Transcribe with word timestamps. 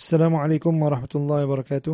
Assalamualaikum 0.00 0.72
warahmatullahi 0.80 1.44
wabarakatuh. 1.44 1.92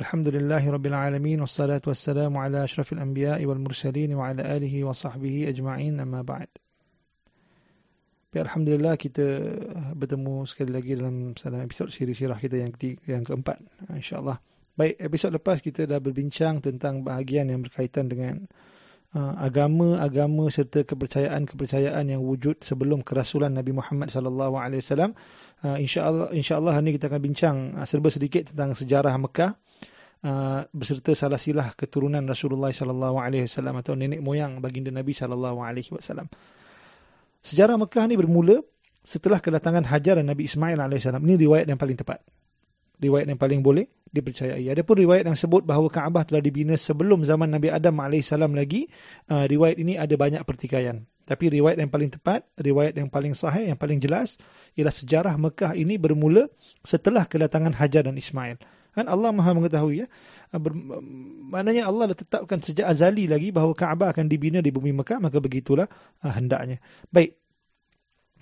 Alhamdulillahi 0.00 0.72
rabbil 0.72 0.96
alamin 0.96 1.44
wassalatu 1.44 1.92
wassalamu 1.92 2.40
ala 2.40 2.64
asyrafil 2.64 2.96
anbiya'i 2.96 3.44
wal 3.44 3.60
mursalin 3.60 4.16
wa 4.16 4.32
ala 4.32 4.40
alihi 4.40 4.88
wa 4.88 4.96
sahbihi 4.96 5.52
ajma'in 5.52 6.00
amma 6.00 6.24
ba'd. 6.24 6.48
Alhamdulillah 8.32 8.96
kita 8.96 9.52
bertemu 9.92 10.48
sekali 10.48 10.72
lagi 10.72 10.96
dalam 10.96 11.36
salam 11.36 11.60
episod 11.60 11.92
siri 11.92 12.16
sirah 12.16 12.40
kita 12.40 12.56
yang 12.56 12.72
ketiga, 12.72 13.12
yang 13.12 13.28
keempat 13.28 13.60
insyaallah. 13.92 14.40
Baik, 14.72 14.96
episod 14.96 15.28
lepas 15.28 15.60
kita 15.60 15.84
dah 15.84 16.00
berbincang 16.00 16.64
tentang 16.64 17.04
bahagian 17.04 17.52
yang 17.52 17.60
berkaitan 17.60 18.08
dengan 18.08 18.48
agama-agama 19.12 20.48
serta 20.48 20.88
kepercayaan-kepercayaan 20.88 22.08
yang 22.08 22.24
wujud 22.24 22.64
sebelum 22.64 23.04
kerasulan 23.04 23.52
Nabi 23.52 23.76
Muhammad 23.76 24.08
sallallahu 24.08 24.56
alaihi 24.56 24.80
wasallam. 24.80 25.12
Uh, 25.62 25.76
insyaallah 25.78 26.32
insyaallah 26.32 26.72
hari 26.74 26.90
ini 26.90 26.92
kita 26.98 27.06
akan 27.12 27.20
bincang 27.20 27.56
uh, 27.76 27.86
serba 27.86 28.08
sedikit 28.08 28.50
tentang 28.50 28.72
sejarah 28.74 29.14
Mekah 29.20 29.52
beserta 30.70 31.18
salah 31.18 31.34
silah 31.34 31.74
keturunan 31.74 32.22
Rasulullah 32.22 32.70
sallallahu 32.70 33.18
alaihi 33.18 33.50
wasallam 33.50 33.82
atau 33.82 33.98
nenek 33.98 34.22
moyang 34.22 34.62
baginda 34.62 34.94
Nabi 34.94 35.10
sallallahu 35.10 35.58
alaihi 35.58 35.90
wasallam. 35.90 36.30
Sejarah 37.42 37.74
Mekah 37.74 38.06
ni 38.06 38.14
bermula 38.14 38.62
setelah 39.02 39.42
kedatangan 39.42 39.82
Hajar 39.90 40.22
dan 40.22 40.30
Nabi 40.30 40.46
Ismail 40.46 40.78
alaihissalam. 40.78 41.18
Ini 41.26 41.34
riwayat 41.42 41.66
yang 41.66 41.74
paling 41.74 41.98
tepat. 41.98 42.22
Riwayat 43.02 43.26
yang 43.26 43.40
paling 43.40 43.66
boleh 43.66 43.90
dipercayai. 44.14 44.70
Ada 44.70 44.86
pun 44.86 45.02
riwayat 45.02 45.26
yang 45.26 45.34
sebut 45.34 45.66
bahawa 45.66 45.90
Kaabah 45.90 46.22
telah 46.22 46.38
dibina 46.38 46.78
sebelum 46.78 47.26
zaman 47.26 47.50
Nabi 47.50 47.74
Adam 47.74 47.98
alaihissalam 47.98 48.54
lagi. 48.54 48.86
Uh, 49.26 49.48
riwayat 49.50 49.82
ini 49.82 49.98
ada 49.98 50.14
banyak 50.14 50.46
pertikaian. 50.46 51.02
Tapi 51.26 51.48
riwayat 51.48 51.78
yang 51.82 51.90
paling 51.90 52.10
tepat, 52.12 52.46
riwayat 52.58 52.98
yang 52.98 53.10
paling 53.10 53.32
sahih, 53.32 53.72
yang 53.72 53.78
paling 53.78 53.98
jelas 53.98 54.38
ialah 54.78 54.92
sejarah 54.92 55.34
Mekah 55.38 55.72
ini 55.78 55.96
bermula 55.96 56.46
setelah 56.82 57.26
kedatangan 57.26 57.74
Hajar 57.74 58.06
dan 58.06 58.18
Ismail. 58.18 58.60
Kan 58.92 59.08
Allah 59.08 59.32
Maha 59.32 59.56
mengetahui 59.56 60.04
ya. 60.04 60.06
Ber, 60.52 60.76
maknanya 61.48 61.88
Allah 61.88 62.12
dah 62.12 62.18
tetapkan 62.18 62.60
sejak 62.60 62.84
azali 62.84 63.24
lagi 63.24 63.48
bahawa 63.48 63.72
Kaabah 63.72 64.12
akan 64.12 64.28
dibina 64.28 64.60
di 64.60 64.68
bumi 64.68 64.92
Mekah, 64.92 65.16
maka 65.22 65.40
begitulah 65.40 65.88
uh, 66.20 66.32
hendaknya. 66.36 66.76
Baik. 67.08 67.40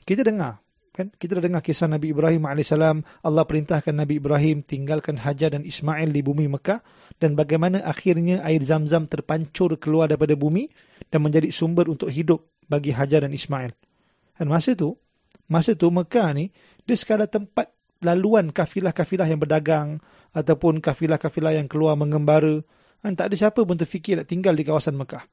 Kita 0.02 0.26
dengar 0.26 0.58
kan 1.00 1.08
kita 1.16 1.40
dah 1.40 1.48
dengar 1.48 1.64
kisah 1.64 1.88
Nabi 1.88 2.12
Ibrahim 2.12 2.44
alaihissalam 2.44 3.00
Allah 3.24 3.44
perintahkan 3.48 3.96
Nabi 3.96 4.20
Ibrahim 4.20 4.60
tinggalkan 4.60 5.16
Hajar 5.16 5.56
dan 5.56 5.64
Ismail 5.64 6.12
di 6.12 6.20
bumi 6.20 6.44
Mekah 6.52 6.84
dan 7.16 7.32
bagaimana 7.32 7.80
akhirnya 7.80 8.44
air 8.44 8.60
Zam-Zam 8.60 9.08
terpancur 9.08 9.80
keluar 9.80 10.12
daripada 10.12 10.36
bumi 10.36 10.68
dan 11.08 11.24
menjadi 11.24 11.48
sumber 11.48 11.88
untuk 11.88 12.12
hidup 12.12 12.44
bagi 12.68 12.92
Hajar 12.92 13.24
dan 13.24 13.32
Ismail. 13.32 13.72
Dan 14.36 14.52
masa 14.52 14.76
tu, 14.76 14.94
masa 15.48 15.72
tu 15.72 15.88
Mekah 15.88 16.36
ni 16.36 16.52
dia 16.84 16.96
sekadar 16.96 17.32
tempat 17.32 17.72
laluan 18.04 18.52
kafilah-kafilah 18.52 19.28
yang 19.28 19.40
berdagang 19.40 20.00
ataupun 20.36 20.84
kafilah-kafilah 20.84 21.56
yang 21.56 21.66
keluar 21.66 21.96
mengembara. 21.96 22.60
Dan 23.00 23.16
tak 23.16 23.32
ada 23.32 23.36
siapa 23.36 23.64
pun 23.64 23.80
terfikir 23.80 24.20
nak 24.20 24.28
tinggal 24.28 24.52
di 24.52 24.64
kawasan 24.64 24.96
Mekah. 24.96 25.24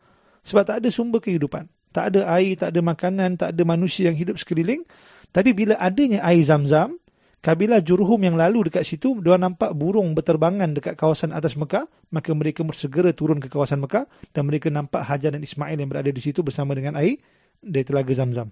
Sebab 0.43 0.63
tak 0.63 0.75
ada 0.79 0.87
sumber 0.87 1.19
kehidupan. 1.19 1.67
Tak 1.95 2.13
ada 2.13 2.29
air, 2.37 2.59
tak 2.59 2.75
ada 2.75 2.81
makanan, 2.83 3.39
tak 3.39 3.55
ada 3.55 3.63
manusia 3.63 4.11
yang 4.11 4.17
hidup 4.17 4.37
sekeliling. 4.37 4.83
Tapi 5.31 5.51
bila 5.51 5.75
adanya 5.79 6.23
air 6.23 6.43
zam-zam, 6.43 6.99
kabilah 7.41 7.79
Jurhum 7.83 8.19
yang 8.21 8.35
lalu 8.35 8.67
dekat 8.67 8.83
situ, 8.83 9.19
dia 9.23 9.39
nampak 9.39 9.73
burung 9.73 10.11
berterbangan 10.13 10.75
dekat 10.75 10.99
kawasan 10.99 11.31
atas 11.31 11.55
Mekah, 11.55 11.87
maka 12.11 12.29
mereka 12.35 12.63
segera 12.75 13.11
turun 13.13 13.39
ke 13.39 13.47
kawasan 13.47 13.83
Mekah 13.83 14.07
dan 14.33 14.43
mereka 14.47 14.67
nampak 14.71 15.07
Hajar 15.07 15.35
dan 15.35 15.43
Ismail 15.43 15.77
yang 15.77 15.89
berada 15.89 16.11
di 16.11 16.21
situ 16.21 16.43
bersama 16.43 16.75
dengan 16.75 16.95
air 16.99 17.19
dari 17.59 17.83
telaga 17.87 18.11
zam-zam. 18.13 18.51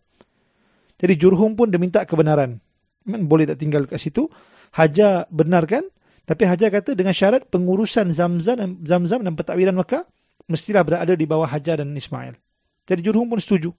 Jadi 0.96 1.14
Jurhum 1.20 1.60
pun 1.60 1.68
dia 1.68 1.80
minta 1.80 2.08
kebenaran. 2.08 2.56
Man, 3.06 3.28
boleh 3.28 3.46
tak 3.46 3.62
tinggal 3.62 3.86
dekat 3.86 4.00
situ? 4.02 4.32
Hajar 4.74 5.28
benarkan, 5.30 5.86
tapi 6.26 6.44
Hajar 6.50 6.74
kata 6.74 6.98
dengan 6.98 7.14
syarat 7.14 7.46
pengurusan 7.52 8.10
zam-zam, 8.16 8.82
zam-zam 8.82 9.22
dan 9.22 9.34
pentakwiran 9.38 9.78
Mekah 9.78 10.04
mestilah 10.50 10.82
berada 10.82 11.14
di 11.14 11.26
bawah 11.30 11.46
Hajar 11.46 11.82
dan 11.82 11.94
Ismail. 11.94 12.45
Jadi 12.86 13.02
Jurhum 13.02 13.26
pun 13.26 13.42
setuju. 13.42 13.74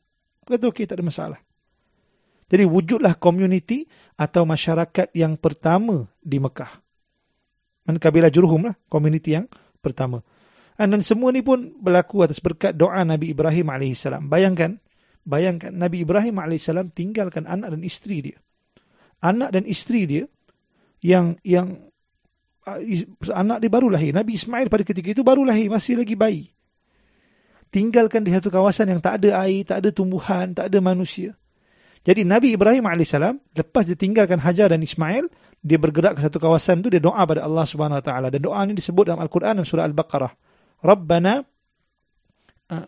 Kata 0.47 0.71
okey, 0.71 0.87
tak 0.87 1.03
ada 1.03 1.07
masalah. 1.07 1.41
Jadi 2.47 2.63
wujudlah 2.63 3.19
komuniti 3.19 3.87
atau 4.15 4.47
masyarakat 4.47 5.11
yang 5.19 5.35
pertama 5.35 6.07
di 6.23 6.39
Mekah. 6.39 6.71
Dan 7.87 7.99
kabilah 7.99 8.31
Jurhum 8.31 8.71
lah, 8.71 8.75
komuniti 8.87 9.35
yang 9.35 9.51
pertama. 9.83 10.23
Dan 10.79 11.03
semua 11.03 11.33
ni 11.35 11.41
pun 11.43 11.75
berlaku 11.79 12.23
atas 12.23 12.39
berkat 12.39 12.75
doa 12.79 13.03
Nabi 13.03 13.35
Ibrahim 13.35 13.73
AS. 13.73 14.07
Bayangkan, 14.27 14.79
bayangkan 15.27 15.73
Nabi 15.75 16.07
Ibrahim 16.07 16.39
AS 16.43 16.71
tinggalkan 16.95 17.47
anak 17.51 17.75
dan 17.75 17.83
isteri 17.83 18.23
dia. 18.23 18.39
Anak 19.25 19.57
dan 19.57 19.65
isteri 19.65 20.05
dia 20.05 20.25
yang 21.01 21.41
yang 21.43 21.91
uh, 22.69 22.79
anak 23.33 23.65
dia 23.65 23.71
baru 23.73 23.89
lahir. 23.89 24.13
Nabi 24.13 24.37
Ismail 24.37 24.69
pada 24.69 24.85
ketika 24.85 25.09
itu 25.11 25.23
baru 25.25 25.43
lahir, 25.43 25.73
masih 25.73 25.97
lagi 25.99 26.15
bayi. 26.15 26.53
Tinggalkan 27.75 28.23
di 28.23 28.31
satu 28.33 28.49
kawasan 28.49 28.95
yang 28.95 29.01
tak 29.03 29.23
ada 29.23 29.43
air, 29.45 29.67
tak 29.67 29.85
ada 29.85 29.91
tumbuhan, 29.91 30.55
tak 30.55 30.71
ada 30.71 30.79
manusia. 30.79 31.35
Jadi 32.07 32.23
Nabi 32.23 32.55
Ibrahim 32.55 32.87
AS, 32.87 33.19
lepas 33.51 33.83
dia 33.83 33.99
tinggalkan 33.99 34.39
Hajar 34.39 34.71
dan 34.71 34.79
Ismail, 34.79 35.27
dia 35.59 35.75
bergerak 35.75 36.15
ke 36.15 36.21
satu 36.23 36.39
kawasan 36.39 36.79
tu 36.79 36.87
dia 36.87 37.03
doa 37.03 37.19
pada 37.27 37.43
Allah 37.43 37.67
Subhanahu 37.67 37.99
Wa 37.99 38.05
Taala 38.07 38.31
dan 38.31 38.39
doa 38.39 38.63
ini 38.63 38.79
disebut 38.79 39.11
dalam 39.11 39.19
Al-Quran 39.19 39.59
dalam 39.59 39.67
surah 39.67 39.83
Al-Baqarah. 39.91 40.33
Rabbana 40.87 41.43
uh, 42.71 42.87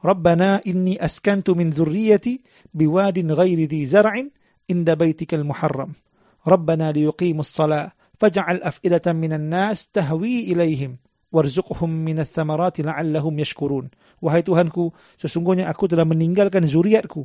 Rabbana 0.00 0.62
inni 0.62 0.94
askantu 0.94 1.58
min 1.58 1.74
dzurriyyati 1.74 2.38
biwadin 2.70 3.34
ghairi 3.34 3.66
dhi 3.66 3.90
zar'in 3.90 4.30
inda 4.70 4.94
baitikal 4.94 5.42
muharram. 5.42 5.98
Rabbana 6.46 6.94
liyuqimus 6.94 7.50
salah 7.50 7.90
faj'al 8.22 8.62
af'idatan 8.62 9.18
minan 9.18 9.50
nas 9.50 9.90
tahwi 9.90 10.54
ilaihim 10.54 11.02
warzuqhum 11.30 11.90
minats 11.90 12.34
thamarati 12.34 12.82
la'allahum 12.82 13.34
yashkurun. 13.38 13.90
Wahai 14.20 14.44
Tuhanku, 14.44 14.92
sesungguhnya 15.16 15.70
aku 15.70 15.88
telah 15.88 16.04
meninggalkan 16.04 16.66
zuriatku 16.66 17.24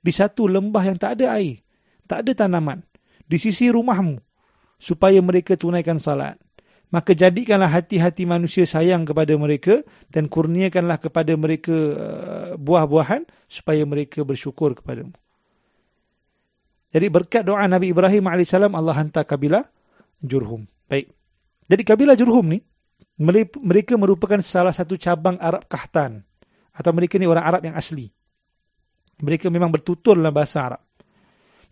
di 0.00 0.12
satu 0.14 0.46
lembah 0.46 0.84
yang 0.86 0.98
tak 1.00 1.18
ada 1.18 1.40
air, 1.40 1.64
tak 2.06 2.22
ada 2.22 2.46
tanaman, 2.46 2.84
di 3.26 3.36
sisi 3.40 3.66
rumahmu, 3.72 4.22
supaya 4.78 5.18
mereka 5.18 5.58
tunaikan 5.58 5.98
salat. 5.98 6.38
Maka 6.86 7.18
jadikanlah 7.18 7.66
hati-hati 7.66 8.22
manusia 8.30 8.62
sayang 8.62 9.02
kepada 9.02 9.34
mereka 9.34 9.82
dan 10.06 10.30
kurniakanlah 10.30 11.02
kepada 11.02 11.34
mereka 11.34 11.74
uh, 11.74 12.50
buah-buahan 12.54 13.26
supaya 13.50 13.82
mereka 13.82 14.22
bersyukur 14.22 14.78
kepadamu. 14.78 15.10
Jadi 16.94 17.06
berkat 17.10 17.42
doa 17.42 17.66
Nabi 17.66 17.90
Ibrahim 17.90 18.30
AS, 18.30 18.54
Allah 18.54 18.94
hantar 18.94 19.26
kabilah 19.26 19.66
Jurhum. 20.22 20.70
Baik. 20.86 21.10
Jadi 21.66 21.82
kabilah 21.82 22.14
Jurhum 22.14 22.54
ni, 22.54 22.62
mereka 23.16 23.96
merupakan 23.96 24.38
salah 24.44 24.72
satu 24.76 25.00
cabang 25.00 25.40
Arab 25.40 25.64
Kahtan. 25.66 26.20
Atau 26.76 26.92
mereka 26.92 27.16
ni 27.16 27.24
orang 27.24 27.44
Arab 27.44 27.64
yang 27.64 27.72
asli. 27.72 28.12
Mereka 29.24 29.48
memang 29.48 29.72
bertutur 29.72 30.20
dalam 30.20 30.32
bahasa 30.32 30.60
Arab. 30.60 30.82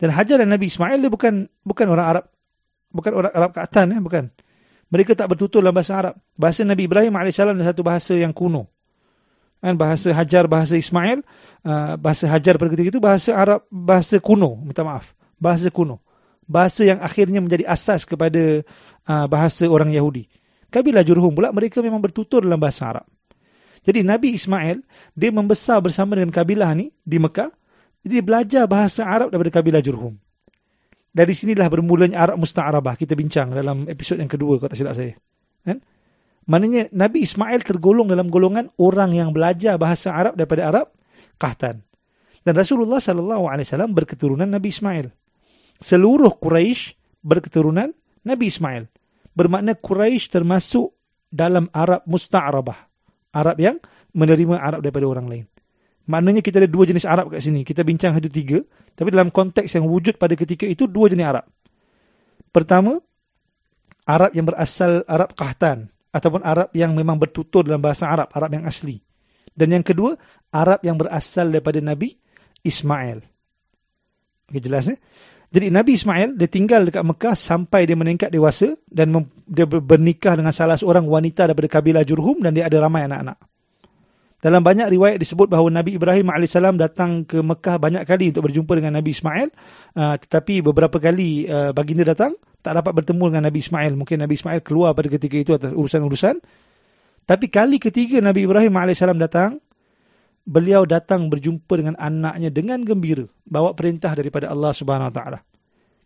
Dan 0.01 0.11
Hajar 0.11 0.41
dan 0.41 0.49
Nabi 0.49 0.73
Ismail 0.73 0.97
dia 0.97 1.13
bukan 1.13 1.45
bukan 1.61 1.87
orang 1.93 2.07
Arab. 2.17 2.25
Bukan 2.95 3.13
orang 3.13 3.33
Arab 3.35 3.51
Ka'atan 3.53 3.87
ya, 3.93 3.99
bukan. 4.01 4.25
Mereka 4.89 5.19
tak 5.19 5.35
bertutur 5.35 5.61
dalam 5.61 5.75
bahasa 5.75 5.93
Arab. 5.99 6.15
Bahasa 6.39 6.63
Nabi 6.63 6.87
Ibrahim 6.87 7.13
AS 7.19 7.37
adalah 7.43 7.67
satu 7.67 7.83
bahasa 7.83 8.15
yang 8.15 8.31
kuno. 8.31 8.71
Kan 9.59 9.75
bahasa 9.81 10.13
Hajar, 10.13 10.45
bahasa 10.45 10.77
Ismail, 10.77 11.25
uh, 11.65 11.97
bahasa 11.97 12.29
Hajar 12.29 12.61
pada 12.61 12.71
ketika 12.71 12.95
itu 12.95 13.01
bahasa 13.03 13.33
Arab, 13.35 13.65
bahasa 13.73 14.21
kuno, 14.21 14.61
minta 14.61 14.85
maaf. 14.87 15.17
Bahasa 15.41 15.73
kuno. 15.73 16.05
Bahasa 16.45 16.85
yang 16.85 17.01
akhirnya 17.01 17.41
menjadi 17.41 17.65
asas 17.65 18.05
kepada 18.05 18.63
uh, 19.09 19.27
bahasa 19.27 19.67
orang 19.67 19.91
Yahudi. 19.91 20.29
Kabilah 20.75 21.07
Jurhum 21.07 21.31
pula 21.31 21.55
mereka 21.55 21.79
memang 21.79 22.03
bertutur 22.03 22.43
dalam 22.43 22.59
bahasa 22.59 22.91
Arab. 22.91 23.07
Jadi 23.87 24.03
Nabi 24.03 24.35
Ismail 24.35 24.83
dia 25.15 25.31
membesar 25.31 25.79
bersama 25.79 26.19
dengan 26.19 26.35
kabilah 26.35 26.75
ni 26.75 26.91
di 27.07 27.23
Mekah. 27.23 27.53
Jadi 28.03 28.11
dia 28.11 28.25
belajar 28.27 28.63
bahasa 28.67 29.07
Arab 29.07 29.31
daripada 29.31 29.63
kabilah 29.63 29.79
Jurhum. 29.79 30.19
Dari 31.15 31.31
sinilah 31.31 31.71
bermulanya 31.71 32.27
Arab 32.27 32.43
Musta'arabah. 32.43 32.99
Kita 32.99 33.15
bincang 33.15 33.55
dalam 33.55 33.87
episod 33.87 34.19
yang 34.19 34.27
kedua 34.27 34.59
kalau 34.59 34.67
tak 34.67 34.79
silap 34.83 34.99
saya. 34.99 35.15
Kan? 35.63 35.79
Maknanya 36.51 36.91
Nabi 36.91 37.23
Ismail 37.23 37.63
tergolong 37.63 38.11
dalam 38.11 38.27
golongan 38.27 38.67
orang 38.83 39.15
yang 39.15 39.31
belajar 39.31 39.79
bahasa 39.79 40.11
Arab 40.11 40.35
daripada 40.35 40.75
Arab 40.75 40.91
Kahtan. 41.39 41.87
Dan 42.43 42.59
Rasulullah 42.59 42.99
sallallahu 42.99 43.47
alaihi 43.47 43.65
wasallam 43.71 43.95
berketurunan 43.95 44.51
Nabi 44.51 44.75
Ismail. 44.75 45.07
Seluruh 45.79 46.35
Quraisy 46.35 46.99
berketurunan 47.23 47.95
Nabi 48.27 48.51
Ismail. 48.51 48.91
Bermakna 49.35 49.75
Quraisy 49.75 50.31
termasuk 50.31 50.95
dalam 51.27 51.67
Arab 51.75 52.07
Musta'arabah. 52.07 52.79
Arab 53.35 53.57
yang 53.59 53.77
menerima 54.15 54.63
Arab 54.63 54.81
daripada 54.87 55.11
orang 55.11 55.27
lain. 55.27 55.45
Maknanya 56.07 56.39
kita 56.45 56.63
ada 56.63 56.71
dua 56.71 56.87
jenis 56.87 57.03
Arab 57.03 57.35
kat 57.35 57.43
sini. 57.43 57.67
Kita 57.67 57.83
bincang 57.83 58.15
satu 58.15 58.31
tiga. 58.31 58.63
Tapi 58.95 59.09
dalam 59.11 59.35
konteks 59.35 59.75
yang 59.75 59.91
wujud 59.91 60.15
pada 60.21 60.39
ketika 60.39 60.69
itu, 60.69 60.87
dua 60.87 61.11
jenis 61.11 61.27
Arab. 61.27 61.45
Pertama, 62.55 63.03
Arab 64.07 64.31
yang 64.39 64.47
berasal 64.47 65.03
Arab 65.11 65.35
Kahtan. 65.35 65.91
Ataupun 66.15 66.47
Arab 66.47 66.71
yang 66.79 66.95
memang 66.95 67.19
bertutur 67.19 67.67
dalam 67.67 67.83
bahasa 67.83 68.07
Arab. 68.07 68.31
Arab 68.31 68.55
yang 68.55 68.65
asli. 68.71 69.03
Dan 69.51 69.75
yang 69.75 69.83
kedua, 69.83 70.15
Arab 70.55 70.79
yang 70.87 70.95
berasal 70.95 71.51
daripada 71.51 71.83
Nabi 71.83 72.15
Ismail. 72.63 73.19
Okay, 74.47 74.61
jelas 74.63 74.87
eh? 74.93 74.99
Jadi 75.55 75.71
Nabi 75.71 75.95
Ismail 75.95 76.35
dia 76.35 76.51
tinggal 76.51 76.83
dekat 76.91 77.07
Mekah 77.07 77.39
sampai 77.39 77.87
dia 77.87 77.95
meningkat 77.95 78.35
dewasa 78.35 78.75
dan 78.91 79.15
dia 79.47 79.63
bernikah 79.71 80.35
dengan 80.35 80.51
salah 80.51 80.75
seorang 80.75 81.07
wanita 81.07 81.47
daripada 81.47 81.79
kabilah 81.79 82.03
Jurhum 82.03 82.43
dan 82.43 82.59
dia 82.59 82.67
ada 82.67 82.83
ramai 82.83 83.07
anak-anak. 83.07 83.39
Dalam 84.43 84.61
banyak 84.61 84.91
riwayat 84.91 85.23
disebut 85.23 85.47
bahawa 85.47 85.71
Nabi 85.71 85.95
Ibrahim 85.95 86.29
AS 86.29 86.59
datang 86.59 87.23
ke 87.23 87.39
Mekah 87.39 87.79
banyak 87.79 88.03
kali 88.03 88.35
untuk 88.35 88.51
berjumpa 88.51 88.77
dengan 88.77 88.99
Nabi 88.99 89.15
Ismail. 89.15 89.49
Uh, 89.95 90.19
tetapi 90.21 90.61
beberapa 90.61 90.99
kali 91.01 91.49
uh, 91.49 91.71
baginda 91.73 92.05
datang, 92.05 92.37
tak 92.61 92.77
dapat 92.77 92.93
bertemu 92.93 93.25
dengan 93.33 93.49
Nabi 93.49 93.65
Ismail. 93.65 93.97
Mungkin 93.97 94.21
Nabi 94.21 94.35
Ismail 94.37 94.61
keluar 94.61 94.93
pada 94.93 95.09
ketika 95.09 95.39
itu 95.39 95.57
atas 95.57 95.73
urusan-urusan. 95.73 96.45
Tapi 97.25 97.47
kali 97.49 97.81
ketiga 97.81 98.21
Nabi 98.21 98.45
Ibrahim 98.45 98.75
AS 98.77 99.01
datang, 99.01 99.65
beliau 100.45 100.85
datang 100.85 101.33
berjumpa 101.33 101.73
dengan 101.75 101.97
anaknya 101.97 102.53
dengan 102.53 102.85
gembira 102.85 103.25
bawa 103.49 103.73
perintah 103.73 104.13
daripada 104.13 104.53
Allah 104.53 104.71
Subhanahu 104.77 105.09
Wa 105.11 105.15
Taala. 105.17 105.41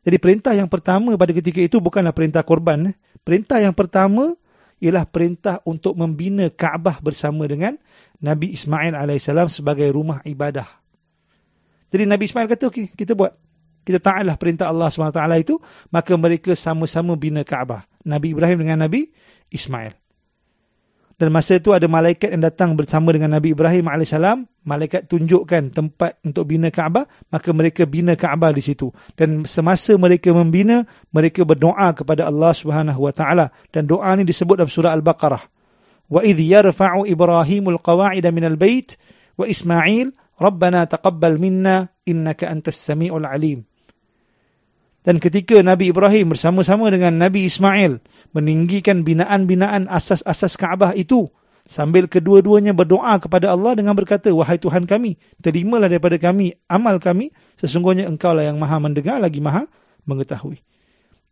Jadi 0.06 0.16
perintah 0.22 0.54
yang 0.54 0.70
pertama 0.70 1.12
pada 1.18 1.34
ketika 1.34 1.58
itu 1.60 1.82
bukanlah 1.82 2.14
perintah 2.14 2.40
korban. 2.46 2.94
Perintah 3.26 3.58
yang 3.60 3.74
pertama 3.74 4.32
ialah 4.78 5.04
perintah 5.04 5.58
untuk 5.66 5.98
membina 5.98 6.48
Kaabah 6.48 7.02
bersama 7.02 7.44
dengan 7.50 7.76
Nabi 8.22 8.54
Ismail 8.54 8.94
alaihissalam 8.94 9.50
sebagai 9.50 9.90
rumah 9.90 10.22
ibadah. 10.22 10.66
Jadi 11.90 12.04
Nabi 12.06 12.24
Ismail 12.30 12.46
kata 12.46 12.70
okey, 12.70 12.94
kita 12.94 13.18
buat. 13.18 13.34
Kita 13.88 14.04
taatlah 14.04 14.36
perintah 14.36 14.68
Allah 14.68 14.92
SWT 14.92 15.16
itu, 15.40 15.56
maka 15.88 16.12
mereka 16.12 16.52
sama-sama 16.52 17.16
bina 17.16 17.40
Kaabah. 17.40 17.88
Nabi 18.04 18.36
Ibrahim 18.36 18.60
dengan 18.60 18.84
Nabi 18.84 19.08
Ismail. 19.48 19.96
Dan 21.18 21.34
masa 21.34 21.58
itu 21.58 21.74
ada 21.74 21.90
malaikat 21.90 22.30
yang 22.30 22.46
datang 22.46 22.78
bersama 22.78 23.10
dengan 23.10 23.34
Nabi 23.34 23.50
Ibrahim 23.50 23.90
AS. 23.90 24.14
Malaikat 24.62 25.10
tunjukkan 25.10 25.74
tempat 25.74 26.22
untuk 26.22 26.46
bina 26.46 26.70
Kaabah. 26.70 27.10
Maka 27.34 27.50
mereka 27.50 27.82
bina 27.90 28.14
Kaabah 28.14 28.54
di 28.54 28.62
situ. 28.62 28.94
Dan 29.18 29.42
semasa 29.42 29.98
mereka 29.98 30.30
membina, 30.30 30.86
mereka 31.10 31.42
berdoa 31.42 31.90
kepada 31.90 32.30
Allah 32.30 32.54
SWT. 32.54 33.22
Dan 33.74 33.90
doa 33.90 34.14
ini 34.14 34.22
disebut 34.22 34.62
dalam 34.62 34.70
surah 34.70 34.94
Al-Baqarah. 34.94 35.42
Wa 36.08 36.22
idh 36.24 36.38
yarfa'u 36.38 37.04
Ibrahimul 37.04 37.82
qawa'ida 37.82 38.32
minal 38.32 38.56
bait 38.56 38.96
wa 39.36 39.44
Ismail 39.44 40.14
Rabbana 40.38 40.86
taqabbal 40.86 41.36
minna 41.36 41.90
innaka 42.06 42.46
antas 42.48 42.78
sami'ul 42.78 43.26
alim. 43.26 43.67
Dan 45.08 45.24
ketika 45.24 45.56
Nabi 45.64 45.88
Ibrahim 45.88 46.36
bersama-sama 46.36 46.92
dengan 46.92 47.16
Nabi 47.16 47.48
Ismail 47.48 47.96
meninggikan 48.36 49.08
binaan-binaan 49.08 49.88
asas-asas 49.88 50.60
Kaabah 50.60 50.92
itu 50.92 51.32
sambil 51.64 52.12
kedua-duanya 52.12 52.76
berdoa 52.76 53.16
kepada 53.16 53.56
Allah 53.56 53.72
dengan 53.72 53.96
berkata, 53.96 54.28
Wahai 54.28 54.60
Tuhan 54.60 54.84
kami, 54.84 55.16
terimalah 55.40 55.88
daripada 55.88 56.20
kami 56.20 56.60
amal 56.68 57.00
kami, 57.00 57.32
sesungguhnya 57.56 58.04
engkau 58.04 58.36
lah 58.36 58.52
yang 58.52 58.60
maha 58.60 58.76
mendengar 58.76 59.16
lagi 59.16 59.40
maha 59.40 59.64
mengetahui. 60.04 60.60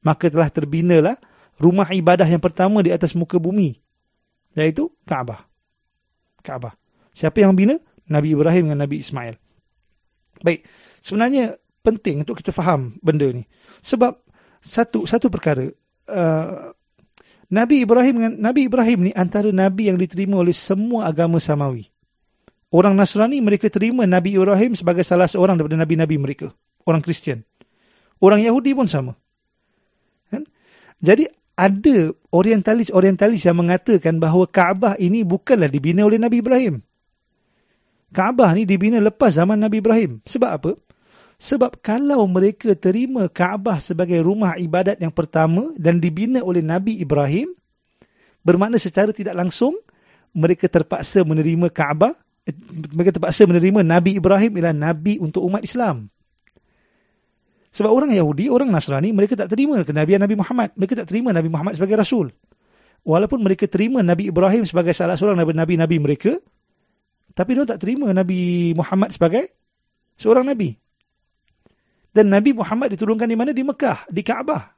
Maka 0.01 0.33
telah 0.33 0.49
terbinalah 0.49 1.21
rumah 1.61 1.93
ibadah 1.93 2.25
yang 2.25 2.41
pertama 2.41 2.81
di 2.81 2.97
atas 2.97 3.13
muka 3.13 3.37
bumi, 3.37 3.77
iaitu 4.57 4.89
Kaabah. 5.05 5.45
Kaabah. 6.41 6.73
Siapa 7.13 7.45
yang 7.45 7.53
bina? 7.53 7.77
Nabi 8.09 8.33
Ibrahim 8.33 8.73
dengan 8.73 8.89
Nabi 8.89 9.05
Ismail. 9.05 9.37
Baik, 10.41 10.65
sebenarnya 11.05 11.61
penting 11.87 12.27
untuk 12.27 12.43
kita 12.43 12.51
faham 12.51 12.99
benda 12.99 13.31
ni. 13.31 13.47
Sebab 13.87 14.19
satu 14.59 15.07
satu 15.07 15.31
perkara 15.31 15.71
uh, 16.11 16.75
Nabi 17.47 17.87
Ibrahim 17.87 18.15
dengan 18.19 18.33
Nabi 18.43 18.67
Ibrahim 18.67 18.99
ni 19.07 19.13
antara 19.15 19.55
nabi 19.55 19.87
yang 19.87 19.95
diterima 19.95 20.43
oleh 20.43 20.51
semua 20.51 21.07
agama 21.07 21.39
samawi. 21.39 21.87
Orang 22.75 22.99
Nasrani 22.99 23.39
mereka 23.39 23.71
terima 23.71 24.03
Nabi 24.03 24.35
Ibrahim 24.35 24.75
sebagai 24.75 25.07
salah 25.07 25.31
seorang 25.31 25.55
daripada 25.55 25.79
nabi-nabi 25.79 26.19
mereka, 26.19 26.51
orang 26.83 26.99
Kristian. 26.99 27.47
Orang 28.19 28.43
Yahudi 28.43 28.75
pun 28.75 28.91
sama. 28.91 29.15
Kan? 30.27 30.43
Jadi 30.99 31.31
ada 31.55 32.11
orientalis-orientalis 32.35 33.47
yang 33.47 33.57
mengatakan 33.57 34.19
bahawa 34.19 34.51
Kaabah 34.51 34.99
ini 34.99 35.23
bukanlah 35.23 35.71
dibina 35.71 36.03
oleh 36.03 36.19
Nabi 36.19 36.43
Ibrahim. 36.43 36.83
Kaabah 38.11 38.59
ni 38.59 38.67
dibina 38.67 38.99
lepas 38.99 39.39
zaman 39.39 39.57
Nabi 39.63 39.79
Ibrahim. 39.79 40.21
Sebab 40.27 40.51
apa? 40.51 40.71
Sebab 41.37 41.85
kalau 41.85 42.25
mereka 42.25 42.73
terima 42.73 43.29
Kaabah 43.29 43.77
sebagai 43.85 44.25
rumah 44.25 44.57
ibadat 44.57 44.97
yang 44.97 45.13
pertama 45.13 45.77
dan 45.77 46.01
dibina 46.01 46.41
oleh 46.41 46.65
Nabi 46.65 46.97
Ibrahim, 47.05 47.53
bermakna 48.41 48.81
secara 48.81 49.13
tidak 49.13 49.37
langsung 49.37 49.77
mereka 50.33 50.65
terpaksa 50.65 51.25
menerima 51.29 51.69
Kaabah, 51.69 52.17
mereka 52.97 53.21
terpaksa 53.21 53.45
menerima 53.45 53.85
Nabi 53.85 54.17
Ibrahim 54.17 54.53
ialah 54.57 54.77
Nabi 54.77 55.21
untuk 55.21 55.45
umat 55.45 55.61
Islam. 55.61 56.09
Sebab 57.77 57.93
orang 57.93 58.17
Yahudi, 58.17 58.49
orang 58.49 58.73
Nasrani, 58.73 59.13
mereka 59.13 59.37
tak 59.37 59.53
terima 59.53 59.85
kenabian 59.85 60.17
Nabi 60.17 60.41
Muhammad. 60.41 60.73
Mereka 60.73 61.05
tak 61.05 61.13
terima 61.13 61.37
Nabi 61.37 61.53
Muhammad 61.53 61.77
sebagai 61.77 62.01
Rasul. 62.01 62.33
Walaupun 63.05 63.45
mereka 63.45 63.69
terima 63.69 64.01
Nabi 64.01 64.33
Ibrahim 64.33 64.65
sebagai 64.65 64.97
salah 64.97 65.21
seorang 65.21 65.37
Nabi-Nabi 65.37 65.97
mereka, 66.01 66.33
tapi 67.37 67.53
mereka 67.53 67.77
tak 67.77 67.85
terima 67.85 68.09
Nabi 68.17 68.73
Muhammad 68.73 69.13
sebagai 69.13 69.53
seorang 70.17 70.49
Nabi. 70.49 70.86
Dan 72.17 72.33
Nabi 72.33 72.57
Muhammad 72.57 72.97
diturunkan 72.97 73.29
di 73.29 73.37
mana? 73.37 73.53
Di 73.53 73.61
Mekah, 73.61 74.09
di 74.09 74.25
Kaabah. 74.25 74.73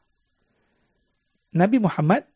Nabi 1.55 1.79
Muhammad 1.79 2.27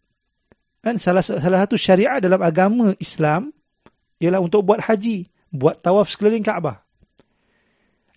kan 0.79 0.95
salah 1.03 1.27
salah 1.27 1.67
satu 1.67 1.75
syariat 1.75 2.23
dalam 2.23 2.39
agama 2.39 2.95
Islam 3.03 3.51
ialah 4.23 4.39
untuk 4.39 4.63
buat 4.63 4.79
haji, 4.79 5.27
buat 5.51 5.83
tawaf 5.83 6.07
sekeliling 6.07 6.47
Kaabah. 6.47 6.87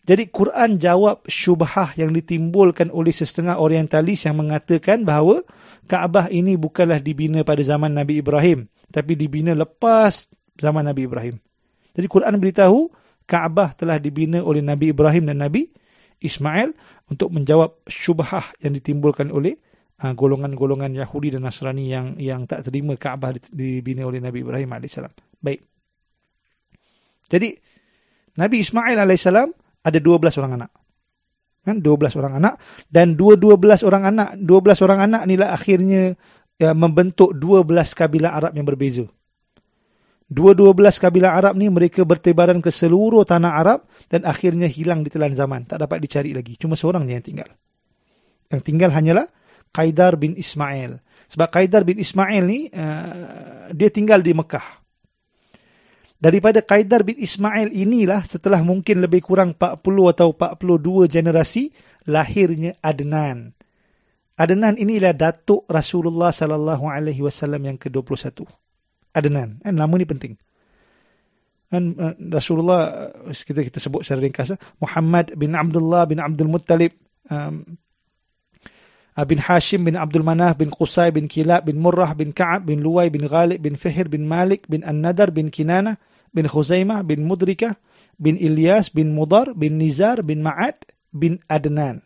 Jadi 0.06 0.30
Quran 0.30 0.78
jawab 0.78 1.26
syubhah 1.26 1.98
yang 1.98 2.14
ditimbulkan 2.14 2.94
oleh 2.94 3.10
setengah 3.10 3.58
orientalis 3.58 4.30
yang 4.30 4.38
mengatakan 4.38 5.02
bahawa 5.02 5.42
Kaabah 5.90 6.30
ini 6.30 6.54
bukanlah 6.54 7.02
dibina 7.02 7.42
pada 7.42 7.66
zaman 7.66 7.98
Nabi 7.98 8.22
Ibrahim, 8.22 8.70
tapi 8.94 9.18
dibina 9.18 9.58
lepas 9.58 10.30
zaman 10.62 10.86
Nabi 10.86 11.10
Ibrahim. 11.10 11.42
Jadi 11.98 12.06
Quran 12.06 12.38
beritahu 12.38 12.94
Kaabah 13.26 13.74
telah 13.74 13.98
dibina 13.98 14.46
oleh 14.46 14.62
Nabi 14.62 14.94
Ibrahim 14.94 15.34
dan 15.34 15.42
Nabi 15.42 15.74
Ismail 16.22 16.72
untuk 17.12 17.32
menjawab 17.32 17.84
syubhah 17.86 18.56
yang 18.64 18.76
ditimbulkan 18.76 19.30
oleh 19.30 19.60
uh, 20.02 20.14
golongan-golongan 20.16 20.96
Yahudi 20.96 21.36
dan 21.36 21.48
Nasrani 21.48 21.92
yang 21.92 22.16
yang 22.20 22.44
tak 22.50 22.68
terima 22.68 22.96
Kaabah 23.00 23.38
dibina 23.52 24.04
oleh 24.04 24.20
Nabi 24.20 24.44
Ibrahim 24.44 24.72
AS. 24.76 25.00
Baik. 25.40 25.62
Jadi, 27.26 27.50
Nabi 28.38 28.56
Ismail 28.62 28.98
AS 29.00 29.26
ada 29.86 29.98
12 30.02 30.40
orang 30.42 30.54
anak. 30.62 30.72
Kan? 31.66 31.82
12 31.82 32.20
orang 32.22 32.34
anak. 32.38 32.54
Dan 32.86 33.18
2-12 33.18 33.82
orang 33.86 34.04
anak, 34.06 34.30
12 34.38 34.86
orang 34.86 35.00
anak 35.10 35.22
inilah 35.25 35.50
akhirnya 35.54 36.13
ya, 36.62 36.72
membentuk 36.78 37.34
12 37.34 37.66
kabilah 37.98 38.38
Arab 38.38 38.54
yang 38.54 38.66
berbeza. 38.70 39.06
Dua-dua 40.25 40.74
belas 40.74 40.98
kabilah 40.98 41.38
Arab 41.38 41.53
ni 41.53 41.70
mereka 41.70 42.01
bertebaran 42.01 42.58
ke 42.58 42.74
seluruh 42.74 43.22
tanah 43.22 43.62
Arab 43.62 43.86
dan 44.10 44.25
akhirnya 44.25 44.65
hilang 44.65 45.05
di 45.05 45.13
telan 45.13 45.38
zaman. 45.38 45.70
Tak 45.70 45.86
dapat 45.86 46.01
dicari 46.01 46.34
lagi. 46.34 46.58
Cuma 46.58 46.74
seorang 46.74 47.05
yang 47.05 47.22
tinggal. 47.22 47.50
Yang 48.50 48.62
tinggal 48.65 48.89
hanyalah 48.89 49.29
Qaidar 49.70 50.17
bin 50.17 50.34
Ismail. 50.34 50.98
Sebab 51.29 51.48
Qaidar 51.53 51.86
bin 51.86 52.01
Ismail 52.01 52.41
ni, 52.41 52.74
uh, 52.74 53.70
dia 53.70 53.94
tinggal 53.94 54.25
di 54.25 54.34
Mekah. 54.34 54.82
Daripada 56.17 56.65
Qaidar 56.65 57.05
bin 57.05 57.22
Ismail 57.22 57.70
inilah 57.70 58.25
setelah 58.25 58.65
mungkin 58.65 59.05
lebih 59.05 59.22
kurang 59.22 59.53
40 59.53 59.77
atau 60.10 60.34
42 60.34 61.05
generasi, 61.05 61.70
lahirnya 62.10 62.74
Adnan. 62.82 63.53
Adnan 64.41 64.74
inilah 64.82 65.13
datuk 65.13 65.70
Rasulullah 65.70 66.34
sallallahu 66.34 66.89
alaihi 66.89 67.22
wasallam 67.22 67.62
yang 67.62 67.77
ke-21. 67.77 68.64
Adnan. 69.15 69.63
Kan 69.63 69.74
nama 69.79 69.93
ni 69.95 70.03
penting. 70.03 70.36
Kan 71.72 71.95
Rasulullah 72.29 73.10
uh, 73.25 73.34
kita 73.34 73.65
kita 73.65 73.79
sebut 73.81 74.05
secara 74.05 74.22
ringkas 74.22 74.53
uh, 74.53 74.60
Muhammad 74.84 75.34
bin 75.34 75.57
Abdullah 75.57 76.05
bin 76.05 76.22
Abdul 76.22 76.51
Muttalib 76.51 76.93
um, 77.31 77.65
bin 79.24 79.39
Hashim 79.39 79.88
bin 79.88 79.95
Abdul 79.95 80.27
Manaf 80.27 80.60
bin 80.60 80.69
Qusay 80.69 81.10
bin 81.10 81.31
Kilab 81.31 81.65
bin 81.65 81.79
Murrah 81.79 82.13
bin 82.13 82.36
Ka'ab 82.36 82.67
bin 82.67 82.84
Luway 82.84 83.07
bin 83.07 83.25
Ghalib 83.25 83.63
bin 83.63 83.79
Fihir 83.79 84.12
bin 84.12 84.27
Malik 84.27 84.67
bin 84.67 84.84
An-Nadar 84.84 85.31
bin 85.31 85.48
Kinana 85.48 85.95
bin 86.36 86.51
Khuzaimah 86.51 87.07
bin 87.07 87.24
Mudrikah 87.24 87.79
bin 88.19 88.36
Ilyas 88.36 88.91
bin 88.91 89.15
Mudar 89.15 89.55
bin 89.55 89.79
Nizar 89.79 90.19
bin 90.19 90.43
Ma'ad 90.43 90.84
bin 91.15 91.39
Adnan. 91.48 92.03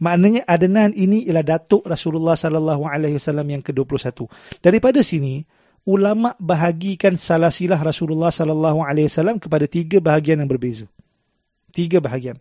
Maknanya 0.00 0.46
Adnan 0.48 0.96
ini 0.96 1.28
ialah 1.28 1.44
datuk 1.44 1.84
Rasulullah 1.84 2.38
sallallahu 2.38 2.88
alaihi 2.88 3.20
wasallam 3.20 3.44
yang 3.50 3.60
ke-21. 3.60 4.30
Daripada 4.64 5.04
sini 5.04 5.44
ulama 5.90 6.38
bahagikan 6.38 7.18
salasilah 7.18 7.82
Rasulullah 7.82 8.30
sallallahu 8.30 8.86
alaihi 8.86 9.10
wasallam 9.10 9.42
kepada 9.42 9.66
tiga 9.66 9.98
bahagian 9.98 10.38
yang 10.38 10.46
berbeza. 10.46 10.86
Tiga 11.74 11.98
bahagian. 11.98 12.38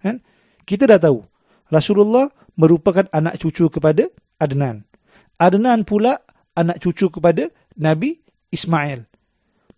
Kan? 0.00 0.24
Kita 0.64 0.88
dah 0.88 0.96
tahu 0.96 1.20
Rasulullah 1.68 2.32
merupakan 2.56 3.04
anak 3.12 3.36
cucu 3.36 3.68
kepada 3.68 4.08
Adnan. 4.40 4.88
Adnan 5.36 5.84
pula 5.84 6.24
anak 6.56 6.80
cucu 6.80 7.12
kepada 7.12 7.52
Nabi 7.76 8.16
Ismail. 8.48 9.04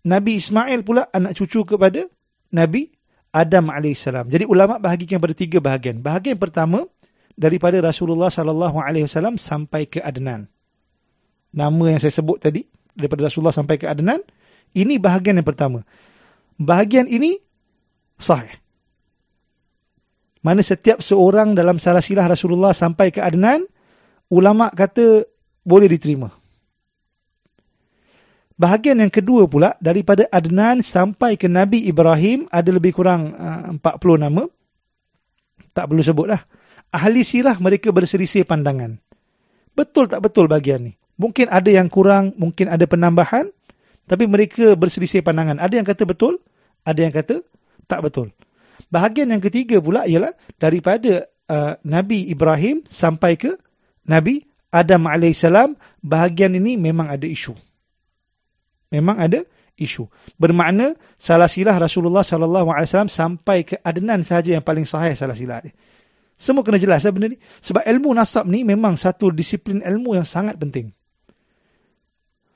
Nabi 0.07 0.39
Ismail 0.39 0.79
pula 0.87 1.11
anak 1.11 1.35
cucu 1.35 1.67
kepada 1.67 2.07
Nabi 2.55 2.87
Adam 3.35 3.67
alaihissalam. 3.67 4.31
Jadi 4.31 4.47
ulama 4.47 4.79
bahagikan 4.79 5.19
pada 5.19 5.35
tiga 5.35 5.59
bahagian. 5.59 5.99
Bahagian 5.99 6.39
pertama 6.39 6.87
daripada 7.35 7.77
Rasulullah 7.83 8.31
sallallahu 8.31 8.79
alaihi 8.79 9.05
wasallam 9.05 9.35
sampai 9.35 9.85
ke 9.91 9.99
Adnan. 9.99 10.47
Nama 11.51 11.83
yang 11.91 11.99
saya 11.99 12.13
sebut 12.15 12.39
tadi 12.39 12.63
daripada 12.95 13.27
Rasulullah 13.27 13.55
sampai 13.55 13.77
ke 13.77 13.85
Adnan, 13.85 14.21
ini 14.77 15.01
bahagian 15.01 15.37
yang 15.41 15.47
pertama. 15.47 15.81
Bahagian 16.59 17.07
ini 17.09 17.39
sahih. 18.19 18.51
Mana 20.39 20.63
setiap 20.63 21.03
seorang 21.03 21.51
dalam 21.51 21.81
salah 21.81 21.99
silah 21.99 22.27
Rasulullah 22.27 22.71
sampai 22.71 23.11
ke 23.11 23.19
Adnan, 23.19 23.63
ulama 24.31 24.71
kata 24.71 25.27
boleh 25.67 25.87
diterima. 25.91 26.31
Bahagian 28.59 28.99
yang 28.99 29.11
kedua 29.11 29.47
pula 29.47 29.79
daripada 29.79 30.27
Adnan 30.27 30.83
sampai 30.83 31.39
ke 31.39 31.47
Nabi 31.47 31.87
Ibrahim 31.87 32.43
ada 32.51 32.67
lebih 32.75 32.91
kurang 32.91 33.31
uh, 33.31 33.71
40 33.79 34.19
nama. 34.19 34.43
Tak 35.71 35.87
perlu 35.87 36.03
sebutlah. 36.03 36.43
Ahli 36.91 37.23
sirah 37.23 37.55
mereka 37.55 37.95
berselisih 37.95 38.43
pandangan. 38.43 38.99
Betul 39.71 40.11
tak 40.11 40.27
betul 40.27 40.51
bahagian 40.51 40.91
ni? 40.91 40.98
Mungkin 41.19 41.51
ada 41.51 41.67
yang 41.67 41.91
kurang, 41.91 42.31
mungkin 42.39 42.71
ada 42.71 42.87
penambahan. 42.87 43.51
Tapi 44.09 44.25
mereka 44.25 44.73
berselisih 44.73 45.21
pandangan. 45.21 45.59
Ada 45.59 45.83
yang 45.83 45.85
kata 45.85 46.07
betul, 46.07 46.41
ada 46.87 46.97
yang 46.97 47.13
kata 47.13 47.43
tak 47.85 48.01
betul. 48.01 48.33
Bahagian 48.89 49.29
yang 49.29 49.43
ketiga 49.43 49.77
pula 49.77 50.09
ialah 50.09 50.33
daripada 50.57 51.29
uh, 51.45 51.77
Nabi 51.85 52.31
Ibrahim 52.31 52.81
sampai 52.89 53.37
ke 53.37 53.53
Nabi 54.09 54.41
Adam 54.73 55.05
AS. 55.05 55.45
Bahagian 56.01 56.57
ini 56.57 56.79
memang 56.79 57.13
ada 57.13 57.27
isu 57.29 57.53
memang 58.93 59.17
ada 59.21 59.45
isu. 59.79 60.09
Bermakna 60.35 60.97
salah 61.15 61.47
silah 61.47 61.77
Rasulullah 61.77 62.25
wasallam 62.25 63.09
sampai 63.09 63.63
ke 63.63 63.75
Adnan 63.79 64.25
sahaja 64.25 64.57
yang 64.57 64.65
paling 64.65 64.83
sahih 64.83 65.15
salah 65.15 65.37
silah. 65.37 65.63
Semua 66.39 66.65
kena 66.65 66.81
jelas 66.81 67.05
ya 67.05 67.13
benda 67.13 67.31
ni. 67.31 67.37
Sebab 67.39 67.83
ilmu 67.85 68.09
nasab 68.15 68.47
ni 68.49 68.65
memang 68.65 68.95
satu 68.99 69.31
disiplin 69.31 69.83
ilmu 69.83 70.19
yang 70.19 70.27
sangat 70.27 70.59
penting. 70.59 70.91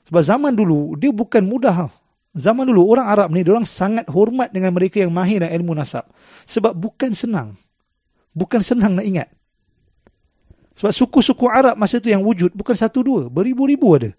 Sebab 0.08 0.22
zaman 0.22 0.52
dulu 0.52 0.94
dia 1.00 1.10
bukan 1.10 1.40
mudah. 1.44 1.88
Zaman 2.34 2.66
dulu 2.66 2.82
orang 2.90 3.06
Arab 3.06 3.28
ni 3.30 3.46
orang 3.46 3.64
sangat 3.64 4.10
hormat 4.10 4.50
dengan 4.50 4.74
mereka 4.74 4.98
yang 4.98 5.14
mahir 5.14 5.40
dalam 5.40 5.54
ilmu 5.62 5.72
nasab. 5.78 6.04
Sebab 6.44 6.74
bukan 6.74 7.14
senang. 7.14 7.54
Bukan 8.34 8.60
senang 8.60 8.98
nak 8.98 9.06
ingat. 9.06 9.28
Sebab 10.74 10.90
suku-suku 10.90 11.46
Arab 11.46 11.78
masa 11.78 12.02
tu 12.02 12.10
yang 12.10 12.20
wujud 12.26 12.50
bukan 12.50 12.74
satu 12.74 13.06
dua, 13.06 13.22
beribu-ribu 13.30 13.94
ada. 13.94 14.10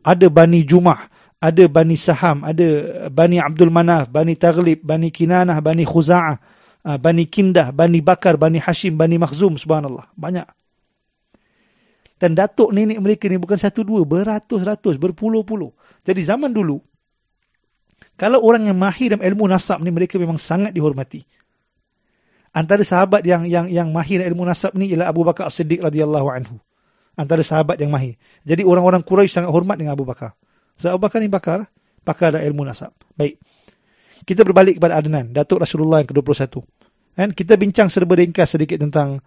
Ada 0.00 0.32
Bani 0.32 0.64
Jumah, 0.64 1.04
ada 1.36 1.64
Bani 1.68 1.94
Saham, 2.00 2.42
ada 2.48 2.66
Bani 3.12 3.36
Abdul 3.36 3.68
Manaf, 3.68 4.08
Bani 4.08 4.32
Taghlib, 4.32 4.80
Bani 4.80 5.12
Kinanah, 5.12 5.60
Bani 5.60 5.84
Khuza'ah, 5.84 6.36
ah, 6.88 6.96
Bani 6.96 7.28
Kindah, 7.28 7.70
Bani 7.76 8.00
Bakar, 8.00 8.40
Bani 8.40 8.56
Hashim, 8.56 8.96
Bani 8.96 9.20
Makhzum, 9.20 9.60
subhanallah. 9.60 10.08
Banyak. 10.16 10.57
Dan 12.18 12.34
datuk 12.34 12.74
nenek 12.74 12.98
mereka 12.98 13.30
ni 13.30 13.38
bukan 13.38 13.54
satu 13.54 13.86
dua, 13.86 14.02
beratus-ratus, 14.02 14.98
berpuluh-puluh. 14.98 15.70
Jadi 16.02 16.20
zaman 16.26 16.50
dulu, 16.50 16.82
kalau 18.18 18.42
orang 18.42 18.66
yang 18.66 18.78
mahir 18.78 19.14
dalam 19.14 19.22
ilmu 19.22 19.46
nasab 19.46 19.78
ni, 19.78 19.94
mereka 19.94 20.18
memang 20.18 20.34
sangat 20.34 20.74
dihormati. 20.74 21.22
Antara 22.50 22.82
sahabat 22.82 23.22
yang 23.22 23.46
yang 23.46 23.70
yang 23.70 23.94
mahir 23.94 24.18
ilmu 24.18 24.42
nasab 24.42 24.74
ni 24.74 24.90
ialah 24.90 25.14
Abu 25.14 25.22
Bakar 25.22 25.46
As-Siddiq 25.46 25.78
radhiyallahu 25.78 26.26
anhu. 26.26 26.58
Antara 27.14 27.46
sahabat 27.46 27.78
yang 27.78 27.94
mahir. 27.94 28.18
Jadi 28.42 28.66
orang-orang 28.66 29.06
Quraisy 29.06 29.38
sangat 29.38 29.50
hormat 29.54 29.78
dengan 29.78 29.94
Abu 29.94 30.02
Bakar. 30.02 30.34
Sebab 30.74 30.98
Abu 30.98 31.02
Bakar 31.06 31.18
ni 31.22 31.30
pakar, 31.30 31.66
pakar 32.02 32.34
dalam 32.34 32.46
ilmu 32.50 32.66
nasab. 32.66 32.94
Baik. 33.14 33.38
Kita 34.26 34.42
berbalik 34.42 34.82
kepada 34.82 34.98
Adnan, 34.98 35.30
Datuk 35.30 35.62
Rasulullah 35.62 36.02
yang 36.02 36.10
ke-21. 36.10 36.62
Kan? 37.14 37.28
Kita 37.34 37.54
bincang 37.58 37.88
serba 37.90 38.18
ringkas 38.18 38.54
sedikit 38.54 38.78
tentang 38.78 39.18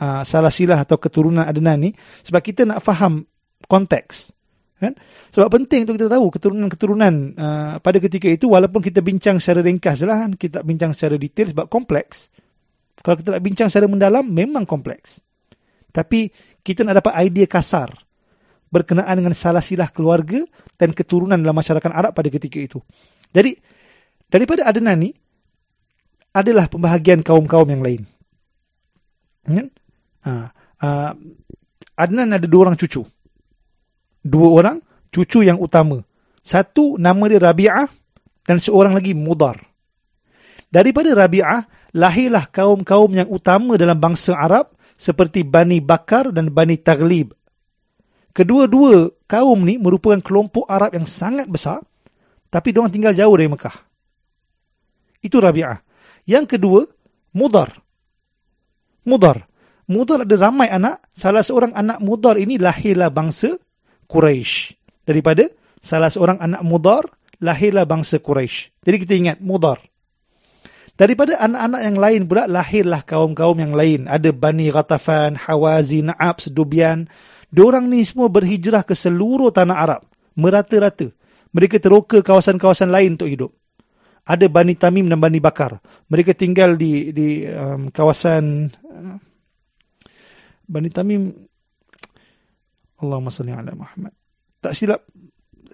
uh, 0.00 0.22
salah 0.22 0.52
silah 0.52 0.82
atau 0.82 0.96
keturunan 1.00 1.44
Adnan 1.44 1.88
ni 1.88 1.90
sebab 2.24 2.40
kita 2.40 2.68
nak 2.68 2.80
faham 2.84 3.24
konteks. 3.66 4.32
Kan? 4.76 4.92
Sebab 5.32 5.48
penting 5.48 5.88
untuk 5.88 5.96
kita 5.96 6.12
tahu 6.12 6.28
keturunan-keturunan 6.28 7.14
uh, 7.36 7.74
pada 7.80 7.96
ketika 7.96 8.28
itu 8.28 8.52
walaupun 8.52 8.84
kita 8.84 9.00
bincang 9.00 9.40
secara 9.40 9.64
ringkas 9.64 10.04
lah 10.04 10.28
kan, 10.28 10.36
kita 10.36 10.60
bincang 10.60 10.92
secara 10.92 11.16
detail 11.16 11.48
sebab 11.48 11.66
kompleks. 11.72 12.28
Kalau 13.00 13.16
kita 13.16 13.36
nak 13.36 13.42
bincang 13.44 13.68
secara 13.72 13.88
mendalam 13.88 14.24
memang 14.28 14.68
kompleks. 14.68 15.20
Tapi 15.92 16.28
kita 16.60 16.84
nak 16.84 17.00
dapat 17.00 17.24
idea 17.24 17.48
kasar 17.48 17.88
berkenaan 18.68 19.16
dengan 19.16 19.32
salah 19.32 19.64
silah 19.64 19.88
keluarga 19.88 20.44
dan 20.76 20.92
keturunan 20.92 21.40
dalam 21.40 21.56
masyarakat 21.56 21.88
Arab 21.88 22.12
pada 22.12 22.28
ketika 22.28 22.60
itu. 22.60 22.78
Jadi, 23.32 23.56
daripada 24.28 24.68
Adnan 24.68 25.08
ni, 25.08 25.10
adalah 26.36 26.68
pembahagian 26.68 27.24
kaum-kaum 27.24 27.64
yang 27.72 27.80
lain. 27.80 28.02
Kan? 29.48 29.72
Uh, 30.26 31.12
Adnan 31.94 32.34
ada 32.34 32.44
dua 32.50 32.68
orang 32.68 32.76
cucu. 32.76 33.06
Dua 34.26 34.48
orang 34.50 34.82
cucu 35.14 35.46
yang 35.46 35.62
utama. 35.62 36.02
Satu 36.42 36.98
nama 36.98 37.30
dia 37.30 37.38
Rabi'ah 37.38 37.86
dan 38.42 38.58
seorang 38.58 38.92
lagi 38.92 39.14
Mudar. 39.14 39.56
Daripada 40.66 41.14
Rabi'ah, 41.14 41.94
lahirlah 41.94 42.50
kaum-kaum 42.50 43.10
yang 43.14 43.30
utama 43.30 43.78
dalam 43.78 43.96
bangsa 43.96 44.34
Arab 44.34 44.74
seperti 44.98 45.46
Bani 45.46 45.78
Bakar 45.78 46.34
dan 46.34 46.50
Bani 46.50 46.76
Taglib 46.76 47.36
Kedua-dua 48.36 49.24
kaum 49.24 49.64
ni 49.64 49.80
merupakan 49.80 50.20
kelompok 50.20 50.68
Arab 50.68 50.92
yang 50.92 51.08
sangat 51.08 51.48
besar 51.48 51.80
tapi 52.52 52.68
diorang 52.68 52.92
tinggal 52.92 53.16
jauh 53.16 53.32
dari 53.32 53.48
Mekah. 53.48 53.72
Itu 55.24 55.40
Rabi'ah. 55.40 55.80
Yang 56.28 56.44
kedua, 56.52 56.84
Mudar. 57.32 57.72
Mudar. 59.08 59.48
Mudar 59.86 60.26
ada 60.26 60.36
ramai 60.38 60.66
anak. 60.70 61.02
Salah 61.14 61.42
seorang 61.46 61.72
anak 61.74 62.02
Mudar 62.02 62.36
ini 62.38 62.58
lahirlah 62.58 63.10
bangsa 63.10 63.54
Quraisy. 64.10 64.74
Daripada 65.06 65.46
salah 65.78 66.10
seorang 66.10 66.42
anak 66.42 66.62
Mudar 66.66 67.06
lahirlah 67.38 67.86
bangsa 67.86 68.18
Quraisy. 68.18 68.82
Jadi 68.82 68.96
kita 69.02 69.14
ingat 69.14 69.38
Mudar. 69.38 69.78
Daripada 70.96 71.36
anak-anak 71.36 71.80
yang 71.84 71.96
lain 72.00 72.22
pula 72.24 72.48
lahirlah 72.48 73.04
kaum-kaum 73.04 73.60
yang 73.60 73.76
lain. 73.76 74.08
Ada 74.08 74.32
Bani 74.32 74.72
Ghatafan, 74.72 75.36
Hawazi, 75.36 76.00
Na'ab, 76.00 76.40
Sedubian, 76.40 77.04
Diorang 77.56 77.86
ni 77.86 78.02
semua 78.02 78.26
berhijrah 78.26 78.82
ke 78.82 78.92
seluruh 78.92 79.54
tanah 79.54 79.76
Arab. 79.78 80.02
Merata-rata. 80.36 81.08
Mereka 81.54 81.80
teroka 81.80 82.20
kawasan-kawasan 82.20 82.90
lain 82.92 83.16
untuk 83.16 83.30
hidup. 83.30 83.50
Ada 84.26 84.50
Bani 84.50 84.74
Tamim 84.74 85.06
dan 85.06 85.22
Bani 85.22 85.38
Bakar. 85.38 85.78
Mereka 86.10 86.34
tinggal 86.34 86.74
di 86.74 87.14
di 87.14 87.46
um, 87.46 87.88
kawasan 87.94 88.68
uh, 88.68 89.16
Bani 90.66 90.90
Tamim 90.90 91.32
Allahumma 93.00 93.30
salli 93.30 93.52
ala 93.52 93.72
Muhammad. 93.76 94.12
Tak 94.60 94.72
silap 94.72 95.04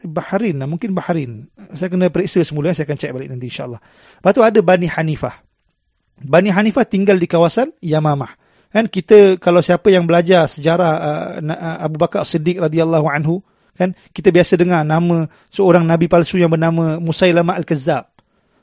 Bahrain 0.02 0.58
lah, 0.58 0.66
mungkin 0.66 0.90
Bahrain. 0.96 1.46
Saya 1.78 1.86
kena 1.86 2.10
periksa 2.10 2.42
semula, 2.42 2.74
saya 2.74 2.90
akan 2.90 2.98
cek 2.98 3.12
balik 3.14 3.28
nanti 3.30 3.46
insyaAllah. 3.46 3.78
Lepas 4.18 4.32
tu 4.34 4.42
ada 4.42 4.58
Bani 4.58 4.90
Hanifah. 4.90 5.34
Bani 6.22 6.50
Hanifah 6.50 6.82
tinggal 6.86 7.18
di 7.22 7.30
kawasan 7.30 7.70
Yamamah. 7.78 8.34
Kan 8.72 8.88
kita 8.88 9.36
kalau 9.36 9.60
siapa 9.60 9.92
yang 9.92 10.08
belajar 10.08 10.48
sejarah 10.48 10.92
uh, 11.38 11.84
Abu 11.84 12.00
Bakar 12.00 12.24
Siddiq 12.24 12.56
radhiyallahu 12.56 13.04
anhu 13.04 13.44
kan 13.76 13.92
kita 14.16 14.32
biasa 14.32 14.56
dengar 14.56 14.80
nama 14.84 15.28
seorang 15.52 15.84
nabi 15.84 16.08
palsu 16.08 16.40
yang 16.40 16.48
bernama 16.48 16.96
Musailamah 16.96 17.52
al-Kazzab. 17.60 18.08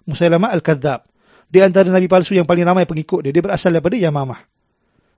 Musailamah 0.09 0.49
al-Kazzab. 0.49 1.05
Dia 1.49 1.69
antara 1.69 1.93
nabi 1.93 2.09
palsu 2.09 2.33
yang 2.33 2.49
paling 2.49 2.65
ramai 2.65 2.89
pengikut 2.89 3.29
dia. 3.29 3.31
Dia 3.33 3.45
berasal 3.45 3.73
daripada 3.73 3.97
Yamamah. 3.97 4.58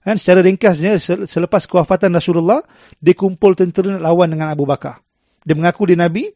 Kan 0.02 0.18
secara 0.18 0.42
ringkasnya 0.42 0.98
selepas 1.30 1.70
kewafatan 1.70 2.10
Rasulullah 2.18 2.62
dia 2.98 3.14
kumpul 3.14 3.54
tentera 3.54 3.94
nak 3.94 4.02
lawan 4.02 4.34
dengan 4.34 4.50
Abu 4.50 4.66
Bakar. 4.66 4.98
Dia 5.46 5.54
mengaku 5.54 5.90
dia 5.90 5.98
nabi, 5.98 6.30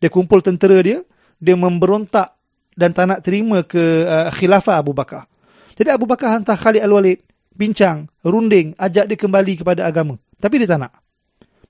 dia 0.00 0.08
kumpul 0.08 0.40
tentera 0.40 0.80
dia, 0.80 1.04
dia 1.36 1.54
memberontak 1.56 2.36
dan 2.72 2.96
tak 2.96 3.04
nak 3.12 3.20
terima 3.20 3.60
ke 3.64 4.08
uh, 4.08 4.32
khilafah 4.32 4.80
Abu 4.80 4.96
Bakar. 4.96 5.28
Jadi 5.76 5.88
Abu 5.92 6.08
Bakar 6.08 6.40
hantar 6.40 6.56
Khalid 6.56 6.80
Al-Walid 6.80 7.20
bincang, 7.52 8.08
runding, 8.24 8.72
ajak 8.80 9.04
dia 9.04 9.16
kembali 9.20 9.60
kepada 9.60 9.84
agama. 9.84 10.16
Tapi 10.40 10.64
dia 10.64 10.68
tak 10.68 10.88
nak. 10.88 10.92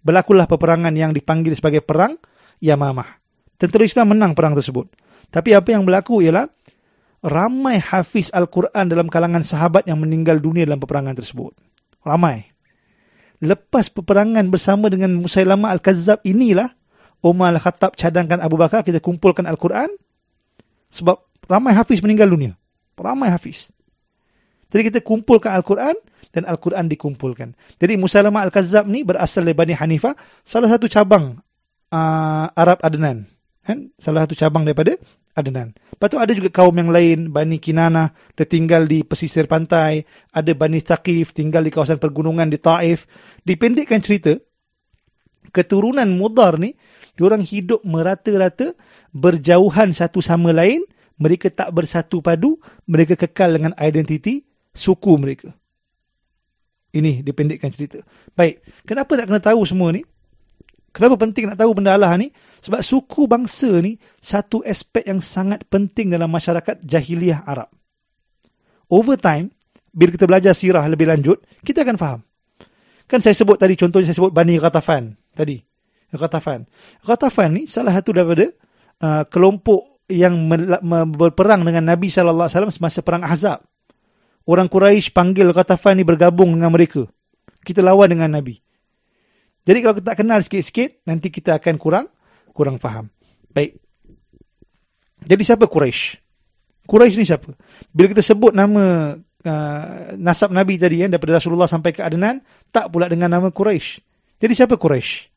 Berlakulah 0.01 0.47
peperangan 0.47 0.95
yang 0.95 1.11
dipanggil 1.11 1.55
sebagai 1.59 1.83
perang 1.83 2.15
Yamamah. 2.63 3.19
Tentera 3.59 3.83
Islam 3.83 4.15
menang 4.15 4.33
perang 4.39 4.55
tersebut. 4.55 4.87
Tapi 5.31 5.55
apa 5.55 5.69
yang 5.75 5.83
berlaku 5.83 6.23
ialah 6.23 6.47
ramai 7.21 7.81
hafiz 7.81 8.33
Al-Quran 8.33 8.89
dalam 8.89 9.09
kalangan 9.13 9.45
sahabat 9.45 9.85
yang 9.85 10.01
meninggal 10.01 10.41
dunia 10.41 10.65
dalam 10.65 10.81
peperangan 10.81 11.17
tersebut. 11.17 11.53
Ramai. 12.01 12.49
Lepas 13.41 13.89
peperangan 13.93 14.45
bersama 14.53 14.93
dengan 14.93 15.17
Musailamah 15.21 15.73
Al-Kazzab 15.73 16.25
inilah 16.29 16.69
Umar 17.25 17.53
Al-Khattab 17.57 17.97
cadangkan 17.97 18.41
Abu 18.41 18.57
Bakar 18.57 18.85
kita 18.85 19.01
kumpulkan 19.01 19.45
Al-Quran 19.45 19.89
sebab 20.93 21.21
ramai 21.49 21.77
hafiz 21.77 22.01
meninggal 22.05 22.29
dunia. 22.29 22.57
Ramai 23.01 23.33
hafiz. 23.33 23.73
Jadi 24.69 24.93
kita 24.93 25.01
kumpulkan 25.01 25.57
Al-Quran 25.57 25.97
dan 26.31 26.45
Al-Quran 26.45 26.87
dikumpulkan. 26.89 27.57
Jadi 27.81 27.97
Musalamah 27.97 28.45
Al-Kazzab 28.49 28.85
ni 28.87 29.03
berasal 29.03 29.49
dari 29.49 29.57
Bani 29.57 29.75
Hanifah, 29.75 30.15
salah 30.45 30.69
satu 30.69 30.87
cabang 30.87 31.41
uh, 31.91 32.47
Arab 32.55 32.79
Adnan. 32.85 33.25
Kan? 33.65 33.93
Salah 33.99 34.25
satu 34.25 34.37
cabang 34.39 34.69
daripada 34.69 34.97
Adnan. 35.31 35.71
Lepas 35.95 36.09
tu 36.11 36.19
ada 36.19 36.33
juga 36.35 36.51
kaum 36.51 36.75
yang 36.75 36.91
lain, 36.91 37.31
Bani 37.31 37.63
Kinana, 37.63 38.11
dia 38.35 38.47
tinggal 38.49 38.91
di 38.91 39.07
pesisir 39.07 39.47
pantai. 39.47 40.03
Ada 40.35 40.53
Bani 40.59 40.83
Thaqif, 40.83 41.31
tinggal 41.31 41.63
di 41.63 41.71
kawasan 41.71 42.03
pergunungan 42.03 42.51
di 42.51 42.59
Taif. 42.59 43.07
Dipendekkan 43.47 44.03
cerita, 44.03 44.35
keturunan 45.55 46.11
Mudar 46.11 46.59
ni, 46.59 46.75
diorang 47.15 47.47
hidup 47.47 47.87
merata-rata, 47.87 48.75
berjauhan 49.15 49.95
satu 49.95 50.19
sama 50.19 50.51
lain, 50.51 50.83
mereka 51.21 51.53
tak 51.53 51.71
bersatu 51.77 52.25
padu, 52.25 52.59
mereka 52.89 53.15
kekal 53.15 53.55
dengan 53.55 53.73
identiti 53.79 54.43
suku 54.75 55.15
mereka. 55.21 55.53
Ini 56.91 57.23
dipendekkan 57.23 57.71
cerita. 57.71 58.03
Baik, 58.35 58.67
kenapa 58.83 59.15
nak 59.15 59.27
kena 59.31 59.43
tahu 59.43 59.63
semua 59.63 59.95
ni? 59.95 60.03
Kenapa 60.91 61.15
penting 61.23 61.47
nak 61.51 61.59
tahu 61.59 61.71
benda 61.75 61.95
Allah 61.95 62.19
ni? 62.19 62.35
Sebab 62.61 62.83
suku 62.83 63.25
bangsa 63.31 63.81
ni 63.81 63.97
satu 64.21 64.61
aspek 64.67 65.07
yang 65.07 65.23
sangat 65.23 65.65
penting 65.71 66.13
dalam 66.13 66.29
masyarakat 66.29 66.83
jahiliah 66.85 67.47
Arab. 67.47 67.71
Over 68.91 69.17
time, 69.17 69.55
bila 69.95 70.11
kita 70.13 70.27
belajar 70.27 70.53
sirah 70.53 70.85
lebih 70.91 71.07
lanjut, 71.07 71.41
kita 71.63 71.87
akan 71.87 71.97
faham. 71.97 72.21
Kan 73.07 73.23
saya 73.23 73.35
sebut 73.35 73.59
tadi, 73.59 73.75
contohnya 73.79 74.11
saya 74.11 74.19
sebut 74.19 74.35
Bani 74.35 74.59
Ghatafan 74.59 75.15
tadi. 75.35 75.63
Ghatafan. 76.11 76.67
Ghatafan 77.07 77.51
ni 77.55 77.63
salah 77.71 77.95
satu 77.95 78.11
daripada 78.11 78.51
uh, 79.03 79.23
kelompok 79.31 80.03
yang 80.11 80.51
berperang 81.15 81.63
dengan 81.63 81.87
Nabi 81.87 82.11
SAW 82.11 82.51
semasa 82.51 82.99
perang 83.01 83.23
Ahzab. 83.23 83.63
Orang 84.43 84.67
Quraisy 84.67 85.15
panggil 85.15 85.55
Ghatafan 85.55 86.03
ni 86.03 86.05
bergabung 86.05 86.51
dengan 86.59 86.75
mereka. 86.75 87.07
Kita 87.63 87.79
lawan 87.79 88.11
dengan 88.11 88.35
Nabi. 88.35 88.59
Jadi 89.65 89.79
kalau 89.85 89.95
kita 89.97 90.07
tak 90.13 90.19
kenal 90.25 90.41
sikit-sikit, 90.41 91.05
nanti 91.05 91.29
kita 91.29 91.61
akan 91.61 91.77
kurang 91.77 92.07
kurang 92.57 92.77
faham. 92.77 93.09
Baik. 93.53 93.77
Jadi 95.25 95.43
siapa 95.45 95.69
Quraisy? 95.69 96.21
Quraisy 96.89 97.17
ni 97.21 97.27
siapa? 97.29 97.53
Bila 97.93 98.07
kita 98.11 98.25
sebut 98.25 98.57
nama 98.57 99.15
uh, 99.21 99.85
nasab 100.17 100.51
Nabi 100.51 100.81
tadi 100.81 101.05
kan 101.05 101.13
daripada 101.13 101.37
Rasulullah 101.39 101.69
sampai 101.69 101.93
ke 101.93 102.01
Adnan, 102.01 102.41
tak 102.73 102.89
pula 102.89 103.07
dengan 103.07 103.33
nama 103.33 103.53
Quraisy. 103.53 104.01
Jadi 104.41 104.53
siapa 104.57 104.81
Quraisy? 104.81 105.29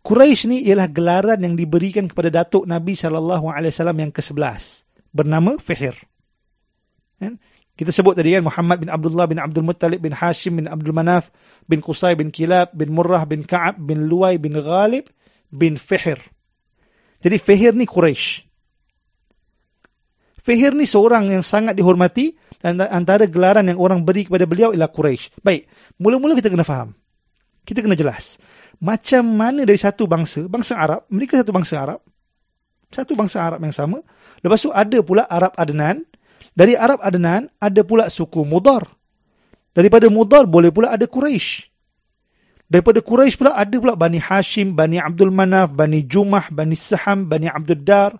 Quraisy 0.00 0.42
ni 0.48 0.58
ialah 0.64 0.88
gelaran 0.88 1.40
yang 1.42 1.58
diberikan 1.58 2.08
kepada 2.08 2.32
datuk 2.32 2.64
Nabi 2.64 2.96
sallallahu 2.96 3.52
alaihi 3.52 3.74
wasallam 3.74 3.98
yang 4.08 4.12
ke-11 4.14 4.86
bernama 5.12 5.58
Fihir. 5.60 5.96
Kan? 7.18 7.36
Kita 7.78 7.94
sebut 7.94 8.18
tadi 8.18 8.34
kan 8.34 8.42
Muhammad 8.42 8.82
bin 8.82 8.90
Abdullah 8.90 9.30
bin 9.30 9.38
Abdul 9.38 9.62
Muttalib 9.62 10.02
bin 10.02 10.10
Hashim 10.10 10.58
bin 10.58 10.66
Abdul 10.66 10.90
Manaf 10.90 11.30
bin 11.70 11.78
Qusay 11.78 12.18
bin 12.18 12.34
Kilab 12.34 12.74
bin 12.74 12.90
Murrah 12.90 13.22
bin 13.22 13.46
Ka'ab 13.46 13.78
bin 13.78 14.10
Luwai 14.10 14.34
bin 14.42 14.58
Ghalib 14.58 15.06
bin 15.54 15.78
Fihir. 15.78 16.18
Jadi 17.22 17.38
Fihir 17.38 17.78
ni 17.78 17.86
Quraisy. 17.86 18.50
Fihir 20.42 20.74
ni 20.74 20.90
seorang 20.90 21.30
yang 21.30 21.46
sangat 21.46 21.78
dihormati 21.78 22.34
dan 22.58 22.82
antara 22.82 23.30
gelaran 23.30 23.70
yang 23.70 23.78
orang 23.78 24.02
beri 24.02 24.26
kepada 24.26 24.42
beliau 24.42 24.74
ialah 24.74 24.90
Quraisy. 24.90 25.38
Baik, 25.38 25.70
mula-mula 26.02 26.34
kita 26.34 26.50
kena 26.50 26.66
faham. 26.66 26.90
Kita 27.62 27.78
kena 27.78 27.94
jelas. 27.94 28.42
Macam 28.82 29.22
mana 29.22 29.62
dari 29.62 29.78
satu 29.78 30.10
bangsa, 30.10 30.50
bangsa 30.50 30.74
Arab, 30.74 31.06
mereka 31.14 31.38
satu 31.38 31.54
bangsa 31.54 31.74
Arab, 31.78 32.00
satu 32.90 33.14
bangsa 33.14 33.38
Arab 33.38 33.62
yang 33.62 33.74
sama. 33.76 34.02
Lepas 34.42 34.66
tu 34.66 34.74
ada 34.74 34.98
pula 35.04 35.30
Arab 35.30 35.54
Adnan, 35.54 36.02
dari 36.58 36.74
Arab 36.74 36.98
Adnan 36.98 37.46
ada 37.62 37.86
pula 37.86 38.10
suku 38.10 38.42
Mudar. 38.42 38.82
Daripada 39.70 40.10
Mudar 40.10 40.42
boleh 40.50 40.74
pula 40.74 40.90
ada 40.90 41.06
Quraisy. 41.06 41.70
Daripada 42.66 42.98
Quraisy 42.98 43.38
pula 43.38 43.54
ada 43.54 43.76
pula 43.78 43.94
Bani 43.94 44.18
Hashim, 44.18 44.74
Bani 44.74 44.98
Abdul 44.98 45.30
Manaf, 45.30 45.70
Bani 45.70 46.02
Jumah, 46.02 46.50
Bani 46.50 46.74
Saham, 46.74 47.30
Bani 47.30 47.46
Abdul 47.46 47.86
Dar. 47.86 48.18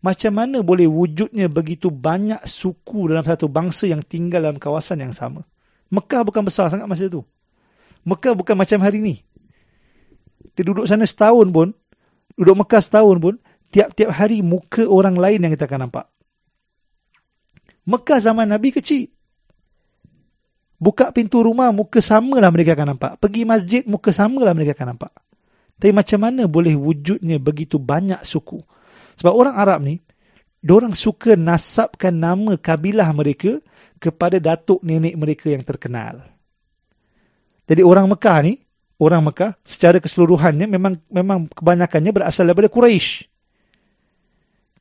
Macam 0.00 0.32
mana 0.38 0.62
boleh 0.62 0.86
wujudnya 0.86 1.50
begitu 1.50 1.90
banyak 1.90 2.46
suku 2.46 3.10
dalam 3.10 3.26
satu 3.26 3.50
bangsa 3.50 3.90
yang 3.90 4.06
tinggal 4.06 4.46
dalam 4.46 4.62
kawasan 4.62 5.02
yang 5.02 5.12
sama? 5.12 5.42
Mekah 5.90 6.22
bukan 6.22 6.46
besar 6.46 6.70
sangat 6.70 6.86
masa 6.86 7.10
itu. 7.10 7.26
Mekah 8.06 8.38
bukan 8.38 8.54
macam 8.54 8.78
hari 8.80 9.02
ini. 9.02 9.14
Dia 10.54 10.62
duduk 10.62 10.86
sana 10.86 11.04
setahun 11.04 11.50
pun, 11.50 11.74
duduk 12.38 12.54
Mekah 12.64 12.80
setahun 12.80 13.18
pun, 13.18 13.34
tiap-tiap 13.74 14.14
hari 14.14 14.40
muka 14.40 14.86
orang 14.86 15.18
lain 15.18 15.42
yang 15.44 15.52
kita 15.52 15.66
akan 15.68 15.90
nampak. 15.90 16.06
Mekah 17.90 18.18
zaman 18.22 18.46
Nabi 18.46 18.70
kecil. 18.70 19.10
Buka 20.80 21.12
pintu 21.12 21.44
rumah, 21.44 21.74
muka 21.74 22.00
samalah 22.00 22.48
mereka 22.48 22.72
akan 22.72 22.96
nampak. 22.96 23.20
Pergi 23.20 23.42
masjid, 23.44 23.82
muka 23.84 24.14
samalah 24.14 24.56
mereka 24.56 24.72
akan 24.78 24.96
nampak. 24.96 25.12
Tapi 25.76 25.92
macam 25.92 26.18
mana 26.24 26.48
boleh 26.48 26.72
wujudnya 26.72 27.36
begitu 27.36 27.76
banyak 27.76 28.24
suku? 28.24 28.60
Sebab 29.20 29.32
orang 29.32 29.54
Arab 29.60 29.80
ni, 29.84 30.00
orang 30.64 30.96
suka 30.96 31.36
nasabkan 31.36 32.16
nama 32.16 32.56
kabilah 32.56 33.12
mereka 33.12 33.60
kepada 34.00 34.40
datuk 34.40 34.80
nenek 34.80 35.16
mereka 35.16 35.52
yang 35.52 35.64
terkenal. 35.64 36.24
Jadi 37.68 37.84
orang 37.84 38.08
Mekah 38.08 38.38
ni, 38.44 38.60
orang 39.00 39.24
Mekah 39.24 39.56
secara 39.64 40.00
keseluruhannya 40.00 40.66
memang 40.68 41.00
memang 41.12 41.48
kebanyakannya 41.52 42.12
berasal 42.12 42.48
daripada 42.48 42.72
Quraisy. 42.72 43.29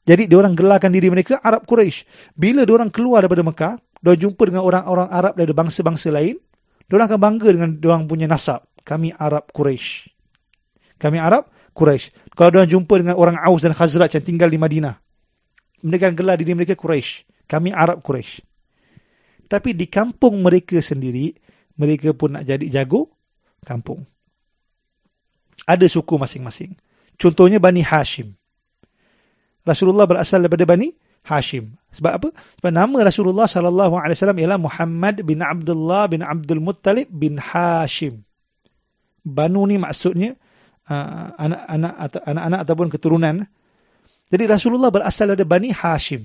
Jadi 0.09 0.25
dia 0.25 0.41
orang 0.41 0.57
gelarkan 0.57 0.89
diri 0.89 1.13
mereka 1.13 1.37
Arab 1.45 1.69
Quraisy. 1.69 2.01
Bila 2.33 2.65
dia 2.65 2.73
orang 2.73 2.89
keluar 2.89 3.21
daripada 3.21 3.45
Mekah, 3.45 3.73
dia 3.77 4.17
jumpa 4.17 4.41
dengan 4.49 4.65
orang-orang 4.65 5.05
Arab 5.13 5.33
dari 5.37 5.53
bangsa-bangsa 5.53 6.09
lain, 6.09 6.41
dia 6.89 6.93
orang 6.97 7.13
akan 7.13 7.19
bangga 7.21 7.49
dengan 7.53 7.69
dia 7.77 7.93
orang 7.93 8.09
punya 8.09 8.25
nasab. 8.25 8.65
Kami 8.81 9.13
Arab 9.13 9.53
Quraisy. 9.53 10.09
Kami 10.97 11.21
Arab 11.21 11.53
Quraisy. 11.77 12.33
Kalau 12.33 12.49
dia 12.49 12.65
orang 12.65 12.71
jumpa 12.73 12.93
dengan 12.97 13.15
orang 13.21 13.37
Aus 13.37 13.61
dan 13.61 13.77
Khazraj 13.77 14.17
yang 14.17 14.25
tinggal 14.25 14.49
di 14.49 14.57
Madinah, 14.57 14.97
mereka 15.85 16.09
akan 16.09 16.17
gelar 16.17 16.41
diri 16.41 16.57
mereka 16.57 16.73
Quraisy. 16.73 17.29
Kami 17.45 17.69
Arab 17.69 18.01
Quraisy. 18.01 18.41
Tapi 19.45 19.77
di 19.77 19.85
kampung 19.85 20.41
mereka 20.41 20.81
sendiri, 20.81 21.37
mereka 21.77 22.17
pun 22.17 22.33
nak 22.33 22.49
jadi 22.49 22.65
jago 22.81 23.13
kampung. 23.61 24.09
Ada 25.69 25.85
suku 25.85 26.17
masing-masing. 26.17 26.73
Contohnya 27.13 27.61
Bani 27.61 27.85
Hashim. 27.85 28.33
Rasulullah 29.67 30.07
berasal 30.07 30.43
daripada 30.45 30.65
Bani 30.65 30.91
Hashim. 31.27 31.75
Sebab 31.91 32.11
apa? 32.15 32.29
Sebab 32.61 32.71
nama 32.71 32.97
Rasulullah 33.03 33.47
sallallahu 33.49 33.99
alaihi 33.99 34.15
wasallam 34.17 34.39
ialah 34.39 34.59
Muhammad 34.61 35.15
bin 35.25 35.43
Abdullah 35.43 36.07
bin 36.07 36.21
Abdul 36.23 36.63
Muttalib 36.63 37.09
bin 37.11 37.41
Hashim. 37.41 38.23
Banu 39.25 39.67
ni 39.67 39.75
maksudnya 39.75 40.39
uh, 40.87 41.35
anak-anak 41.35 41.93
atau 41.99 42.19
anak-anak 42.23 42.59
ataupun 42.65 42.87
keturunan. 42.89 43.35
Jadi 44.29 44.43
Rasulullah 44.45 44.93
berasal 44.93 45.33
dari 45.33 45.45
Bani 45.45 45.69
Hashim. 45.73 46.23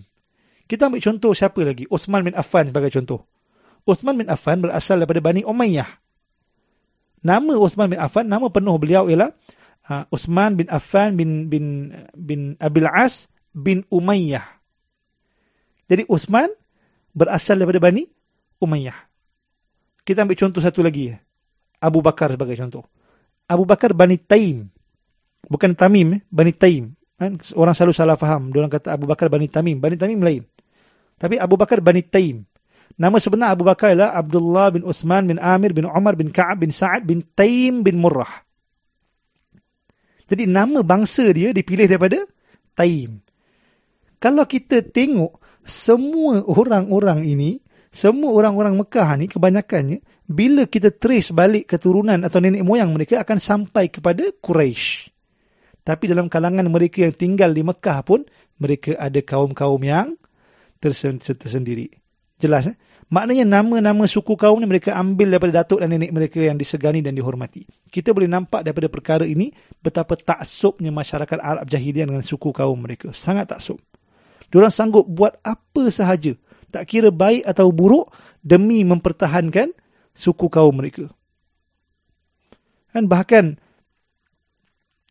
Kita 0.64 0.88
ambil 0.88 1.00
contoh 1.04 1.32
siapa 1.36 1.60
lagi? 1.60 1.84
Uthman 1.92 2.24
bin 2.24 2.32
Affan 2.36 2.72
sebagai 2.72 2.88
contoh. 2.92 3.24
Uthman 3.84 4.16
bin 4.16 4.28
Affan 4.32 4.64
berasal 4.64 5.04
daripada 5.04 5.20
Bani 5.20 5.44
Umayyah. 5.44 5.88
Nama 7.24 7.52
Uthman 7.56 7.88
bin 7.92 8.00
Affan, 8.00 8.28
nama 8.28 8.48
penuh 8.52 8.76
beliau 8.76 9.08
ialah 9.08 9.32
uh, 9.88 10.04
Uthman 10.12 10.56
bin 10.56 10.66
Affan 10.72 11.16
bin 11.16 11.48
bin 11.52 11.92
bin 12.16 12.56
Abil 12.60 12.88
As 12.88 13.28
bin 13.52 13.84
Umayyah. 13.92 14.44
Jadi 15.88 16.08
Uthman 16.08 16.48
berasal 17.12 17.60
daripada 17.60 17.80
Bani 17.90 18.08
Umayyah. 18.60 18.96
Kita 20.04 20.24
ambil 20.24 20.36
contoh 20.36 20.60
satu 20.60 20.84
lagi. 20.84 21.12
Abu 21.80 22.00
Bakar 22.00 22.32
sebagai 22.32 22.56
contoh. 22.56 22.84
Abu 23.44 23.64
Bakar 23.68 23.92
Bani 23.92 24.16
Taim. 24.16 24.68
Bukan 25.44 25.76
Tamim, 25.76 26.16
eh? 26.16 26.20
Bani 26.32 26.52
Taim. 26.56 26.96
Kan? 27.20 27.36
Orang 27.56 27.76
selalu 27.76 27.92
salah 27.92 28.16
faham. 28.16 28.48
Dia 28.52 28.64
kata 28.68 28.96
Abu 28.96 29.04
Bakar 29.04 29.28
Bani 29.28 29.48
Tamim. 29.48 29.76
Bani 29.76 29.96
Tamim 30.00 30.20
lain. 30.24 30.42
Tapi 31.20 31.36
Abu 31.36 31.60
Bakar 31.60 31.84
Bani 31.84 32.00
Taim. 32.00 32.44
Nama 32.94 33.16
sebenar 33.18 33.56
Abu 33.56 33.66
Bakar 33.66 33.92
ialah 33.92 34.14
Abdullah 34.14 34.70
bin 34.70 34.86
Uthman 34.86 35.26
bin 35.26 35.36
Amir 35.40 35.74
bin 35.74 35.88
Umar 35.88 36.14
bin 36.14 36.30
Ka'ab 36.30 36.62
bin 36.62 36.70
Sa'ad 36.70 37.02
bin 37.04 37.24
Taim 37.34 37.82
bin 37.82 37.98
Murrah. 37.98 38.43
Jadi 40.24 40.48
nama 40.48 40.80
bangsa 40.80 41.28
dia 41.32 41.52
dipilih 41.52 41.84
daripada 41.84 42.24
Taim. 42.74 43.20
Kalau 44.16 44.44
kita 44.48 44.80
tengok 44.80 45.36
semua 45.64 46.40
orang-orang 46.44 47.24
ini, 47.24 47.60
semua 47.92 48.32
orang-orang 48.32 48.80
Mekah 48.80 49.08
ni 49.20 49.26
kebanyakannya, 49.28 50.00
bila 50.24 50.64
kita 50.64 50.96
trace 50.96 51.36
balik 51.36 51.68
keturunan 51.68 52.24
atau 52.24 52.40
nenek 52.40 52.64
moyang 52.64 52.96
mereka 52.96 53.20
akan 53.20 53.36
sampai 53.36 53.92
kepada 53.92 54.24
Quraisy. 54.40 55.12
Tapi 55.84 56.04
dalam 56.08 56.32
kalangan 56.32 56.64
mereka 56.72 57.04
yang 57.04 57.12
tinggal 57.12 57.52
di 57.52 57.60
Mekah 57.60 58.00
pun, 58.00 58.24
mereka 58.56 58.96
ada 58.96 59.20
kaum-kaum 59.20 59.80
yang 59.84 60.16
tersendiri. 60.80 61.92
Jelas 62.40 62.72
eh? 62.72 62.76
Maknanya 63.12 63.44
nama-nama 63.44 64.08
suku 64.08 64.32
kaum 64.34 64.56
ni 64.56 64.66
mereka 64.66 64.96
ambil 64.96 65.36
daripada 65.36 65.62
datuk 65.64 65.84
dan 65.84 65.92
nenek 65.92 66.08
mereka 66.08 66.40
yang 66.40 66.56
disegani 66.56 67.04
dan 67.04 67.12
dihormati. 67.12 67.68
Kita 67.92 68.16
boleh 68.16 68.26
nampak 68.30 68.64
daripada 68.64 68.88
perkara 68.88 69.24
ini 69.28 69.52
betapa 69.84 70.16
taksubnya 70.16 70.88
masyarakat 70.88 71.36
Arab 71.36 71.68
jahiliah 71.68 72.08
dengan 72.08 72.24
suku 72.24 72.48
kaum 72.50 72.80
mereka. 72.80 73.12
Sangat 73.12 73.52
taksub. 73.52 73.76
Diorang 74.48 74.72
sanggup 74.72 75.04
buat 75.04 75.36
apa 75.44 75.90
sahaja. 75.92 76.32
Tak 76.72 76.90
kira 76.90 77.12
baik 77.12 77.44
atau 77.44 77.70
buruk 77.70 78.10
demi 78.40 78.82
mempertahankan 78.82 79.70
suku 80.16 80.46
kaum 80.48 80.74
mereka. 80.74 81.06
Dan 82.94 83.10
bahkan 83.10 83.58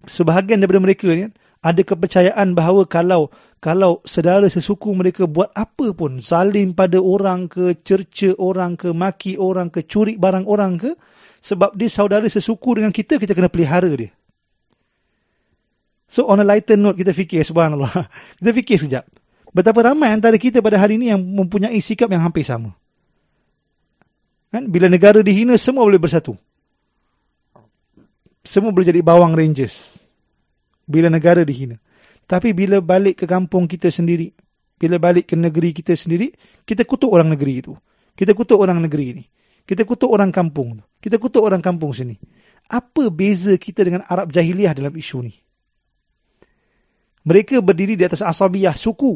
sebahagian 0.07 0.59
daripada 0.59 0.81
mereka 0.81 1.07
ni 1.11 1.27
ada 1.63 1.79
kepercayaan 1.79 2.51
bahawa 2.51 2.83
kalau 2.83 3.31
kalau 3.63 4.03
saudara 4.03 4.43
sesuku 4.51 4.91
mereka 4.91 5.23
buat 5.23 5.55
apa 5.55 5.95
pun 5.95 6.19
zalim 6.19 6.75
pada 6.75 6.99
orang 6.99 7.47
ke 7.47 7.79
cerca 7.79 8.35
orang 8.35 8.75
ke 8.75 8.91
maki 8.91 9.39
orang 9.39 9.71
ke 9.71 9.87
curi 9.87 10.19
barang 10.19 10.43
orang 10.43 10.75
ke 10.75 10.91
sebab 11.39 11.71
dia 11.79 11.87
saudara 11.87 12.27
sesuku 12.27 12.83
dengan 12.83 12.91
kita 12.91 13.15
kita 13.15 13.31
kena 13.31 13.47
pelihara 13.47 13.87
dia. 13.95 14.11
So 16.11 16.27
on 16.27 16.43
a 16.43 16.45
lighter 16.45 16.75
note 16.75 16.99
kita 16.99 17.15
fikir 17.15 17.41
subhanallah. 17.47 17.89
Kita 18.37 18.51
fikir 18.53 18.77
sekejap. 18.85 19.05
Betapa 19.49 19.81
ramai 19.81 20.13
antara 20.13 20.37
kita 20.37 20.61
pada 20.61 20.77
hari 20.77 21.01
ini 21.01 21.09
yang 21.09 21.17
mempunyai 21.17 21.77
sikap 21.81 22.05
yang 22.09 22.21
hampir 22.21 22.45
sama. 22.45 22.73
Kan? 24.53 24.69
Bila 24.69 24.85
negara 24.93 25.25
dihina 25.25 25.57
semua 25.57 25.81
boleh 25.81 25.97
bersatu. 25.97 26.37
Semua 28.45 28.69
boleh 28.69 28.93
jadi 28.93 29.01
bawang 29.01 29.33
rangers 29.33 30.02
bila 30.87 31.07
negara 31.07 31.43
dihina. 31.43 31.79
Tapi 32.23 32.55
bila 32.55 32.79
balik 32.79 33.23
ke 33.23 33.25
kampung 33.27 33.67
kita 33.67 33.91
sendiri, 33.91 34.31
bila 34.79 34.99
balik 34.99 35.31
ke 35.31 35.35
negeri 35.35 35.75
kita 35.75 35.95
sendiri, 35.95 36.31
kita 36.63 36.83
kutuk 36.87 37.11
orang 37.11 37.31
negeri 37.31 37.63
itu. 37.63 37.73
Kita 38.13 38.31
kutuk 38.35 38.59
orang 38.59 38.83
negeri 38.83 39.05
ini. 39.17 39.23
Kita 39.63 39.87
kutuk 39.87 40.11
orang 40.11 40.29
kampung. 40.29 40.79
Kita 40.99 41.15
kutuk 41.19 41.43
orang 41.43 41.63
kampung 41.63 41.95
sini. 41.95 42.19
Apa 42.67 43.11
beza 43.11 43.55
kita 43.59 43.83
dengan 43.83 44.03
Arab 44.07 44.31
jahiliah 44.31 44.71
dalam 44.75 44.93
isu 44.95 45.17
ni? 45.23 45.33
Mereka 47.23 47.63
berdiri 47.63 47.95
di 47.95 48.03
atas 48.03 48.19
asabiyah 48.23 48.75
suku. 48.75 49.15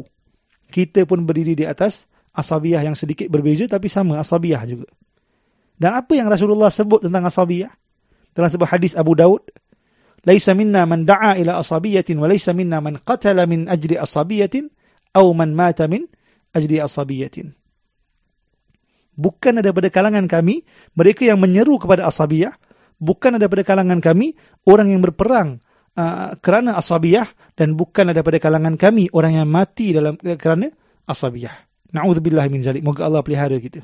Kita 0.68 1.04
pun 1.04 1.24
berdiri 1.24 1.52
di 1.52 1.64
atas 1.68 2.08
asabiyah 2.32 2.84
yang 2.84 2.96
sedikit 2.96 3.28
berbeza 3.28 3.68
tapi 3.68 3.88
sama 3.88 4.20
asabiyah 4.20 4.62
juga. 4.68 4.88
Dan 5.78 5.94
apa 5.94 6.16
yang 6.16 6.26
Rasulullah 6.26 6.72
sebut 6.72 7.04
tentang 7.06 7.28
asabiyah? 7.28 7.70
Dalam 8.32 8.48
sebuah 8.48 8.70
hadis 8.72 8.96
Abu 8.96 9.14
Daud, 9.14 9.44
minna 10.52 10.84
man 10.84 11.08
da'a 11.08 11.40
ila 11.40 11.62
asabiyatin 11.62 12.20
wa 12.20 12.28
laisa 12.28 12.52
minna 12.52 12.84
man 12.84 13.00
qatala 13.00 13.48
min 13.48 13.64
ajri 13.70 13.96
asabiyatin 13.96 14.68
atau 15.16 15.32
man 15.32 15.56
mata 15.56 15.88
min 15.88 16.04
ajri 16.52 16.78
asabiyatin. 16.78 17.56
Bukan 19.18 19.58
ada 19.58 19.74
pada 19.74 19.90
kalangan 19.90 20.30
kami 20.30 20.62
mereka 20.94 21.26
yang 21.26 21.42
menyeru 21.42 21.74
kepada 21.82 22.06
asabiyah, 22.06 22.54
bukan 23.02 23.34
ada 23.34 23.50
pada 23.50 23.66
kalangan 23.66 23.98
kami 23.98 24.38
orang 24.62 24.94
yang 24.94 25.02
berperang 25.02 25.58
uh, 25.98 26.38
kerana 26.38 26.78
asabiyah 26.78 27.26
dan 27.58 27.74
bukan 27.74 28.14
ada 28.14 28.22
pada 28.22 28.38
kalangan 28.38 28.78
kami 28.78 29.10
orang 29.10 29.42
yang 29.42 29.50
mati 29.50 29.90
dalam 29.90 30.14
uh, 30.22 30.38
kerana 30.38 30.70
asabiyah. 31.10 31.66
Nauzubillah 31.90 32.46
min 32.46 32.62
zalik. 32.62 32.86
Moga 32.86 33.10
Allah 33.10 33.26
pelihara 33.26 33.58
kita. 33.58 33.82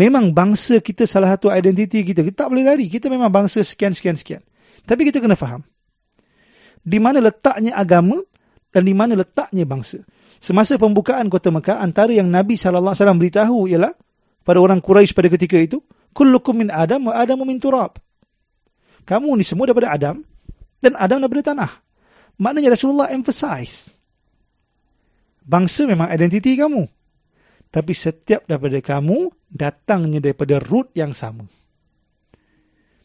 Memang 0.00 0.32
bangsa 0.32 0.80
kita 0.80 1.04
salah 1.04 1.36
satu 1.36 1.52
identiti 1.52 2.00
kita. 2.00 2.24
Kita 2.24 2.46
tak 2.46 2.56
boleh 2.56 2.64
lari. 2.64 2.86
Kita 2.88 3.12
memang 3.12 3.28
bangsa 3.28 3.60
sekian 3.60 3.92
sekian 3.92 4.16
sekian. 4.16 4.40
Tapi 4.86 5.02
kita 5.10 5.18
kena 5.18 5.34
faham. 5.34 5.66
Di 6.86 7.02
mana 7.02 7.18
letaknya 7.18 7.74
agama 7.74 8.22
dan 8.70 8.86
di 8.86 8.94
mana 8.94 9.18
letaknya 9.18 9.66
bangsa. 9.66 9.98
Semasa 10.38 10.78
pembukaan 10.78 11.26
kota 11.26 11.50
Mekah, 11.50 11.82
antara 11.82 12.14
yang 12.14 12.30
Nabi 12.30 12.54
SAW 12.54 12.94
beritahu 13.18 13.66
ialah 13.66 13.90
pada 14.46 14.62
orang 14.62 14.78
Quraisy 14.78 15.10
pada 15.10 15.26
ketika 15.26 15.58
itu, 15.58 15.82
Kullukum 16.14 16.62
min 16.62 16.70
Adam 16.70 17.10
wa 17.10 17.18
Adam 17.18 17.42
min 17.42 17.58
Turab. 17.58 17.98
Kamu 19.02 19.34
ni 19.34 19.42
semua 19.42 19.66
daripada 19.66 19.90
Adam 19.92 20.22
dan 20.78 20.92
Adam 20.94 21.18
daripada 21.20 21.52
tanah. 21.52 21.72
Maknanya 22.38 22.78
Rasulullah 22.78 23.10
emphasize. 23.10 23.96
Bangsa 25.42 25.88
memang 25.88 26.10
identiti 26.10 26.54
kamu. 26.54 26.84
Tapi 27.70 27.92
setiap 27.92 28.46
daripada 28.46 28.78
kamu 28.78 29.30
datangnya 29.50 30.22
daripada 30.22 30.62
root 30.62 30.94
yang 30.94 31.12
sama. 31.12 31.44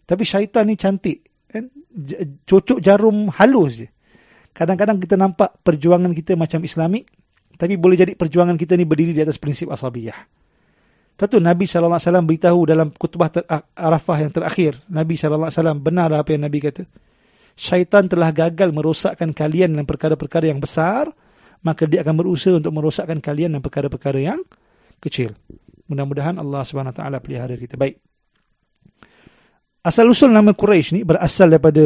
Tapi 0.06 0.24
syaitan 0.28 0.68
ni 0.68 0.76
cantik 0.76 1.31
kan 1.52 1.68
cocok 2.48 2.80
jarum 2.80 3.28
halus 3.36 3.84
je 3.84 3.88
kadang-kadang 4.56 4.98
kita 4.98 5.20
nampak 5.20 5.60
perjuangan 5.62 6.16
kita 6.16 6.40
macam 6.40 6.64
islamik 6.64 7.08
tapi 7.60 7.78
boleh 7.78 8.00
jadi 8.00 8.12
perjuangan 8.16 8.56
kita 8.56 8.80
ni 8.80 8.88
berdiri 8.88 9.12
di 9.12 9.22
atas 9.22 9.38
prinsip 9.38 9.70
asabiyah 9.70 10.42
Lepas 11.22 11.38
tu 11.38 11.38
Nabi 11.38 11.70
SAW 11.70 12.26
beritahu 12.26 12.66
dalam 12.66 12.90
kutubah 12.98 13.30
ter- 13.30 13.46
Arafah 13.78 14.18
yang 14.26 14.34
terakhir. 14.34 14.82
Nabi 14.90 15.14
SAW 15.14 15.78
benar 15.78 16.10
apa 16.18 16.34
yang 16.34 16.50
Nabi 16.50 16.58
kata. 16.58 16.82
Syaitan 17.54 18.10
telah 18.10 18.34
gagal 18.34 18.74
merosakkan 18.74 19.30
kalian 19.30 19.78
dalam 19.78 19.86
perkara-perkara 19.86 20.50
yang 20.50 20.58
besar. 20.58 21.14
Maka 21.62 21.86
dia 21.86 22.02
akan 22.02 22.26
berusaha 22.26 22.58
untuk 22.58 22.74
merosakkan 22.74 23.22
kalian 23.22 23.54
dalam 23.54 23.62
perkara-perkara 23.62 24.18
yang 24.18 24.42
kecil. 24.98 25.38
Mudah-mudahan 25.86 26.42
Allah 26.42 26.66
SWT 26.66 26.98
pelihara 27.22 27.54
kita. 27.54 27.78
Baik. 27.78 28.02
Asal-usul 29.82 30.30
nama 30.30 30.54
Quraisy 30.54 30.94
ni 30.94 31.02
berasal 31.02 31.50
daripada 31.50 31.82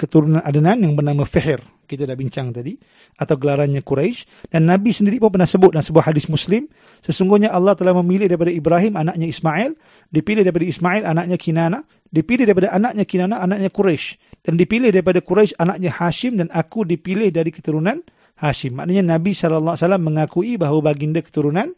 keturunan 0.00 0.40
Adnan 0.40 0.80
yang 0.80 0.96
bernama 0.96 1.28
Fihr. 1.28 1.60
Kita 1.84 2.08
dah 2.08 2.16
bincang 2.16 2.56
tadi. 2.56 2.72
Atau 3.20 3.36
gelarannya 3.36 3.84
Quraisy. 3.84 4.48
Dan 4.48 4.64
Nabi 4.64 4.96
sendiri 4.96 5.20
pun 5.20 5.36
pernah 5.36 5.44
sebut 5.44 5.76
dalam 5.76 5.84
sebuah 5.84 6.08
hadis 6.08 6.24
Muslim. 6.32 6.64
Sesungguhnya 7.04 7.52
Allah 7.52 7.76
telah 7.76 7.92
memilih 8.00 8.32
daripada 8.32 8.48
Ibrahim 8.48 8.96
anaknya 8.96 9.28
Ismail. 9.28 9.76
Dipilih 10.08 10.40
daripada 10.40 10.64
Ismail 10.72 11.02
anaknya 11.04 11.36
Kinana. 11.36 11.84
Dipilih 12.08 12.48
daripada 12.48 12.72
anaknya 12.72 13.04
Kinana 13.04 13.36
anaknya 13.44 13.68
Quraisy. 13.68 14.06
Dan 14.48 14.56
dipilih 14.56 14.88
daripada 14.88 15.20
Quraisy 15.20 15.52
anaknya 15.60 15.90
Hashim. 16.00 16.32
Dan 16.40 16.48
aku 16.48 16.88
dipilih 16.88 17.28
dari 17.28 17.52
keturunan 17.52 18.00
Hashim. 18.40 18.72
Maknanya 18.72 19.04
Nabi 19.04 19.36
SAW 19.36 19.76
mengakui 20.00 20.56
bahawa 20.56 20.80
baginda 20.80 21.20
keturunan 21.20 21.76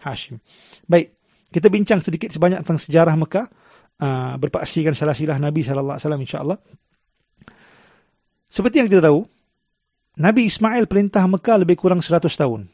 Hashim. 0.00 0.40
Baik. 0.88 1.12
Kita 1.52 1.68
bincang 1.68 2.00
sedikit 2.00 2.32
sebanyak 2.32 2.64
tentang 2.64 2.80
sejarah 2.80 3.12
Mekah 3.12 3.46
uh, 4.00 4.34
berpaksikan 4.40 4.92
salah 4.92 5.16
silah 5.16 5.36
Nabi 5.40 5.64
sallallahu 5.64 5.96
alaihi 5.96 6.04
wasallam 6.04 6.22
insyaallah. 6.24 6.58
Seperti 8.46 8.80
yang 8.80 8.88
kita 8.88 9.02
tahu, 9.04 9.26
Nabi 10.16 10.48
Ismail 10.48 10.88
perintah 10.88 11.24
Mekah 11.28 11.60
lebih 11.60 11.76
kurang 11.76 12.00
100 12.00 12.24
tahun. 12.24 12.70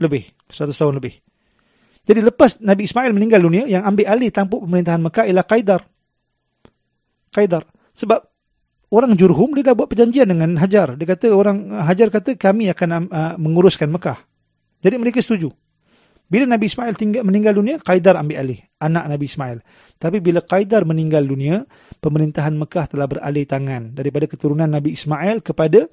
Lebih, 0.00 0.32
100 0.48 0.72
tahun 0.72 0.96
lebih. 0.96 1.20
Jadi 2.08 2.20
lepas 2.24 2.56
Nabi 2.64 2.88
Ismail 2.88 3.12
meninggal 3.12 3.44
dunia, 3.44 3.68
yang 3.68 3.84
ambil 3.84 4.08
alih 4.08 4.32
tampuk 4.32 4.64
pemerintahan 4.64 5.02
Mekah 5.04 5.24
ialah 5.28 5.44
Qaidar. 5.44 5.80
Qaidar. 7.36 7.68
Sebab 7.92 8.20
orang 8.96 9.12
Jurhum 9.12 9.52
dia 9.52 9.70
dah 9.70 9.76
buat 9.76 9.92
perjanjian 9.92 10.32
dengan 10.32 10.56
Hajar. 10.56 10.96
Dia 10.96 11.04
kata 11.04 11.28
orang 11.36 11.84
Hajar 11.84 12.08
kata 12.08 12.40
kami 12.40 12.72
akan 12.72 13.12
uh, 13.12 13.34
menguruskan 13.36 13.92
Mekah. 13.92 14.16
Jadi 14.80 14.96
mereka 14.96 15.20
setuju. 15.20 15.52
Bila 16.30 16.46
Nabi 16.46 16.70
Ismail 16.70 16.94
tinggal, 16.94 17.26
meninggal 17.26 17.58
dunia, 17.58 17.82
Qaidar 17.82 18.14
ambil 18.14 18.38
alih. 18.38 18.62
Anak 18.78 19.10
Nabi 19.10 19.26
Ismail. 19.26 19.58
Tapi 19.98 20.22
bila 20.22 20.38
Qaidar 20.46 20.86
meninggal 20.86 21.26
dunia, 21.26 21.66
pemerintahan 21.98 22.54
Mekah 22.54 22.86
telah 22.86 23.10
beralih 23.10 23.42
tangan. 23.50 23.98
Daripada 23.98 24.30
keturunan 24.30 24.70
Nabi 24.70 24.94
Ismail 24.94 25.42
kepada 25.42 25.90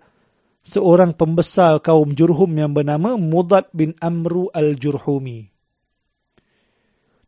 seorang 0.62 1.18
pembesar 1.18 1.82
kaum 1.82 2.14
Jurhum 2.14 2.54
yang 2.54 2.70
bernama 2.70 3.18
Mudad 3.18 3.66
bin 3.74 3.98
Amru 3.98 4.54
al-Jurhumi. 4.54 5.50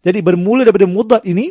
Jadi 0.05 0.19
bermula 0.21 0.61
daripada 0.63 0.85
Mudad 0.85 1.25
ini, 1.25 1.49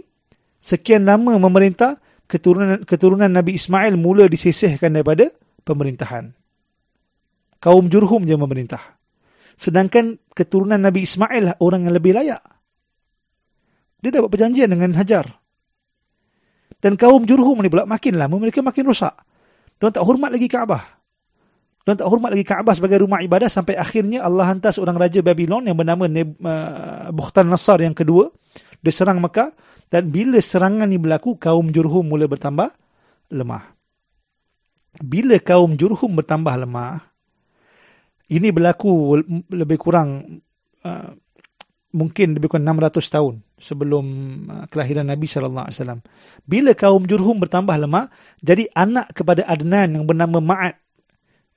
sekian 0.62 1.04
lama 1.04 1.42
memerintah, 1.42 1.98
keturunan 2.28 2.84
keturunan 2.84 3.28
Nabi 3.32 3.56
Ismail 3.56 3.96
mula 3.96 4.28
disisihkan 4.28 4.94
daripada 4.94 5.32
pemerintahan. 5.64 6.36
Kaum 7.58 7.90
Jurhum 7.90 8.22
je 8.28 8.36
memerintah. 8.38 8.97
Sedangkan 9.58 10.22
keturunan 10.30 10.78
Nabi 10.78 11.02
Ismail 11.02 11.42
lah 11.42 11.54
orang 11.58 11.90
yang 11.90 11.98
lebih 11.98 12.14
layak. 12.14 12.38
Dia 13.98 14.14
dapat 14.14 14.30
perjanjian 14.30 14.70
dengan 14.70 14.94
Hajar. 14.94 15.26
Dan 16.78 16.94
kaum 16.94 17.26
Jurhum 17.26 17.58
ni 17.58 17.66
pula 17.66 17.82
makin 17.82 18.14
lama 18.14 18.38
mereka 18.38 18.62
makin 18.62 18.86
rosak. 18.86 19.18
Mereka 19.82 19.98
tak 19.98 20.06
hormat 20.06 20.30
lagi 20.30 20.46
Kaabah. 20.46 20.82
Mereka 21.82 22.06
tak 22.06 22.06
hormat 22.06 22.30
lagi 22.30 22.46
Kaabah 22.46 22.74
sebagai 22.78 23.02
rumah 23.02 23.18
ibadah 23.18 23.50
sampai 23.50 23.74
akhirnya 23.74 24.22
Allah 24.22 24.46
hantar 24.46 24.70
seorang 24.70 24.94
raja 24.94 25.18
Babylon 25.26 25.66
yang 25.66 25.74
bernama 25.74 26.06
uh, 26.06 27.10
Bukhtan 27.10 27.50
Nasar 27.50 27.82
yang 27.82 27.98
kedua. 27.98 28.30
Dia 28.78 28.94
serang 28.94 29.18
Mekah. 29.18 29.50
Dan 29.88 30.12
bila 30.12 30.38
serangan 30.38 30.84
ni 30.84 31.00
berlaku, 31.00 31.40
kaum 31.40 31.72
Jurhum 31.72 32.12
mula 32.12 32.28
bertambah 32.28 32.68
lemah. 33.32 33.72
Bila 35.00 35.40
kaum 35.40 35.74
Jurhum 35.80 36.12
bertambah 36.12 36.54
lemah, 36.60 37.07
ini 38.28 38.52
berlaku 38.52 39.16
lebih 39.48 39.78
kurang 39.80 40.40
uh, 40.84 41.10
mungkin 41.96 42.36
lebih 42.36 42.52
kurang 42.52 42.68
600 42.68 43.14
tahun 43.16 43.34
sebelum 43.56 44.04
uh, 44.52 44.64
kelahiran 44.68 45.08
Nabi 45.08 45.24
sallallahu 45.24 45.66
alaihi 45.68 45.78
wasallam. 45.80 46.00
Bila 46.44 46.76
kaum 46.76 47.08
Jurhum 47.08 47.40
bertambah 47.40 47.74
lemah, 47.74 48.12
jadi 48.44 48.68
anak 48.76 49.16
kepada 49.16 49.48
Adnan 49.48 49.96
yang 49.96 50.04
bernama 50.04 50.44
Ma'ad 50.44 50.76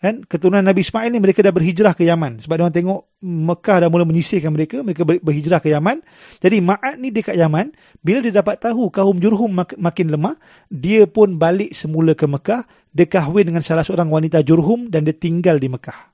kan? 0.01 0.25
Keturunan 0.25 0.65
Nabi 0.65 0.81
Ismail 0.81 1.13
ni 1.13 1.21
mereka 1.21 1.45
dah 1.45 1.53
berhijrah 1.53 1.93
ke 1.93 2.07
Yaman. 2.07 2.41
Sebab 2.41 2.55
dia 2.57 2.63
orang 2.65 2.73
tengok 2.73 2.99
Mekah 3.21 3.77
dah 3.85 3.89
mula 3.93 4.07
menyisihkan 4.07 4.49
mereka 4.49 4.81
mereka 4.81 5.05
berhijrah 5.05 5.61
ke 5.61 5.69
Yaman. 5.69 6.01
Jadi 6.41 6.57
Ma'ad 6.57 6.97
ni 6.97 7.13
dekat 7.13 7.37
Yaman 7.37 7.75
bila 8.01 8.23
dia 8.23 8.33
dapat 8.33 8.57
tahu 8.57 8.89
kaum 8.89 9.19
Jurhum 9.21 9.53
mak- 9.53 9.77
makin 9.77 10.09
lemah 10.09 10.39
dia 10.73 11.05
pun 11.05 11.37
balik 11.37 11.75
semula 11.77 12.17
ke 12.17 12.25
Mekah. 12.25 12.65
Dia 12.91 13.07
kahwin 13.07 13.47
dengan 13.47 13.63
salah 13.63 13.85
seorang 13.85 14.09
wanita 14.09 14.41
Jurhum 14.43 14.89
dan 14.89 15.05
dia 15.07 15.15
tinggal 15.15 15.61
di 15.61 15.71
Mekah 15.71 16.10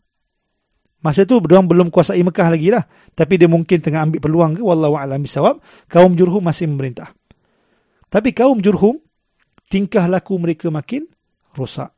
Masa 0.97 1.29
tu 1.29 1.37
dia 1.45 1.61
belum 1.61 1.93
kuasai 1.93 2.25
Mekah 2.25 2.47
lagi 2.49 2.73
lah. 2.73 2.83
Tapi 3.13 3.37
dia 3.37 3.45
mungkin 3.45 3.77
tengah 3.77 4.09
ambil 4.09 4.19
peluang 4.21 4.51
ke. 4.57 4.61
Wallahu 4.65 4.97
a'lam 4.97 5.21
bisawab. 5.21 5.61
Kaum 5.85 6.17
Jurhum 6.17 6.41
masih 6.41 6.65
memerintah. 6.65 7.13
Tapi 8.07 8.31
kaum 8.33 8.57
Jurhum, 8.63 8.97
tingkah 9.67 10.07
laku 10.07 10.39
mereka 10.39 10.71
makin 10.71 11.05
rosak. 11.53 11.91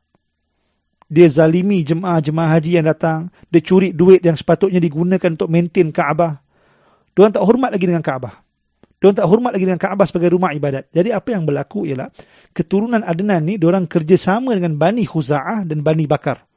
dia 1.10 1.26
zalimi 1.26 1.82
jemaah-jemaah 1.82 2.50
haji 2.54 2.78
yang 2.78 2.86
datang, 2.86 3.34
dia 3.50 3.58
curi 3.58 3.90
duit 3.90 4.22
yang 4.22 4.38
sepatutnya 4.38 4.78
digunakan 4.78 5.34
untuk 5.34 5.50
maintain 5.50 5.90
Kaabah. 5.90 6.38
Diorang 7.10 7.34
tak 7.34 7.42
hormat 7.42 7.74
lagi 7.74 7.90
dengan 7.90 7.98
Kaabah. 7.98 8.34
Diorang 9.02 9.18
tak 9.18 9.26
hormat 9.26 9.50
lagi 9.50 9.66
dengan 9.66 9.82
Kaabah 9.82 10.06
sebagai 10.06 10.30
rumah 10.30 10.54
ibadat. 10.54 10.86
Jadi 10.94 11.10
apa 11.10 11.34
yang 11.34 11.42
berlaku 11.42 11.82
ialah 11.90 12.06
keturunan 12.54 13.02
Adnan 13.02 13.42
ni 13.42 13.58
diorang 13.58 13.90
kerjasama 13.90 14.54
dengan 14.54 14.78
Bani 14.78 15.02
Khuza'ah 15.02 15.66
dan 15.66 15.82
Bani 15.82 16.06
Bakar. 16.06 16.49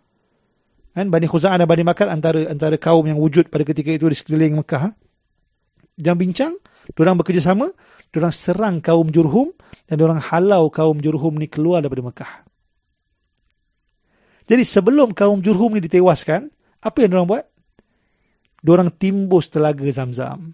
Kan 0.94 1.10
Bani 1.10 1.26
Khuza'ah 1.26 1.58
dan 1.58 1.66
Bani 1.66 1.82
Bakar 1.82 2.06
antara 2.14 2.46
antara 2.46 2.78
kaum 2.78 3.02
yang 3.10 3.18
wujud 3.18 3.50
pada 3.50 3.66
ketika 3.66 3.90
itu 3.90 4.06
di 4.06 4.14
sekeliling 4.14 4.62
Mekah. 4.62 4.94
Yang 5.98 6.18
bincang, 6.22 6.54
diorang 6.94 7.18
bekerjasama, 7.18 7.74
diorang 8.14 8.34
serang 8.34 8.78
kaum 8.78 9.10
Jurhum 9.10 9.54
dan 9.90 9.98
diorang 9.98 10.22
halau 10.22 10.70
kaum 10.70 11.02
Jurhum 11.02 11.34
ni 11.42 11.50
keluar 11.50 11.82
daripada 11.82 12.06
Mekah. 12.06 12.34
Jadi 14.46 14.64
sebelum 14.66 15.18
kaum 15.18 15.42
Jurhum 15.42 15.74
ni 15.74 15.82
ditewaskan, 15.82 16.54
apa 16.86 16.98
yang 17.02 17.10
diorang 17.10 17.30
buat? 17.30 17.46
Diorang 18.62 18.90
timbus 18.94 19.50
telaga 19.50 19.84
Zamzam. 19.90 20.54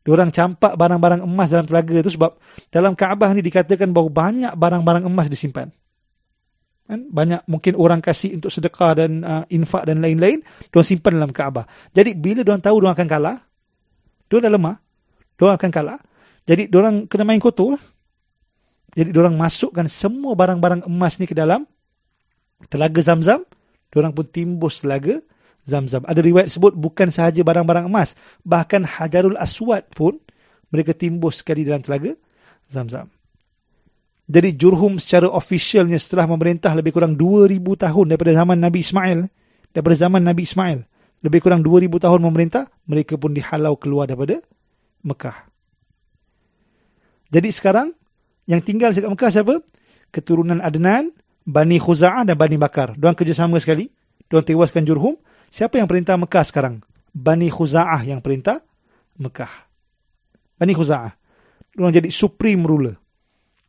Diorang 0.00 0.32
campak 0.32 0.78
barang-barang 0.80 1.20
emas 1.26 1.52
dalam 1.52 1.66
telaga 1.68 1.92
itu 1.98 2.14
sebab 2.16 2.38
dalam 2.72 2.96
Kaabah 2.96 3.36
ni 3.36 3.44
dikatakan 3.44 3.92
bahawa 3.92 4.08
banyak 4.08 4.52
barang-barang 4.56 5.04
emas 5.04 5.28
disimpan. 5.28 5.68
Kan? 6.90 7.06
Banyak 7.06 7.46
mungkin 7.46 7.78
orang 7.78 8.02
kasih 8.02 8.34
untuk 8.34 8.50
sedekah 8.50 8.98
dan 8.98 9.22
uh, 9.22 9.46
infak 9.46 9.86
dan 9.86 10.02
lain-lain, 10.02 10.42
diorang 10.74 10.88
simpan 10.90 11.14
dalam 11.14 11.30
Kaabah. 11.30 11.62
Jadi 11.94 12.18
bila 12.18 12.42
diorang 12.42 12.58
tahu 12.58 12.82
diorang 12.82 12.98
akan 12.98 13.06
kalah, 13.06 13.38
diorang 14.26 14.44
dah 14.50 14.52
lemah, 14.58 14.76
diorang 15.38 15.54
akan 15.54 15.70
kalah. 15.70 15.98
Jadi 16.42 16.66
diorang 16.66 17.06
kena 17.06 17.22
main 17.22 17.38
kotor 17.38 17.78
lah. 17.78 17.82
Jadi 18.90 19.14
diorang 19.14 19.38
masukkan 19.38 19.86
semua 19.86 20.34
barang-barang 20.34 20.90
emas 20.90 21.22
ni 21.22 21.30
ke 21.30 21.34
dalam 21.38 21.62
telaga 22.66 22.98
Zamzam, 22.98 23.46
orang 23.94 24.10
pun 24.10 24.26
timbus 24.26 24.82
telaga 24.82 25.22
Zamzam. 25.62 26.02
Ada 26.10 26.18
riwayat 26.18 26.50
sebut 26.50 26.74
bukan 26.74 27.06
sahaja 27.14 27.38
barang-barang 27.46 27.86
emas, 27.86 28.18
bahkan 28.42 28.82
Hajarul 28.82 29.38
Aswad 29.38 29.86
pun 29.94 30.18
mereka 30.74 30.90
timbus 30.90 31.38
sekali 31.38 31.62
dalam 31.62 31.86
telaga 31.86 32.18
Zamzam. 32.66 33.06
Jadi 34.30 34.54
Jurhum 34.54 35.02
secara 35.02 35.26
officialnya 35.26 35.98
setelah 35.98 36.30
memerintah 36.30 36.70
lebih 36.78 36.94
kurang 36.94 37.18
2000 37.18 37.58
tahun 37.58 38.14
daripada 38.14 38.30
zaman 38.38 38.62
Nabi 38.62 38.78
Ismail, 38.78 39.26
daripada 39.74 39.96
zaman 39.98 40.22
Nabi 40.22 40.46
Ismail, 40.46 40.86
lebih 41.26 41.42
kurang 41.42 41.66
2000 41.66 41.98
tahun 41.98 42.20
memerintah, 42.22 42.70
mereka 42.86 43.18
pun 43.18 43.34
dihalau 43.34 43.74
keluar 43.74 44.06
daripada 44.06 44.38
Mekah. 45.02 45.50
Jadi 47.34 47.50
sekarang 47.50 47.90
yang 48.46 48.62
tinggal 48.62 48.94
dekat 48.94 49.10
Mekah 49.10 49.30
siapa? 49.34 49.54
Keturunan 50.14 50.62
Adnan, 50.62 51.10
Bani 51.42 51.82
Khuza'ah 51.82 52.22
dan 52.22 52.38
Bani 52.38 52.54
Bakar. 52.54 52.94
Diorang 52.94 53.18
kerjasama 53.18 53.58
sekali. 53.58 53.90
Diorang 54.30 54.46
tewaskan 54.46 54.86
Jurhum. 54.86 55.18
Siapa 55.50 55.82
yang 55.82 55.90
perintah 55.90 56.14
Mekah 56.14 56.46
sekarang? 56.46 56.86
Bani 57.10 57.50
Khuza'ah 57.50 58.06
yang 58.06 58.22
perintah 58.22 58.62
Mekah. 59.18 59.50
Bani 60.54 60.70
Khuza'ah. 60.70 61.10
Diorang 61.74 61.94
jadi 61.94 62.10
supreme 62.14 62.62
ruler. 62.62 62.99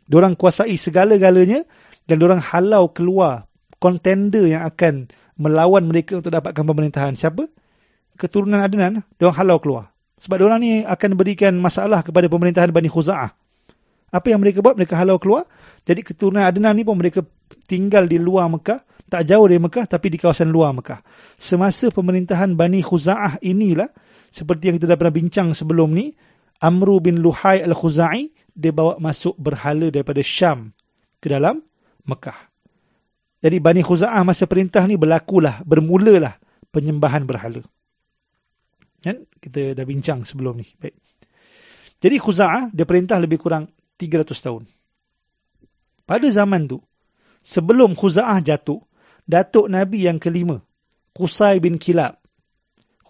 Diorang 0.07 0.37
kuasai 0.37 0.75
segala-galanya 0.75 1.65
dan 2.05 2.15
diorang 2.17 2.41
halau 2.41 2.91
keluar 2.91 3.49
kontender 3.81 4.45
yang 4.45 4.65
akan 4.67 5.09
melawan 5.41 5.89
mereka 5.89 6.21
untuk 6.21 6.29
dapatkan 6.29 6.61
pemerintahan. 6.61 7.13
Siapa? 7.17 7.49
Keturunan 8.17 8.61
Adnan. 8.61 9.01
Diorang 9.17 9.37
halau 9.41 9.57
keluar. 9.57 9.89
Sebab 10.21 10.37
diorang 10.37 10.61
ni 10.61 10.85
akan 10.85 11.17
berikan 11.17 11.57
masalah 11.57 12.05
kepada 12.05 12.29
pemerintahan 12.29 12.69
Bani 12.69 12.85
Khuza'ah. 12.85 13.33
Apa 14.13 14.27
yang 14.29 14.43
mereka 14.43 14.61
buat? 14.61 14.77
Mereka 14.77 14.93
halau 14.93 15.17
keluar. 15.17 15.49
Jadi 15.81 16.05
keturunan 16.05 16.45
Adnan 16.45 16.77
ni 16.77 16.85
pun 16.85 16.93
mereka 16.93 17.25
tinggal 17.65 18.05
di 18.05 18.21
luar 18.21 18.45
Mekah. 18.53 18.85
Tak 19.11 19.27
jauh 19.27 19.43
dari 19.49 19.57
Mekah 19.57 19.89
tapi 19.89 20.13
di 20.13 20.21
kawasan 20.21 20.53
luar 20.53 20.77
Mekah. 20.77 21.01
Semasa 21.41 21.89
pemerintahan 21.89 22.53
Bani 22.53 22.85
Khuza'ah 22.85 23.41
inilah. 23.41 23.89
Seperti 24.29 24.69
yang 24.69 24.75
kita 24.77 24.93
dah 24.93 24.97
pernah 24.99 25.15
bincang 25.15 25.57
sebelum 25.57 25.89
ni. 25.89 26.13
Amru 26.61 27.01
bin 27.01 27.17
Luhai 27.25 27.65
al-Khuza'i. 27.65 28.29
Dia 28.51 28.71
bawa 28.75 28.99
masuk 28.99 29.35
berhala 29.39 29.87
daripada 29.89 30.19
Syam 30.19 30.75
ke 31.17 31.31
dalam 31.31 31.63
Mekah. 32.05 32.51
Jadi 33.41 33.57
Bani 33.57 33.81
Khuza'ah 33.81 34.21
masa 34.21 34.45
perintah 34.45 34.85
ni 34.85 34.99
berlakulah, 35.01 35.65
bermulalah 35.65 36.37
penyembahan 36.69 37.25
berhala. 37.25 37.65
Kan? 39.01 39.25
Kita 39.41 39.73
dah 39.73 39.85
bincang 39.85 40.21
sebelum 40.21 40.61
ni. 40.61 40.67
Baik. 40.77 40.93
Jadi 41.97 42.15
Khuza'ah 42.21 42.69
dia 42.69 42.85
perintah 42.85 43.17
lebih 43.17 43.41
kurang 43.41 43.65
300 43.97 44.29
tahun. 44.37 44.63
Pada 46.05 46.27
zaman 46.29 46.69
tu, 46.69 46.77
sebelum 47.41 47.97
Khuza'ah 47.97 48.37
jatuh, 48.45 48.81
Datuk 49.25 49.69
Nabi 49.69 50.05
yang 50.05 50.21
kelima, 50.21 50.61
Qusay 51.17 51.57
bin 51.57 51.81
Kilab. 51.81 52.20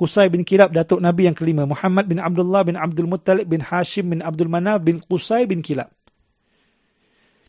Qusay 0.02 0.34
bin 0.34 0.42
Kilab, 0.42 0.74
Datuk 0.74 0.98
Nabi 0.98 1.30
yang 1.30 1.38
kelima. 1.38 1.70
Muhammad 1.70 2.10
bin 2.10 2.18
Abdullah 2.18 2.66
bin 2.66 2.74
Abdul 2.74 3.06
Muttalib 3.06 3.46
bin 3.46 3.62
Hashim 3.62 4.10
bin 4.10 4.26
Abdul 4.26 4.50
Manaf 4.50 4.82
bin 4.82 4.98
Qusay 4.98 5.46
bin 5.46 5.62
Kilab. 5.62 5.94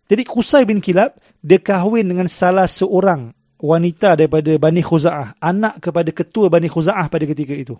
Jadi 0.05 0.29
Qusay 0.29 0.69
bin 0.69 0.85
Kilab, 0.85 1.17
dia 1.41 1.57
kahwin 1.57 2.13
dengan 2.13 2.29
salah 2.29 2.69
seorang 2.69 3.33
wanita 3.57 4.21
daripada 4.21 4.53
Bani 4.61 4.85
Khuza'ah. 4.85 5.41
Anak 5.41 5.81
kepada 5.81 6.13
ketua 6.13 6.53
Bani 6.53 6.69
Khuza'ah 6.69 7.09
pada 7.09 7.25
ketika 7.25 7.57
itu. 7.57 7.73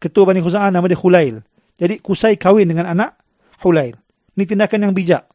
Ketua 0.00 0.24
Bani 0.24 0.40
Khuza'ah 0.40 0.72
nama 0.72 0.88
dia 0.88 0.96
Hulail. 0.96 1.44
Jadi 1.76 2.00
Qusay 2.00 2.40
kahwin 2.40 2.72
dengan 2.72 2.88
anak 2.88 3.20
Hulail. 3.60 4.00
Ini 4.32 4.44
tindakan 4.48 4.88
yang 4.88 4.96
bijak. 4.96 5.28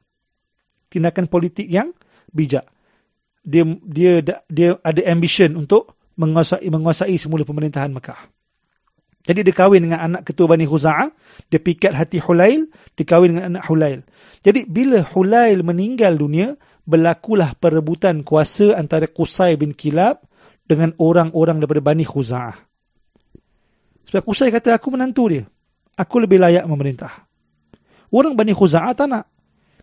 Tindakan 0.90 1.30
politik 1.30 1.70
yang 1.70 1.94
bijak. 2.34 2.66
Dia 3.46 3.70
dia 3.86 4.26
dia 4.50 4.82
ada 4.82 5.02
ambition 5.06 5.54
untuk 5.54 5.94
menguasai 6.18 6.66
menguasai 6.74 7.14
semula 7.22 7.46
pemerintahan 7.46 7.94
Mekah. 7.94 8.37
Jadi 9.28 9.44
dia 9.44 9.52
kahwin 9.52 9.92
dengan 9.92 10.00
anak 10.00 10.24
ketua 10.24 10.48
Bani 10.48 10.64
Khuza'ah, 10.64 11.12
dia 11.52 11.60
pikat 11.60 11.92
hati 11.92 12.24
Hulail, 12.24 12.72
dia 12.96 13.04
kahwin 13.04 13.36
dengan 13.36 13.60
anak 13.60 13.68
Hulail. 13.68 14.08
Jadi 14.40 14.64
bila 14.64 15.04
Hulail 15.04 15.68
meninggal 15.68 16.16
dunia, 16.16 16.56
berlakulah 16.88 17.60
perebutan 17.60 18.24
kuasa 18.24 18.80
antara 18.80 19.12
Qusay 19.12 19.60
bin 19.60 19.76
Kilab 19.76 20.24
dengan 20.64 20.96
orang-orang 20.96 21.60
daripada 21.60 21.84
Bani 21.92 22.08
Khuza'ah. 22.08 22.56
Sebab 24.08 24.24
Qusay 24.24 24.48
kata, 24.48 24.80
aku 24.80 24.96
menantu 24.96 25.28
dia. 25.28 25.44
Aku 26.00 26.24
lebih 26.24 26.40
layak 26.40 26.64
memerintah. 26.64 27.28
Orang 28.08 28.40
Bani 28.40 28.56
Khuza'ah 28.56 28.96
tak 28.96 29.12
nak. 29.12 29.28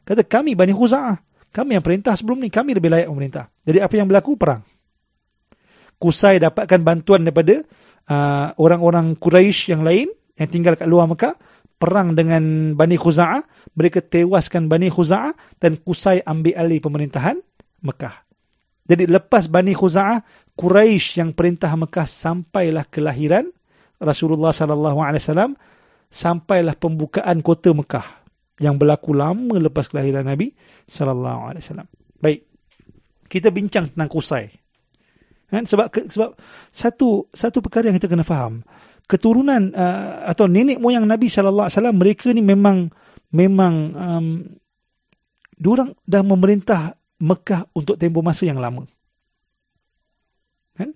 Kata 0.09 0.24
kami 0.24 0.57
Bani 0.57 0.72
Khuza'ah. 0.72 1.20
Kami 1.52 1.76
yang 1.76 1.85
perintah 1.85 2.16
sebelum 2.16 2.40
ni. 2.40 2.48
Kami 2.48 2.72
lebih 2.72 2.88
layak 2.88 3.12
memerintah. 3.12 3.52
Jadi 3.61 3.85
apa 3.85 3.94
yang 4.00 4.09
berlaku? 4.09 4.40
Perang. 4.40 4.64
Kusai 6.00 6.40
dapatkan 6.40 6.80
bantuan 6.80 7.28
daripada 7.28 7.61
uh, 8.09 8.53
orang-orang 8.59 9.17
Quraisy 9.17 9.75
yang 9.77 9.83
lain 9.85 10.09
yang 10.35 10.49
tinggal 10.51 10.75
kat 10.75 10.88
luar 10.88 11.09
Mekah. 11.09 11.35
Perang 11.75 12.14
dengan 12.17 12.73
Bani 12.79 12.97
Khuza'ah. 12.97 13.43
Mereka 13.75 14.07
tewaskan 14.07 14.71
Bani 14.71 14.88
Khuza'ah 14.88 15.59
dan 15.59 15.77
Kusai 15.83 16.23
ambil 16.23 16.55
alih 16.57 16.79
pemerintahan 16.81 17.37
Mekah. 17.85 18.25
Jadi 18.85 19.09
lepas 19.09 19.49
Bani 19.51 19.73
Khuza'ah, 19.73 20.23
Quraisy 20.55 21.21
yang 21.21 21.31
perintah 21.35 21.73
Mekah 21.75 22.07
sampailah 22.07 22.87
kelahiran 22.88 23.49
Rasulullah 23.99 24.53
sallallahu 24.53 25.01
alaihi 25.03 25.23
wasallam 25.25 25.53
sampailah 26.12 26.79
pembukaan 26.79 27.43
kota 27.43 27.75
Mekah 27.75 28.07
yang 28.62 28.79
berlaku 28.79 29.11
lama 29.17 29.59
lepas 29.59 29.90
kelahiran 29.90 30.29
Nabi 30.29 30.55
sallallahu 30.87 31.40
alaihi 31.51 31.62
wasallam. 31.64 31.88
Baik. 32.23 32.40
Kita 33.27 33.51
bincang 33.51 33.90
tentang 33.90 34.07
Qusay. 34.07 34.47
Kan 35.55 35.71
sebab 35.71 35.87
sebab 36.11 36.35
satu 36.75 37.31
satu 37.31 37.62
perkara 37.62 37.87
yang 37.87 37.97
kita 38.03 38.11
kena 38.11 38.27
faham, 38.27 38.67
keturunan 39.07 39.71
uh, 39.71 40.27
atau 40.27 40.51
nenek 40.51 40.83
moyang 40.83 41.07
Nabi 41.07 41.31
sallallahu 41.31 41.71
alaihi 41.71 41.79
wasallam 41.79 41.97
mereka 42.03 42.27
ni 42.35 42.43
memang 42.43 42.90
memang 43.31 43.75
um, 43.95 44.27
diorang 45.55 45.95
dah 46.03 46.23
memerintah 46.27 46.99
Mekah 47.23 47.71
untuk 47.79 47.95
tempoh 47.95 48.27
masa 48.27 48.51
yang 48.51 48.59
lama. 48.59 48.83
Kan? 50.75 50.90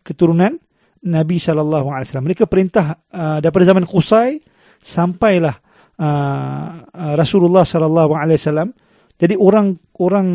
Keturunan 0.00 0.56
Nabi 1.04 1.36
sallallahu 1.36 1.92
alaihi 1.92 2.08
wasallam. 2.08 2.26
Mereka 2.32 2.48
perintah 2.48 2.96
uh, 3.12 3.38
daripada 3.44 3.68
zaman 3.68 3.84
Qusay 3.84 4.40
sampailah 4.80 5.56
uh, 6.00 6.68
uh, 6.88 7.14
Rasulullah 7.14 7.68
sallallahu 7.68 8.16
alaihi 8.16 8.40
wasallam. 8.40 8.72
Jadi 9.18 9.34
orang 9.34 9.74
orang 9.98 10.26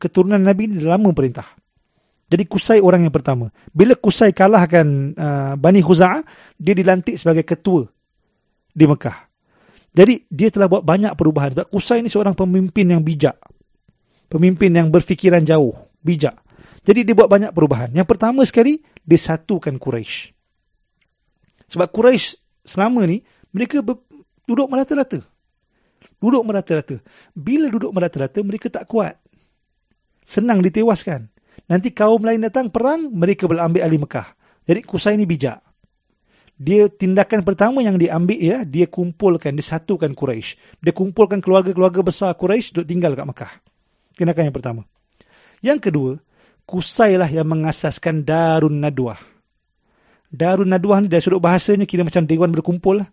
keturunan 0.00 0.40
Nabi 0.40 0.66
ini 0.66 0.80
lama 0.80 1.12
perintah. 1.12 1.59
Jadi 2.30 2.46
Kusai 2.46 2.78
orang 2.78 3.02
yang 3.02 3.10
pertama. 3.10 3.50
Bila 3.74 3.98
Kusai 3.98 4.30
kalahkan 4.30 4.86
uh, 5.18 5.52
Bani 5.58 5.82
Khuza'ah, 5.82 6.22
dia 6.54 6.78
dilantik 6.78 7.18
sebagai 7.18 7.42
ketua 7.42 7.90
di 8.70 8.86
Mekah. 8.86 9.26
Jadi 9.90 10.30
dia 10.30 10.54
telah 10.54 10.70
buat 10.70 10.86
banyak 10.86 11.10
perubahan. 11.18 11.58
Sebab 11.58 11.66
Kusai 11.66 11.98
ini 11.98 12.06
seorang 12.06 12.38
pemimpin 12.38 12.86
yang 12.86 13.02
bijak. 13.02 13.34
Pemimpin 14.30 14.70
yang 14.70 14.86
berfikiran 14.94 15.42
jauh. 15.42 15.74
Bijak. 15.98 16.38
Jadi 16.86 17.02
dia 17.02 17.18
buat 17.18 17.26
banyak 17.26 17.50
perubahan. 17.50 17.90
Yang 17.90 18.06
pertama 18.06 18.46
sekali, 18.46 18.78
dia 19.02 19.18
satukan 19.18 19.74
Quraisy. 19.74 20.30
Sebab 21.66 21.90
Quraisy 21.90 22.38
selama 22.62 23.10
ni 23.10 23.26
mereka 23.50 23.82
ber, 23.82 23.98
duduk 24.46 24.70
merata-rata. 24.70 25.18
Duduk 26.22 26.46
merata-rata. 26.46 27.02
Bila 27.34 27.66
duduk 27.66 27.90
merata-rata, 27.90 28.38
mereka 28.46 28.70
tak 28.70 28.86
kuat. 28.86 29.18
Senang 30.22 30.62
ditewaskan. 30.62 31.26
Nanti 31.68 31.92
kaum 31.92 32.22
lain 32.22 32.46
datang 32.46 32.70
perang, 32.72 33.10
mereka 33.10 33.44
ambil 33.44 33.82
ahli 33.82 33.98
Mekah. 34.00 34.28
Jadi 34.64 34.80
Kusai 34.86 35.18
ni 35.18 35.26
bijak. 35.26 35.60
Dia 36.60 36.92
tindakan 36.92 37.40
pertama 37.40 37.80
yang 37.80 37.96
dia 37.96 38.12
ambil 38.12 38.36
ya, 38.36 38.68
dia 38.68 38.84
kumpulkan, 38.84 39.56
dia 39.56 39.64
satukan 39.64 40.12
Quraisy. 40.12 40.80
Dia 40.84 40.92
kumpulkan 40.92 41.40
keluarga-keluarga 41.40 42.04
besar 42.04 42.36
Quraisy 42.36 42.76
untuk 42.76 42.84
tinggal 42.84 43.16
kat 43.16 43.24
Mekah. 43.24 43.52
Tindakan 44.12 44.42
yang 44.44 44.56
pertama. 44.56 44.82
Yang 45.64 45.78
kedua, 45.88 46.12
Kusai 46.68 47.16
lah 47.16 47.26
yang 47.26 47.48
mengasaskan 47.50 48.22
Darun 48.22 48.78
Nadwah. 48.78 49.18
Darun 50.30 50.70
Nadwah 50.70 51.02
ni 51.02 51.10
dari 51.10 51.18
sudut 51.18 51.42
bahasanya 51.42 51.82
kira 51.82 52.06
macam 52.06 52.22
dewan 52.28 52.54
berkumpul 52.54 53.02
lah. 53.02 53.08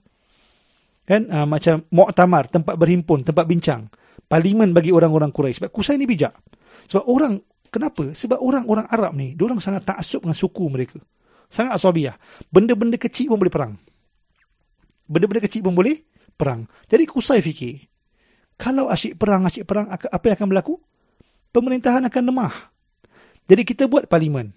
Kan? 1.07 1.31
Uh, 1.31 1.47
macam 1.47 1.81
Mu'tamar, 1.87 2.51
tempat 2.51 2.75
berhimpun, 2.75 3.23
tempat 3.23 3.47
bincang. 3.47 3.87
Parlimen 4.27 4.75
bagi 4.75 4.91
orang-orang 4.91 5.31
Quraisy. 5.31 5.63
Sebab 5.63 5.71
Kusai 5.71 5.95
ni 5.95 6.03
bijak. 6.03 6.35
Sebab 6.91 7.07
orang, 7.07 7.39
kenapa? 7.69 8.11
Sebab 8.11 8.39
orang-orang 8.39 8.87
Arab 8.89 9.13
ni, 9.15 9.37
orang 9.39 9.61
sangat 9.61 9.87
taksub 9.87 10.23
dengan 10.23 10.37
suku 10.37 10.65
mereka. 10.67 10.99
Sangat 11.47 11.79
asabiah. 11.79 12.15
Benda-benda 12.51 12.99
kecil 12.99 13.31
pun 13.31 13.39
boleh 13.39 13.53
perang. 13.53 13.73
Benda-benda 15.07 15.43
kecil 15.43 15.63
pun 15.63 15.73
boleh 15.75 16.03
perang. 16.35 16.67
Jadi 16.87 17.03
Kusai 17.07 17.39
fikir, 17.39 17.87
kalau 18.57 18.89
asyik 18.89 19.21
perang, 19.21 19.45
asyik 19.45 19.69
perang, 19.69 19.87
apa 19.87 20.23
yang 20.27 20.35
akan 20.35 20.49
berlaku? 20.49 20.75
Pemerintahan 21.53 22.03
akan 22.09 22.23
lemah. 22.27 22.53
Jadi 23.47 23.63
kita 23.63 23.87
buat 23.87 24.09
parlimen. 24.09 24.51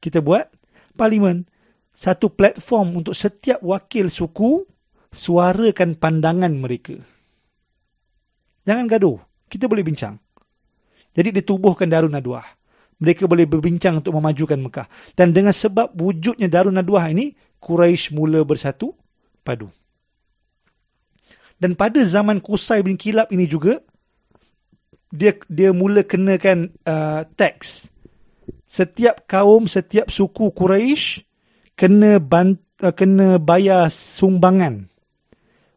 Kita 0.00 0.24
buat 0.24 0.48
parlimen. 0.96 1.44
Satu 1.92 2.32
platform 2.32 3.04
untuk 3.04 3.12
setiap 3.12 3.60
wakil 3.60 4.08
suku 4.08 4.64
suarakan 5.12 5.98
pandangan 5.98 6.52
mereka. 6.52 6.96
Jangan 8.64 8.86
gaduh. 8.88 9.18
Kita 9.46 9.66
boleh 9.70 9.84
bincang. 9.86 10.18
Jadi 11.16 11.40
ditubuhkan 11.40 11.88
Darun 11.88 12.12
Nadwah 12.12 12.44
mereka 12.96 13.28
boleh 13.28 13.44
berbincang 13.44 14.00
untuk 14.00 14.16
memajukan 14.16 14.56
Mekah. 14.56 14.88
Dan 15.12 15.36
dengan 15.36 15.52
sebab 15.52 15.92
wujudnya 15.96 16.48
Darun 16.48 16.80
Nadwah 16.80 17.12
ini, 17.12 17.36
Quraisy 17.60 18.16
mula 18.16 18.40
bersatu 18.44 18.96
padu. 19.44 19.68
Dan 21.56 21.76
pada 21.76 22.00
zaman 22.04 22.40
Qusay 22.40 22.84
bin 22.84 23.00
Kilab 23.00 23.32
ini 23.32 23.48
juga, 23.48 23.80
dia 25.08 25.32
dia 25.48 25.72
mula 25.72 26.04
kenakan 26.04 26.72
uh, 26.84 27.24
teks. 27.36 27.88
Setiap 28.68 29.24
kaum, 29.24 29.64
setiap 29.64 30.12
suku 30.12 30.52
Quraisy 30.52 31.24
kena 31.76 32.20
bant, 32.20 32.60
uh, 32.84 32.92
kena 32.92 33.40
bayar 33.40 33.88
sumbangan 33.88 34.88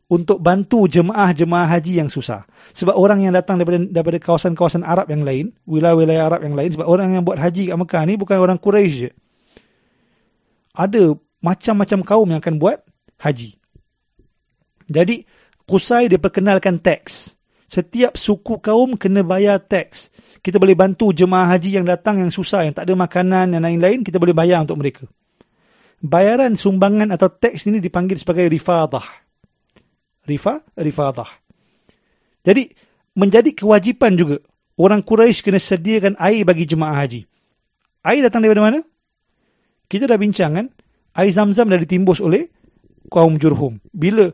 untuk 0.09 0.41
bantu 0.41 0.89
jemaah-jemaah 0.89 1.69
haji 1.69 2.01
yang 2.01 2.09
susah. 2.09 2.49
Sebab 2.73 2.97
orang 2.97 3.21
yang 3.21 3.33
datang 3.37 3.61
daripada 3.61 3.85
daripada 3.85 4.17
kawasan-kawasan 4.17 4.81
Arab 4.81 5.13
yang 5.13 5.21
lain, 5.21 5.53
wilayah-wilayah 5.69 6.25
Arab 6.25 6.41
yang 6.49 6.57
lain, 6.57 6.73
sebab 6.73 6.89
orang 6.89 7.13
yang 7.13 7.21
buat 7.21 7.37
haji 7.37 7.69
kat 7.69 7.77
Mekah 7.77 8.03
ni 8.09 8.13
bukan 8.17 8.37
orang 8.41 8.57
Quraisy 8.57 8.95
je. 9.05 9.09
Ada 10.73 11.13
macam-macam 11.45 11.99
kaum 12.01 12.27
yang 12.33 12.41
akan 12.41 12.57
buat 12.57 12.81
haji. 13.21 13.53
Jadi, 14.89 15.21
Qusay 15.69 16.09
dia 16.09 16.17
perkenalkan 16.17 16.81
teks. 16.81 17.37
Setiap 17.69 18.17
suku 18.17 18.57
kaum 18.57 18.97
kena 18.97 19.21
bayar 19.21 19.61
teks. 19.61 20.09
Kita 20.41 20.57
boleh 20.57 20.73
bantu 20.73 21.13
jemaah 21.13 21.53
haji 21.53 21.77
yang 21.77 21.85
datang 21.85 22.17
yang 22.17 22.33
susah, 22.33 22.65
yang 22.65 22.73
tak 22.73 22.89
ada 22.89 22.97
makanan 22.97 23.53
dan 23.53 23.61
lain-lain, 23.61 24.01
kita 24.01 24.17
boleh 24.17 24.33
bayar 24.33 24.65
untuk 24.65 24.81
mereka. 24.81 25.05
Bayaran 26.01 26.57
sumbangan 26.57 27.13
atau 27.13 27.29
teks 27.29 27.69
ini 27.69 27.77
dipanggil 27.77 28.17
sebagai 28.17 28.49
rifadah 28.49 29.28
rifa 30.29 30.61
rifadah. 30.77 31.29
Jadi 32.45 32.69
menjadi 33.17 33.51
kewajipan 33.51 34.15
juga 34.15 34.37
orang 34.79 35.01
Quraisy 35.03 35.43
kena 35.43 35.59
sediakan 35.59 36.15
air 36.21 36.45
bagi 36.45 36.69
jemaah 36.69 36.95
haji. 37.03 37.25
Air 38.05 38.21
datang 38.23 38.45
daripada 38.45 38.63
mana? 38.63 38.79
Kita 39.89 40.05
dah 40.05 40.15
bincang 40.15 40.53
kan, 40.55 40.67
air 41.17 41.31
Zam-Zam 41.33 41.67
dah 41.67 41.81
ditimbus 41.81 42.21
oleh 42.21 42.47
kaum 43.09 43.35
Jurhum. 43.41 43.81
Bila 43.91 44.29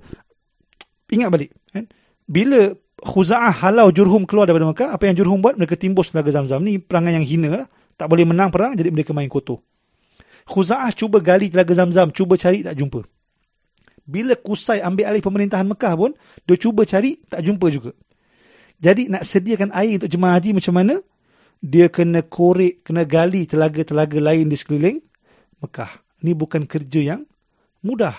ingat 1.09 1.29
balik 1.31 1.49
kan? 1.71 1.87
Bila 2.27 2.75
Khuza'ah 3.01 3.65
halau 3.65 3.89
Jurhum 3.89 4.27
keluar 4.27 4.45
daripada 4.45 4.69
Mekah, 4.69 4.89
apa 4.93 5.03
yang 5.07 5.15
Jurhum 5.15 5.39
buat? 5.39 5.55
Mereka 5.55 5.79
timbus 5.79 6.11
telaga 6.11 6.35
Zam-Zam. 6.35 6.61
Ni 6.61 6.77
perangai 6.77 7.15
yang 7.15 7.25
hina 7.25 7.65
lah. 7.65 7.67
Tak 7.95 8.11
boleh 8.11 8.27
menang 8.27 8.51
perang, 8.51 8.75
jadi 8.75 8.91
mereka 8.91 9.15
main 9.15 9.31
kotor. 9.31 9.63
Khuza'ah 10.45 10.91
cuba 10.91 11.23
gali 11.23 11.47
telaga 11.47 11.73
Zam-Zam, 11.73 12.11
cuba 12.11 12.35
cari, 12.35 12.61
tak 12.61 12.75
jumpa 12.75 13.01
bila 14.05 14.37
Kusai 14.37 14.85
ambil 14.85 15.09
alih 15.09 15.25
pemerintahan 15.25 15.65
Mekah 15.65 15.93
pun, 15.97 16.13
dia 16.45 16.55
cuba 16.61 16.85
cari, 16.85 17.17
tak 17.25 17.41
jumpa 17.41 17.67
juga. 17.73 17.91
Jadi 18.77 19.09
nak 19.09 19.25
sediakan 19.25 19.73
air 19.73 19.97
untuk 19.97 20.13
jemaah 20.13 20.37
haji 20.37 20.53
macam 20.53 20.73
mana? 20.77 20.95
Dia 21.57 21.89
kena 21.89 22.21
korek, 22.21 22.85
kena 22.85 23.01
gali 23.01 23.49
telaga-telaga 23.49 24.21
lain 24.21 24.45
di 24.45 24.57
sekeliling 24.57 25.01
Mekah. 25.65 26.21
Ini 26.21 26.37
bukan 26.37 26.69
kerja 26.69 27.01
yang 27.01 27.21
mudah. 27.81 28.13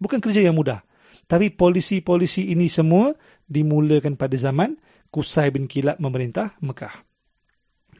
Bukan 0.00 0.18
kerja 0.24 0.40
yang 0.40 0.56
mudah. 0.56 0.80
Tapi 1.28 1.52
polisi-polisi 1.52 2.48
ini 2.48 2.72
semua 2.72 3.12
dimulakan 3.44 4.16
pada 4.16 4.34
zaman 4.40 4.80
Kusai 5.12 5.52
bin 5.52 5.68
Kilab 5.68 6.00
memerintah 6.00 6.56
Mekah. 6.64 7.04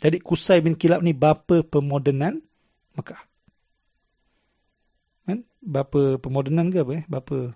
Jadi 0.00 0.16
Kusai 0.24 0.64
bin 0.64 0.80
Kilab 0.80 1.04
ni 1.04 1.12
bapa 1.12 1.60
pemodenan 1.60 2.40
Mekah 2.96 3.31
bapa 5.62 6.18
pemodenan 6.18 6.68
ke 6.74 6.82
apa 6.82 6.92
eh? 6.98 7.04
Bapa 7.06 7.54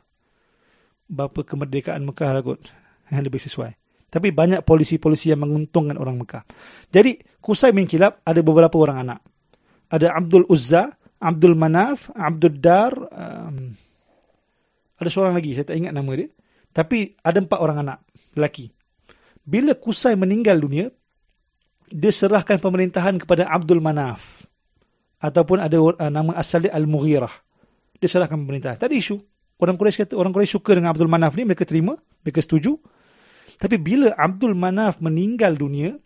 bapa 1.11 1.41
kemerdekaan 1.43 2.07
Mekah 2.07 2.31
lah 2.31 2.43
kot 2.43 2.63
yang 3.11 3.23
lebih 3.27 3.43
sesuai. 3.43 3.75
Tapi 4.07 4.31
banyak 4.31 4.63
polisi-polisi 4.63 5.35
yang 5.35 5.43
menguntungkan 5.43 5.99
orang 5.99 6.23
Mekah. 6.23 6.47
Jadi 6.89 7.19
Kusai 7.43 7.75
bin 7.75 7.91
Kilab 7.91 8.23
ada 8.23 8.41
beberapa 8.41 8.79
orang 8.79 9.03
anak. 9.03 9.21
Ada 9.91 10.15
Abdul 10.15 10.47
Uzza 10.47 10.95
Abdul 11.19 11.59
Manaf 11.59 12.11
Abdul 12.15 12.59
Dar 12.63 12.95
um, 12.95 13.75
ada 14.97 15.09
seorang 15.13 15.37
lagi 15.37 15.53
saya 15.53 15.67
tak 15.67 15.77
ingat 15.77 15.93
nama 15.93 16.11
dia. 16.15 16.31
Tapi 16.71 17.19
ada 17.21 17.39
empat 17.43 17.59
orang 17.59 17.79
anak 17.83 17.99
lelaki. 18.39 18.71
Bila 19.43 19.75
Kusai 19.75 20.15
meninggal 20.15 20.63
dunia 20.63 20.87
dia 21.87 22.11
serahkan 22.11 22.59
pemerintahan 22.59 23.19
kepada 23.23 23.47
Abdul 23.47 23.83
Manaf. 23.83 24.47
Ataupun 25.17 25.59
ada 25.59 25.79
uh, 25.81 26.11
nama 26.13 26.35
asal 26.39 26.67
dia 26.67 26.75
Al-Mughirah 26.75 27.46
dia 27.97 28.09
serahkan 28.09 28.37
pemerintah. 28.37 28.77
Tak 28.77 28.93
ada 28.93 28.97
isu. 28.97 29.17
Orang 29.57 29.81
Quraisy 29.81 30.05
kata 30.05 30.15
orang 30.21 30.37
Quraisy 30.37 30.53
suka 30.53 30.77
dengan 30.77 30.93
Abdul 30.93 31.09
Manaf 31.09 31.33
ni, 31.33 31.49
mereka 31.49 31.65
terima, 31.65 31.97
mereka 32.21 32.45
setuju. 32.45 32.77
Tapi 33.57 33.81
bila 33.81 34.13
Abdul 34.13 34.53
Manaf 34.53 35.01
meninggal 35.01 35.57
dunia, 35.57 35.97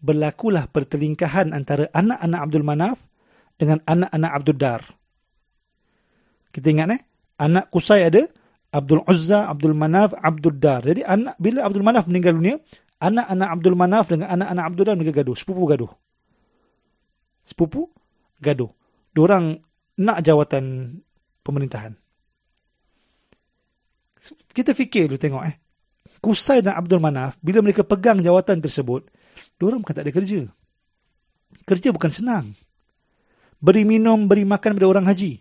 berlakulah 0.00 0.68
pertelingkahan 0.72 1.52
antara 1.52 1.92
anak-anak 1.92 2.40
Abdul 2.40 2.64
Manaf 2.64 2.98
dengan 3.60 3.84
anak-anak 3.84 4.30
Abdul 4.32 4.56
Dar. 4.56 4.82
Kita 6.52 6.66
ingat 6.72 6.88
eh, 6.96 7.02
anak 7.36 7.68
Qusay 7.68 8.08
ada 8.08 8.24
Abdul 8.72 9.04
Uzza, 9.04 9.48
Abdul 9.48 9.76
Manaf, 9.76 10.16
Abdul 10.16 10.56
Dar. 10.56 10.84
Jadi 10.84 11.04
anak 11.04 11.36
bila 11.36 11.68
Abdul 11.68 11.84
Manaf 11.84 12.08
meninggal 12.08 12.32
dunia, 12.36 12.56
anak-anak 13.00 13.48
Abdul 13.60 13.76
Manaf 13.76 14.04
dengan 14.08 14.28
anak-anak 14.32 14.64
Abdul 14.72 14.84
Dar 14.88 14.96
mereka 14.96 15.14
gaduh, 15.20 15.36
sepupu 15.36 15.64
gaduh. 15.68 15.92
Sepupu 17.44 17.92
gaduh. 18.40 18.72
Diorang 19.12 19.60
nak 20.00 20.20
jawatan 20.24 20.96
pemerintahan. 21.46 21.94
Kita 24.50 24.74
fikir 24.74 25.06
dulu 25.06 25.20
tengok 25.20 25.44
eh. 25.46 25.54
Kusai 26.18 26.64
dan 26.64 26.74
Abdul 26.74 26.98
Manaf, 26.98 27.38
bila 27.38 27.62
mereka 27.62 27.86
pegang 27.86 28.18
jawatan 28.18 28.58
tersebut, 28.58 29.06
diorang 29.60 29.84
bukan 29.84 29.94
tak 29.94 30.02
ada 30.02 30.10
kerja. 30.10 30.42
Kerja 31.62 31.88
bukan 31.94 32.10
senang. 32.10 32.50
Beri 33.62 33.86
minum, 33.86 34.26
beri 34.26 34.42
makan 34.42 34.74
kepada 34.74 34.88
orang 34.90 35.06
haji. 35.06 35.38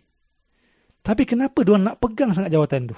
Tapi 1.02 1.24
kenapa 1.26 1.66
diorang 1.66 1.90
nak 1.90 1.98
pegang 1.98 2.34
sangat 2.34 2.54
jawatan 2.54 2.94
tu? 2.94 2.98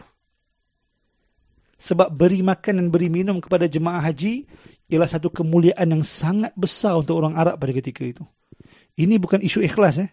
Sebab 1.77 2.09
beri 2.09 2.41
makan 2.41 2.81
dan 2.81 2.87
beri 2.89 3.07
minum 3.07 3.37
kepada 3.37 3.69
jemaah 3.69 4.01
haji 4.01 4.49
ialah 4.89 5.05
satu 5.05 5.29
kemuliaan 5.29 5.93
yang 5.93 6.01
sangat 6.01 6.49
besar 6.57 6.97
untuk 6.97 7.21
orang 7.21 7.37
Arab 7.37 7.61
pada 7.61 7.69
ketika 7.69 8.01
itu. 8.01 8.25
Ini 8.97 9.21
bukan 9.21 9.45
isu 9.45 9.61
ikhlas 9.61 10.01
eh. 10.01 10.09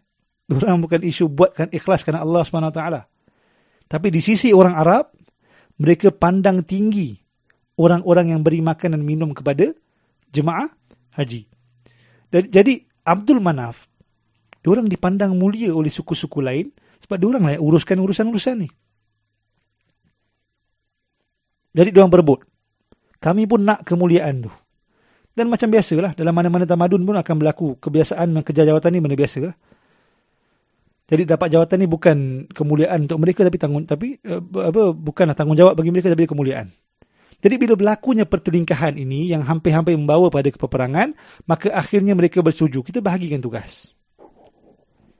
Orang 0.53 0.85
bukan 0.85 1.01
isu 1.01 1.33
buatkan 1.33 1.73
ikhlas 1.73 2.05
kerana 2.05 2.21
Allah 2.21 2.45
SWT. 2.45 2.81
Tapi 3.89 4.09
di 4.13 4.21
sisi 4.21 4.53
orang 4.53 4.77
Arab, 4.77 5.13
mereka 5.81 6.13
pandang 6.13 6.61
tinggi 6.65 7.17
orang-orang 7.81 8.37
yang 8.37 8.41
beri 8.45 8.61
makan 8.61 8.99
dan 8.99 9.03
minum 9.03 9.33
kepada 9.33 9.73
jemaah 10.31 10.69
haji. 11.17 11.49
Jadi 12.31 12.75
Abdul 13.07 13.39
Manaf, 13.41 13.87
orang 14.67 14.89
dipandang 14.91 15.37
mulia 15.39 15.71
oleh 15.73 15.93
suku-suku 15.93 16.43
lain 16.43 16.69
sebab 17.05 17.17
diorang 17.21 17.45
lah 17.47 17.61
uruskan 17.61 18.01
urusan-urusan 18.01 18.57
ni. 18.65 18.69
Jadi 21.75 21.91
diorang 21.91 22.13
berebut. 22.13 22.47
Kami 23.19 23.49
pun 23.49 23.65
nak 23.65 23.83
kemuliaan 23.83 24.47
tu. 24.47 24.53
Dan 25.35 25.51
macam 25.51 25.67
biasalah, 25.67 26.15
dalam 26.15 26.31
mana-mana 26.31 26.63
tamadun 26.63 27.03
pun 27.03 27.19
akan 27.19 27.35
berlaku 27.43 27.75
kebiasaan 27.83 28.31
mengejar 28.31 28.71
jawatan 28.71 28.91
ni 28.95 29.01
mana 29.03 29.19
biasalah. 29.19 29.55
Jadi 31.05 31.29
dapat 31.29 31.53
jawatan 31.53 31.85
ni 31.85 31.89
bukan 31.89 32.17
kemuliaan 32.49 33.05
untuk 33.05 33.21
mereka 33.21 33.45
tapi 33.45 33.61
tanggung 33.61 33.85
tapi 33.85 34.17
uh, 34.25 34.41
apa 34.41 34.97
bukanlah 34.97 35.37
tanggungjawab 35.37 35.77
bagi 35.77 35.93
mereka 35.93 36.09
tapi 36.09 36.25
kemuliaan. 36.25 36.73
Jadi 37.45 37.61
bila 37.61 37.77
berlakunya 37.77 38.25
pertelingkahan 38.25 38.97
ini 38.97 39.29
yang 39.29 39.45
hampir-hampir 39.45 39.93
membawa 40.01 40.33
pada 40.33 40.49
kepeperangan, 40.49 41.13
maka 41.45 41.69
akhirnya 41.77 42.17
mereka 42.17 42.41
bersetuju. 42.41 42.81
Kita 42.81 43.05
bahagikan 43.05 43.45
tugas. 43.45 43.93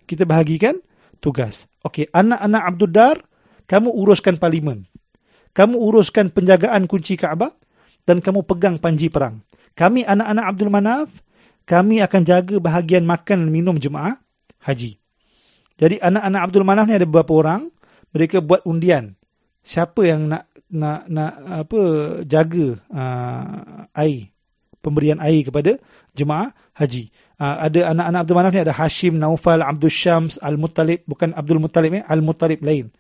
Kita 0.09 0.25
bahagikan 0.25 0.81
tugas. 1.21 1.69
Okey, 1.85 2.09
anak-anak 2.17 2.63
Abdul 2.65 2.93
Dar, 2.97 3.17
kamu 3.69 3.93
uruskan 3.93 4.41
parlimen. 4.41 4.89
Kamu 5.53 5.77
uruskan 5.77 6.33
penjagaan 6.33 6.89
kunci 6.89 7.21
Kaabah 7.21 7.53
dan 8.09 8.25
kamu 8.25 8.49
pegang 8.49 8.81
panji 8.81 9.13
perang. 9.13 9.45
Kami 9.77 10.09
anak-anak 10.09 10.45
Abdul 10.49 10.73
Manaf, 10.73 11.21
kami 11.69 12.01
akan 12.01 12.23
jaga 12.25 12.57
bahagian 12.57 13.05
makan 13.05 13.45
dan 13.45 13.51
minum 13.53 13.77
jemaah 13.77 14.17
haji. 14.65 15.04
Jadi 15.75 15.99
anak-anak 15.99 16.41
Abdul 16.47 16.67
Manaf 16.67 16.85
ni 16.87 16.95
ada 16.95 17.07
beberapa 17.07 17.33
orang, 17.35 17.71
mereka 18.15 18.39
buat 18.39 18.63
undian. 18.67 19.19
Siapa 19.65 20.07
yang 20.07 20.31
nak 20.31 20.47
nak 20.75 21.07
nak 21.07 21.33
apa 21.67 21.81
jaga 22.27 22.79
uh, 22.91 23.89
air 23.95 24.35
pemberian 24.85 25.17
air 25.25 25.49
kepada 25.49 25.81
jemaah 26.13 26.53
haji. 26.77 27.09
Uh, 27.41 27.57
ada 27.65 27.81
anak-anak 27.97 28.21
Abdul 28.21 28.37
Manaf 28.37 28.53
ni 28.53 28.61
ada 28.61 28.75
Hashim, 28.77 29.17
Naufal, 29.17 29.65
Abdul 29.65 29.89
Syams, 29.89 30.37
Al-Muttalib, 30.45 31.09
bukan 31.09 31.33
Abdul 31.33 31.57
Muttalib 31.57 31.97
eh, 31.97 32.05
Al-Muttalib 32.05 32.61
lain. 32.61 32.93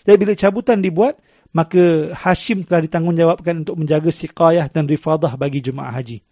Jadi 0.00 0.16
bila 0.16 0.32
cabutan 0.32 0.80
dibuat, 0.80 1.20
maka 1.52 2.16
Hashim 2.16 2.64
telah 2.64 2.80
ditanggungjawabkan 2.80 3.68
untuk 3.68 3.76
menjaga 3.76 4.08
siqayah 4.08 4.72
dan 4.72 4.88
rifadah 4.88 5.36
bagi 5.36 5.60
jemaah 5.60 5.92
haji. 5.92 6.24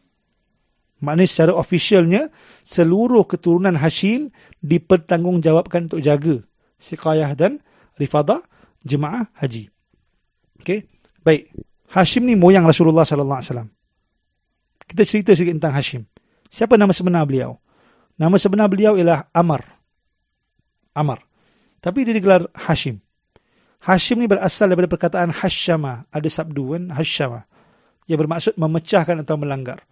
Maknanya 0.99 1.30
secara 1.30 1.53
officialnya, 1.55 2.30
seluruh 2.66 3.22
keturunan 3.30 3.78
Hashim 3.78 4.34
dipertanggungjawabkan 4.62 5.86
untuk 5.86 6.03
jaga 6.03 6.42
siqayah 6.78 7.34
dan 7.34 7.62
rifadah 7.99 8.42
jemaah 8.82 9.30
haji. 9.38 9.70
Okey. 10.62 10.86
Baik. 11.22 11.51
Hashim 11.94 12.26
ni 12.26 12.34
moyang 12.34 12.66
Rasulullah 12.66 13.07
sallallahu 13.07 13.38
alaihi 13.42 13.51
wasallam. 13.51 13.70
Kita 14.88 15.03
cerita 15.05 15.30
sikit 15.36 15.55
tentang 15.59 15.74
Hashim. 15.76 16.03
Siapa 16.49 16.80
nama 16.80 16.94
sebenar 16.96 17.28
beliau? 17.28 17.61
Nama 18.18 18.34
sebenar 18.40 18.66
beliau 18.72 18.96
ialah 18.96 19.28
Amar. 19.36 19.62
Amar. 20.96 21.22
Tapi 21.78 22.09
dia 22.09 22.14
digelar 22.16 22.49
Hashim. 22.57 22.99
Hashim 23.84 24.18
ni 24.18 24.26
berasal 24.26 24.66
daripada 24.66 24.90
perkataan 24.90 25.30
Hashama. 25.30 26.09
Ada 26.11 26.26
sabdu 26.26 26.74
kan? 26.74 26.90
Hashama. 26.90 27.46
Yang 28.09 28.18
bermaksud 28.24 28.53
memecahkan 28.59 29.22
atau 29.22 29.36
melanggar. 29.38 29.84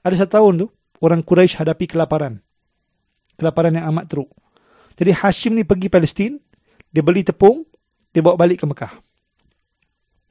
Ada 0.00 0.24
satu 0.24 0.32
tahun 0.40 0.54
tu, 0.64 0.66
orang 1.04 1.20
Quraisy 1.20 1.60
hadapi 1.60 1.84
kelaparan. 1.92 2.40
Kelaparan 3.36 3.76
yang 3.76 3.92
amat 3.92 4.08
teruk. 4.08 4.32
Jadi 4.96 5.12
Hashim 5.12 5.52
ni 5.52 5.68
pergi 5.68 5.92
Palestin, 5.92 6.40
dia 6.88 7.04
beli 7.04 7.20
tepung, 7.20 7.68
dia 8.12 8.24
bawa 8.24 8.40
balik 8.40 8.64
ke 8.64 8.66
Mekah 8.68 8.92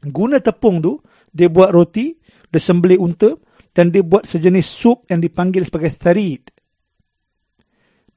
guna 0.10 0.42
tepung 0.42 0.82
tu 0.82 0.98
dia 1.30 1.52
buat 1.52 1.70
roti 1.70 2.18
dia 2.50 2.62
sembelih 2.62 2.98
unta 2.98 3.38
dan 3.72 3.94
dia 3.94 4.02
buat 4.02 4.26
sejenis 4.26 4.66
sup 4.66 5.06
yang 5.14 5.22
dipanggil 5.22 5.62
sebagai 5.62 5.94
tharid 5.94 6.50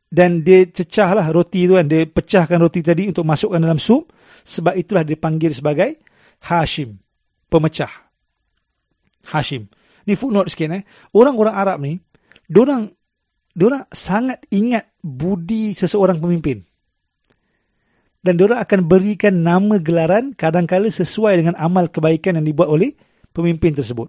dan 0.09 0.41
dia 0.41 0.65
cecahlah 0.71 1.29
roti 1.29 1.69
tu 1.69 1.77
kan 1.77 1.85
dia 1.85 2.09
pecahkan 2.09 2.57
roti 2.57 2.81
tadi 2.81 3.13
untuk 3.13 3.29
masukkan 3.29 3.61
dalam 3.61 3.77
sup 3.77 4.09
sebab 4.49 4.73
itulah 4.81 5.05
dia 5.05 5.21
panggil 5.21 5.53
sebagai 5.53 6.01
Hashim 6.49 6.97
pemecah 7.53 7.93
Hashim 9.29 9.69
ni 10.05 10.15
footnote 10.17 10.53
sikit 10.53 10.73
eh 10.73 10.83
orang-orang 11.17 11.55
Arab 11.55 11.79
ni 11.81 12.01
diorang 12.49 12.89
diorang 13.55 13.87
sangat 13.93 14.45
ingat 14.53 14.93
budi 15.01 15.73
seseorang 15.73 16.21
pemimpin 16.21 16.65
dan 18.25 18.41
diorang 18.41 18.65
akan 18.65 18.89
berikan 18.89 19.45
nama 19.45 19.77
gelaran 19.77 20.33
kadang-kala 20.33 20.89
sesuai 20.89 21.45
dengan 21.45 21.55
amal 21.61 21.93
kebaikan 21.93 22.41
yang 22.41 22.49
dibuat 22.49 22.73
oleh 22.73 22.97
pemimpin 23.37 23.77
tersebut. 23.77 24.09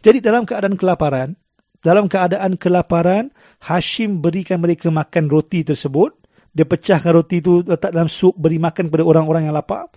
Jadi 0.00 0.22
dalam 0.22 0.46
keadaan 0.46 0.78
kelaparan, 0.78 1.34
dalam 1.82 2.06
keadaan 2.06 2.54
kelaparan, 2.54 3.34
Hashim 3.66 4.22
berikan 4.22 4.62
mereka 4.62 4.94
makan 4.94 5.26
roti 5.26 5.66
tersebut. 5.66 6.14
Dia 6.54 6.62
pecahkan 6.62 7.10
roti 7.10 7.42
itu 7.42 7.66
letak 7.66 7.90
dalam 7.90 8.06
sup, 8.06 8.38
beri 8.38 8.62
makan 8.62 8.88
kepada 8.88 9.02
orang-orang 9.02 9.50
yang 9.50 9.58
lapar. 9.58 9.90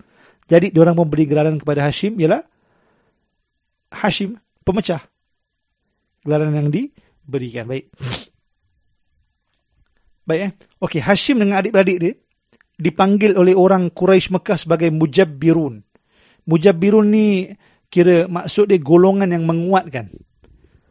Jadi 0.50 0.74
diorang 0.74 0.98
pun 0.98 1.06
beri 1.06 1.30
gelaran 1.30 1.54
kepada 1.56 1.86
Hashim 1.86 2.18
ialah 2.18 2.42
Hashim, 3.94 4.34
pemecah. 4.64 5.04
Gelaran 6.24 6.56
yang 6.56 6.68
diberikan. 6.72 7.68
Baik. 7.68 7.92
Baik 10.24 10.40
eh. 10.40 10.52
Okey, 10.80 11.00
Hashim 11.04 11.36
dengan 11.36 11.60
adik-beradik 11.60 11.98
dia, 12.00 12.12
dipanggil 12.80 13.36
oleh 13.36 13.52
orang 13.52 13.92
Quraisy 13.92 14.32
Mekah 14.32 14.56
sebagai 14.56 14.88
mujabbirun. 14.88 15.84
Mujabbirun 16.48 17.06
ni 17.12 17.52
kira 17.92 18.24
maksud 18.26 18.72
dia 18.72 18.80
golongan 18.80 19.30
yang 19.30 19.44
menguatkan. 19.44 20.08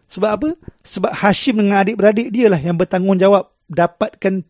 Sebab 0.08 0.30
apa? 0.30 0.50
Sebab 0.86 1.12
Hashim 1.12 1.58
dengan 1.58 1.82
adik-beradik 1.82 2.30
dia 2.30 2.46
lah 2.46 2.62
yang 2.62 2.78
bertanggungjawab 2.78 3.50
dapatkan 3.66 4.46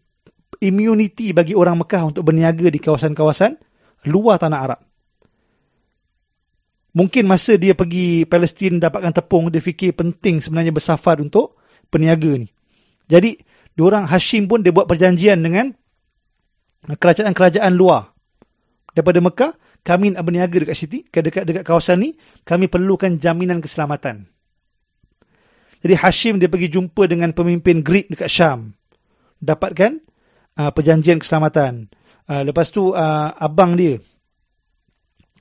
immunity 0.60 1.32
bagi 1.32 1.56
orang 1.56 1.80
Mekah 1.80 2.12
untuk 2.12 2.28
berniaga 2.28 2.68
di 2.68 2.80
kawasan-kawasan 2.84 3.56
luar 4.12 4.36
tanah 4.36 4.60
Arab. 4.60 4.80
Mungkin 6.94 7.26
masa 7.26 7.58
dia 7.58 7.74
pergi 7.74 8.22
Palestin 8.30 8.78
dapatkan 8.78 9.18
tepung, 9.18 9.50
dia 9.50 9.58
fikir 9.58 9.98
penting 9.98 10.46
sebenarnya 10.46 10.70
bersafar 10.70 11.18
untuk 11.18 11.58
peniaga 11.90 12.38
ni. 12.38 12.46
Jadi, 13.10 13.34
diorang 13.74 14.06
Hashim 14.06 14.46
pun 14.46 14.62
dia 14.62 14.70
buat 14.70 14.86
perjanjian 14.86 15.42
dengan 15.42 15.74
kerajaan-kerajaan 16.86 17.74
luar 17.74 18.14
daripada 18.94 19.20
Mekah, 19.26 19.54
kami 19.82 20.14
nak 20.14 20.22
berniaga 20.22 20.54
dekat 20.54 20.78
sini, 20.78 21.02
dekat 21.10 21.44
dekat 21.50 21.66
kawasan 21.66 21.98
ni, 22.06 22.10
kami 22.46 22.70
perlukan 22.70 23.18
jaminan 23.18 23.58
keselamatan. 23.58 24.30
Jadi 25.82 25.98
Hashim 25.98 26.38
dia 26.38 26.48
pergi 26.48 26.72
jumpa 26.72 27.10
dengan 27.10 27.34
pemimpin 27.34 27.82
Greek 27.82 28.08
dekat 28.08 28.30
Syam. 28.30 28.78
Dapatkan 29.42 30.00
uh, 30.62 30.72
perjanjian 30.72 31.20
keselamatan. 31.20 31.92
Uh, 32.30 32.48
lepas 32.48 32.72
tu 32.72 32.96
uh, 32.96 33.36
abang 33.36 33.76
dia 33.76 34.00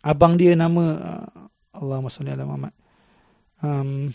abang 0.03 0.35
dia 0.35 0.59
nama 0.59 0.85
uh, 0.99 1.42
Allahumma 1.73 2.13
salli 2.13 2.31
ala 2.33 2.45
Muhammad. 2.45 2.73
Um, 3.65 4.13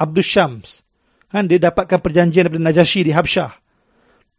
Abdul 0.00 0.26
Syams. 0.26 0.82
Kan 1.30 1.46
dia 1.46 1.62
dapatkan 1.62 2.02
perjanjian 2.02 2.50
daripada 2.50 2.66
Najasyi 2.66 3.06
di 3.06 3.12
Habsyah. 3.14 3.54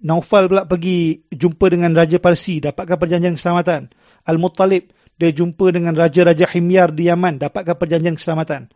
Naufal 0.01 0.49
pula 0.49 0.65
pergi 0.65 1.21
jumpa 1.29 1.69
dengan 1.69 1.93
Raja 1.93 2.17
Parsi, 2.17 2.57
dapatkan 2.59 2.97
perjanjian 2.97 3.37
keselamatan. 3.37 3.93
Al-Muttalib, 4.25 4.89
dia 5.15 5.29
jumpa 5.29 5.69
dengan 5.69 5.93
Raja-Raja 5.93 6.49
Himyar 6.49 6.89
di 6.91 7.05
Yaman, 7.05 7.37
dapatkan 7.37 7.77
perjanjian 7.77 8.17
keselamatan. 8.17 8.73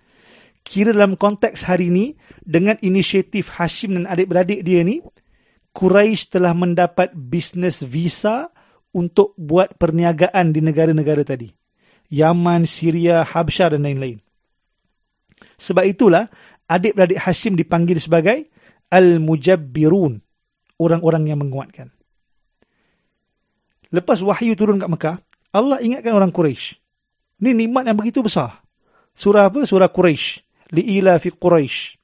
Kira 0.62 0.94
dalam 0.94 1.18
konteks 1.18 1.66
hari 1.66 1.90
ini, 1.90 2.14
dengan 2.46 2.78
inisiatif 2.86 3.58
Hashim 3.58 3.98
dan 3.98 4.06
adik-beradik 4.06 4.62
dia 4.62 4.86
ni, 4.86 5.02
Quraisy 5.74 6.38
telah 6.38 6.54
mendapat 6.54 7.12
bisnes 7.18 7.82
visa 7.82 8.54
untuk 8.94 9.34
buat 9.36 9.76
perniagaan 9.76 10.54
di 10.54 10.62
negara-negara 10.62 11.26
tadi. 11.26 11.65
Yaman, 12.10 12.70
Syria, 12.70 13.26
Habsyah 13.26 13.74
dan 13.74 13.86
lain-lain. 13.86 14.22
Sebab 15.58 15.84
itulah, 15.88 16.28
adik-beradik 16.68 17.22
Hashim 17.22 17.56
dipanggil 17.56 17.98
sebagai 17.98 18.52
Al-Mujabbirun 18.92 20.20
orang-orang 20.78 21.24
yang 21.32 21.40
menguatkan. 21.42 21.90
Lepas 23.94 24.20
wahyu 24.20 24.54
turun 24.60 24.82
kat 24.82 24.92
Mekah, 24.92 25.18
Allah 25.56 25.80
ingatkan 25.80 26.12
orang 26.12 26.36
Quraisy. 26.36 26.76
Ini 27.40 27.52
nikmat 27.56 27.88
yang 27.88 27.96
begitu 27.96 28.20
besar. 28.20 28.60
Surah 29.16 29.48
apa? 29.48 29.64
Surah 29.64 29.88
Quraisy. 29.88 30.44
Li'ila 30.76 31.16
fi 31.22 31.32
Quraisy. 31.32 31.96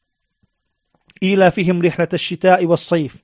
Ila 1.22 1.52
fihim 1.54 1.84
rihlat 1.84 2.16
ash-shita'i 2.16 2.66
was-sayf. 2.66 3.20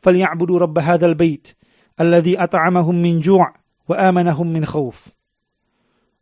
Falyabudu 0.00 0.58
rabb 0.58 0.74
hadzal 0.80 1.14
bait 1.14 1.54
alladhi 2.00 2.34
at'amahum 2.34 2.96
min 2.96 3.20
ju' 3.20 3.38
wa 3.38 3.94
amanahum 3.94 4.48
min 4.48 4.64
khauf. 4.64 5.12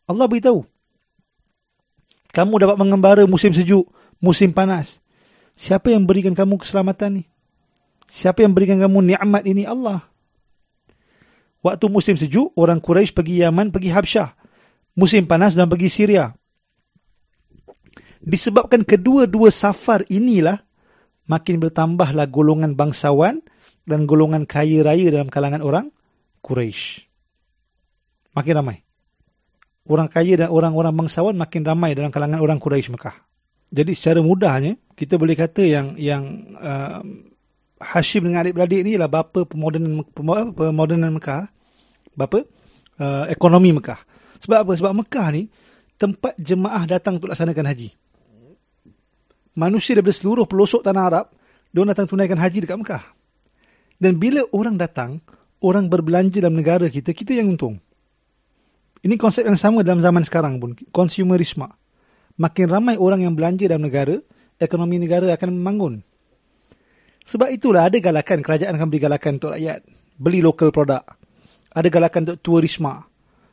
Allah 0.09 0.24
beritahu 0.24 0.64
kamu 2.38 2.54
dapat 2.61 2.76
mengembara 2.78 3.24
musim 3.24 3.50
sejuk, 3.50 3.88
musim 4.20 4.52
panas. 4.52 5.00
Siapa 5.59 5.90
yang 5.90 6.06
berikan 6.06 6.36
kamu 6.36 6.61
keselamatan 6.61 7.18
ni? 7.18 7.24
Siapa 8.09 8.46
yang 8.46 8.54
berikan 8.54 8.78
kamu 8.78 9.11
nikmat 9.11 9.42
ini? 9.42 9.66
Allah. 9.66 10.06
Waktu 11.59 11.90
musim 11.90 12.14
sejuk, 12.14 12.54
orang 12.54 12.78
Quraisy 12.78 13.11
pergi 13.11 13.42
Yaman, 13.42 13.74
pergi 13.74 13.90
Habsyah. 13.90 14.38
Musim 14.94 15.26
panas 15.26 15.59
dan 15.59 15.66
pergi 15.66 15.90
Syria. 15.90 16.30
Disebabkan 18.22 18.86
kedua-dua 18.86 19.50
safar 19.50 20.06
inilah, 20.06 20.62
makin 21.26 21.59
bertambahlah 21.59 22.30
golongan 22.30 22.78
bangsawan 22.78 23.42
dan 23.82 24.06
golongan 24.06 24.46
kaya 24.46 24.86
raya 24.86 25.11
dalam 25.11 25.26
kalangan 25.26 25.59
orang 25.64 25.90
Quraisy. 26.46 27.02
Makin 28.38 28.54
ramai. 28.54 28.88
Orang 29.89 30.12
kaya 30.12 30.36
dan 30.36 30.53
orang-orang 30.53 30.93
bangsawan 30.93 31.32
makin 31.32 31.64
ramai 31.64 31.97
dalam 31.97 32.12
kalangan 32.12 32.45
orang 32.45 32.61
Quraisy 32.61 32.93
Mekah. 32.93 33.16
Jadi 33.72 33.93
secara 33.97 34.20
mudahnya, 34.20 34.76
kita 34.93 35.16
boleh 35.16 35.32
kata 35.32 35.64
yang 35.64 35.97
yang 35.97 36.22
uh, 36.61 37.01
Hashim 37.80 38.28
dengan 38.28 38.45
adik-beradik 38.45 38.84
ni 38.84 38.97
ialah 38.97 39.09
bapa 39.09 39.49
pemodenan 39.49 40.05
pemodenan 40.53 41.16
Mekah. 41.16 41.49
Bapa 42.12 42.45
uh, 43.01 43.24
ekonomi 43.32 43.72
Mekah. 43.72 44.01
Sebab 44.45 44.68
apa? 44.68 44.72
Sebab 44.76 44.93
Mekah 44.93 45.26
ni 45.32 45.49
tempat 45.97 46.36
jemaah 46.36 46.84
datang 46.84 47.16
untuk 47.16 47.32
laksanakan 47.32 47.66
haji. 47.72 47.89
Manusia 49.59 49.99
daripada 49.99 50.14
seluruh 50.14 50.47
pelosok 50.47 50.86
tanah 50.86 51.05
Arab, 51.11 51.26
dia 51.74 51.82
datang 51.82 52.07
tunaikan 52.07 52.39
haji 52.39 52.62
dekat 52.62 52.78
Mekah. 52.78 53.05
Dan 53.99 54.20
bila 54.22 54.47
orang 54.55 54.78
datang, 54.78 55.18
orang 55.59 55.91
berbelanja 55.91 56.39
dalam 56.39 56.55
negara 56.55 56.86
kita, 56.86 57.11
kita 57.11 57.34
yang 57.34 57.51
untung. 57.51 57.82
Ini 59.03 59.14
konsep 59.14 59.46
yang 59.46 59.59
sama 59.59 59.86
dalam 59.86 60.03
zaman 60.03 60.26
sekarang 60.26 60.59
pun, 60.59 60.74
konsumerisme. 60.90 61.70
Makin 62.38 62.66
ramai 62.70 62.94
orang 62.99 63.22
yang 63.22 63.34
belanja 63.34 63.66
dalam 63.70 63.86
negara, 63.86 64.18
ekonomi 64.59 64.99
negara 64.99 65.30
akan 65.34 65.55
membangun. 65.55 65.94
Sebab 67.28 67.53
itulah 67.53 67.86
ada 67.86 67.99
galakan, 68.01 68.40
kerajaan 68.40 68.74
akan 68.74 68.88
beri 68.88 69.01
galakan 69.05 69.32
untuk 69.36 69.53
rakyat. 69.55 69.80
Beli 70.18 70.40
local 70.40 70.72
produk. 70.72 71.05
Ada 71.70 71.88
galakan 71.92 72.20
untuk 72.26 72.38
tourisme. 72.40 72.90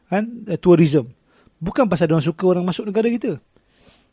Kan? 0.08 0.48
Eh, 0.48 0.58
tourism. 0.58 1.12
Bukan 1.60 1.86
pasal 1.92 2.10
orang 2.10 2.24
suka 2.24 2.44
orang 2.48 2.64
masuk 2.64 2.88
negara 2.88 3.12
kita. 3.12 3.38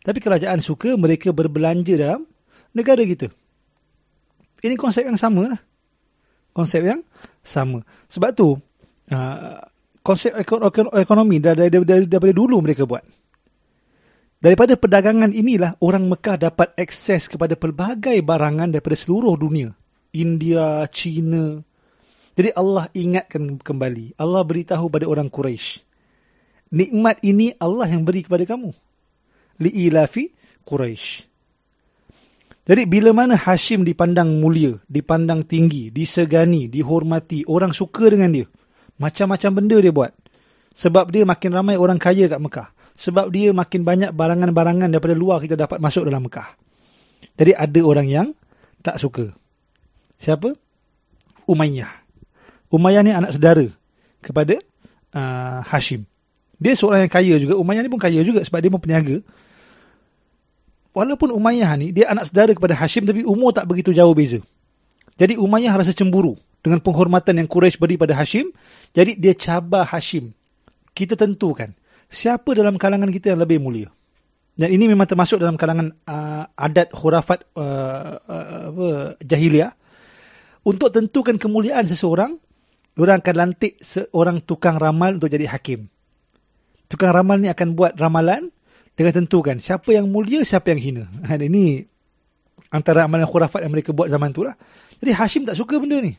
Tapi 0.03 0.19
kerajaan 0.19 0.59
suka 0.59 0.99
mereka 0.99 1.31
berbelanja 1.31 1.95
dalam 1.95 2.27
negara 2.75 3.07
kita. 3.07 3.31
Ini 4.63 4.75
konsep 4.75 5.07
yang 5.07 5.19
sama 5.19 5.55
lah. 5.55 5.61
Konsep 6.51 6.83
yang 6.83 7.01
sama. 7.47 7.87
Sebab 8.11 8.31
tu, 8.35 8.59
uh, 9.15 9.59
konsep 10.03 10.35
ekonomi 10.35 11.39
dari, 11.39 11.71
dari, 11.71 11.87
dari, 11.87 12.05
daripada 12.11 12.35
dulu 12.35 12.59
mereka 12.61 12.85
buat. 12.85 13.03
Daripada 14.43 14.75
perdagangan 14.75 15.31
inilah 15.31 15.79
orang 15.79 16.11
Mekah 16.11 16.51
dapat 16.51 16.75
akses 16.75 17.31
kepada 17.31 17.55
pelbagai 17.55 18.19
barangan 18.27 18.75
daripada 18.75 18.99
seluruh 18.99 19.39
dunia. 19.39 19.71
India, 20.11 20.83
China. 20.91 21.63
Jadi 22.35 22.51
Allah 22.51 22.91
ingatkan 22.91 23.63
kembali. 23.63 24.19
Allah 24.19 24.43
beritahu 24.43 24.91
pada 24.91 25.07
orang 25.07 25.31
Quraisy. 25.31 25.87
Nikmat 26.75 27.23
ini 27.23 27.55
Allah 27.61 27.87
yang 27.87 28.03
beri 28.03 28.27
kepada 28.27 28.43
kamu. 28.43 28.75
Li'ilafi 29.63 30.35
Quraisy. 30.67 31.31
Jadi 32.63 32.83
bila 32.87 33.11
mana 33.11 33.35
Hashim 33.35 33.83
dipandang 33.83 34.39
mulia, 34.39 34.79
dipandang 34.87 35.43
tinggi, 35.47 35.91
disegani, 35.91 36.71
dihormati, 36.71 37.43
orang 37.47 37.75
suka 37.75 38.11
dengan 38.11 38.31
dia. 38.31 38.47
Macam-macam 39.03 39.51
benda 39.59 39.77
dia 39.83 39.91
buat. 39.91 40.15
Sebab 40.79 41.11
dia 41.11 41.27
makin 41.27 41.51
ramai 41.51 41.75
orang 41.75 41.99
kaya 41.99 42.31
kat 42.31 42.39
Mekah. 42.39 42.71
Sebab 42.95 43.35
dia 43.35 43.51
makin 43.51 43.83
banyak 43.83 44.15
barangan-barangan 44.15 44.87
daripada 44.87 45.19
luar 45.19 45.43
kita 45.43 45.59
dapat 45.59 45.83
masuk 45.83 46.07
dalam 46.07 46.23
Mekah. 46.23 46.55
Jadi 47.35 47.53
ada 47.59 47.81
orang 47.83 48.07
yang 48.07 48.29
tak 48.79 49.03
suka. 49.03 49.35
Siapa? 50.23 50.55
Umayyah. 51.51 51.91
Umayyah 52.71 53.03
ni 53.03 53.11
anak 53.11 53.35
saudara 53.35 53.67
kepada 54.23 54.63
uh, 55.19 55.67
Hashim. 55.67 56.07
Dia 56.63 56.79
seorang 56.79 57.11
yang 57.11 57.13
kaya 57.13 57.35
juga. 57.43 57.59
Umayyah 57.59 57.83
ni 57.83 57.91
pun 57.91 57.99
kaya 57.99 58.23
juga 58.23 58.47
sebab 58.47 58.63
dia 58.63 58.71
pun 58.71 58.79
peniaga. 58.79 59.19
Walaupun 60.95 61.35
Umayyah 61.35 61.75
ni 61.75 61.91
dia 61.91 62.07
anak 62.07 62.31
saudara 62.31 62.55
kepada 62.55 62.79
Hashim 62.79 63.03
tapi 63.03 63.27
umur 63.27 63.51
tak 63.51 63.67
begitu 63.67 63.91
jauh 63.91 64.15
beza. 64.15 64.39
Jadi 65.19 65.35
Umayyah 65.35 65.75
rasa 65.75 65.91
cemburu 65.91 66.39
dengan 66.63 66.79
penghormatan 66.79 67.43
yang 67.43 67.51
Quraisy 67.51 67.77
beri 67.77 67.99
pada 67.99 68.15
Hashim. 68.15 68.55
Jadi 68.95 69.19
dia 69.19 69.35
cabar 69.35 69.85
Hashim. 69.91 70.31
Kita 70.95 71.19
tentukan 71.19 71.75
siapa 72.07 72.55
dalam 72.55 72.79
kalangan 72.79 73.11
kita 73.11 73.35
yang 73.35 73.43
lebih 73.43 73.59
mulia. 73.59 73.91
Dan 74.53 74.69
ini 74.69 74.85
memang 74.85 75.09
termasuk 75.09 75.41
dalam 75.41 75.57
kalangan 75.57 75.91
uh, 76.05 76.45
adat 76.55 76.93
khurafat 76.93 77.49
uh, 77.57 78.21
uh, 78.21 78.47
apa, 78.71 78.89
jahiliah. 79.25 79.73
Untuk 80.63 80.95
tentukan 80.95 81.41
kemuliaan 81.41 81.89
seseorang, 81.91 82.39
orang 82.95 83.19
akan 83.19 83.35
lantik 83.35 83.83
seorang 83.83 84.45
tukang 84.47 84.79
ramal 84.79 85.19
untuk 85.19 85.33
jadi 85.33 85.51
hakim. 85.51 85.91
Tukang 86.87 87.11
ramal 87.11 87.41
ni 87.41 87.49
akan 87.51 87.75
buat 87.75 87.97
ramalan 87.97 88.53
dengan 88.93 89.25
tentukan 89.25 89.57
siapa 89.59 89.97
yang 89.97 90.07
mulia, 90.07 90.45
siapa 90.45 90.71
yang 90.77 90.81
hina. 90.85 91.05
Dan 91.27 91.49
ini 91.49 91.83
antara 92.69 93.09
amalan 93.09 93.27
khurafat 93.27 93.65
yang 93.65 93.73
mereka 93.73 93.97
buat 93.97 94.13
zaman 94.13 94.31
tu 94.31 94.45
lah. 94.45 94.55
Jadi 95.01 95.11
Hashim 95.17 95.43
tak 95.49 95.57
suka 95.57 95.81
benda 95.81 95.99
ni. 95.99 96.13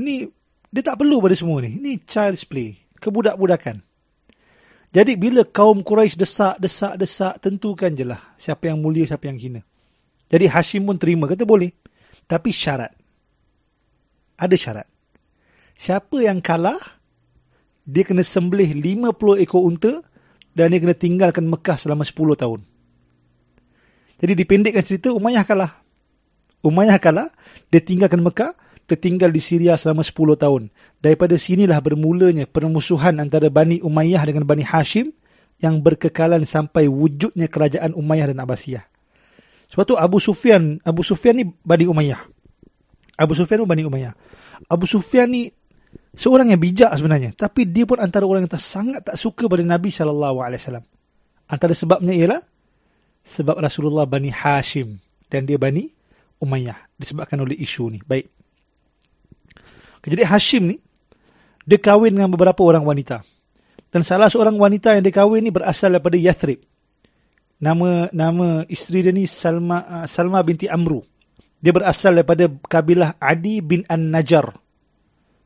Ni 0.00 0.24
dia 0.72 0.80
tak 0.80 0.96
perlu 0.96 1.20
pada 1.20 1.36
semua 1.36 1.60
ni. 1.60 1.76
Ni 1.76 2.00
child's 2.00 2.48
play. 2.48 2.80
Kebudak-budakan. 2.96 3.84
Jadi 4.90 5.12
bila 5.14 5.46
kaum 5.46 5.86
Quraisy 5.86 6.18
desak, 6.18 6.58
desak, 6.58 6.98
desak, 6.98 7.38
tentukan 7.38 7.94
je 7.94 8.02
lah 8.02 8.34
siapa 8.34 8.66
yang 8.72 8.82
mulia, 8.82 9.06
siapa 9.06 9.30
yang 9.30 9.38
hina. 9.38 9.62
Jadi 10.30 10.50
Hashim 10.50 10.82
pun 10.82 10.98
terima, 10.98 11.30
kata 11.30 11.46
boleh. 11.46 11.70
Tapi 12.26 12.50
syarat. 12.50 12.90
Ada 14.38 14.56
syarat. 14.58 14.86
Siapa 15.78 16.22
yang 16.22 16.42
kalah, 16.42 16.78
dia 17.86 18.02
kena 18.06 18.22
sembelih 18.22 18.74
50 18.78 19.42
ekor 19.42 19.62
unta 19.66 20.02
dan 20.54 20.74
dia 20.74 20.82
kena 20.82 20.94
tinggalkan 20.94 21.46
Mekah 21.46 21.78
selama 21.78 22.06
10 22.06 22.38
tahun. 22.38 22.60
Jadi 24.20 24.32
dipendekkan 24.36 24.82
cerita, 24.86 25.14
Umayyah 25.14 25.46
kalah. 25.46 25.82
Umayyah 26.62 26.98
kalah, 27.00 27.30
dia 27.72 27.80
tinggalkan 27.80 28.20
Mekah, 28.20 28.54
dia 28.90 28.98
tinggal 28.98 29.30
di 29.30 29.38
Syria 29.38 29.78
selama 29.78 30.02
10 30.02 30.34
tahun. 30.34 30.62
Daripada 30.98 31.38
sinilah 31.38 31.78
bermulanya 31.78 32.50
permusuhan 32.50 33.22
antara 33.22 33.46
Bani 33.46 33.78
Umayyah 33.78 34.26
dengan 34.26 34.42
Bani 34.42 34.66
Hashim 34.66 35.14
yang 35.62 35.78
berkekalan 35.78 36.42
sampai 36.42 36.90
wujudnya 36.90 37.46
kerajaan 37.46 37.94
Umayyah 37.94 38.34
dan 38.34 38.42
Abbasiyah. 38.42 38.84
Sebab 39.70 39.84
tu 39.86 39.94
Abu 39.94 40.18
Sufyan, 40.18 40.82
Abu 40.82 41.06
Sufyan 41.06 41.38
ni 41.38 41.44
Bani 41.46 41.86
Umayyah. 41.86 42.18
Abu 43.14 43.38
Sufyan 43.38 43.62
pun 43.62 43.70
Bani 43.70 43.86
Umayyah. 43.86 44.16
Abu 44.66 44.90
Sufyan 44.90 45.30
ni 45.30 45.46
seorang 46.16 46.50
yang 46.50 46.58
bijak 46.58 46.90
sebenarnya, 46.98 47.36
tapi 47.38 47.70
dia 47.70 47.86
pun 47.86 48.02
antara 48.02 48.26
orang 48.26 48.48
yang 48.48 48.58
sangat 48.58 49.06
tak 49.06 49.14
suka 49.14 49.46
pada 49.46 49.62
Nabi 49.62 49.94
wasallam. 50.58 50.86
Antara 51.46 51.72
sebabnya 51.76 52.16
ialah 52.16 52.40
sebab 53.22 53.62
Rasulullah 53.62 54.08
Bani 54.08 54.32
Hashim 54.32 54.98
dan 55.30 55.46
dia 55.46 55.60
Bani 55.60 55.86
Umayyah 56.40 56.96
disebabkan 56.96 57.38
oleh 57.44 57.54
isu 57.60 57.94
ni. 57.94 58.00
Baik. 58.00 58.39
Jadi 60.04 60.24
Hashim 60.24 60.72
ni, 60.72 60.76
dia 61.68 61.76
kahwin 61.76 62.16
dengan 62.16 62.32
beberapa 62.32 62.64
orang 62.64 62.84
wanita. 62.84 63.20
Dan 63.90 64.06
salah 64.06 64.30
seorang 64.30 64.54
wanita 64.54 64.94
yang 64.96 65.02
dia 65.04 65.14
kahwin 65.14 65.42
ni 65.44 65.50
berasal 65.52 65.92
daripada 65.92 66.16
Yathrib. 66.16 66.62
Nama 67.60 68.08
nama 68.14 68.64
isteri 68.70 69.04
dia 69.04 69.12
ni 69.12 69.28
Salma 69.28 69.84
uh, 69.84 70.06
Salma 70.08 70.40
binti 70.40 70.64
Amru. 70.70 71.04
Dia 71.60 71.76
berasal 71.76 72.16
daripada 72.16 72.48
kabilah 72.48 73.20
Adi 73.20 73.60
bin 73.60 73.84
An-Najar. 73.84 74.48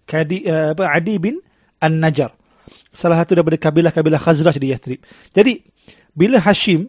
Kadi, 0.07 0.47
uh, 0.47 0.79
apa, 0.79 0.87
Adi 0.95 1.15
bin 1.19 1.43
An-Najar. 1.83 2.31
Salah 2.95 3.19
satu 3.19 3.35
daripada 3.35 3.59
kabilah-kabilah 3.59 4.23
Khazraj 4.23 4.55
di 4.63 4.71
Yathrib. 4.71 5.03
Jadi, 5.35 5.59
bila 6.15 6.39
Hashim, 6.39 6.87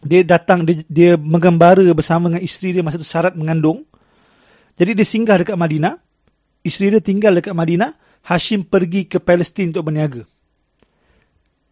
dia 0.00 0.24
datang, 0.24 0.64
dia, 0.64 0.80
dia 0.88 1.12
menggembara 1.20 1.84
bersama 1.92 2.32
dengan 2.32 2.40
isteri 2.40 2.72
dia 2.72 2.80
masa 2.80 2.96
itu 2.96 3.04
syarat 3.04 3.36
mengandung. 3.36 3.84
Jadi, 4.80 4.96
dia 4.96 5.04
singgah 5.04 5.36
dekat 5.44 5.60
Madinah 5.60 6.00
isteri 6.66 6.96
dia 6.96 7.02
tinggal 7.02 7.36
dekat 7.36 7.56
Madinah, 7.56 7.96
Hashim 8.26 8.64
pergi 8.64 9.08
ke 9.08 9.16
Palestin 9.16 9.72
untuk 9.72 9.88
berniaga. 9.88 10.28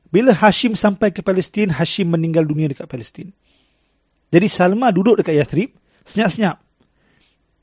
Bila 0.09 0.33
Hashim 0.33 0.73
sampai 0.73 1.13
ke 1.13 1.21
Palestin, 1.21 1.69
Hashim 1.69 2.09
meninggal 2.09 2.49
dunia 2.49 2.73
dekat 2.73 2.89
Palestin. 2.89 3.29
Jadi 4.33 4.49
Salma 4.49 4.89
duduk 4.89 5.21
dekat 5.21 5.37
Yathrib, 5.37 5.71
senyap-senyap. 6.09 6.57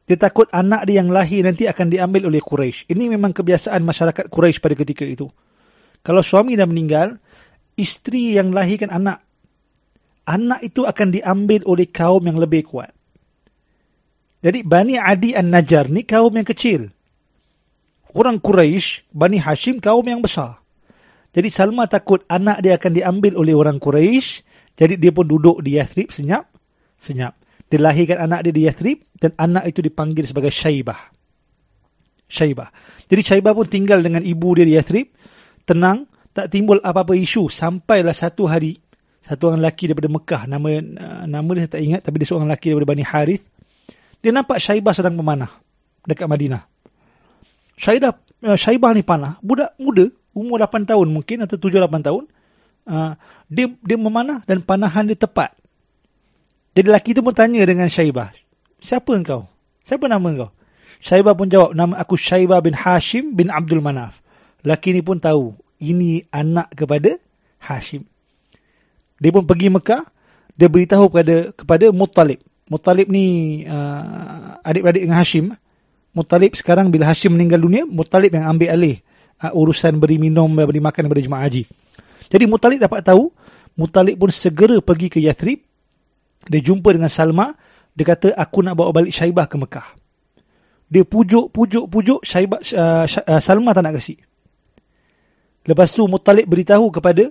Dia 0.06 0.18
takut 0.22 0.46
anak 0.54 0.86
dia 0.86 1.02
yang 1.02 1.10
lahir 1.10 1.42
nanti 1.42 1.66
akan 1.66 1.90
diambil 1.90 2.30
oleh 2.30 2.38
Quraisy. 2.38 2.94
Ini 2.94 3.10
memang 3.10 3.34
kebiasaan 3.34 3.82
masyarakat 3.82 4.30
Quraisy 4.30 4.62
pada 4.62 4.78
ketika 4.78 5.02
itu. 5.02 5.26
Kalau 6.06 6.22
suami 6.22 6.54
dah 6.54 6.70
meninggal, 6.70 7.18
isteri 7.74 8.38
yang 8.38 8.54
lahirkan 8.54 8.94
anak, 8.94 9.26
anak 10.30 10.62
itu 10.62 10.86
akan 10.86 11.10
diambil 11.10 11.66
oleh 11.66 11.90
kaum 11.90 12.22
yang 12.22 12.38
lebih 12.38 12.70
kuat. 12.70 12.94
Jadi 14.46 14.62
Bani 14.62 15.02
Adi 15.02 15.34
An-Najjar 15.34 15.90
ni 15.90 16.06
kaum 16.06 16.30
yang 16.38 16.46
kecil 16.46 16.94
orang 18.16 18.39
Quraisy, 18.39 19.11
Bani 19.11 19.38
Hashim 19.38 19.84
kaum 19.84 20.07
yang 20.07 20.24
besar. 20.24 20.63
Jadi 21.36 21.51
Salma 21.51 21.84
takut 21.86 22.24
anak 22.32 22.63
dia 22.63 22.80
akan 22.80 22.91
diambil 22.95 23.36
oleh 23.36 23.51
orang 23.51 23.76
Quraisy, 23.76 24.41
jadi 24.80 24.95
dia 24.95 25.11
pun 25.11 25.28
duduk 25.28 25.59
di 25.59 25.76
Yathrib 25.76 26.09
senyap, 26.09 26.47
senyap. 26.95 27.36
Dia 27.68 27.84
lahirkan 27.84 28.24
anak 28.24 28.47
dia 28.47 28.53
di 28.55 28.63
Yathrib 28.63 29.03
dan 29.20 29.36
anak 29.36 29.68
itu 29.68 29.84
dipanggil 29.84 30.24
sebagai 30.24 30.53
Syaibah. 30.53 31.11
Syaibah. 32.32 32.72
Jadi 33.11 33.22
Syaibah 33.22 33.51
pun 33.51 33.68
tinggal 33.68 33.99
dengan 33.99 34.24
ibu 34.24 34.55
dia 34.55 34.63
di 34.63 34.80
Yathrib, 34.80 35.11
tenang, 35.68 36.07
tak 36.36 36.51
timbul 36.51 36.84
apa-apa 36.84 37.16
isu 37.16 37.47
sampailah 37.47 38.11
satu 38.11 38.51
hari 38.51 38.76
satu 39.24 39.49
orang 39.49 39.63
lelaki 39.63 39.88
daripada 39.88 40.11
Mekah 40.11 40.41
nama 40.51 40.68
nama 41.26 41.49
dia 41.55 41.72
tak 41.72 41.82
ingat 41.82 42.03
tapi 42.03 42.20
dia 42.22 42.28
seorang 42.28 42.51
lelaki 42.51 42.76
daripada 42.76 42.91
Bani 42.91 43.03
Harith 43.07 43.43
dia 44.20 44.36
nampak 44.36 44.59
Syaibah 44.59 44.91
sedang 44.91 45.16
memanah 45.16 45.49
dekat 46.03 46.28
Madinah 46.28 46.75
Syaidah, 47.76 48.16
uh, 48.44 48.58
Syaibah 48.58 48.96
ni 48.96 49.04
panah, 49.04 49.40
budak 49.44 49.76
muda, 49.76 50.08
umur 50.32 50.64
8 50.64 50.88
tahun 50.88 51.08
mungkin 51.12 51.44
atau 51.44 51.60
7-8 51.60 52.08
tahun, 52.08 52.24
uh, 52.88 53.12
dia 53.52 53.68
dia 53.84 53.98
memanah 54.00 54.44
dan 54.48 54.64
panahan 54.64 55.08
dia 55.08 55.20
tepat. 55.20 55.52
Jadi 56.76 56.88
lelaki 56.92 57.16
tu 57.16 57.24
pun 57.24 57.36
tanya 57.36 57.64
dengan 57.64 57.88
Syaibah, 57.88 58.36
siapa 58.80 59.12
engkau? 59.16 59.48
Siapa 59.84 60.08
nama 60.08 60.24
engkau? 60.28 60.50
Syaibah 61.04 61.36
pun 61.38 61.48
jawab, 61.52 61.76
nama 61.76 62.00
aku 62.00 62.16
Syaibah 62.16 62.60
bin 62.64 62.74
Hashim 62.76 63.36
bin 63.36 63.52
Abdul 63.52 63.84
Manaf. 63.84 64.24
Lelaki 64.66 64.96
ni 64.96 65.06
pun 65.06 65.22
tahu, 65.22 65.54
ini 65.78 66.26
anak 66.34 66.74
kepada 66.74 67.20
Hashim. 67.62 68.08
Dia 69.22 69.32
pun 69.32 69.46
pergi 69.46 69.70
Mekah, 69.72 70.04
dia 70.56 70.68
beritahu 70.72 71.12
kepada 71.12 71.36
kepada 71.54 71.86
Muttalib. 71.92 72.40
Muttalib 72.66 73.08
ni 73.12 73.62
uh, 73.68 74.58
adik-beradik 74.66 75.06
dengan 75.06 75.20
Hashim. 75.22 75.54
Muttalib 76.16 76.55
sekarang 76.55 76.88
bila 76.88 77.11
Hashim 77.11 77.36
meninggal 77.36 77.59
dunia, 77.59 77.84
Muttalib 77.84 78.32
yang 78.32 78.47
ambil 78.55 78.72
alih 78.72 78.95
uh, 79.43 79.51
urusan 79.51 79.99
beri 79.99 80.16
minum, 80.16 80.47
beri 80.47 80.80
makan 80.80 81.11
kepada 81.11 81.22
jemaah 81.22 81.43
haji. 81.43 81.68
Jadi 82.32 82.45
Muttalib 82.47 82.80
dapat 82.80 83.03
tahu, 83.03 83.30
Muttalib 83.76 84.16
pun 84.16 84.32
segera 84.32 84.80
pergi 84.80 85.11
ke 85.11 85.20
Yathrib. 85.20 85.59
Dia 86.47 86.61
jumpa 86.63 86.95
dengan 86.95 87.11
Salma, 87.11 87.51
dia 87.91 88.05
kata 88.07 88.32
aku 88.32 88.63
nak 88.63 88.80
bawa 88.80 88.95
balik 88.95 89.11
Syaibah 89.11 89.45
ke 89.45 89.59
Mekah. 89.59 89.88
Dia 90.88 91.03
pujuk, 91.03 91.51
pujuk, 91.51 91.91
pujuk, 91.91 92.24
Syaibah, 92.24 92.63
uh, 92.63 93.03
uh, 93.03 93.41
Salma 93.43 93.76
tak 93.76 93.84
nak 93.84 93.99
kasih. 93.99 94.16
Lepas 95.68 95.91
tu 95.91 96.07
Muttalib 96.07 96.47
beritahu 96.47 96.88
kepada 96.95 97.28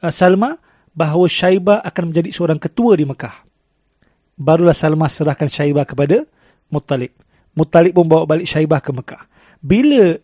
uh, 0.00 0.12
Salma 0.14 0.56
bahawa 0.96 1.28
Syaibah 1.28 1.84
akan 1.84 2.08
menjadi 2.08 2.32
seorang 2.32 2.56
ketua 2.56 2.96
di 2.96 3.04
Mekah 3.04 3.44
barulah 4.38 4.74
Salma 4.74 5.06
serahkan 5.06 5.46
Syaibah 5.46 5.86
kepada 5.86 6.26
Muttalib. 6.70 7.14
Muttalib 7.54 7.94
pun 7.94 8.06
bawa 8.10 8.26
balik 8.26 8.50
Syaibah 8.50 8.82
ke 8.82 8.90
Mekah. 8.90 9.22
Bila 9.62 10.18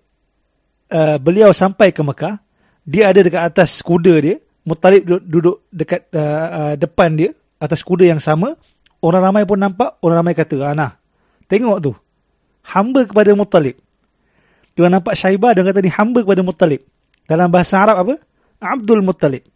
uh, 0.90 1.16
beliau 1.22 1.54
sampai 1.54 1.94
ke 1.94 2.02
Mekah, 2.02 2.42
dia 2.82 3.10
ada 3.10 3.22
dekat 3.22 3.42
atas 3.54 3.78
kuda 3.80 4.14
dia. 4.18 4.36
Muttalib 4.66 5.06
duduk, 5.06 5.22
duduk 5.24 5.56
dekat 5.70 6.10
uh, 6.12 6.48
uh, 6.50 6.74
depan 6.74 7.14
dia, 7.14 7.30
atas 7.62 7.80
kuda 7.86 8.10
yang 8.10 8.20
sama. 8.20 8.58
Orang 9.00 9.24
ramai 9.24 9.48
pun 9.48 9.56
nampak, 9.56 9.96
orang 10.04 10.20
ramai 10.20 10.34
kata, 10.36 10.60
Ana, 10.60 11.00
tengok 11.48 11.78
tu. 11.80 11.92
Hamba 12.66 13.08
kepada 13.08 13.32
Muttalib. 13.32 13.80
Dia 14.76 14.92
nampak 14.92 15.16
Syaibah, 15.16 15.56
dia 15.56 15.64
kata 15.64 15.80
ni 15.80 15.88
hamba 15.88 16.20
kepada 16.20 16.44
Muttalib. 16.44 16.84
Dalam 17.24 17.48
bahasa 17.48 17.80
Arab 17.80 18.04
apa? 18.04 18.14
Abdul 18.60 19.00
Muttalib. 19.00 19.46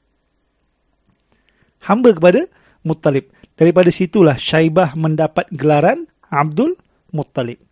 Hamba 1.85 2.17
kepada 2.17 2.49
Muttalib. 2.81 3.29
Daripada 3.55 3.93
situlah 3.93 4.41
Syaibah 4.41 4.97
mendapat 4.97 5.51
gelaran 5.53 6.09
Abdul 6.33 6.81
Muttalib. 7.13 7.64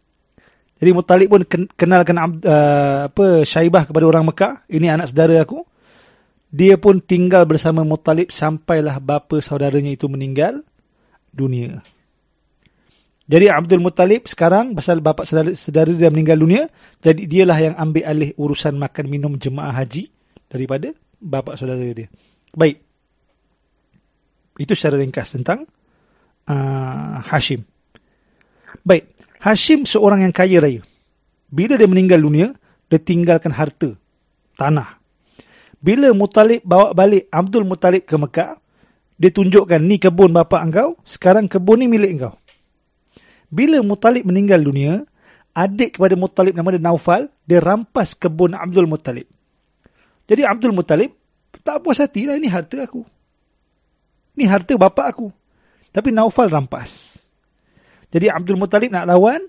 Jadi 0.83 0.91
Muttalib 0.91 1.31
pun 1.31 1.47
kenalkan 1.79 2.19
uh, 2.19 3.07
apa 3.07 3.47
Syaibah 3.47 3.87
kepada 3.87 4.03
orang 4.03 4.27
Mekah. 4.27 4.67
Ini 4.67 4.99
anak 4.99 5.15
saudara 5.15 5.39
aku. 5.39 5.63
Dia 6.51 6.75
pun 6.75 6.99
tinggal 6.99 7.47
bersama 7.47 7.87
Muttalib 7.87 8.35
sampailah 8.35 8.99
bapa 8.99 9.39
saudaranya 9.39 9.95
itu 9.95 10.11
meninggal 10.11 10.67
dunia. 11.31 11.79
Jadi 13.31 13.47
Abdul 13.47 13.79
Muttalib 13.79 14.27
sekarang 14.27 14.75
pasal 14.75 14.99
bapa 14.99 15.23
saudara, 15.23 15.55
saudara 15.55 15.95
dia 15.95 16.11
meninggal 16.11 16.43
dunia, 16.43 16.67
jadi 16.99 17.31
dialah 17.31 17.59
yang 17.63 17.75
ambil 17.79 18.03
alih 18.03 18.31
urusan 18.35 18.75
makan 18.75 19.07
minum 19.07 19.39
jemaah 19.39 19.71
haji 19.71 20.11
daripada 20.51 20.91
bapa 21.23 21.55
saudara 21.55 21.79
dia. 21.79 22.11
Baik. 22.51 22.83
Itu 24.59 24.75
secara 24.75 24.99
ringkas 24.99 25.31
tentang 25.31 25.63
uh, 26.51 27.23
Hashim. 27.23 27.63
Baik, 28.83 29.15
Hashim 29.43 29.83
seorang 29.83 30.23
yang 30.23 30.31
kaya 30.31 30.63
raya. 30.63 30.87
Bila 31.51 31.75
dia 31.75 31.91
meninggal 31.91 32.23
dunia, 32.23 32.55
dia 32.87 33.03
tinggalkan 33.03 33.51
harta, 33.51 33.99
tanah. 34.55 35.03
Bila 35.83 36.15
Mutalib 36.15 36.63
bawa 36.63 36.95
balik 36.95 37.27
Abdul 37.27 37.67
Mutalib 37.67 38.07
ke 38.07 38.15
Mekah, 38.15 38.55
dia 39.19 39.35
tunjukkan 39.35 39.83
ni 39.83 39.99
kebun 39.99 40.31
bapa 40.31 40.63
engkau, 40.63 40.95
sekarang 41.03 41.51
kebun 41.51 41.83
ni 41.83 41.91
milik 41.91 42.23
engkau. 42.23 42.35
Bila 43.51 43.83
Mutalib 43.83 44.23
meninggal 44.31 44.63
dunia, 44.63 45.03
adik 45.59 45.99
kepada 45.99 46.15
Mutalib 46.15 46.55
nama 46.55 46.71
dia 46.71 46.81
Naufal, 46.81 47.27
dia 47.43 47.59
rampas 47.59 48.15
kebun 48.15 48.55
Abdul 48.55 48.87
Mutalib. 48.87 49.27
Jadi 50.31 50.47
Abdul 50.47 50.71
Mutalib 50.71 51.19
tak 51.67 51.83
puas 51.83 51.99
hati 51.99 52.31
lah, 52.31 52.39
ini 52.39 52.47
harta 52.47 52.87
aku. 52.87 53.03
Ni 54.39 54.47
harta 54.47 54.79
bapa 54.79 55.11
aku. 55.11 55.35
Tapi 55.91 56.15
Naufal 56.15 56.47
rampas. 56.47 57.22
Jadi 58.13 58.29
Abdul 58.29 58.61
Muttalib 58.61 58.93
nak 58.93 59.09
lawan, 59.09 59.41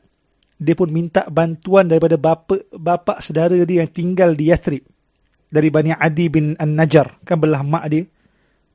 dia 0.55 0.73
pun 0.73 0.87
minta 0.87 1.27
bantuan 1.27 1.91
daripada 1.91 2.15
bapa 2.15 2.63
bapa 2.71 3.19
saudara 3.19 3.59
dia 3.67 3.83
yang 3.83 3.91
tinggal 3.91 4.31
di 4.33 4.47
Yathrib. 4.49 4.87
Dari 5.53 5.69
Bani 5.69 5.93
Adi 5.93 6.31
bin 6.33 6.57
An-Najjar. 6.57 7.21
Kan 7.27 7.37
belah 7.37 7.61
mak 7.61 7.85
dia. 7.91 8.07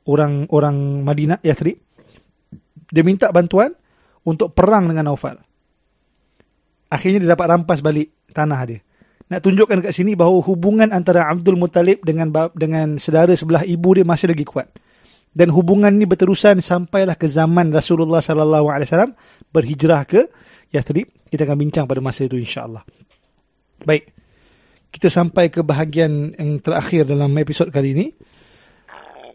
Orang-orang 0.06 1.02
Madinah, 1.02 1.42
Yathrib. 1.42 1.80
Dia 2.88 3.02
minta 3.02 3.32
bantuan 3.34 3.74
untuk 4.22 4.54
perang 4.54 4.86
dengan 4.86 5.10
Naufal. 5.10 5.42
Akhirnya 6.88 7.18
dia 7.24 7.34
dapat 7.34 7.50
rampas 7.50 7.82
balik 7.82 8.14
tanah 8.30 8.60
dia. 8.68 8.80
Nak 9.28 9.40
tunjukkan 9.44 9.84
kat 9.84 9.92
sini 9.92 10.16
bahawa 10.16 10.40
hubungan 10.40 10.88
antara 10.88 11.28
Abdul 11.28 11.60
Muttalib 11.60 12.00
dengan 12.00 12.32
dengan 12.56 12.96
saudara 12.96 13.36
sebelah 13.36 13.60
ibu 13.66 13.92
dia 13.92 14.06
masih 14.06 14.32
lagi 14.32 14.48
kuat 14.48 14.72
dan 15.38 15.54
hubungan 15.54 15.94
ini 15.94 16.02
berterusan 16.02 16.58
sampailah 16.58 17.14
ke 17.14 17.30
zaman 17.30 17.70
Rasulullah 17.70 18.18
sallallahu 18.18 18.74
alaihi 18.74 18.90
wasallam 18.90 19.14
berhijrah 19.54 20.02
ke 20.02 20.26
Yathrib. 20.74 21.06
Kita 21.30 21.46
akan 21.46 21.56
bincang 21.62 21.86
pada 21.86 22.02
masa 22.02 22.26
itu 22.26 22.34
insya-Allah. 22.34 22.82
Baik. 23.86 24.10
Kita 24.90 25.06
sampai 25.06 25.46
ke 25.46 25.62
bahagian 25.62 26.34
yang 26.34 26.58
terakhir 26.58 27.06
dalam 27.06 27.30
episod 27.38 27.70
kali 27.70 27.94
ini. 27.94 28.06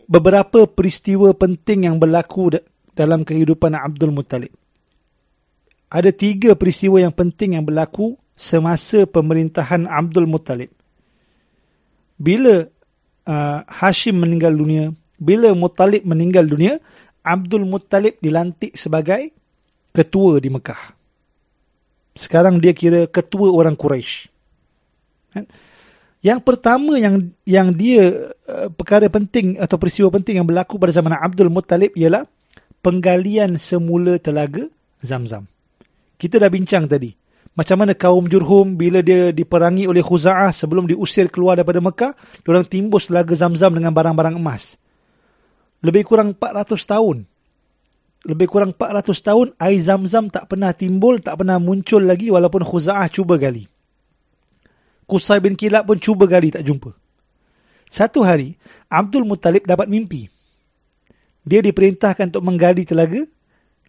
Beberapa 0.04 0.68
peristiwa 0.68 1.32
penting 1.32 1.88
yang 1.88 1.96
berlaku 1.96 2.52
dalam 2.92 3.24
kehidupan 3.24 3.72
Abdul 3.72 4.12
Muttalib. 4.12 4.52
Ada 5.88 6.12
tiga 6.12 6.52
peristiwa 6.60 7.00
yang 7.00 7.16
penting 7.16 7.56
yang 7.56 7.64
berlaku 7.64 8.20
semasa 8.36 9.08
pemerintahan 9.08 9.88
Abdul 9.88 10.28
Muttalib. 10.28 10.74
Bila 12.20 12.68
uh, 13.30 13.60
Hashim 13.72 14.20
meninggal 14.20 14.58
dunia, 14.58 14.92
bila 15.18 15.54
Muttalib 15.54 16.04
meninggal 16.04 16.46
dunia, 16.50 16.78
Abdul 17.24 17.64
Muttalib 17.64 18.20
dilantik 18.20 18.76
sebagai 18.76 19.32
ketua 19.94 20.42
di 20.44 20.50
Mekah. 20.52 20.82
Sekarang 22.14 22.60
dia 22.60 22.76
kira 22.76 23.08
ketua 23.10 23.50
orang 23.50 23.74
Quraisy. 23.74 24.30
Kan? 25.34 25.46
Yang 26.24 26.40
pertama 26.46 26.96
yang 26.96 27.36
yang 27.44 27.74
dia 27.76 28.32
uh, 28.48 28.70
perkara 28.72 29.12
penting 29.12 29.60
atau 29.60 29.76
peristiwa 29.76 30.08
penting 30.14 30.40
yang 30.40 30.48
berlaku 30.48 30.80
pada 30.80 30.94
zaman 30.94 31.20
Abdul 31.20 31.52
Muttalib 31.52 31.92
ialah 32.00 32.24
penggalian 32.80 33.60
semula 33.60 34.16
telaga 34.20 34.68
Zamzam. 35.04 35.50
Kita 36.16 36.40
dah 36.40 36.48
bincang 36.48 36.88
tadi. 36.88 37.12
Macam 37.54 37.86
mana 37.86 37.94
kaum 37.94 38.26
Jurhum 38.26 38.80
bila 38.80 39.04
dia 39.06 39.30
diperangi 39.30 39.86
oleh 39.86 40.02
Khuza'ah 40.02 40.50
sebelum 40.56 40.90
diusir 40.90 41.30
keluar 41.30 41.60
daripada 41.60 41.84
Mekah, 41.84 42.42
diorang 42.42 42.66
timbus 42.66 43.12
telaga 43.12 43.36
Zamzam 43.38 43.78
dengan 43.78 43.94
barang-barang 43.94 44.40
emas 44.40 44.80
lebih 45.84 46.08
kurang 46.08 46.40
400 46.40 46.80
tahun. 46.88 47.28
Lebih 48.24 48.48
kurang 48.48 48.72
400 48.72 49.20
tahun 49.20 49.48
air 49.60 49.80
zam-zam 49.84 50.32
tak 50.32 50.48
pernah 50.48 50.72
timbul, 50.72 51.20
tak 51.20 51.44
pernah 51.44 51.60
muncul 51.60 52.00
lagi 52.00 52.32
walaupun 52.32 52.64
Khuza'ah 52.64 53.12
cuba 53.12 53.36
gali. 53.36 53.68
Qusay 55.04 55.44
bin 55.44 55.60
Kilab 55.60 55.84
pun 55.84 56.00
cuba 56.00 56.24
gali 56.24 56.48
tak 56.48 56.64
jumpa. 56.64 56.96
Satu 57.92 58.24
hari, 58.24 58.56
Abdul 58.88 59.28
Muttalib 59.28 59.68
dapat 59.68 59.92
mimpi. 59.92 60.32
Dia 61.44 61.60
diperintahkan 61.60 62.32
untuk 62.32 62.48
menggali 62.48 62.88
telaga 62.88 63.20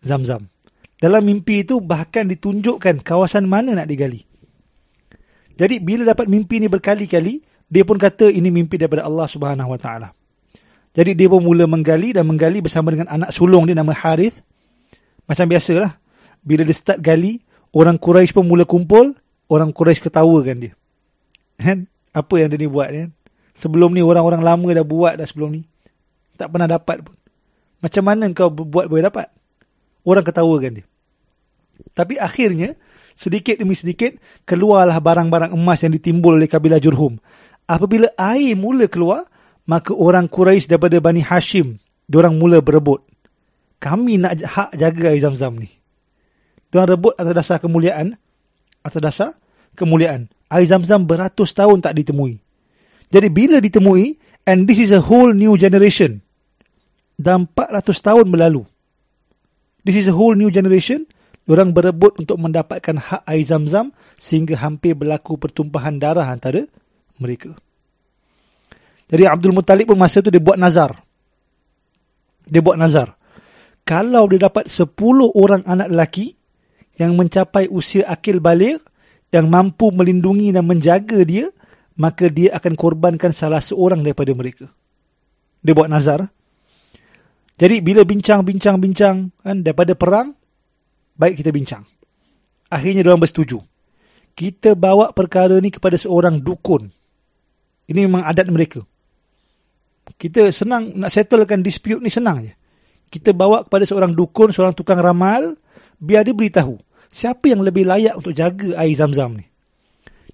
zam-zam. 0.03 0.51
Dalam 0.99 1.23
mimpi 1.23 1.63
itu 1.63 1.79
bahkan 1.79 2.27
ditunjukkan 2.27 3.07
kawasan 3.07 3.47
mana 3.47 3.79
nak 3.79 3.87
digali. 3.87 4.27
Jadi 5.55 5.79
bila 5.79 6.11
dapat 6.11 6.27
mimpi 6.27 6.59
ini 6.59 6.67
berkali-kali, 6.67 7.39
dia 7.71 7.87
pun 7.87 7.95
kata 7.95 8.35
ini 8.35 8.51
mimpi 8.51 8.75
daripada 8.75 9.07
Allah 9.07 9.31
Subhanahu 9.31 9.71
Wa 9.71 9.79
Taala. 9.79 10.09
Jadi 10.95 11.11
dia 11.19 11.27
pun 11.27 11.43
mula 11.43 11.67
menggali 11.67 12.15
dan 12.15 12.23
menggali 12.25 12.63
bersama 12.63 12.95
dengan 12.95 13.11
anak 13.11 13.35
sulung 13.35 13.67
dia 13.67 13.75
nama 13.75 13.91
Harith. 13.91 14.39
Macam 15.27 15.51
biasalah. 15.51 15.99
Bila 16.47 16.63
dia 16.63 16.77
start 16.77 17.03
gali, 17.03 17.43
orang 17.75 17.99
Quraisy 17.99 18.31
pun 18.31 18.47
mula 18.47 18.63
kumpul, 18.63 19.11
orang 19.51 19.75
Quraisy 19.75 19.99
ketawakan 19.99 20.57
dia. 20.71 20.73
Kan? 21.59 21.91
Apa 22.15 22.39
yang 22.39 22.55
dia 22.55 22.63
ni 22.63 22.71
buat 22.71 22.89
kan? 22.95 23.11
Sebelum 23.59 23.91
ni 23.91 24.07
orang-orang 24.07 24.43
lama 24.43 24.69
dah 24.71 24.87
buat 24.87 25.19
dah 25.19 25.27
sebelum 25.27 25.59
ni. 25.59 25.63
Tak 26.39 26.51
pernah 26.51 26.71
dapat 26.71 27.03
pun. 27.03 27.15
Macam 27.83 28.03
mana 28.07 28.31
kau 28.31 28.51
buat 28.55 28.87
boleh 28.87 29.05
dapat? 29.11 29.29
Orang 30.07 30.23
ketawakan 30.23 30.83
dia. 30.83 30.87
Tapi 31.91 32.23
akhirnya, 32.23 32.79
sedikit 33.19 33.59
demi 33.59 33.75
sedikit, 33.75 34.15
keluarlah 34.47 34.99
barang-barang 35.03 35.51
emas 35.55 35.83
yang 35.83 35.91
ditimbul 35.95 36.39
oleh 36.39 36.47
kabilah 36.47 36.79
Jurhum. 36.79 37.19
Apabila 37.67 38.13
air 38.15 38.55
mula 38.55 38.87
keluar, 38.87 39.27
maka 39.65 39.97
orang 39.97 40.29
Quraisy 40.29 40.69
daripada 40.69 41.01
Bani 41.01 41.25
Hashim, 41.25 41.81
diorang 42.05 42.37
mula 42.37 42.61
berebut. 42.61 43.01
Kami 43.81 44.21
nak 44.21 44.41
hak 44.41 44.77
jaga 44.77 45.13
air 45.13 45.21
zam-zam 45.21 45.57
ni. 45.61 45.69
Diorang 46.73 46.97
rebut 46.97 47.13
atas 47.17 47.35
dasar 47.37 47.57
kemuliaan. 47.61 48.17
Atas 48.81 49.01
dasar 49.01 49.31
kemuliaan. 49.77 50.33
Air 50.49 50.67
zam-zam 50.69 51.05
beratus 51.05 51.53
tahun 51.53 51.85
tak 51.85 51.97
ditemui. 52.01 52.41
Jadi 53.13 53.29
bila 53.29 53.61
ditemui, 53.61 54.17
and 54.49 54.65
this 54.65 54.81
is 54.81 54.93
a 54.93 55.05
whole 55.05 55.33
new 55.37 55.57
generation. 55.61 56.25
Dan 57.15 57.47
400 57.53 57.95
tahun 58.01 58.27
berlalu. 58.27 58.65
This 59.85 60.01
is 60.01 60.09
a 60.09 60.17
whole 60.17 60.35
new 60.35 60.49
generation. 60.49 61.05
Diorang 61.45 61.77
berebut 61.77 62.17
untuk 62.17 62.41
mendapatkan 62.41 62.97
hak 62.97 63.23
air 63.29 63.45
zam-zam 63.45 63.93
sehingga 64.17 64.57
hampir 64.57 64.97
berlaku 64.97 65.37
pertumpahan 65.37 66.01
darah 66.01 66.25
antara 66.25 66.65
mereka. 67.21 67.53
Jadi 69.09 69.25
Abdul 69.29 69.53
Muttalib 69.53 69.93
pun 69.93 69.99
masa 70.01 70.25
tu 70.25 70.33
dia 70.33 70.41
buat 70.41 70.57
nazar. 70.57 70.97
Dia 72.49 72.61
buat 72.65 72.77
nazar. 72.77 73.17
Kalau 73.85 74.25
dia 74.33 74.49
dapat 74.49 74.65
10 74.65 74.97
orang 75.37 75.61
anak 75.69 75.93
lelaki 75.93 76.33
yang 76.97 77.13
mencapai 77.19 77.69
usia 77.69 78.09
akil 78.09 78.41
balik, 78.41 78.81
yang 79.29 79.51
mampu 79.51 79.93
melindungi 79.93 80.55
dan 80.55 80.65
menjaga 80.65 81.21
dia, 81.27 81.53
maka 82.01 82.33
dia 82.33 82.57
akan 82.57 82.75
korbankan 82.79 83.35
salah 83.35 83.61
seorang 83.61 84.01
daripada 84.01 84.33
mereka. 84.33 84.71
Dia 85.61 85.77
buat 85.77 85.91
nazar. 85.91 86.25
Jadi 87.55 87.85
bila 87.85 88.03
bincang-bincang-bincang 88.03 89.31
kan 89.45 89.57
daripada 89.63 89.95
perang, 89.95 90.35
baik 91.15 91.45
kita 91.45 91.55
bincang. 91.55 91.85
Akhirnya 92.73 93.07
orang 93.07 93.23
bersetuju. 93.23 93.63
Kita 94.35 94.75
bawa 94.75 95.15
perkara 95.15 95.55
ni 95.63 95.71
kepada 95.71 95.95
seorang 95.95 96.43
dukun. 96.43 96.91
Ini 97.87 98.01
memang 98.11 98.27
adat 98.27 98.51
mereka. 98.51 98.83
Kita 100.15 100.53
senang 100.53 100.93
nak 100.95 101.11
settlekan 101.11 101.65
dispute 101.65 102.01
ni 102.01 102.13
senang 102.13 102.45
je. 102.45 102.53
Kita 103.09 103.33
bawa 103.33 103.65
kepada 103.65 103.85
seorang 103.89 104.13
dukun, 104.13 104.53
seorang 104.53 104.75
tukang 104.77 105.01
ramal, 105.01 105.57
biar 105.97 106.27
dia 106.27 106.37
beritahu 106.37 106.77
siapa 107.15 107.47
yang 107.47 107.63
lebih 107.63 107.87
layak 107.87 108.19
untuk 108.19 108.35
jaga 108.35 108.75
air 108.83 108.99
zam-zam 108.99 109.39
ni. 109.39 109.47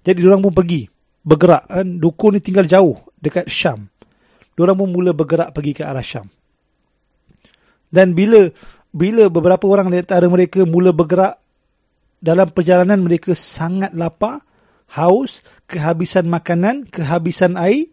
Jadi 0.01 0.25
orang 0.25 0.41
pun 0.41 0.57
pergi, 0.57 0.89
bergerak. 1.21 1.69
Kan? 1.69 2.01
Dukun 2.01 2.33
ni 2.33 2.41
tinggal 2.41 2.65
jauh 2.65 2.97
dekat 3.21 3.53
Syam. 3.53 3.93
Orang 4.57 4.77
pun 4.81 4.89
mula 4.93 5.13
bergerak 5.13 5.53
pergi 5.53 5.77
ke 5.77 5.85
arah 5.85 6.05
Syam. 6.05 6.29
Dan 7.93 8.17
bila 8.17 8.49
bila 8.91 9.29
beberapa 9.29 9.69
orang 9.69 9.93
di 9.93 10.01
antara 10.01 10.29
mereka 10.29 10.65
mula 10.65 10.93
bergerak 10.93 11.37
dalam 12.21 12.53
perjalanan 12.53 13.01
mereka 13.01 13.33
sangat 13.33 13.97
lapar, 13.97 14.45
haus, 14.97 15.41
kehabisan 15.65 16.29
makanan, 16.29 16.89
kehabisan 16.89 17.57
air, 17.57 17.89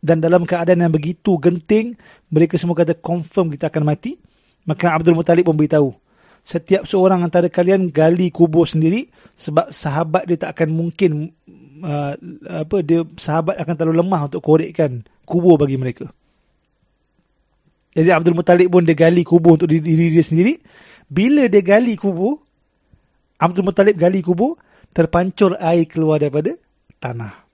dan 0.00 0.20
dalam 0.24 0.48
keadaan 0.48 0.80
yang 0.80 0.92
begitu 0.92 1.36
genting 1.36 1.96
mereka 2.32 2.56
semua 2.56 2.76
kata 2.76 2.96
confirm 2.96 3.52
kita 3.52 3.68
akan 3.68 3.84
mati. 3.84 4.16
Maka 4.64 4.92
Abdul 4.92 5.16
Muttalib 5.16 5.48
pun 5.48 5.56
beritahu 5.56 5.92
setiap 6.40 6.88
seorang 6.88 7.20
antara 7.20 7.52
kalian 7.52 7.92
gali 7.92 8.32
kubur 8.32 8.64
sendiri 8.64 9.12
sebab 9.36 9.68
sahabat 9.68 10.24
dia 10.24 10.40
tak 10.40 10.56
akan 10.56 10.68
mungkin 10.72 11.36
uh, 11.84 12.16
apa 12.48 12.76
dia 12.80 13.04
sahabat 13.16 13.60
akan 13.60 13.74
terlalu 13.76 14.00
lemah 14.00 14.20
untuk 14.32 14.40
korekkan 14.40 15.04
kubur 15.28 15.60
bagi 15.60 15.76
mereka. 15.76 16.08
Jadi 17.90 18.08
Abdul 18.14 18.38
Muttalib 18.38 18.70
pun 18.70 18.86
dia 18.86 18.96
gali 18.96 19.26
kubur 19.26 19.58
untuk 19.58 19.68
diri 19.68 20.14
dia 20.14 20.24
sendiri. 20.24 20.56
Bila 21.10 21.50
dia 21.50 21.60
gali 21.60 21.98
kubur 21.98 22.40
Abdul 23.40 23.66
Muttalib 23.66 23.96
gali 23.98 24.24
kubur 24.24 24.56
terpancur 24.90 25.58
air 25.60 25.86
keluar 25.86 26.18
daripada 26.18 26.56
tanah. 26.98 27.46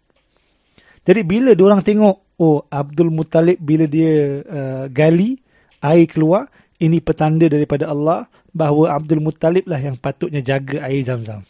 Jadi 1.07 1.21
bila 1.23 1.55
orang 1.55 1.87
tengok 1.87 2.26
oh 2.37 2.65
Abdul 2.69 3.13
Muttalib 3.13 3.57
bila 3.61 3.89
dia 3.89 4.45
uh, 4.45 4.85
gali 4.93 5.41
air 5.81 6.07
keluar 6.09 6.49
ini 6.77 7.01
petanda 7.01 7.49
daripada 7.49 7.89
Allah 7.89 8.29
bahawa 8.53 8.97
Abdul 8.97 9.25
Muttalib 9.25 9.65
lah 9.69 9.81
yang 9.81 9.97
patutnya 9.97 10.41
jaga 10.41 10.85
air 10.89 11.05
zam-zam. 11.05 11.45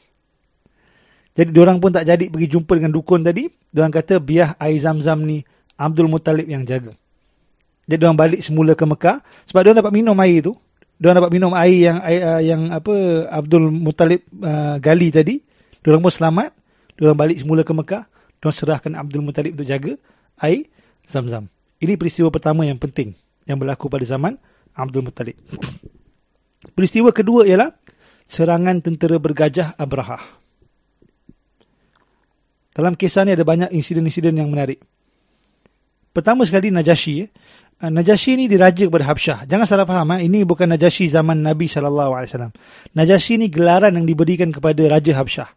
Jadi 1.37 1.53
orang 1.61 1.78
pun 1.78 1.93
tak 1.93 2.09
jadi 2.09 2.32
pergi 2.32 2.49
jumpa 2.49 2.72
dengan 2.80 2.97
dukun 2.97 3.20
tadi. 3.20 3.47
Diorang 3.68 3.93
kata 3.93 4.16
biar 4.22 4.57
air 4.57 4.78
zam-zam 4.80 5.20
ni 5.20 5.45
Abdul 5.76 6.09
Muttalib 6.09 6.49
yang 6.49 6.64
jaga. 6.64 6.97
Jadi 7.87 8.01
orang 8.03 8.18
balik 8.18 8.41
semula 8.43 8.72
ke 8.72 8.82
Mekah 8.82 9.20
sebab 9.47 9.61
dia 9.62 9.72
dapat 9.76 9.93
minum 9.93 10.16
air 10.18 10.43
tu. 10.43 10.57
Dia 10.97 11.12
dapat 11.12 11.28
minum 11.28 11.53
air 11.53 11.93
yang 11.93 11.99
air, 12.01 12.20
uh, 12.24 12.41
yang 12.41 12.62
apa 12.72 12.95
Abdul 13.28 13.68
Muttalib 13.68 14.24
uh, 14.41 14.80
gali 14.80 15.12
tadi. 15.12 15.37
Diorang 15.84 16.01
pun 16.01 16.11
selamat. 16.11 16.57
Diorang 16.97 17.18
balik 17.20 17.37
semula 17.37 17.61
ke 17.61 17.72
Mekah. 17.76 18.09
Diorang 18.41 18.57
serahkan 18.57 18.93
Abdul 18.97 19.20
Muttalib 19.20 19.53
untuk 19.61 19.68
jaga 19.68 19.93
air 20.41 20.64
Zam-Zam. 21.07 21.49
Ini 21.79 21.95
peristiwa 21.95 22.29
pertama 22.29 22.67
yang 22.67 22.77
penting 22.77 23.15
yang 23.47 23.57
berlaku 23.63 23.87
pada 23.87 24.03
zaman 24.03 24.37
Abdul 24.75 25.07
Muttalib. 25.07 25.39
Peristiwa 26.75 27.15
kedua 27.15 27.47
ialah 27.47 27.71
serangan 28.27 28.83
tentera 28.83 29.17
bergajah 29.17 29.79
Abraha. 29.79 30.19
Dalam 32.77 32.93
kisah 32.93 33.25
ini 33.25 33.33
ada 33.33 33.47
banyak 33.47 33.73
insiden-insiden 33.73 34.37
yang 34.37 34.53
menarik. 34.53 34.83
Pertama 36.13 36.45
sekali 36.45 36.69
Najasyi. 36.69 37.17
Eh. 37.25 37.29
Najasyi 37.93 38.41
ini 38.41 38.45
diraja 38.49 38.85
kepada 38.89 39.05
Habsyah. 39.09 39.39
Jangan 39.49 39.65
salah 39.69 39.89
faham. 39.89 40.17
Eh. 40.17 40.29
Ini 40.29 40.45
bukan 40.45 40.69
Najasyi 40.69 41.09
zaman 41.13 41.41
Nabi 41.41 41.69
SAW. 41.69 42.53
Najasyi 42.93 43.33
ini 43.41 43.47
gelaran 43.49 43.97
yang 43.97 44.05
diberikan 44.05 44.53
kepada 44.53 44.81
Raja 44.93 45.13
Habsyah. 45.17 45.49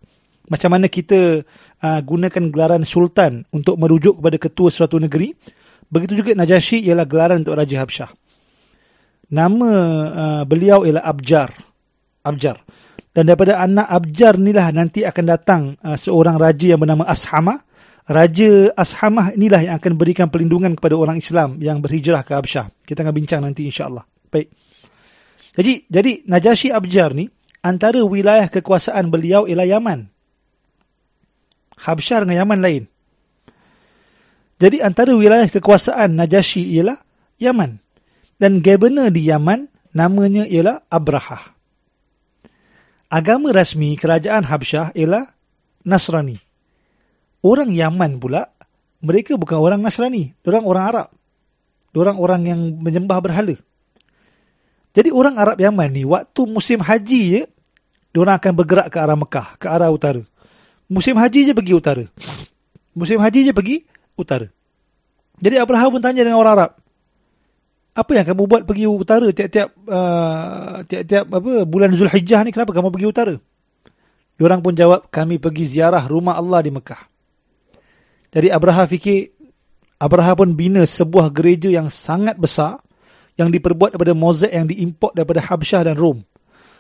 Macam 0.50 0.74
mana 0.74 0.90
kita 0.90 1.46
uh, 1.80 2.00
gunakan 2.02 2.50
gelaran 2.50 2.82
sultan 2.82 3.46
untuk 3.54 3.78
merujuk 3.78 4.18
kepada 4.18 4.38
ketua 4.42 4.74
suatu 4.74 4.98
negeri, 4.98 5.32
begitu 5.94 6.18
juga 6.26 6.34
Najasyi 6.34 6.90
ialah 6.90 7.06
gelaran 7.06 7.46
untuk 7.46 7.54
Raja 7.54 7.78
Habsyah. 7.86 8.10
Nama 9.30 9.72
uh, 10.10 10.44
beliau 10.50 10.90
ialah 10.90 11.06
Abjar. 11.06 11.54
Abjar. 12.26 12.58
Dan 13.14 13.30
daripada 13.30 13.62
anak 13.62 13.86
Abjar 13.86 14.42
inilah 14.42 14.74
nanti 14.74 15.06
akan 15.06 15.26
datang 15.26 15.62
uh, 15.86 15.94
seorang 15.94 16.42
raja 16.42 16.74
yang 16.74 16.82
bernama 16.82 17.06
Ashamah. 17.06 17.62
Raja 18.10 18.74
Ashamah 18.74 19.38
inilah 19.38 19.62
yang 19.70 19.76
akan 19.78 19.94
berikan 19.94 20.34
perlindungan 20.34 20.74
kepada 20.74 20.98
orang 20.98 21.22
Islam 21.22 21.62
yang 21.62 21.78
berhijrah 21.78 22.26
ke 22.26 22.34
Habsyah. 22.34 22.74
Kita 22.82 23.06
akan 23.06 23.14
bincang 23.14 23.46
nanti 23.46 23.70
insya-Allah. 23.70 24.02
Baik. 24.34 24.50
Jadi 25.54 25.86
jadi 25.86 26.12
Najasyi 26.26 26.74
Abjar 26.74 27.14
ni 27.14 27.30
antara 27.62 28.02
wilayah 28.02 28.50
kekuasaan 28.50 29.14
beliau 29.14 29.46
ialah 29.46 29.68
Yaman. 29.78 30.10
Habsyah 31.80 32.28
dengan 32.28 32.44
Yaman 32.44 32.60
lain. 32.60 32.84
Jadi 34.60 34.84
antara 34.84 35.16
wilayah 35.16 35.48
kekuasaan 35.48 36.20
Najasyi 36.20 36.76
ialah 36.76 37.00
Yaman. 37.40 37.80
Dan 38.36 38.60
governor 38.60 39.08
di 39.12 39.28
Yaman 39.32 39.72
namanya 39.96 40.44
ialah 40.44 40.84
Abraha. 40.92 41.56
Agama 43.10 43.56
rasmi 43.56 43.96
kerajaan 43.96 44.44
Habsyah 44.44 44.94
ialah 44.94 45.32
Nasrani. 45.88 46.38
Orang 47.40 47.72
Yaman 47.72 48.20
pula, 48.20 48.52
mereka 49.00 49.40
bukan 49.40 49.58
orang 49.58 49.80
Nasrani. 49.80 50.36
Orang 50.44 50.68
orang 50.68 50.84
Arab. 50.84 51.08
Orang 51.96 52.18
orang 52.20 52.42
yang 52.46 52.62
menyembah 52.84 53.18
berhala. 53.24 53.56
Jadi 54.92 55.10
orang 55.10 55.40
Arab 55.40 55.56
Yaman 55.56 55.90
ni, 55.90 56.04
waktu 56.04 56.42
musim 56.46 56.84
haji 56.84 57.22
je, 57.32 57.42
orang 58.20 58.36
akan 58.38 58.54
bergerak 58.54 58.88
ke 58.92 58.98
arah 59.00 59.18
Mekah, 59.18 59.48
ke 59.56 59.68
arah 59.72 59.90
utara. 59.90 60.22
Musim 60.90 61.14
haji 61.16 61.46
je 61.46 61.54
pergi 61.54 61.74
utara. 61.78 62.04
Musim 62.98 63.22
haji 63.22 63.46
je 63.46 63.54
pergi 63.54 63.86
utara. 64.18 64.50
Jadi 65.40 65.56
Abraham 65.62 65.96
pun 65.96 66.02
tanya 66.02 66.26
dengan 66.26 66.42
orang 66.42 66.54
Arab. 66.58 66.72
Apa 67.94 68.12
yang 68.18 68.26
kamu 68.26 68.44
buat 68.50 68.64
pergi 68.66 68.90
utara 68.90 69.30
tiap-tiap 69.30 69.70
uh, 69.86 70.82
tiap-tiap 70.84 71.26
apa 71.30 71.52
bulan 71.64 71.94
Zulhijjah 71.94 72.42
ni 72.42 72.50
kenapa 72.50 72.74
kamu 72.74 72.90
pergi 72.90 73.08
utara? 73.08 73.36
Diorang 74.40 74.64
pun 74.66 74.74
jawab 74.74 75.12
kami 75.14 75.38
pergi 75.38 75.78
ziarah 75.78 76.04
rumah 76.10 76.40
Allah 76.40 76.64
di 76.64 76.72
Mekah. 76.74 77.02
Jadi 78.34 78.48
Abraham 78.50 78.88
fikir 78.88 79.36
Abraham 80.00 80.36
pun 80.36 80.50
bina 80.56 80.88
sebuah 80.88 81.28
gereja 81.30 81.68
yang 81.68 81.92
sangat 81.92 82.40
besar 82.40 82.80
yang 83.36 83.52
diperbuat 83.52 83.96
daripada 83.96 84.16
mozaik 84.16 84.52
yang 84.52 84.66
diimport 84.68 85.14
daripada 85.16 85.44
Habsyah 85.44 85.92
dan 85.92 85.96
Rom. 86.00 86.24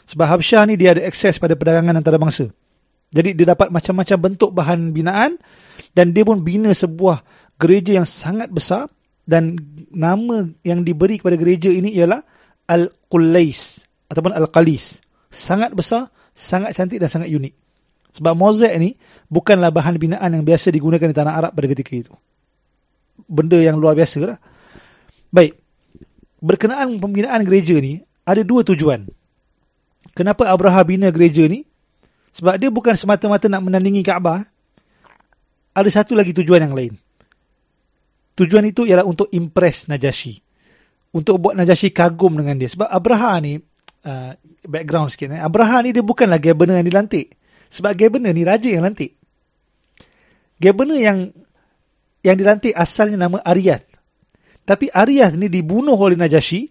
Sebab 0.08 0.26
Habsyah 0.26 0.72
ni 0.72 0.80
dia 0.80 0.96
ada 0.96 1.04
akses 1.04 1.36
pada 1.36 1.54
perdagangan 1.56 2.00
antarabangsa. 2.00 2.52
Jadi 3.10 3.34
dia 3.34 3.46
dapat 3.54 3.74
macam-macam 3.74 4.18
bentuk 4.30 4.54
bahan 4.54 4.94
binaan 4.94 5.42
dan 5.98 6.14
dia 6.14 6.22
pun 6.22 6.46
bina 6.46 6.70
sebuah 6.70 7.26
gereja 7.58 7.98
yang 7.98 8.08
sangat 8.08 8.54
besar 8.54 8.86
dan 9.26 9.58
nama 9.90 10.46
yang 10.62 10.86
diberi 10.86 11.18
kepada 11.18 11.38
gereja 11.38 11.70
ini 11.74 11.94
ialah 11.98 12.22
Al-Qulais 12.70 13.82
ataupun 14.10 14.34
Al-Qalis. 14.34 15.02
Sangat 15.30 15.74
besar, 15.74 16.10
sangat 16.34 16.74
cantik 16.78 16.98
dan 17.02 17.10
sangat 17.10 17.30
unik. 17.30 17.54
Sebab 18.10 18.34
mozaik 18.34 18.74
ni 18.82 18.98
bukanlah 19.30 19.70
bahan 19.70 20.02
binaan 20.02 20.34
yang 20.34 20.42
biasa 20.42 20.74
digunakan 20.74 21.06
di 21.06 21.14
tanah 21.14 21.34
Arab 21.38 21.52
pada 21.54 21.68
ketika 21.70 21.94
itu. 21.94 22.14
Benda 23.30 23.62
yang 23.62 23.78
luar 23.78 23.94
biasa 23.94 24.18
lah. 24.26 24.40
Baik. 25.30 25.54
Berkenaan 26.42 26.98
pembinaan 26.98 27.46
gereja 27.46 27.78
ni, 27.78 28.02
ada 28.26 28.42
dua 28.42 28.66
tujuan. 28.66 29.06
Kenapa 30.18 30.50
Abraham 30.50 30.86
bina 30.90 31.08
gereja 31.14 31.46
ni? 31.46 31.69
Sebab 32.34 32.62
dia 32.62 32.70
bukan 32.70 32.94
semata-mata 32.94 33.50
nak 33.50 33.66
menandingi 33.66 34.06
Kaabah. 34.06 34.46
Ada 35.74 36.02
satu 36.02 36.14
lagi 36.14 36.34
tujuan 36.34 36.70
yang 36.70 36.76
lain. 36.76 36.94
Tujuan 38.38 38.64
itu 38.70 38.88
ialah 38.88 39.04
untuk 39.04 39.28
impress 39.34 39.90
Najasyi. 39.90 40.40
Untuk 41.12 41.42
buat 41.42 41.58
Najasyi 41.58 41.90
kagum 41.92 42.38
dengan 42.38 42.56
dia. 42.56 42.70
Sebab 42.70 42.88
Abraha 42.88 43.42
ni, 43.42 43.58
uh, 43.60 44.32
background 44.64 45.12
sikit. 45.12 45.34
Eh. 45.34 45.42
Abraha 45.42 45.84
ni 45.84 45.92
dia 45.92 46.06
bukanlah 46.06 46.40
governor 46.40 46.80
yang 46.80 46.88
dilantik. 46.88 47.36
Sebab 47.70 47.92
governor 47.98 48.32
ni 48.32 48.44
raja 48.46 48.70
yang 48.70 48.86
lantik. 48.86 49.18
Governor 50.60 51.00
yang 51.00 51.20
yang 52.20 52.36
dilantik 52.36 52.76
asalnya 52.76 53.28
nama 53.28 53.40
Ariyat. 53.44 53.84
Tapi 54.68 54.92
Ariyat 54.92 55.34
ni 55.40 55.48
dibunuh 55.48 55.98
oleh 55.98 56.20
Najasyi. 56.20 56.70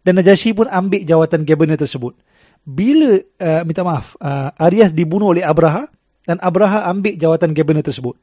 Dan 0.00 0.16
Najasyi 0.16 0.56
pun 0.56 0.64
ambil 0.70 1.04
jawatan 1.04 1.44
governor 1.44 1.76
tersebut 1.76 2.16
bila 2.64 3.18
uh, 3.18 3.62
minta 3.64 3.80
maaf 3.80 4.14
uh, 4.20 4.52
Arias 4.60 4.92
dibunuh 4.92 5.32
oleh 5.32 5.44
Abraha 5.44 5.88
dan 6.28 6.36
Abraha 6.44 6.86
ambil 6.92 7.16
jawatan 7.16 7.56
kabinet 7.56 7.82
tersebut 7.88 8.14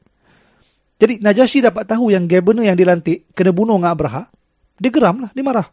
Jadi 0.98 1.22
Najasyi 1.22 1.62
dapat 1.62 1.86
tahu 1.86 2.10
yang 2.10 2.26
governor 2.26 2.66
yang 2.66 2.74
dilantik 2.74 3.30
kena 3.30 3.54
bunuh 3.54 3.78
dengan 3.78 3.94
Abraha. 3.94 4.26
Dia 4.82 4.90
geram 4.90 5.22
lah, 5.22 5.30
dia 5.30 5.46
marah. 5.46 5.70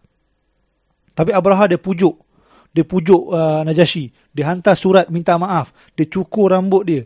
Tapi 1.18 1.34
Abraha 1.34 1.66
dia 1.66 1.82
pujuk. 1.82 2.22
Dia 2.70 2.86
pujuk 2.86 3.34
uh, 3.34 3.66
Najasyi. 3.66 4.14
Dia 4.30 4.54
hantar 4.54 4.78
surat 4.78 5.10
minta 5.10 5.34
maaf. 5.42 5.74
Dia 5.98 6.06
cukur 6.06 6.54
rambut 6.54 6.86
dia. 6.86 7.02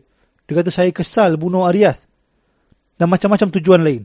Dia 0.51 0.53
kata 0.59 0.67
saya 0.67 0.91
kesal 0.91 1.39
bunuh 1.39 1.63
Arias. 1.63 2.03
Dan 2.99 3.07
macam-macam 3.07 3.55
tujuan 3.55 3.79
lain. 3.79 4.03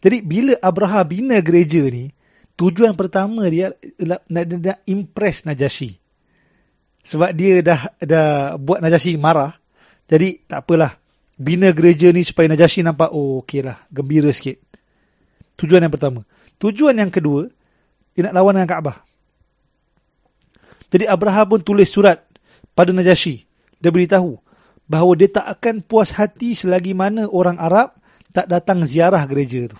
Jadi 0.00 0.24
bila 0.24 0.56
Abraha 0.64 1.04
bina 1.04 1.44
gereja 1.44 1.84
ni, 1.84 2.08
tujuan 2.54 2.94
pertama 2.94 3.46
dia 3.50 3.74
nak, 4.00 4.22
nak, 4.30 4.44
nak 4.60 4.78
impress 4.86 5.46
Najasyi. 5.46 5.98
Sebab 7.04 7.30
dia 7.36 7.60
dah 7.60 7.80
dah 8.00 8.56
buat 8.56 8.80
Najasyi 8.80 9.20
marah. 9.20 9.52
Jadi 10.08 10.48
tak 10.48 10.64
apalah 10.64 10.96
bina 11.36 11.74
gereja 11.74 12.08
ni 12.14 12.24
supaya 12.24 12.48
Najasyi 12.48 12.86
nampak 12.86 13.12
oh 13.12 13.44
okey 13.44 13.60
lah 13.60 13.84
gembira 13.90 14.30
sikit. 14.32 14.60
Tujuan 15.60 15.84
yang 15.84 15.92
pertama. 15.92 16.24
Tujuan 16.58 16.96
yang 16.96 17.12
kedua 17.12 17.50
dia 18.14 18.30
nak 18.30 18.34
lawan 18.40 18.56
dengan 18.56 18.70
Kaabah. 18.70 18.96
Jadi 20.94 21.10
Abraham 21.10 21.58
pun 21.58 21.60
tulis 21.60 21.90
surat 21.90 22.22
pada 22.72 22.94
Najasyi. 22.94 23.42
Dia 23.82 23.90
beritahu 23.90 24.38
bahawa 24.86 25.12
dia 25.18 25.28
tak 25.28 25.46
akan 25.58 25.82
puas 25.82 26.14
hati 26.14 26.54
selagi 26.54 26.94
mana 26.94 27.26
orang 27.28 27.58
Arab 27.58 27.96
tak 28.30 28.46
datang 28.50 28.86
ziarah 28.86 29.22
gereja 29.26 29.70
tu. 29.70 29.78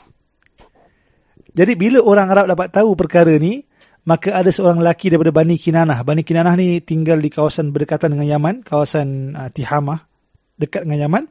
Jadi 1.55 1.73
bila 1.79 2.03
orang 2.03 2.29
Arab 2.35 2.47
dapat 2.51 2.69
tahu 2.75 2.99
perkara 2.99 3.31
ni, 3.39 3.63
maka 4.05 4.35
ada 4.37 4.51
seorang 4.51 4.83
lelaki 4.83 5.09
daripada 5.09 5.31
Bani 5.31 5.57
Kinanah. 5.57 6.03
Bani 6.03 6.27
Kinanah 6.27 6.55
ni 6.59 6.83
tinggal 6.83 7.23
di 7.23 7.31
kawasan 7.31 7.71
berdekatan 7.71 8.13
dengan 8.13 8.27
Yaman, 8.27 8.67
kawasan 8.67 9.33
uh, 9.39 9.49
Tihamah, 9.49 10.03
dekat 10.59 10.85
dengan 10.85 11.09
Yaman. 11.09 11.25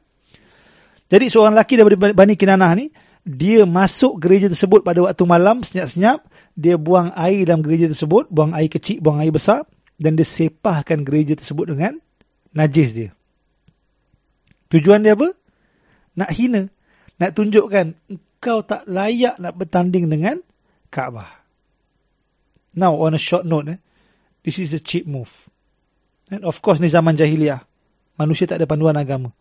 Jadi 1.11 1.25
seorang 1.29 1.53
lelaki 1.53 1.77
daripada 1.77 2.15
Bani 2.15 2.33
Kinanah 2.33 2.71
ni, 2.73 2.89
dia 3.23 3.63
masuk 3.63 4.19
gereja 4.19 4.49
tersebut 4.49 4.81
pada 4.83 5.05
waktu 5.05 5.23
malam, 5.23 5.61
senyap-senyap. 5.61 6.25
Dia 6.57 6.75
buang 6.75 7.13
air 7.15 7.45
dalam 7.47 7.61
gereja 7.61 7.87
tersebut, 7.87 8.27
buang 8.27 8.51
air 8.57 8.67
kecil, 8.67 8.99
buang 8.99 9.21
air 9.21 9.31
besar. 9.31 9.67
Dan 9.95 10.17
dia 10.17 10.25
sepahkan 10.25 11.05
gereja 11.05 11.37
tersebut 11.37 11.71
dengan 11.71 12.01
najis 12.51 12.91
dia. 12.91 13.09
Tujuan 14.73 15.05
dia 15.05 15.13
apa? 15.13 15.29
Nak 16.17 16.31
hina. 16.33 16.67
Nak 17.23 17.39
tunjukkan, 17.39 18.19
kau 18.43 18.67
tak 18.67 18.83
layak 18.83 19.39
nak 19.39 19.55
bertanding 19.55 20.11
dengan 20.11 20.43
Kaabah. 20.91 21.47
Now, 22.75 22.99
on 22.99 23.15
a 23.15 23.21
short 23.21 23.47
note, 23.47 23.71
eh, 23.71 23.79
this 24.43 24.59
is 24.59 24.75
a 24.75 24.81
cheap 24.83 25.07
move. 25.07 25.47
And 26.27 26.43
of 26.43 26.59
course, 26.59 26.83
ni 26.83 26.91
zaman 26.91 27.15
jahiliah. 27.15 27.63
Manusia 28.19 28.43
tak 28.43 28.59
ada 28.59 28.67
panduan 28.67 28.99
agama. 28.99 29.31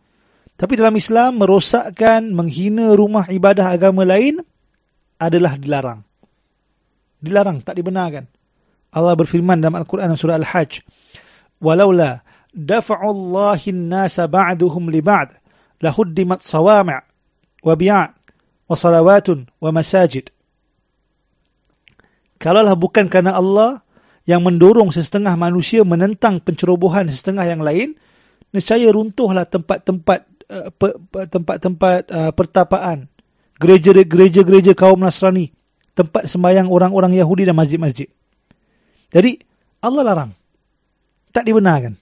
Tapi 0.55 0.79
dalam 0.79 0.95
Islam, 0.95 1.43
merosakkan, 1.43 2.31
menghina 2.31 2.95
rumah 2.95 3.27
ibadah 3.27 3.75
agama 3.75 4.07
lain 4.07 4.39
adalah 5.19 5.59
dilarang. 5.59 6.07
Dilarang, 7.19 7.67
tak 7.67 7.75
dibenarkan. 7.75 8.31
Allah 8.95 9.11
berfirman 9.19 9.59
dalam 9.59 9.75
Al-Quran 9.75 10.15
surah 10.15 10.39
Al-Hajj. 10.39 10.87
Walaula 11.59 12.23
dafa'ullahi 12.55 13.75
nasa 13.75 14.23
ba'duhum 14.31 14.87
li 14.87 15.03
ba'd 15.03 15.35
lahuddimat 15.83 16.39
sawami' 16.39 17.12
wa 17.63 17.73
bi'a' 17.73 18.11
wa 18.67 18.75
salawatun 18.75 19.47
wa 19.57 19.69
masajid. 19.71 20.27
Kalaulah 22.37 22.75
bukan 22.75 23.07
kerana 23.07 23.39
Allah 23.39 23.81
yang 24.27 24.43
mendorong 24.43 24.91
setengah 24.91 25.33
manusia 25.39 25.87
menentang 25.87 26.43
pencerobohan 26.43 27.07
setengah 27.07 27.47
yang 27.47 27.63
lain, 27.63 27.95
nescaya 28.51 28.91
runtuhlah 28.91 29.47
tempat-tempat 29.47 30.29
Uh, 30.53 30.69
tempat-tempat 31.31 32.13
uh, 32.13 32.29
pertapaan, 32.35 33.07
gereja-gereja 33.57 34.75
kaum 34.75 34.99
Nasrani, 35.01 35.49
tempat 35.97 36.29
sembahyang 36.29 36.67
orang-orang 36.69 37.15
Yahudi 37.15 37.47
dan 37.47 37.57
masjid-masjid. 37.57 38.11
Jadi 39.09 39.39
Allah 39.81 40.03
larang. 40.03 40.31
Tak 41.31 41.47
dibenarkan. 41.47 41.95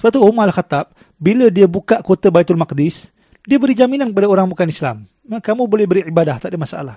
Sebab 0.00 0.10
tu 0.14 0.22
Umar 0.22 0.48
Al-Khattab, 0.48 0.94
bila 1.18 1.50
dia 1.52 1.66
buka 1.68 2.00
kota 2.00 2.30
Baitul 2.32 2.56
Maqdis, 2.56 3.10
dia 3.44 3.58
beri 3.60 3.74
jaminan 3.76 4.10
kepada 4.10 4.26
orang 4.26 4.48
bukan 4.50 4.66
Islam. 4.70 4.96
Kamu 5.28 5.68
boleh 5.68 5.84
beribadah, 5.84 6.40
tak 6.40 6.56
ada 6.56 6.58
masalah. 6.58 6.96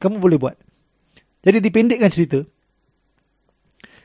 Kamu 0.00 0.18
boleh 0.18 0.38
buat. 0.40 0.56
Jadi 1.44 1.60
dipendekkan 1.60 2.08
cerita. 2.08 2.40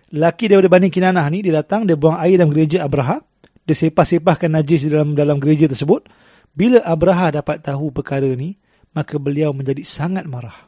Laki 0.10 0.50
daripada 0.50 0.70
Bani 0.76 0.90
Kinanah 0.92 1.26
ni, 1.32 1.46
dia 1.46 1.54
datang, 1.62 1.86
dia 1.86 1.96
buang 1.96 2.18
air 2.20 2.36
dalam 2.36 2.52
gereja 2.52 2.84
Abraha 2.84 3.24
dia 3.70 3.78
sepah-sepahkan 3.78 4.50
najis 4.50 4.90
dalam 4.90 5.14
dalam 5.14 5.38
gereja 5.38 5.70
tersebut. 5.70 6.10
Bila 6.58 6.82
Abraha 6.82 7.38
dapat 7.38 7.62
tahu 7.62 7.94
perkara 7.94 8.26
ni, 8.34 8.58
maka 8.98 9.22
beliau 9.22 9.54
menjadi 9.54 9.86
sangat 9.86 10.26
marah. 10.26 10.66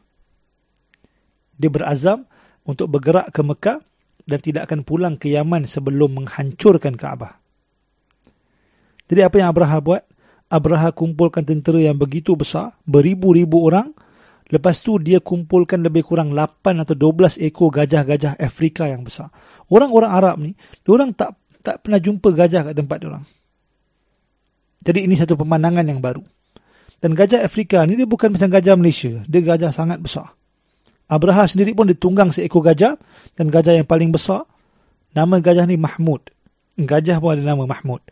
Dia 1.58 1.66
berazam 1.66 2.30
untuk 2.62 2.94
bergerak 2.94 3.34
ke 3.34 3.42
Mekah 3.42 3.82
dan 4.22 4.38
tidak 4.38 4.70
akan 4.70 4.86
pulang 4.86 5.18
ke 5.18 5.34
Yaman 5.34 5.66
sebelum 5.66 6.22
menghancurkan 6.22 6.94
Kaabah. 6.94 7.42
Jadi 9.10 9.20
apa 9.26 9.34
yang 9.42 9.50
Abraha 9.50 9.82
buat? 9.82 10.06
Abraha 10.52 10.92
kumpulkan 10.92 11.48
tentera 11.48 11.80
yang 11.80 11.96
begitu 11.96 12.36
besar, 12.36 12.76
beribu-ribu 12.84 13.64
orang. 13.64 13.96
Lepas 14.52 14.84
tu 14.84 15.00
dia 15.00 15.16
kumpulkan 15.16 15.80
lebih 15.80 16.04
kurang 16.04 16.36
8 16.36 16.84
atau 16.84 16.92
12 16.92 17.40
ekor 17.40 17.72
gajah-gajah 17.72 18.36
Afrika 18.36 18.84
yang 18.84 19.00
besar. 19.00 19.32
Orang-orang 19.72 20.12
Arab 20.12 20.36
ni, 20.44 20.52
orang 20.84 21.16
tak 21.16 21.40
tak 21.64 21.80
pernah 21.80 21.96
jumpa 21.96 22.28
gajah 22.36 22.68
kat 22.68 22.74
tempat 22.76 22.98
orang. 23.06 23.24
Jadi 24.82 25.06
ini 25.06 25.14
satu 25.14 25.38
pemandangan 25.38 25.86
yang 25.86 26.02
baru. 26.02 26.20
Dan 26.98 27.14
gajah 27.14 27.46
Afrika 27.46 27.86
ni 27.86 27.96
dia 27.96 28.04
bukan 28.04 28.34
macam 28.34 28.50
gajah 28.50 28.74
Malaysia. 28.76 29.22
Dia 29.30 29.40
gajah 29.40 29.70
sangat 29.70 30.02
besar. 30.02 30.34
Abraha 31.06 31.46
sendiri 31.46 31.72
pun 31.72 31.86
ditunggang 31.86 32.34
seekor 32.34 32.66
gajah. 32.66 32.98
Dan 33.38 33.48
gajah 33.48 33.78
yang 33.78 33.86
paling 33.86 34.10
besar, 34.10 34.44
nama 35.14 35.38
gajah 35.38 35.64
ni 35.64 35.78
Mahmud. 35.78 36.28
Gajah 36.76 37.22
pun 37.22 37.38
ada 37.38 37.42
nama 37.46 37.64
Mahmud. 37.64 38.02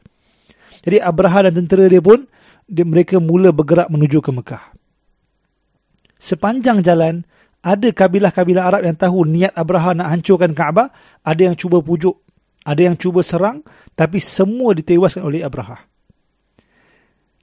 Jadi 0.80 0.96
Abraha 1.00 1.48
dan 1.48 1.60
tentera 1.60 1.84
dia 1.86 2.00
pun, 2.00 2.24
dia, 2.64 2.86
mereka 2.86 3.20
mula 3.20 3.52
bergerak 3.52 3.92
menuju 3.92 4.18
ke 4.24 4.30
Mekah. 4.32 4.64
Sepanjang 6.20 6.84
jalan, 6.84 7.24
ada 7.60 7.88
kabilah-kabilah 7.92 8.64
Arab 8.64 8.82
yang 8.88 8.96
tahu 8.96 9.28
niat 9.28 9.52
Abraha 9.52 9.92
nak 9.92 10.08
hancurkan 10.12 10.56
Kaabah. 10.56 10.88
Ada 11.24 11.52
yang 11.52 11.56
cuba 11.56 11.84
pujuk 11.84 12.16
ada 12.64 12.80
yang 12.84 12.96
cuba 12.96 13.24
serang 13.24 13.64
tapi 13.96 14.20
semua 14.20 14.76
ditewaskan 14.76 15.24
oleh 15.24 15.40
Abraha. 15.44 15.80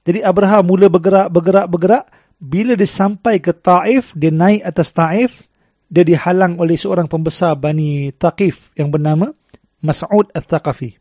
Jadi 0.08 0.24
Abraha 0.24 0.64
mula 0.64 0.88
bergerak, 0.88 1.28
bergerak, 1.34 1.68
bergerak. 1.68 2.06
Bila 2.38 2.78
dia 2.78 2.86
sampai 2.86 3.42
ke 3.42 3.50
Taif, 3.50 4.14
dia 4.14 4.30
naik 4.30 4.62
atas 4.62 4.94
Taif. 4.94 5.50
Dia 5.90 6.06
dihalang 6.06 6.62
oleh 6.62 6.78
seorang 6.78 7.10
pembesar 7.10 7.58
Bani 7.58 8.14
Taqif 8.14 8.72
yang 8.78 8.94
bernama 8.94 9.32
Mas'ud 9.82 10.30
Al-Thaqafi. 10.32 10.96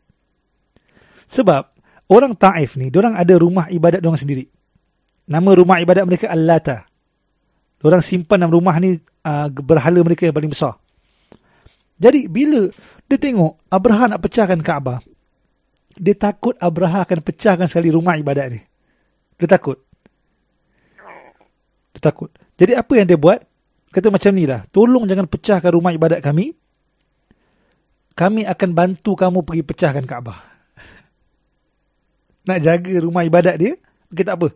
Sebab 1.27 1.76
orang 2.07 2.33
Taif 2.35 2.75
ni, 2.79 2.91
orang 2.91 3.15
ada 3.15 3.33
rumah 3.35 3.67
ibadat 3.71 4.03
orang 4.03 4.19
sendiri. 4.19 4.47
Nama 5.27 5.49
rumah 5.55 5.83
ibadat 5.83 6.03
mereka 6.07 6.31
Al-Lata. 6.31 6.87
Orang 7.83 8.01
simpan 8.01 8.41
dalam 8.41 8.57
rumah 8.57 8.73
ni 8.81 8.97
uh, 8.97 9.47
berhala 9.51 9.99
mereka 10.01 10.25
yang 10.25 10.33
paling 10.33 10.49
besar. 10.49 10.79
Jadi 11.97 12.25
bila 12.29 12.69
dia 13.05 13.17
tengok 13.17 13.69
Abraha 13.69 14.15
nak 14.15 14.21
pecahkan 14.23 14.61
Kaabah, 14.61 15.01
dia 15.97 16.15
takut 16.17 16.53
Abraha 16.57 17.05
akan 17.05 17.19
pecahkan 17.21 17.67
sekali 17.69 17.89
rumah 17.93 18.17
ibadat 18.17 18.53
ni. 18.53 18.61
Dia 19.37 19.49
takut. 19.49 19.77
Dia 21.93 22.01
takut. 22.01 22.29
Jadi 22.57 22.73
apa 22.73 22.93
yang 22.97 23.05
dia 23.05 23.17
buat? 23.17 23.41
Kata 23.93 24.09
macam 24.09 24.31
ni 24.33 24.45
lah. 24.45 24.65
Tolong 24.69 25.05
jangan 25.05 25.25
pecahkan 25.29 25.69
rumah 25.73 25.93
ibadat 25.93 26.21
kami. 26.21 26.53
Kami 28.17 28.49
akan 28.49 28.69
bantu 28.73 29.13
kamu 29.13 29.45
pergi 29.45 29.63
pecahkan 29.65 30.05
Kaabah. 30.05 30.56
Nak 32.47 32.59
jaga 32.63 32.93
rumah 33.03 33.27
ibadat 33.27 33.59
dia. 33.59 33.75
Okay, 34.07 34.23
tak 34.23 34.39
apa. 34.39 34.47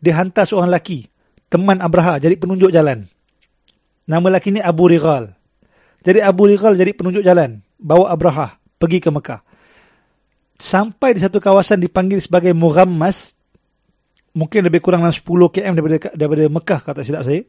Dia 0.00 0.20
hantar 0.20 0.44
seorang 0.44 0.68
lelaki. 0.68 1.08
Teman 1.50 1.80
Abraha 1.80 2.20
jadi 2.20 2.36
penunjuk 2.36 2.70
jalan. 2.70 3.08
Nama 4.06 4.26
lelaki 4.30 4.54
ni 4.54 4.60
Abu 4.60 4.86
Rigal. 4.86 5.32
Jadi 6.04 6.20
Abu 6.20 6.46
Rigal 6.46 6.76
jadi 6.76 6.92
penunjuk 6.92 7.24
jalan. 7.24 7.64
Bawa 7.80 8.12
Abraha 8.12 8.60
pergi 8.76 9.00
ke 9.00 9.08
Mekah. 9.08 9.40
Sampai 10.60 11.16
di 11.16 11.20
satu 11.24 11.40
kawasan 11.40 11.80
dipanggil 11.80 12.20
sebagai 12.20 12.52
Mughammas. 12.52 13.36
Mungkin 14.30 14.62
lebih 14.62 14.78
kurang 14.78 15.02
10 15.02 15.24
km 15.24 15.74
daripada, 15.74 16.14
daripada 16.14 16.44
Mekah 16.46 16.80
kata 16.84 17.00
silap 17.02 17.24
saya. 17.26 17.42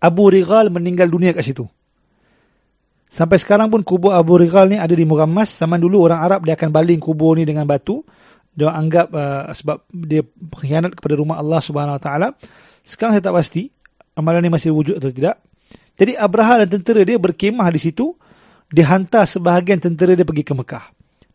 Abu 0.00 0.30
Rigal 0.30 0.72
meninggal 0.72 1.10
dunia 1.10 1.36
kat 1.36 1.44
situ. 1.44 1.66
Sampai 3.06 3.38
sekarang 3.38 3.70
pun 3.70 3.86
kubur 3.86 4.16
Abu 4.16 4.40
Rigal 4.40 4.72
ni 4.72 4.76
ada 4.80 4.92
di 4.92 5.04
Mughammas. 5.06 5.56
Zaman 5.56 5.78
dulu 5.78 6.10
orang 6.10 6.20
Arab 6.24 6.40
dia 6.48 6.58
akan 6.58 6.70
baling 6.72 6.98
kubur 6.98 7.38
ni 7.38 7.46
dengan 7.46 7.68
batu. 7.68 8.02
Dia 8.56 8.72
anggap 8.72 9.12
uh, 9.12 9.52
sebab 9.52 9.84
dia 9.92 10.24
pengkhianat 10.24 10.96
kepada 10.96 11.14
rumah 11.20 11.36
Allah 11.36 11.60
Subhanahu 11.60 12.00
Wa 12.00 12.02
Taala. 12.02 12.28
Sekarang 12.80 13.12
saya 13.12 13.22
tak 13.22 13.36
pasti 13.36 13.68
amalan 14.16 14.40
ni 14.40 14.50
masih 14.50 14.72
wujud 14.72 14.96
atau 14.96 15.12
tidak. 15.12 15.36
Jadi 16.00 16.16
Abraha 16.16 16.64
dan 16.64 16.80
tentera 16.80 17.04
dia 17.04 17.20
berkemah 17.20 17.68
di 17.68 17.80
situ. 17.80 18.16
Dia 18.72 18.88
hantar 18.90 19.28
sebahagian 19.28 19.78
tentera 19.78 20.16
dia 20.16 20.26
pergi 20.26 20.42
ke 20.42 20.56
Mekah. 20.56 20.84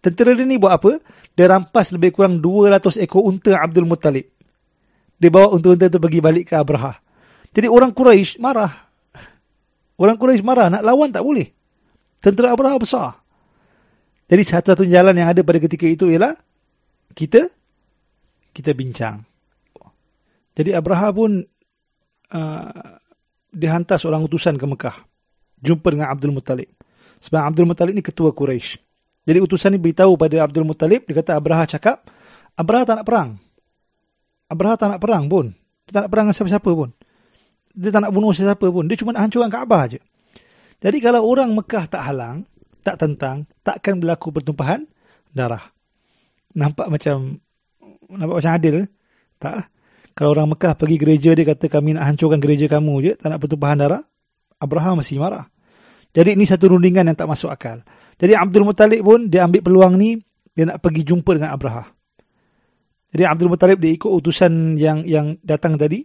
Tentera 0.01 0.33
dia 0.33 0.43
ni 0.43 0.57
buat 0.57 0.73
apa? 0.73 0.97
Dia 1.37 1.47
rampas 1.47 1.93
lebih 1.93 2.11
kurang 2.11 2.41
200 2.41 2.97
ekor 3.05 3.29
unta 3.29 3.53
Abdul 3.55 3.87
Muttalib. 3.87 4.27
dia 5.21 5.29
bawa 5.29 5.53
unta-unta 5.53 5.85
itu 5.85 6.01
pergi 6.01 6.17
balik 6.17 6.49
ke 6.49 6.57
Abraha. 6.57 6.97
Jadi 7.53 7.69
orang 7.69 7.93
Quraisy 7.93 8.41
marah. 8.41 8.73
Orang 10.01 10.17
Quraisy 10.17 10.41
marah 10.41 10.73
nak 10.73 10.81
lawan 10.81 11.13
tak 11.13 11.21
boleh. 11.21 11.53
Tentera 12.17 12.57
Abraha 12.57 12.81
besar. 12.81 13.21
Jadi 14.25 14.41
satu-satu 14.41 14.89
jalan 14.89 15.13
yang 15.13 15.29
ada 15.29 15.45
pada 15.45 15.61
ketika 15.61 15.85
itu 15.85 16.09
ialah 16.09 16.33
kita 17.13 17.47
kita 18.51 18.71
bincang. 18.75 19.23
Jadi 20.51 20.75
Abraha 20.75 21.15
pun 21.15 21.39
uh, 22.35 22.91
dihantar 23.51 23.95
seorang 23.95 24.27
utusan 24.27 24.59
ke 24.59 24.65
Mekah. 24.67 24.97
Jumpa 25.61 25.87
dengan 25.93 26.11
Abdul 26.11 26.35
Muttalib. 26.35 26.67
Sebab 27.21 27.41
Abdul 27.53 27.69
Muttalib 27.69 27.95
ni 27.95 28.03
ketua 28.03 28.35
Quraisy. 28.35 28.81
Jadi 29.21 29.39
utusan 29.39 29.77
ni 29.77 29.79
beritahu 29.79 30.17
pada 30.17 30.41
Abdul 30.41 30.65
Muttalib, 30.65 31.05
dia 31.05 31.15
kata 31.21 31.37
Abraha 31.37 31.69
cakap, 31.69 32.09
Abraha 32.57 32.83
tak 32.83 32.95
nak 32.99 33.05
perang. 33.05 33.29
Abraha 34.49 34.75
tak 34.75 34.89
nak 34.91 34.99
perang 34.99 35.29
pun. 35.29 35.53
Dia 35.87 35.91
tak 35.95 36.01
nak 36.07 36.11
perang 36.11 36.25
dengan 36.27 36.35
siapa-siapa 36.35 36.71
pun. 36.73 36.89
Dia 37.71 37.89
tak 37.93 38.01
nak 38.03 38.11
bunuh 38.11 38.33
siapa 38.35 38.67
pun. 38.67 38.83
Dia 38.89 38.97
cuma 38.99 39.15
nak 39.15 39.29
hancurkan 39.29 39.47
Kaabah 39.53 39.83
je. 39.95 39.99
Jadi 40.81 40.97
kalau 40.97 41.23
orang 41.23 41.53
Mekah 41.53 41.85
tak 41.87 42.03
halang, 42.03 42.43
tak 42.81 42.97
tentang, 42.97 43.45
takkan 43.61 44.01
berlaku 44.01 44.33
pertumpahan 44.33 44.83
darah. 45.31 45.69
Nampak 46.55 46.87
macam 46.91 47.39
nampak 48.11 48.35
macam 48.43 48.53
adil? 48.55 48.75
Tak. 49.39 49.71
Kalau 50.11 50.35
orang 50.35 50.51
Mekah 50.51 50.75
pergi 50.75 50.97
gereja 50.99 51.31
dia 51.31 51.45
kata 51.47 51.71
kami 51.71 51.95
nak 51.95 52.11
hancurkan 52.11 52.39
gereja 52.43 52.67
kamu 52.67 52.93
je, 53.03 53.11
tak 53.15 53.31
nak 53.31 53.39
pertumpahan 53.39 53.79
darah. 53.79 54.03
Abraham 54.61 55.01
masih 55.01 55.17
marah. 55.17 55.49
Jadi 56.11 56.35
ini 56.35 56.43
satu 56.43 56.75
rundingan 56.75 57.07
yang 57.07 57.17
tak 57.17 57.25
masuk 57.25 57.49
akal. 57.49 57.81
Jadi 58.19 58.35
Abdul 58.35 58.67
Muttalib 58.67 59.01
pun 59.01 59.31
dia 59.31 59.47
ambil 59.47 59.63
peluang 59.63 59.95
ni 59.95 60.19
dia 60.51 60.67
nak 60.67 60.83
pergi 60.83 61.07
jumpa 61.07 61.31
dengan 61.39 61.55
Abraha. 61.55 61.87
Jadi 63.15 63.23
Abdul 63.23 63.49
Muttalib 63.49 63.79
dia 63.79 63.91
ikut 63.95 64.11
utusan 64.11 64.75
yang 64.75 65.07
yang 65.07 65.39
datang 65.41 65.79
tadi. 65.79 66.03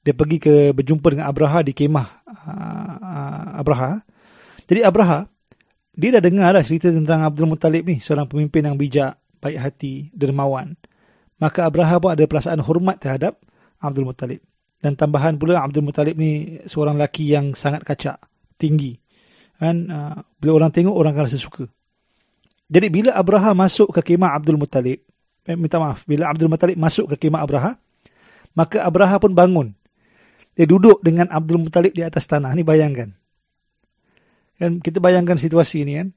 Dia 0.00 0.16
pergi 0.16 0.40
ke 0.40 0.54
berjumpa 0.72 1.12
dengan 1.12 1.28
Abraha 1.28 1.60
di 1.60 1.72
kemah 1.76 2.08
uh, 2.24 3.60
Abraha. 3.60 4.00
Jadi 4.68 4.80
Abraha 4.84 5.28
dia 5.92 6.16
dah 6.16 6.22
dengar 6.24 6.56
dah 6.56 6.64
cerita 6.64 6.88
tentang 6.88 7.20
Abdul 7.26 7.50
Muttalib 7.50 7.84
ni, 7.84 8.00
seorang 8.00 8.24
pemimpin 8.24 8.64
yang 8.64 8.80
bijak, 8.80 9.19
baik 9.40 9.58
hati, 9.58 10.12
dermawan. 10.14 10.76
Maka 11.40 11.66
Abraha 11.66 11.96
pun 11.96 12.12
ada 12.12 12.24
perasaan 12.28 12.60
hormat 12.60 13.00
terhadap 13.00 13.40
Abdul 13.80 14.06
Muttalib. 14.06 14.44
Dan 14.80 14.96
tambahan 14.96 15.40
pula 15.40 15.60
Abdul 15.60 15.84
Muttalib 15.84 16.16
ni 16.16 16.60
seorang 16.64 16.96
lelaki 17.00 17.32
yang 17.32 17.56
sangat 17.56 17.84
kacak, 17.84 18.20
tinggi. 18.60 18.96
Kan 19.60 19.88
uh, 19.88 20.20
bila 20.40 20.60
orang 20.60 20.72
tengok 20.72 20.92
orang 20.92 21.12
akan 21.16 21.24
rasa 21.28 21.40
suka. 21.40 21.64
Jadi 22.70 22.86
bila 22.88 23.16
Abraha 23.16 23.56
masuk 23.56 23.90
ke 23.90 24.14
kemah 24.14 24.36
Abdul 24.36 24.60
Muttalib, 24.60 25.02
eh, 25.44 25.56
minta 25.58 25.82
maaf, 25.82 26.06
bila 26.06 26.30
Abdul 26.30 26.48
Muttalib 26.48 26.78
masuk 26.78 27.12
ke 27.12 27.28
kemah 27.28 27.42
Abraha, 27.42 27.76
maka 28.54 28.86
Abraha 28.86 29.18
pun 29.18 29.34
bangun. 29.34 29.68
Dia 30.54 30.68
duduk 30.68 31.00
dengan 31.00 31.26
Abdul 31.32 31.66
Muttalib 31.66 31.96
di 31.96 32.04
atas 32.04 32.28
tanah. 32.28 32.52
Ni 32.52 32.62
bayangkan. 32.62 33.10
Kan 34.60 34.84
kita 34.84 35.00
bayangkan 35.00 35.40
situasi 35.40 35.88
ini 35.88 35.92
kan. 35.96 36.08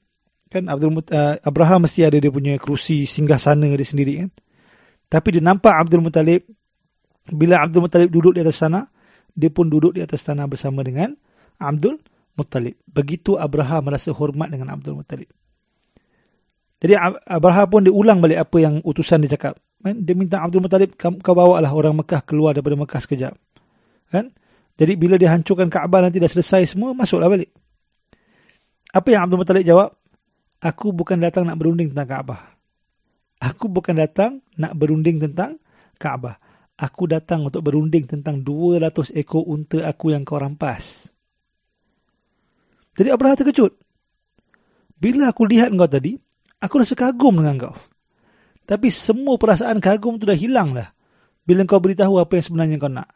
Kan 0.53 0.69
Abdul 0.69 1.01
uh, 1.01 1.41
Abraham 1.41 1.89
mesti 1.89 2.05
ada 2.05 2.21
dia 2.21 2.29
punya 2.29 2.61
kerusi 2.61 3.09
singgah 3.09 3.41
sana 3.41 3.65
dia 3.65 3.81
sendiri 3.81 4.21
kan. 4.21 4.29
Tapi 5.09 5.27
dia 5.33 5.41
nampak 5.41 5.73
Abdul 5.73 6.05
Muttalib 6.05 6.45
bila 7.29 7.63
Abdul 7.63 7.87
Muttalib 7.87 8.11
duduk 8.11 8.35
di 8.35 8.43
atas 8.43 8.59
sana, 8.59 8.83
dia 9.31 9.47
pun 9.47 9.71
duduk 9.71 9.95
di 9.95 10.03
atas 10.03 10.19
tanah 10.27 10.43
bersama 10.43 10.83
dengan 10.83 11.15
Abdul 11.55 11.95
Muttalib. 12.35 12.75
Begitu 12.83 13.39
Abraham 13.39 13.87
merasa 13.87 14.11
hormat 14.11 14.51
dengan 14.51 14.75
Abdul 14.75 14.99
Muttalib. 14.99 15.31
Jadi 16.83 16.99
Abraham 17.31 17.67
pun 17.71 17.81
dia 17.87 17.95
ulang 17.95 18.19
balik 18.19 18.43
apa 18.43 18.57
yang 18.59 18.83
utusan 18.83 19.23
dia 19.23 19.39
cakap. 19.39 19.55
Kan? 19.79 20.03
Dia 20.03 20.13
minta 20.19 20.43
Abdul 20.43 20.59
Muttalib, 20.59 20.99
kau 20.99 21.33
bawa 21.33 21.63
lah 21.63 21.71
orang 21.71 21.95
Mekah 22.03 22.27
keluar 22.27 22.51
daripada 22.51 22.75
Mekah 22.75 22.99
sekejap. 22.99 23.33
Kan? 24.11 24.35
Jadi 24.75 24.93
bila 24.99 25.15
dia 25.15 25.31
hancurkan 25.31 25.71
Kaabah 25.71 26.09
nanti 26.09 26.19
dah 26.19 26.27
selesai 26.27 26.75
semua, 26.75 26.91
masuklah 26.91 27.31
balik. 27.31 27.55
Apa 28.91 29.07
yang 29.15 29.23
Abdul 29.25 29.39
Muttalib 29.39 29.63
jawab? 29.63 29.95
Aku 30.63 30.95
bukan 30.95 31.19
datang 31.19 31.43
nak 31.43 31.59
berunding 31.59 31.91
tentang 31.91 32.07
Kaabah. 32.07 32.41
Aku 33.43 33.67
bukan 33.67 33.99
datang 33.99 34.39
nak 34.55 34.71
berunding 34.79 35.19
tentang 35.19 35.59
Kaabah. 35.99 36.39
Aku 36.79 37.03
datang 37.03 37.43
untuk 37.51 37.67
berunding 37.67 38.07
tentang 38.07 38.39
200 38.39 39.11
ekor 39.11 39.43
unta 39.43 39.83
aku 39.83 40.15
yang 40.15 40.23
kau 40.23 40.39
rampas. 40.39 41.11
Jadi 42.95 43.11
Abraha 43.11 43.43
terkejut. 43.43 43.75
Bila 44.95 45.35
aku 45.35 45.43
lihat 45.43 45.75
kau 45.75 45.89
tadi, 45.91 46.15
aku 46.63 46.79
rasa 46.79 46.95
kagum 46.95 47.43
dengan 47.43 47.67
kau. 47.67 47.75
Tapi 48.63 48.87
semua 48.87 49.35
perasaan 49.35 49.83
kagum 49.83 50.15
tu 50.15 50.23
dah 50.23 50.37
hilang 50.37 50.71
dah. 50.71 50.95
Bila 51.43 51.67
kau 51.67 51.83
beritahu 51.83 52.23
apa 52.23 52.39
yang 52.39 52.45
sebenarnya 52.47 52.79
kau 52.79 52.87
nak. 52.87 53.11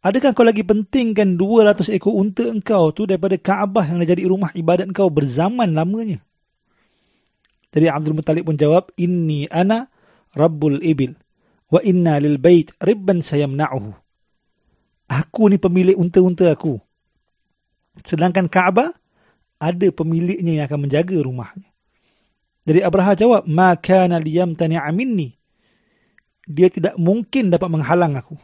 Adakah 0.00 0.32
kau 0.32 0.48
lagi 0.48 0.64
pentingkan 0.64 1.36
200 1.36 1.92
ekor 1.92 2.16
unta 2.16 2.48
engkau 2.48 2.88
tu 2.96 3.04
daripada 3.04 3.36
Kaabah 3.36 3.84
yang 3.84 4.00
dah 4.00 4.08
jadi 4.16 4.24
rumah 4.24 4.48
ibadat 4.56 4.88
engkau 4.88 5.12
berzaman 5.12 5.76
lamanya? 5.76 6.24
Jadi 7.68 7.86
Abdul 7.88 8.16
Muttalib 8.16 8.48
pun 8.48 8.56
jawab, 8.56 8.90
Inni 8.96 9.44
ana 9.48 9.88
Rabbul 10.32 10.80
Ibil 10.80 11.12
wa 11.68 11.80
inna 11.84 12.16
lil 12.16 12.40
bait 12.40 12.72
ribban 12.80 13.20
sayamna'uhu. 13.20 13.92
Aku 15.08 15.48
ni 15.48 15.56
pemilik 15.56 15.96
unta-unta 15.96 16.52
aku. 16.52 16.76
Sedangkan 18.04 18.48
Kaabah 18.48 18.92
ada 19.58 19.88
pemiliknya 19.90 20.62
yang 20.62 20.66
akan 20.68 20.88
menjaga 20.88 21.16
rumahnya. 21.18 21.68
Jadi 22.68 22.84
Abraha 22.84 23.16
jawab, 23.16 23.48
Ma 23.48 23.72
kana 23.80 24.20
liyamtani'a 24.20 24.92
minni. 24.92 25.32
Dia 26.44 26.68
tidak 26.68 27.00
mungkin 27.00 27.48
dapat 27.48 27.68
menghalang 27.72 28.16
aku. 28.20 28.36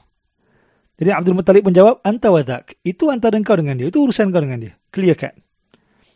Jadi 0.97 1.11
Abdul 1.13 1.37
Muttalib 1.37 1.69
pun 1.69 1.77
jawab, 1.77 2.01
Anta 2.01 2.33
wadak. 2.33 2.81
Itu 2.81 3.13
antara 3.13 3.37
kau 3.45 3.57
dengan 3.61 3.77
dia. 3.77 3.93
Itu 3.93 4.09
urusan 4.09 4.33
kau 4.33 4.41
dengan 4.41 4.65
dia. 4.65 4.73
Clear 4.89 5.17
cut. 5.17 5.37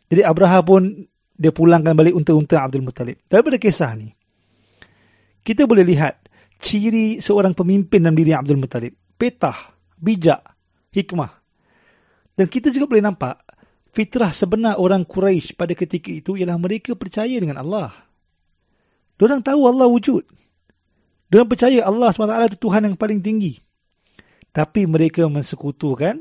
Jadi 0.09 0.25
Abraha 0.25 0.65
pun 0.65 1.05
dia 1.39 1.55
pulangkan 1.55 1.95
balik 1.95 2.19
unta-unta 2.19 2.67
Abdul 2.67 2.83
Muttalib. 2.83 3.23
Daripada 3.31 3.57
kisah 3.57 3.95
ni, 3.95 4.11
kita 5.47 5.65
boleh 5.71 5.87
lihat 5.87 6.27
ciri 6.59 7.23
seorang 7.23 7.55
pemimpin 7.55 8.03
dalam 8.03 8.19
diri 8.19 8.35
Abdul 8.35 8.59
Muttalib. 8.59 8.93
Petah, 9.15 9.79
bijak, 9.95 10.43
hikmah. 10.91 11.31
Dan 12.35 12.51
kita 12.51 12.75
juga 12.75 12.91
boleh 12.91 13.03
nampak 13.07 13.39
fitrah 13.95 14.35
sebenar 14.35 14.83
orang 14.83 15.07
Quraisy 15.07 15.55
pada 15.55 15.79
ketika 15.79 16.11
itu 16.11 16.35
ialah 16.35 16.59
mereka 16.59 16.99
percaya 16.99 17.39
dengan 17.39 17.63
Allah. 17.63 17.95
Diorang 19.15 19.43
tahu 19.43 19.67
Allah 19.67 19.87
wujud. 19.87 20.27
Diorang 21.31 21.51
percaya 21.51 21.87
Allah 21.87 22.11
SWT 22.11 22.55
itu 22.55 22.59
Tuhan 22.59 22.87
yang 22.91 22.95
paling 22.99 23.23
tinggi 23.23 23.59
tapi 24.59 24.91
mereka 24.91 25.23
mensekutukan 25.29 26.19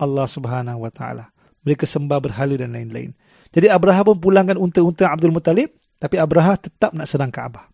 Allah 0.00 0.26
Subhanahu 0.28 0.86
Wa 0.86 0.92
Taala. 0.92 1.24
Mereka 1.66 1.84
sembah 1.84 2.18
berhala 2.22 2.54
dan 2.54 2.72
lain-lain. 2.72 3.12
Jadi 3.56 3.72
Abraha 3.72 4.04
pun 4.04 4.20
pulangkan 4.20 4.60
unta-unta 4.60 5.08
Abdul 5.08 5.32
Muttalib, 5.32 5.72
tapi 5.96 6.20
Abraha 6.20 6.60
tetap 6.60 6.92
nak 6.92 7.08
serang 7.08 7.32
Kaabah. 7.32 7.64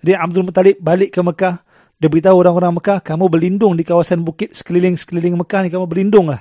Jadi 0.00 0.16
Abdul 0.16 0.48
Muttalib 0.48 0.80
balik 0.80 1.12
ke 1.12 1.20
Mekah, 1.20 1.60
dia 2.00 2.08
beritahu 2.08 2.40
orang-orang 2.40 2.80
Mekah, 2.80 3.04
kamu 3.04 3.28
berlindung 3.28 3.76
di 3.76 3.84
kawasan 3.84 4.24
bukit 4.24 4.56
sekeliling-sekeliling 4.56 5.36
Mekah 5.36 5.60
ni, 5.60 5.68
kamu 5.68 5.84
berlindunglah. 5.84 6.40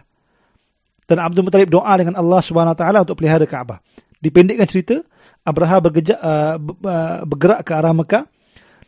Dan 1.03 1.19
Abdul 1.19 1.43
Muttalib 1.43 1.67
doa 1.67 1.91
dengan 1.99 2.15
Allah 2.15 2.39
Subhanahu 2.39 2.71
Wa 2.71 2.79
Taala 2.79 3.03
untuk 3.03 3.19
pelihara 3.19 3.43
Kaabah. 3.43 3.83
Dipendekkan 4.23 4.63
cerita, 4.63 4.95
Abraha 5.43 5.83
bergejak, 5.83 6.19
uh, 6.19 6.55
uh, 6.87 7.27
bergerak 7.27 7.67
ke 7.67 7.71
arah 7.75 7.91
Mekah 7.91 8.23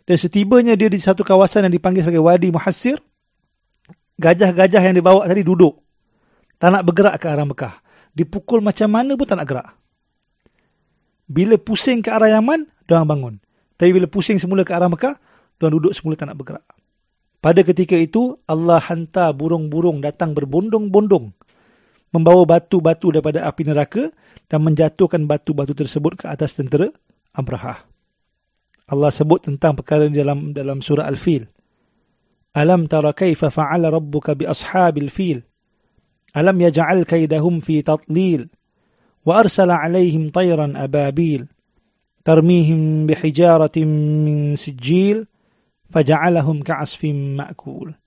dan 0.07 0.15
setibanya 0.15 0.73
dia 0.79 0.87
di 0.87 1.03
satu 1.03 1.27
kawasan 1.27 1.67
yang 1.67 1.73
dipanggil 1.75 2.07
sebagai 2.07 2.23
Wadi 2.23 2.47
Muhassir, 2.47 2.95
gajah-gajah 4.19 4.81
yang 4.87 4.95
dibawa 4.95 5.27
tadi 5.27 5.43
duduk. 5.43 5.79
Tak 6.59 6.75
nak 6.75 6.83
bergerak 6.87 7.19
ke 7.19 7.27
arah 7.27 7.47
Mekah 7.47 7.73
dipukul 8.13 8.59
macam 8.59 8.89
mana 8.91 9.15
pun 9.15 9.25
tak 9.25 9.37
nak 9.39 9.47
gerak. 9.47 9.69
Bila 11.29 11.61
pusing 11.61 12.01
ke 12.01 12.09
arah 12.09 12.33
Yaman, 12.33 12.65
diorang 12.89 13.05
bangun. 13.05 13.35
Tapi 13.77 13.93
bila 13.93 14.09
pusing 14.09 14.41
semula 14.41 14.65
ke 14.65 14.73
arah 14.73 14.89
Mekah, 14.89 15.15
diorang 15.61 15.75
duduk 15.77 15.93
semula 15.93 16.17
tak 16.17 16.33
nak 16.33 16.37
bergerak. 16.41 16.65
Pada 17.39 17.63
ketika 17.63 17.95
itu, 17.95 18.35
Allah 18.49 18.83
hantar 18.83 19.31
burung-burung 19.31 20.03
datang 20.03 20.35
berbondong-bondong. 20.35 21.31
Membawa 22.09 22.43
batu-batu 22.43 23.13
daripada 23.13 23.45
api 23.45 23.63
neraka 23.69 24.09
dan 24.49 24.65
menjatuhkan 24.65 25.29
batu-batu 25.29 25.77
tersebut 25.77 26.19
ke 26.19 26.25
atas 26.25 26.57
tentera 26.57 26.89
Amrahah. 27.37 27.85
Allah 28.89 29.13
sebut 29.13 29.45
tentang 29.45 29.77
perkara 29.77 30.09
ini 30.09 30.17
dalam 30.17 30.49
dalam 30.49 30.81
surah 30.81 31.05
Al-Fil. 31.05 31.45
Alam 32.57 32.89
tara 32.89 33.13
kaifa 33.13 33.53
fa'ala 33.53 33.93
rabbuka 33.93 34.33
bi 34.33 34.49
ashabil 34.49 35.13
fil. 35.13 35.45
ألم 36.37 36.61
يجعل 36.61 37.03
كيدهم 37.03 37.59
في 37.59 37.81
تطليل 37.81 38.49
وأرسل 39.25 39.71
عليهم 39.71 40.29
طيرا 40.29 40.73
أبابيل 40.75 41.47
ترميهم 42.25 43.05
بحجارة 43.05 43.77
min 44.25 44.53
sijil 44.53 45.25
فجعلهم 45.89 46.61
كعصف 46.61 47.01
makul. 47.37 47.97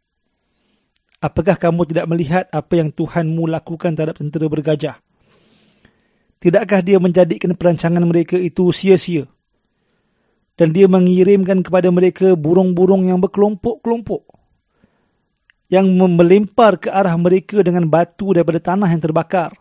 Apakah 1.23 1.55
kamu 1.55 1.87
tidak 1.87 2.07
melihat 2.11 2.45
apa 2.51 2.83
yang 2.83 2.91
Tuhanmu 2.91 3.47
lakukan 3.47 3.95
terhadap 3.95 4.19
tentera 4.19 4.51
bergajah? 4.51 4.99
Tidakkah 6.43 6.83
dia 6.83 6.99
menjadikan 6.99 7.55
perancangan 7.55 8.03
mereka 8.03 8.35
itu 8.35 8.75
sia-sia? 8.75 9.31
Dan 10.59 10.75
dia 10.75 10.91
mengirimkan 10.91 11.63
kepada 11.63 11.95
mereka 11.95 12.35
burung-burung 12.35 13.07
yang 13.07 13.23
berkelompok-kelompok 13.23 14.42
yang 15.73 15.89
melempar 15.97 16.77
ke 16.77 16.93
arah 16.93 17.17
mereka 17.17 17.65
dengan 17.65 17.89
batu 17.89 18.37
daripada 18.37 18.61
tanah 18.61 18.93
yang 18.93 19.01
terbakar. 19.01 19.57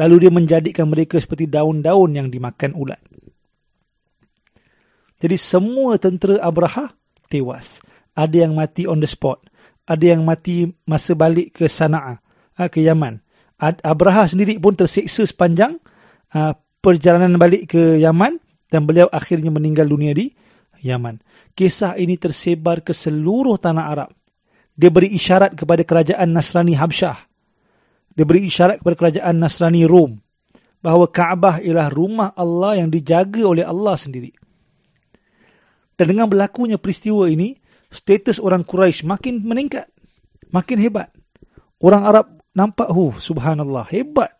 Lalu 0.00 0.26
dia 0.26 0.32
menjadikan 0.32 0.88
mereka 0.88 1.20
seperti 1.20 1.44
daun-daun 1.44 2.16
yang 2.16 2.32
dimakan 2.32 2.72
ulat. 2.72 3.04
Jadi 5.20 5.36
semua 5.36 6.00
tentera 6.00 6.40
Abraha 6.40 6.96
tewas. 7.28 7.84
Ada 8.16 8.48
yang 8.48 8.56
mati 8.56 8.88
on 8.88 9.04
the 9.04 9.06
spot. 9.06 9.44
Ada 9.84 10.16
yang 10.16 10.24
mati 10.24 10.64
masa 10.88 11.12
balik 11.12 11.60
ke 11.60 11.68
Sana'a, 11.68 12.16
ha, 12.56 12.62
ke 12.72 12.80
Yaman. 12.80 13.20
Abraha 13.60 14.24
sendiri 14.24 14.56
pun 14.56 14.72
terseksa 14.72 15.28
sepanjang 15.28 15.76
ha, 16.32 16.56
perjalanan 16.80 17.36
balik 17.36 17.76
ke 17.76 18.00
Yaman 18.00 18.40
dan 18.72 18.88
beliau 18.88 19.12
akhirnya 19.12 19.52
meninggal 19.52 19.84
dunia 19.84 20.16
di 20.16 20.32
Yaman. 20.80 21.20
Kisah 21.52 22.00
ini 22.00 22.16
tersebar 22.16 22.80
ke 22.80 22.96
seluruh 22.96 23.60
tanah 23.60 23.84
Arab. 23.84 24.10
Dia 24.74 24.90
beri 24.90 25.14
isyarat 25.14 25.54
kepada 25.54 25.86
kerajaan 25.86 26.34
Nasrani 26.34 26.74
Habsyah. 26.74 27.18
Dia 28.14 28.24
beri 28.26 28.46
isyarat 28.50 28.82
kepada 28.82 28.96
kerajaan 28.98 29.34
Nasrani 29.38 29.86
Rom 29.86 30.18
bahawa 30.84 31.08
Kaabah 31.08 31.64
ialah 31.64 31.88
rumah 31.88 32.30
Allah 32.36 32.82
yang 32.84 32.92
dijaga 32.92 33.42
oleh 33.42 33.64
Allah 33.64 33.96
sendiri. 33.96 34.34
Dan 35.94 36.10
dengan 36.10 36.26
berlakunya 36.26 36.76
peristiwa 36.76 37.30
ini, 37.30 37.54
status 37.88 38.42
orang 38.42 38.66
Quraisy 38.66 39.06
makin 39.06 39.40
meningkat. 39.46 39.86
Makin 40.50 40.78
hebat. 40.82 41.08
Orang 41.78 42.02
Arab 42.02 42.26
nampak, 42.54 42.90
huh, 42.90 43.14
subhanallah, 43.18 43.86
hebat. 43.94 44.34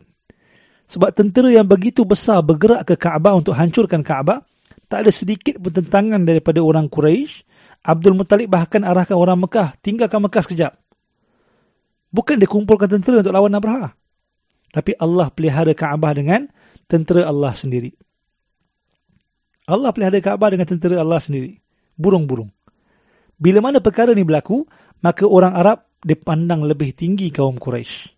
Sebab 0.85 1.15
tentera 1.17 1.49
yang 1.49 1.65
begitu 1.65 2.05
besar 2.05 2.45
bergerak 2.45 2.85
ke 2.85 2.95
Kaabah 2.99 3.39
untuk 3.39 3.57
hancurkan 3.57 4.05
Kaabah, 4.05 4.43
tak 4.85 5.07
ada 5.07 5.11
sedikit 5.11 5.57
pun 5.57 5.73
tentangan 5.73 6.21
daripada 6.21 6.61
orang 6.61 6.85
Quraisy. 6.85 7.41
Abdul 7.85 8.17
Muttalib 8.17 8.49
bahkan 8.49 8.81
arahkan 8.81 9.13
orang 9.13 9.37
Mekah, 9.45 9.77
tinggalkan 9.85 10.25
Mekah 10.25 10.41
sekejap. 10.41 10.73
Bukan 12.09 12.41
dia 12.41 12.49
kumpulkan 12.49 12.89
tentera 12.89 13.21
untuk 13.21 13.29
lawan 13.29 13.53
Abraha. 13.53 13.93
Tapi 14.73 14.97
Allah 14.97 15.29
pelihara 15.29 15.69
Kaabah 15.77 16.17
dengan 16.17 16.49
tentera 16.89 17.29
Allah 17.29 17.53
sendiri. 17.53 17.93
Allah 19.69 19.93
pelihara 19.93 20.17
Kaabah 20.17 20.49
dengan 20.57 20.65
tentera 20.65 20.97
Allah 20.97 21.21
sendiri. 21.21 21.61
Burung-burung. 21.93 22.49
Bila 23.37 23.61
mana 23.61 23.77
perkara 23.83 24.15
ini 24.15 24.25
berlaku, 24.25 24.65
maka 25.05 25.27
orang 25.29 25.53
Arab 25.53 25.85
dipandang 26.01 26.65
lebih 26.65 26.95
tinggi 26.95 27.29
kaum 27.29 27.61
Quraisy. 27.61 28.11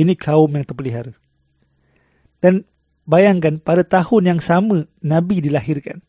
Ini 0.00 0.16
kaum 0.16 0.50
yang 0.50 0.64
terpelihara. 0.64 1.12
Dan 2.42 2.64
bayangkan 3.04 3.60
pada 3.60 3.84
tahun 3.84 4.34
yang 4.34 4.40
sama 4.40 4.88
Nabi 5.04 5.44
dilahirkan. 5.44 6.00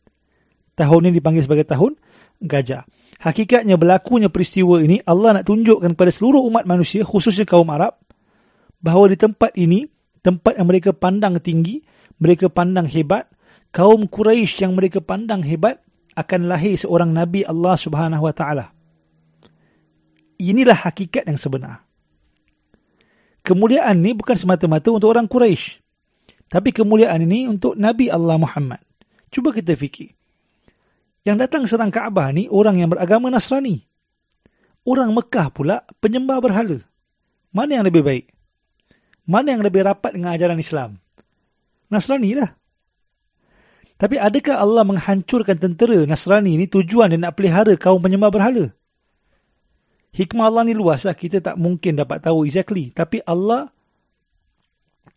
Tahun 0.74 1.00
ini 1.06 1.20
dipanggil 1.22 1.46
sebagai 1.46 1.68
tahun 1.68 1.94
gajah. 2.42 2.82
Hakikatnya 3.22 3.78
berlakunya 3.78 4.28
peristiwa 4.28 4.82
ini 4.82 4.98
Allah 5.06 5.40
nak 5.40 5.46
tunjukkan 5.46 5.94
kepada 5.94 6.10
seluruh 6.10 6.42
umat 6.50 6.66
manusia 6.66 7.06
khususnya 7.06 7.46
kaum 7.46 7.70
Arab 7.70 7.94
bahawa 8.82 9.12
di 9.12 9.16
tempat 9.16 9.54
ini 9.54 9.86
tempat 10.24 10.56
yang 10.56 10.68
mereka 10.68 10.96
pandang 10.96 11.36
tinggi, 11.38 11.84
mereka 12.16 12.48
pandang 12.48 12.88
hebat, 12.88 13.28
kaum 13.70 14.08
Quraisy 14.08 14.64
yang 14.64 14.72
mereka 14.72 15.04
pandang 15.04 15.44
hebat 15.44 15.84
akan 16.16 16.48
lahir 16.48 16.80
seorang 16.80 17.12
nabi 17.12 17.44
Allah 17.44 17.76
Subhanahu 17.76 18.24
wa 18.24 18.34
taala. 18.34 18.72
Inilah 20.40 20.88
hakikat 20.88 21.28
yang 21.28 21.38
sebenar. 21.38 21.84
Kemuliaan 23.44 24.00
ini 24.00 24.16
bukan 24.16 24.34
semata-mata 24.34 24.88
untuk 24.88 25.12
orang 25.12 25.28
Quraisy. 25.28 25.84
Tapi 26.48 26.72
kemuliaan 26.72 27.20
ini 27.24 27.44
untuk 27.50 27.76
Nabi 27.76 28.08
Allah 28.08 28.40
Muhammad. 28.40 28.80
Cuba 29.28 29.52
kita 29.52 29.76
fikir. 29.76 30.16
Yang 31.24 31.36
datang 31.48 31.64
serang 31.64 31.88
Kaabah 31.88 32.36
ni 32.36 32.52
orang 32.52 32.76
yang 32.84 32.92
beragama 32.92 33.32
Nasrani. 33.32 33.80
Orang 34.84 35.16
Mekah 35.16 35.48
pula 35.48 35.80
penyembah 36.04 36.36
berhala. 36.44 36.84
Mana 37.48 37.80
yang 37.80 37.88
lebih 37.88 38.04
baik? 38.04 38.28
Mana 39.24 39.56
yang 39.56 39.64
lebih 39.64 39.88
rapat 39.88 40.12
dengan 40.12 40.36
ajaran 40.36 40.60
Islam? 40.60 41.00
Nasrani 41.88 42.36
lah. 42.36 42.52
Tapi 43.96 44.20
adakah 44.20 44.60
Allah 44.60 44.84
menghancurkan 44.84 45.56
tentera 45.56 46.04
Nasrani 46.04 46.60
ni 46.60 46.68
tujuan 46.68 47.08
dia 47.08 47.16
nak 47.16 47.40
pelihara 47.40 47.72
kaum 47.80 48.04
penyembah 48.04 48.28
berhala? 48.28 48.68
Hikmah 50.12 50.44
Allah 50.44 50.68
ni 50.68 50.76
luas 50.76 51.08
lah. 51.08 51.16
Kita 51.16 51.40
tak 51.40 51.56
mungkin 51.56 51.96
dapat 51.96 52.20
tahu 52.20 52.44
exactly. 52.44 52.92
Tapi 52.92 53.24
Allah, 53.24 53.72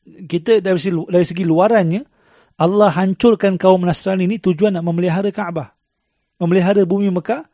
kita 0.08 0.64
dari 0.64 0.80
segi, 0.80 0.96
dari 0.96 1.26
segi 1.28 1.44
luarannya, 1.44 2.02
Allah 2.64 2.96
hancurkan 2.96 3.60
kaum 3.60 3.84
Nasrani 3.84 4.24
ni 4.24 4.40
tujuan 4.40 4.72
nak 4.72 4.88
memelihara 4.88 5.28
Kaabah 5.36 5.77
memelihara 6.38 6.84
bumi 6.86 7.10
Mekah 7.14 7.46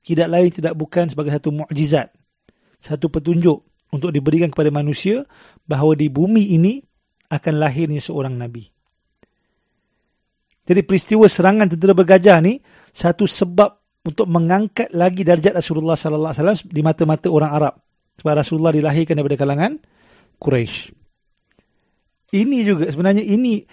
tidak 0.00 0.28
lain 0.32 0.50
tidak 0.52 0.74
bukan 0.76 1.08
sebagai 1.12 1.32
satu 1.36 1.52
mukjizat 1.52 2.08
satu 2.80 3.12
petunjuk 3.12 3.60
untuk 3.92 4.10
diberikan 4.14 4.48
kepada 4.48 4.72
manusia 4.72 5.26
bahawa 5.68 5.96
di 5.98 6.08
bumi 6.08 6.56
ini 6.56 6.80
akan 7.30 7.54
lahirnya 7.58 8.02
seorang 8.02 8.34
nabi. 8.34 8.66
Jadi 10.66 10.80
peristiwa 10.86 11.26
serangan 11.26 11.66
tentera 11.66 11.92
bergajah 11.92 12.38
ni 12.40 12.62
satu 12.94 13.26
sebab 13.26 13.70
untuk 14.06 14.30
mengangkat 14.30 14.88
lagi 14.94 15.26
darjat 15.26 15.58
Rasulullah 15.58 15.98
sallallahu 15.98 16.30
alaihi 16.32 16.40
wasallam 16.46 16.70
di 16.70 16.80
mata-mata 16.80 17.28
orang 17.28 17.52
Arab. 17.52 17.74
Sebab 18.22 18.32
Rasulullah 18.38 18.72
dilahirkan 18.72 19.18
daripada 19.18 19.36
kalangan 19.36 19.72
Quraisy 20.38 21.00
ini 22.34 22.62
juga 22.62 22.86
sebenarnya 22.90 23.26
ini 23.26 23.66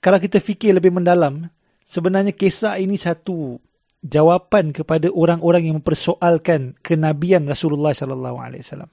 kalau 0.00 0.16
kita 0.20 0.40
fikir 0.40 0.72
lebih 0.76 0.92
mendalam 0.92 1.44
sebenarnya 1.84 2.32
kisah 2.32 2.80
ini 2.80 2.96
satu 2.96 3.60
jawapan 4.04 4.76
kepada 4.76 5.08
orang-orang 5.08 5.72
yang 5.72 5.80
mempersoalkan 5.80 6.76
kenabian 6.84 7.48
Rasulullah 7.48 7.96
sallallahu 7.96 8.36
alaihi 8.36 8.60
wasallam. 8.60 8.92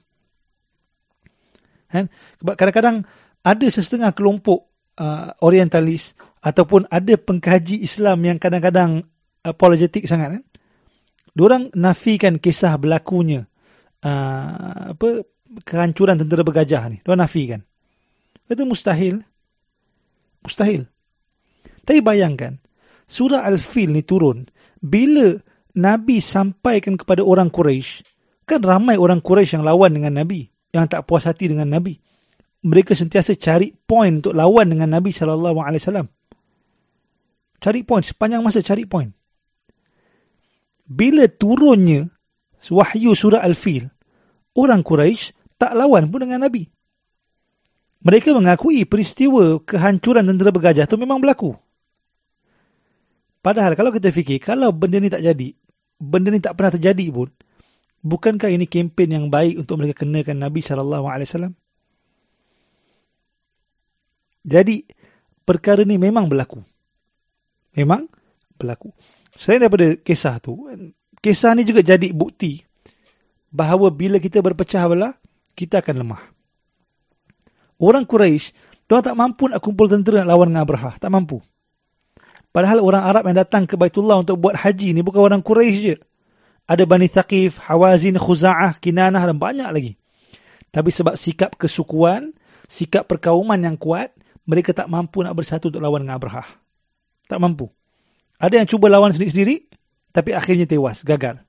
Kan? 1.92 2.08
Kadang-kadang 2.40 3.04
ada 3.44 3.66
setengah 3.68 4.16
kelompok 4.16 4.72
uh, 4.96 5.36
orientalis 5.44 6.16
ataupun 6.40 6.88
ada 6.88 7.20
pengkaji 7.20 7.84
Islam 7.84 8.24
yang 8.24 8.40
kadang-kadang 8.40 9.04
apologetik 9.44 10.08
sangat 10.08 10.40
kan. 10.40 10.44
Diorang 11.32 11.68
nafikan 11.76 12.40
kisah 12.40 12.76
berlakunya 12.80 13.44
uh, 14.04 14.96
apa 14.96 15.08
kehancuran 15.68 16.16
tentera 16.24 16.40
bergajah 16.40 16.82
ni. 16.88 17.04
Diorang 17.04 17.28
nafikan. 17.28 17.60
Itu 18.48 18.64
mustahil. 18.64 19.20
Mustahil. 20.40 20.88
Tapi 21.82 22.00
bayangkan, 22.00 22.56
surah 23.04 23.44
Al-Fil 23.44 23.92
ni 23.92 24.00
turun 24.06 24.48
bila 24.82 25.38
Nabi 25.78 26.18
sampaikan 26.18 26.98
kepada 26.98 27.22
orang 27.22 27.48
Quraisy, 27.48 28.02
kan 28.44 28.60
ramai 28.60 28.98
orang 28.98 29.22
Quraisy 29.22 29.56
yang 29.56 29.64
lawan 29.64 29.94
dengan 29.94 30.18
Nabi, 30.18 30.50
yang 30.74 30.90
tak 30.90 31.06
puas 31.06 31.24
hati 31.24 31.48
dengan 31.48 31.70
Nabi. 31.70 31.96
Mereka 32.62 32.92
sentiasa 32.94 33.38
cari 33.38 33.72
poin 33.72 34.18
untuk 34.22 34.34
lawan 34.34 34.74
dengan 34.74 34.98
Nabi 34.98 35.14
sallallahu 35.14 35.62
alaihi 35.62 35.82
wasallam. 35.82 36.06
Cari 37.62 37.86
poin 37.86 38.02
sepanjang 38.02 38.42
masa 38.42 38.58
cari 38.60 38.82
poin. 38.86 39.10
Bila 40.82 41.30
turunnya 41.30 42.10
wahyu 42.58 43.14
surah 43.14 43.42
Al-Fil, 43.46 43.86
orang 44.58 44.82
Quraisy 44.82 45.56
tak 45.56 45.78
lawan 45.78 46.10
pun 46.10 46.26
dengan 46.26 46.42
Nabi. 46.42 46.66
Mereka 48.02 48.34
mengakui 48.34 48.82
peristiwa 48.82 49.62
kehancuran 49.62 50.26
tentera 50.26 50.50
bergajah 50.50 50.90
itu 50.90 50.98
memang 50.98 51.22
berlaku. 51.22 51.54
Padahal 53.42 53.74
kalau 53.74 53.90
kita 53.90 54.14
fikir, 54.14 54.38
kalau 54.38 54.70
benda 54.70 55.02
ni 55.02 55.10
tak 55.10 55.26
jadi, 55.26 55.50
benda 55.98 56.30
ni 56.30 56.38
tak 56.38 56.54
pernah 56.54 56.78
terjadi 56.78 57.10
pun, 57.10 57.26
bukankah 58.06 58.46
ini 58.54 58.70
kempen 58.70 59.10
yang 59.10 59.26
baik 59.26 59.58
untuk 59.66 59.82
mereka 59.82 60.06
kenakan 60.06 60.38
Nabi 60.38 60.62
SAW? 60.62 61.50
Jadi, 64.46 64.86
perkara 65.42 65.82
ni 65.82 65.98
memang 65.98 66.30
berlaku. 66.30 66.62
Memang 67.74 68.06
berlaku. 68.54 68.94
Selain 69.34 69.66
daripada 69.66 69.98
kisah 69.98 70.38
tu, 70.38 70.70
kisah 71.18 71.58
ni 71.58 71.66
juga 71.66 71.82
jadi 71.82 72.14
bukti 72.14 72.62
bahawa 73.50 73.90
bila 73.90 74.22
kita 74.22 74.38
berpecah 74.38 74.86
belah, 74.86 75.14
kita 75.58 75.82
akan 75.82 76.06
lemah. 76.06 76.22
Orang 77.82 78.06
Quraisy, 78.06 78.54
dia 78.86 79.02
tak 79.02 79.18
mampu 79.18 79.50
nak 79.50 79.58
kumpul 79.58 79.90
tentera 79.90 80.22
nak 80.22 80.30
lawan 80.30 80.54
dengan 80.54 80.62
Abraha. 80.62 80.94
Tak 81.02 81.10
mampu. 81.10 81.42
Padahal 82.52 82.84
orang 82.84 83.02
Arab 83.08 83.24
yang 83.32 83.40
datang 83.40 83.64
ke 83.64 83.80
Baitullah 83.80 84.20
untuk 84.20 84.36
buat 84.36 84.52
haji 84.60 84.92
ni 84.92 85.00
bukan 85.00 85.24
orang 85.24 85.40
Quraisy 85.40 85.80
je. 85.80 85.96
Ada 86.68 86.84
Bani 86.84 87.08
Thaqif, 87.08 87.58
Hawazin, 87.64 88.20
Khuza'ah, 88.20 88.76
Kinanah 88.76 89.24
dan 89.24 89.40
banyak 89.40 89.68
lagi. 89.72 89.92
Tapi 90.68 90.92
sebab 90.92 91.16
sikap 91.16 91.56
kesukuan, 91.56 92.36
sikap 92.68 93.08
perkauman 93.08 93.56
yang 93.56 93.80
kuat, 93.80 94.12
mereka 94.44 94.76
tak 94.76 94.86
mampu 94.86 95.24
nak 95.24 95.32
bersatu 95.32 95.72
untuk 95.72 95.80
lawan 95.80 96.04
dengan 96.04 96.20
Abraha. 96.20 96.44
Tak 97.24 97.40
mampu. 97.40 97.72
Ada 98.36 98.62
yang 98.62 98.68
cuba 98.68 98.92
lawan 98.92 99.16
sendiri-sendiri, 99.16 99.68
tapi 100.12 100.36
akhirnya 100.36 100.68
tewas, 100.68 101.00
gagal. 101.02 101.40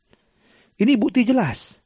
Ini 0.80 0.96
bukti 0.96 1.28
jelas. 1.28 1.84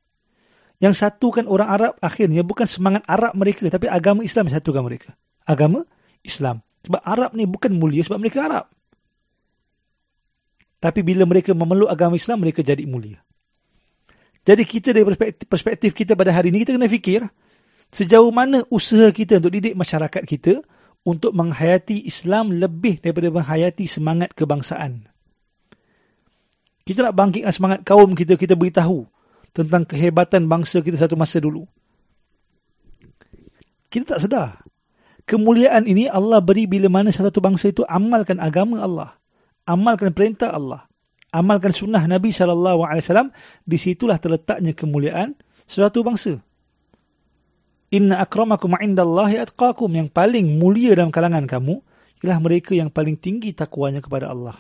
Yang 0.78 1.02
satukan 1.02 1.50
orang 1.50 1.70
Arab 1.74 1.94
akhirnya 2.06 2.46
bukan 2.46 2.70
semangat 2.70 3.02
Arab 3.10 3.34
mereka, 3.34 3.66
tapi 3.66 3.90
agama 3.90 4.22
Islam 4.22 4.46
yang 4.46 4.62
satukan 4.62 4.86
mereka. 4.86 5.18
Agama 5.42 5.82
Islam. 6.22 6.62
Sebab 6.86 7.02
Arab 7.02 7.34
ni 7.34 7.50
bukan 7.50 7.74
mulia 7.74 8.06
sebab 8.06 8.22
mereka 8.22 8.46
Arab. 8.46 8.77
Tapi 10.78 11.02
bila 11.02 11.26
mereka 11.26 11.58
memeluk 11.58 11.90
agama 11.90 12.14
Islam, 12.14 12.46
mereka 12.46 12.62
jadi 12.62 12.86
mulia. 12.86 13.18
Jadi 14.48 14.64
kita 14.64 14.96
dari 14.96 15.04
perspektif, 15.04 15.46
perspektif 15.50 15.92
kita 15.92 16.16
pada 16.16 16.32
hari 16.32 16.54
ini, 16.54 16.64
kita 16.64 16.78
kena 16.78 16.88
fikir 16.88 17.22
sejauh 17.92 18.32
mana 18.32 18.64
usaha 18.72 19.12
kita 19.12 19.44
untuk 19.44 19.52
didik 19.52 19.76
masyarakat 19.76 20.24
kita 20.24 20.64
untuk 21.04 21.36
menghayati 21.36 22.08
Islam 22.08 22.56
lebih 22.56 23.00
daripada 23.04 23.28
menghayati 23.32 23.84
semangat 23.88 24.32
kebangsaan. 24.36 25.08
Kita 26.88 27.04
nak 27.04 27.16
bangkitkan 27.20 27.52
semangat 27.52 27.80
kaum 27.84 28.16
kita, 28.16 28.40
kita 28.40 28.56
beritahu 28.56 29.04
tentang 29.52 29.84
kehebatan 29.84 30.48
bangsa 30.48 30.80
kita 30.80 30.96
satu 30.96 31.20
masa 31.20 31.44
dulu. 31.44 31.68
Kita 33.92 34.16
tak 34.16 34.22
sedar. 34.24 34.50
Kemuliaan 35.28 35.84
ini 35.84 36.08
Allah 36.08 36.40
beri 36.40 36.64
bila 36.64 36.88
mana 36.88 37.12
satu 37.12 37.44
bangsa 37.44 37.68
itu 37.68 37.84
amalkan 37.84 38.40
agama 38.40 38.80
Allah. 38.80 39.17
Amalkan 39.68 40.16
perintah 40.16 40.56
Allah. 40.56 40.88
Amalkan 41.36 41.76
sunnah 41.76 42.02
Nabi 42.08 42.32
SAW. 42.32 43.30
Di 43.68 43.78
situlah 43.78 44.16
terletaknya 44.16 44.72
kemuliaan 44.72 45.36
suatu 45.68 46.02
bangsa. 46.02 46.40
Inna 47.92 48.20
akramakum 48.24 48.76
indallahi 48.80 49.40
atqakum 49.44 49.92
yang 49.92 50.08
paling 50.12 50.60
mulia 50.60 50.96
dalam 50.96 51.12
kalangan 51.12 51.48
kamu 51.48 51.80
ialah 52.24 52.40
mereka 52.42 52.76
yang 52.76 52.92
paling 52.92 53.16
tinggi 53.16 53.56
takwanya 53.56 54.04
kepada 54.04 54.32
Allah. 54.32 54.60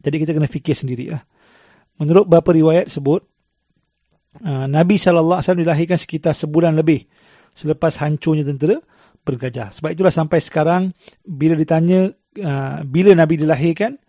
Jadi 0.00 0.16
kita 0.24 0.32
kena 0.36 0.48
fikir 0.48 0.76
sendirilah. 0.76 1.22
Menurut 2.00 2.24
beberapa 2.28 2.56
riwayat 2.56 2.88
sebut 2.88 3.20
uh, 4.44 4.66
Nabi 4.68 4.96
wasallam 4.96 5.64
dilahirkan 5.64 6.00
sekitar 6.00 6.32
sebulan 6.32 6.76
lebih 6.76 7.04
selepas 7.52 8.00
hancurnya 8.00 8.44
tentera 8.44 8.80
bergajah. 9.24 9.72
Sebab 9.76 9.92
itulah 9.92 10.12
sampai 10.12 10.40
sekarang 10.40 10.96
bila 11.24 11.56
ditanya 11.56 12.08
uh, 12.40 12.80
bila 12.84 13.12
Nabi 13.12 13.40
dilahirkan 13.40 14.00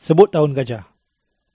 sebut 0.00 0.32
tahun 0.32 0.56
gajah. 0.56 0.88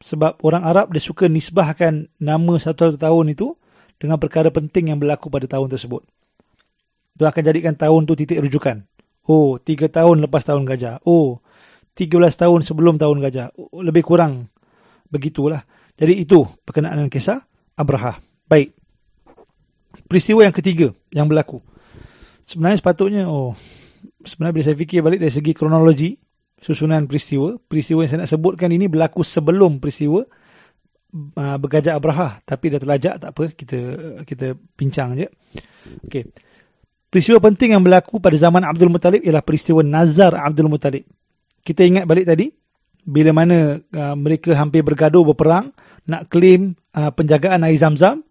Sebab 0.06 0.46
orang 0.46 0.62
Arab 0.62 0.94
dia 0.94 1.02
suka 1.02 1.26
nisbahkan 1.26 2.14
nama 2.22 2.54
satu 2.62 2.94
tahun 2.94 3.34
itu 3.34 3.58
dengan 3.98 4.22
perkara 4.22 4.54
penting 4.54 4.94
yang 4.94 5.02
berlaku 5.02 5.34
pada 5.34 5.50
tahun 5.50 5.74
tersebut. 5.74 6.06
Dia 7.18 7.34
akan 7.34 7.42
jadikan 7.42 7.74
tahun 7.74 8.06
tu 8.06 8.14
titik 8.14 8.38
rujukan. 8.46 8.86
Oh, 9.26 9.58
tiga 9.58 9.90
tahun 9.90 10.22
lepas 10.30 10.46
tahun 10.46 10.68
gajah. 10.70 11.02
Oh, 11.10 11.42
tiga 11.98 12.22
belas 12.22 12.38
tahun 12.38 12.62
sebelum 12.62 13.02
tahun 13.02 13.24
gajah. 13.24 13.56
Oh, 13.58 13.82
lebih 13.82 14.06
kurang 14.06 14.54
begitulah. 15.10 15.66
Jadi 15.96 16.22
itu 16.28 16.46
perkenaan 16.68 17.02
dengan 17.02 17.10
kisah 17.10 17.40
Abraha. 17.80 18.20
Baik. 18.46 18.76
Peristiwa 20.12 20.44
yang 20.44 20.54
ketiga 20.54 20.92
yang 21.10 21.26
berlaku. 21.26 21.64
Sebenarnya 22.46 22.84
sepatutnya, 22.84 23.24
oh, 23.26 23.56
sebenarnya 24.22 24.54
bila 24.54 24.66
saya 24.70 24.78
fikir 24.78 25.00
balik 25.02 25.24
dari 25.24 25.34
segi 25.34 25.56
kronologi, 25.56 26.20
susunan 26.66 27.06
peristiwa, 27.06 27.62
peristiwa 27.70 28.02
yang 28.02 28.10
saya 28.10 28.20
nak 28.26 28.32
sebutkan 28.34 28.74
ini 28.74 28.90
berlaku 28.90 29.22
sebelum 29.22 29.78
peristiwa 29.78 30.26
uh, 31.14 31.58
bergajah 31.62 31.94
Abraha. 31.94 32.42
Tapi 32.42 32.74
dah 32.74 32.82
terlajak, 32.82 33.22
tak 33.22 33.30
apa, 33.30 33.44
kita 33.54 33.78
kita 34.26 34.58
bincang 34.74 35.14
je. 35.14 35.30
Okay. 36.10 36.26
Peristiwa 37.14 37.38
penting 37.38 37.78
yang 37.78 37.86
berlaku 37.86 38.18
pada 38.18 38.34
zaman 38.34 38.66
Abdul 38.66 38.90
Muttalib 38.90 39.22
ialah 39.22 39.46
peristiwa 39.46 39.86
Nazar 39.86 40.34
Abdul 40.42 40.68
Muttalib. 40.68 41.06
Kita 41.62 41.86
ingat 41.86 42.10
balik 42.10 42.26
tadi, 42.26 42.50
bila 43.06 43.30
mana 43.30 43.78
uh, 43.78 44.16
mereka 44.18 44.58
hampir 44.58 44.82
bergaduh 44.82 45.22
berperang, 45.22 45.70
nak 46.10 46.34
claim 46.34 46.74
uh, 46.98 47.14
penjagaan 47.14 47.62
air 47.62 47.78
zam-zam, 47.78 48.26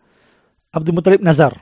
Abdul 0.74 0.98
Muttalib 0.98 1.22
Nazar. 1.22 1.54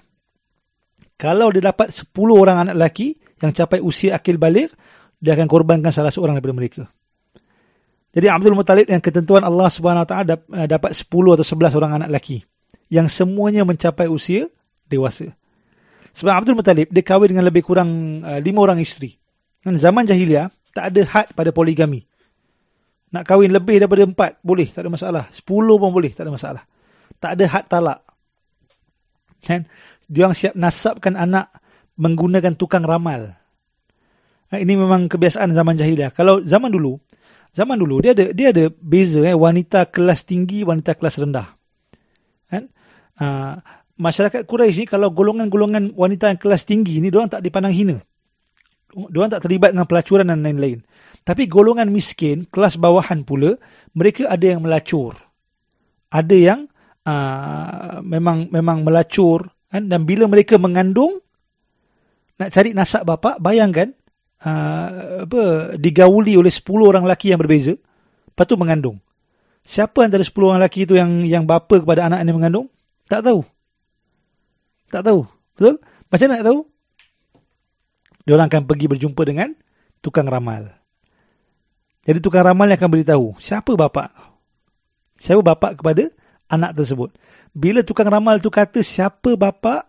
Kalau 1.20 1.52
dia 1.52 1.68
dapat 1.68 1.92
10 1.92 2.16
orang 2.32 2.66
anak 2.66 2.74
lelaki 2.80 3.20
yang 3.44 3.52
capai 3.52 3.78
usia 3.84 4.16
akil 4.16 4.40
balik, 4.40 4.72
dia 5.22 5.38
akan 5.38 5.46
korbankan 5.46 5.94
salah 5.94 6.10
seorang 6.10 6.34
daripada 6.34 6.58
mereka. 6.58 6.82
Jadi 8.12 8.26
Abdul 8.28 8.58
Muttalib 8.58 8.90
yang 8.90 9.00
ketentuan 9.00 9.40
Allah 9.46 9.70
Subhanahu 9.70 10.04
Wa 10.04 10.26
uh, 10.26 10.66
dapat 10.68 10.92
10 10.92 11.06
atau 11.08 11.46
11 11.46 11.78
orang 11.78 11.92
anak 11.96 12.08
lelaki 12.12 12.44
yang 12.92 13.08
semuanya 13.08 13.64
mencapai 13.64 14.10
usia 14.10 14.50
dewasa. 14.84 15.32
Sebab 16.12 16.44
Abdul 16.44 16.60
Muttalib 16.60 16.92
dia 16.92 17.00
kahwin 17.00 17.32
dengan 17.32 17.48
lebih 17.48 17.64
kurang 17.64 18.20
uh, 18.20 18.36
lima 18.42 18.60
orang 18.60 18.82
isteri. 18.82 19.16
Dan 19.64 19.80
zaman 19.80 20.04
jahiliah 20.04 20.52
tak 20.76 20.92
ada 20.92 21.00
had 21.08 21.26
pada 21.32 21.54
poligami. 21.54 22.04
Nak 23.12 23.24
kahwin 23.24 23.52
lebih 23.52 23.80
daripada 23.80 24.04
empat 24.04 24.30
boleh, 24.44 24.68
tak 24.68 24.84
ada 24.84 24.90
masalah. 24.92 25.24
Sepuluh 25.32 25.80
pun 25.80 25.92
boleh, 25.92 26.12
tak 26.12 26.28
ada 26.28 26.32
masalah. 26.34 26.62
Tak 27.16 27.38
ada 27.38 27.44
had 27.48 27.64
talak. 27.70 28.00
Kan? 29.40 29.68
Dia 30.08 30.28
orang 30.28 30.36
siap 30.36 30.54
nasabkan 30.56 31.16
anak 31.16 31.48
menggunakan 31.96 32.56
tukang 32.56 32.84
ramal. 32.84 33.36
Ha, 34.52 34.60
ini 34.60 34.76
memang 34.76 35.08
kebiasaan 35.08 35.56
zaman 35.56 35.80
jahiliah. 35.80 36.12
Kalau 36.12 36.44
zaman 36.44 36.68
dulu, 36.68 37.00
zaman 37.56 37.80
dulu 37.80 38.04
dia 38.04 38.12
ada 38.12 38.36
dia 38.36 38.52
ada 38.52 38.68
beza 38.68 39.24
eh 39.24 39.32
wanita 39.32 39.88
kelas 39.88 40.28
tinggi, 40.28 40.60
wanita 40.60 40.92
kelas 40.92 41.16
rendah. 41.24 41.56
Kan? 42.52 42.68
Uh, 43.16 43.56
masyarakat 43.96 44.44
Quraisy 44.44 44.84
ni 44.84 44.86
kalau 44.88 45.08
golongan-golongan 45.08 45.96
wanita 45.96 46.28
yang 46.28 46.36
kelas 46.36 46.68
tinggi 46.68 47.00
ni 47.00 47.08
diorang 47.08 47.32
tak 47.32 47.40
dipandang 47.40 47.72
hina. 47.72 47.96
Diorang 48.92 49.32
tak 49.32 49.48
terlibat 49.48 49.72
dengan 49.72 49.88
pelacuran 49.88 50.28
dan 50.28 50.44
lain-lain. 50.44 50.84
Tapi 51.24 51.48
golongan 51.48 51.88
miskin, 51.88 52.44
kelas 52.44 52.76
bawahan 52.76 53.24
pula, 53.24 53.56
mereka 53.96 54.28
ada 54.28 54.52
yang 54.52 54.60
melacur. 54.60 55.16
Ada 56.12 56.36
yang 56.36 56.60
uh, 57.08 58.04
memang 58.04 58.52
memang 58.52 58.84
melacur 58.84 59.48
kan? 59.72 59.88
dan 59.88 60.04
bila 60.04 60.28
mereka 60.28 60.60
mengandung 60.60 61.24
nak 62.36 62.52
cari 62.52 62.76
nasab 62.76 63.08
bapa, 63.08 63.40
bayangkan 63.40 63.96
uh, 64.42 64.88
apa 65.24 65.42
digauli 65.78 66.34
oleh 66.36 66.50
10 66.50 66.62
orang 66.82 67.02
lelaki 67.06 67.30
yang 67.30 67.40
berbeza, 67.40 67.74
lepas 68.28 68.44
tu 68.46 68.58
mengandung. 68.58 68.98
Siapa 69.62 70.02
antara 70.02 70.26
10 70.26 70.34
orang 70.42 70.58
lelaki 70.58 70.84
itu 70.84 70.98
yang 70.98 71.22
yang 71.22 71.44
bapa 71.46 71.78
kepada 71.78 72.10
anak 72.10 72.26
yang 72.26 72.38
mengandung? 72.38 72.66
Tak 73.06 73.22
tahu. 73.22 73.40
Tak 74.90 75.02
tahu. 75.06 75.24
Betul? 75.54 75.74
Macam 76.10 76.26
nak 76.28 76.44
tahu? 76.44 76.58
Dia 78.22 78.32
orang 78.38 78.48
akan 78.50 78.62
pergi 78.66 78.86
berjumpa 78.86 79.22
dengan 79.26 79.48
tukang 80.02 80.26
ramal. 80.26 80.70
Jadi 82.02 82.18
tukang 82.18 82.42
ramal 82.42 82.66
yang 82.66 82.78
akan 82.78 82.90
beritahu 82.90 83.26
siapa 83.38 83.78
bapa. 83.78 84.10
Siapa 85.18 85.38
bapa 85.38 85.78
kepada 85.78 86.10
anak 86.50 86.76
tersebut. 86.76 87.14
Bila 87.54 87.86
tukang 87.86 88.10
ramal 88.10 88.42
tu 88.42 88.50
kata 88.50 88.82
siapa 88.82 89.38
bapa, 89.38 89.86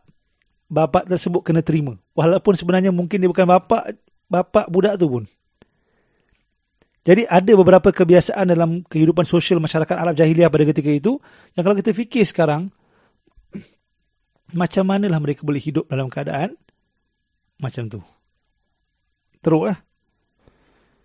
bapa 0.70 1.00
tersebut 1.04 1.42
kena 1.42 1.66
terima. 1.66 1.98
Walaupun 2.14 2.54
sebenarnya 2.54 2.94
mungkin 2.94 3.18
dia 3.18 3.30
bukan 3.30 3.50
bapa, 3.50 3.98
bapa 4.34 4.66
budak 4.66 4.98
tu 4.98 5.06
pun. 5.06 5.24
Jadi 7.04 7.28
ada 7.28 7.52
beberapa 7.54 7.92
kebiasaan 7.92 8.50
dalam 8.50 8.82
kehidupan 8.88 9.28
sosial 9.28 9.60
masyarakat 9.60 9.94
Arab 9.94 10.16
jahiliah 10.16 10.48
pada 10.48 10.64
ketika 10.64 10.88
itu 10.88 11.20
yang 11.54 11.68
kalau 11.68 11.76
kita 11.76 11.92
fikir 11.92 12.24
sekarang 12.24 12.72
macam 14.60 14.84
manalah 14.88 15.20
mereka 15.20 15.44
boleh 15.46 15.60
hidup 15.62 15.86
dalam 15.92 16.08
keadaan 16.08 16.56
macam 17.60 17.92
tu. 17.92 18.00
Teruklah. 19.44 19.78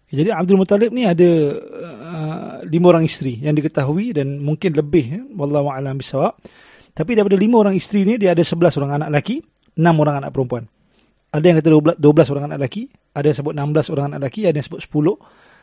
Jadi 0.08 0.32
Abdul 0.32 0.56
Muttalib 0.56 0.88
ni 0.94 1.04
ada 1.04 1.28
uh, 1.28 2.54
lima 2.64 2.86
orang 2.96 3.04
isteri 3.04 3.44
yang 3.44 3.52
diketahui 3.52 4.16
dan 4.16 4.40
mungkin 4.40 4.72
lebih 4.72 5.04
ya, 5.04 5.20
wallahu 5.36 5.68
a'lam 5.68 6.00
bisawab. 6.00 6.32
Tapi 6.96 7.12
daripada 7.12 7.36
lima 7.36 7.60
orang 7.60 7.76
isteri 7.76 8.08
ni 8.08 8.16
dia 8.16 8.32
ada 8.32 8.40
sebelas 8.40 8.78
orang 8.80 9.02
anak 9.02 9.08
lelaki, 9.12 9.44
enam 9.76 9.94
orang 10.00 10.24
anak 10.24 10.30
perempuan. 10.32 10.64
Ada 11.28 11.44
yang 11.44 11.56
kata 11.60 11.68
dua 12.00 12.12
belas 12.16 12.28
orang 12.32 12.48
anak 12.48 12.58
lelaki, 12.64 12.88
ada 13.12 13.26
yang 13.28 13.36
sebut 13.36 13.52
enam 13.52 13.68
belas 13.76 13.86
orang 13.92 14.06
anak 14.12 14.18
lelaki, 14.24 14.40
ada 14.48 14.56
yang 14.56 14.66
sebut 14.66 14.80
sepuluh. 14.80 15.16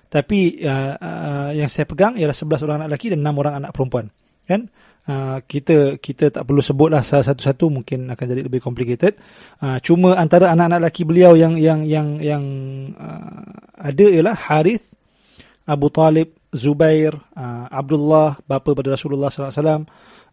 Tapi 0.06 0.62
uh, 0.62 0.94
uh, 1.02 1.50
yang 1.58 1.66
saya 1.66 1.90
pegang 1.90 2.14
ialah 2.14 2.38
sebelas 2.38 2.62
orang 2.62 2.86
anak 2.86 2.94
lelaki 2.94 3.18
dan 3.18 3.26
enam 3.26 3.36
orang 3.42 3.58
anak 3.58 3.74
perempuan. 3.74 4.14
Kan? 4.46 4.70
uh, 5.10 5.38
kita 5.46 5.98
kita 6.02 6.34
tak 6.34 6.44
perlu 6.46 6.62
sebutlah 6.62 7.02
satu-satu 7.02 7.70
mungkin 7.70 8.10
akan 8.12 8.26
jadi 8.26 8.42
lebih 8.46 8.62
complicated. 8.62 9.18
Uh, 9.62 9.78
cuma 9.82 10.18
antara 10.18 10.52
anak-anak 10.54 10.86
lelaki 10.86 11.04
beliau 11.06 11.38
yang 11.38 11.58
yang 11.58 11.86
yang 11.86 12.08
yang 12.22 12.44
uh, 12.98 13.46
ada 13.78 14.06
ialah 14.06 14.36
Harith, 14.36 14.86
Abu 15.66 15.90
Talib, 15.94 16.34
Zubair, 16.54 17.14
uh, 17.38 17.66
Abdullah 17.70 18.38
bapa 18.46 18.74
pada 18.74 18.94
Rasulullah 18.94 19.30
sallallahu 19.30 19.54
alaihi 19.54 19.62
wasallam. 19.62 19.84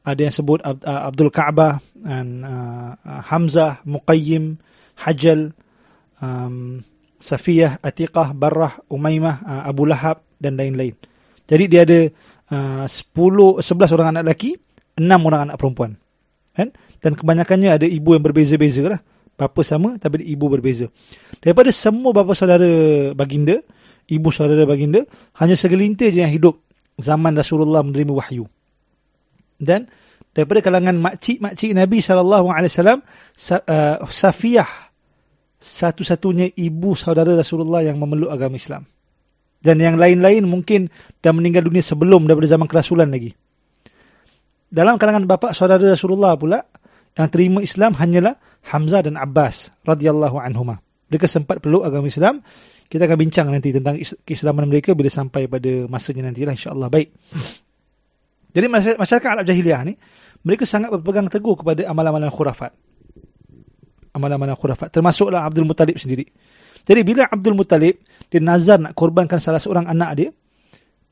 Ada 0.03 0.21
yang 0.27 0.35
sebut 0.35 0.59
uh, 0.67 1.03
Abdul 1.07 1.31
Ka'bah 1.31 1.79
dan 1.95 2.43
uh, 2.43 2.91
Hamzah, 3.31 3.87
Muqayyim, 3.87 4.59
Hajjal, 5.03 5.51
um, 6.23 6.79
Safiyah, 7.23 7.79
Atiqah, 7.83 8.35
Barrah, 8.35 8.79
Umaymah, 8.91 9.37
uh, 9.47 9.63
Abu 9.67 9.87
Lahab 9.87 10.23
dan 10.39 10.59
lain-lain. 10.59 10.99
Jadi 11.47 11.65
dia 11.71 11.83
ada 11.87 12.01
uh, 12.51 12.85
10 12.87 13.63
11 13.63 13.95
orang 13.95 14.09
anak 14.15 14.23
lelaki, 14.27 14.59
6 14.99 15.07
orang 15.07 15.41
anak 15.51 15.57
perempuan. 15.59 15.99
Kan? 16.55 16.75
Dan 17.03 17.19
kebanyakannya 17.19 17.71
ada 17.83 17.87
ibu 17.87 18.15
yang 18.15 18.23
berbeza-beza 18.23 18.87
lah. 18.87 19.01
Bapa 19.33 19.65
sama 19.65 19.97
tapi 19.97 20.23
ibu 20.29 20.47
berbeza. 20.47 20.87
Daripada 21.41 21.73
semua 21.73 22.13
bapa 22.15 22.37
saudara 22.37 22.69
baginda, 23.17 23.59
ibu 24.07 24.29
saudara 24.29 24.63
baginda, 24.69 25.03
hanya 25.41 25.57
segelintir 25.57 26.13
je 26.13 26.23
yang 26.23 26.31
hidup 26.31 26.61
zaman 27.01 27.33
Rasulullah 27.35 27.81
menerima 27.81 28.13
wahyu. 28.13 28.45
Dan 29.57 29.89
daripada 30.37 30.61
kalangan 30.61 31.01
makcik-makcik 31.01 31.73
Nabi 31.73 31.99
SAW, 32.05 32.53
uh, 32.53 33.97
Safiyah 34.07 34.92
satu-satunya 35.63 36.59
ibu 36.59 36.99
saudara 36.99 37.31
Rasulullah 37.39 37.87
yang 37.87 38.03
memeluk 38.03 38.35
agama 38.35 38.59
Islam 38.59 38.83
dan 39.63 39.79
yang 39.79 39.95
lain-lain 39.95 40.43
mungkin 40.43 40.91
dah 41.23 41.31
meninggal 41.31 41.63
dunia 41.63 41.81
sebelum 41.81 42.27
daripada 42.27 42.51
zaman 42.51 42.67
kerasulan 42.67 43.09
lagi. 43.09 43.31
dalam 44.73 44.99
kalangan 44.99 45.23
bapa 45.29 45.55
saudara 45.55 45.87
Rasulullah 45.87 46.35
pula 46.35 46.59
yang 47.15 47.29
terima 47.31 47.63
Islam 47.63 47.95
hanyalah 47.95 48.35
Hamzah 48.73 49.07
dan 49.07 49.19
Abbas 49.19 49.71
radhiyallahu 49.87 50.39
anhuma. 50.39 50.81
Mereka 51.13 51.29
sempat 51.29 51.61
peluk 51.61 51.85
agama 51.85 52.09
Islam. 52.09 52.41
Kita 52.89 53.05
akan 53.09 53.19
bincang 53.21 53.49
nanti 53.49 53.73
tentang 53.73 54.01
keislaman 54.25 54.69
mereka 54.69 54.93
bila 54.93 55.09
sampai 55.09 55.49
pada 55.49 55.89
masanya 55.89 56.29
nantilah 56.29 56.53
insya-Allah. 56.57 56.89
Baik. 56.93 57.09
Jadi 58.53 58.67
masyarakat 59.01 59.29
Arab 59.29 59.45
jahiliah 59.49 59.81
ni 59.85 59.97
mereka 60.45 60.69
sangat 60.69 60.93
berpegang 60.93 61.29
teguh 61.29 61.57
kepada 61.57 61.89
amalan-amalan 61.89 62.29
khurafat. 62.29 62.73
Amalan-amalan 64.13 64.57
khurafat 64.57 64.93
termasuklah 64.93 65.49
Abdul 65.49 65.65
Muttalib 65.65 65.97
sendiri. 65.97 66.29
Jadi 66.83 67.01
bila 67.01 67.25
Abdul 67.31 67.57
Muttalib 67.57 68.03
dia 68.29 68.41
nazar 68.41 68.77
nak 68.81 68.93
korbankan 68.93 69.41
salah 69.41 69.61
seorang 69.63 69.89
anak 69.89 70.11
dia 70.19 70.29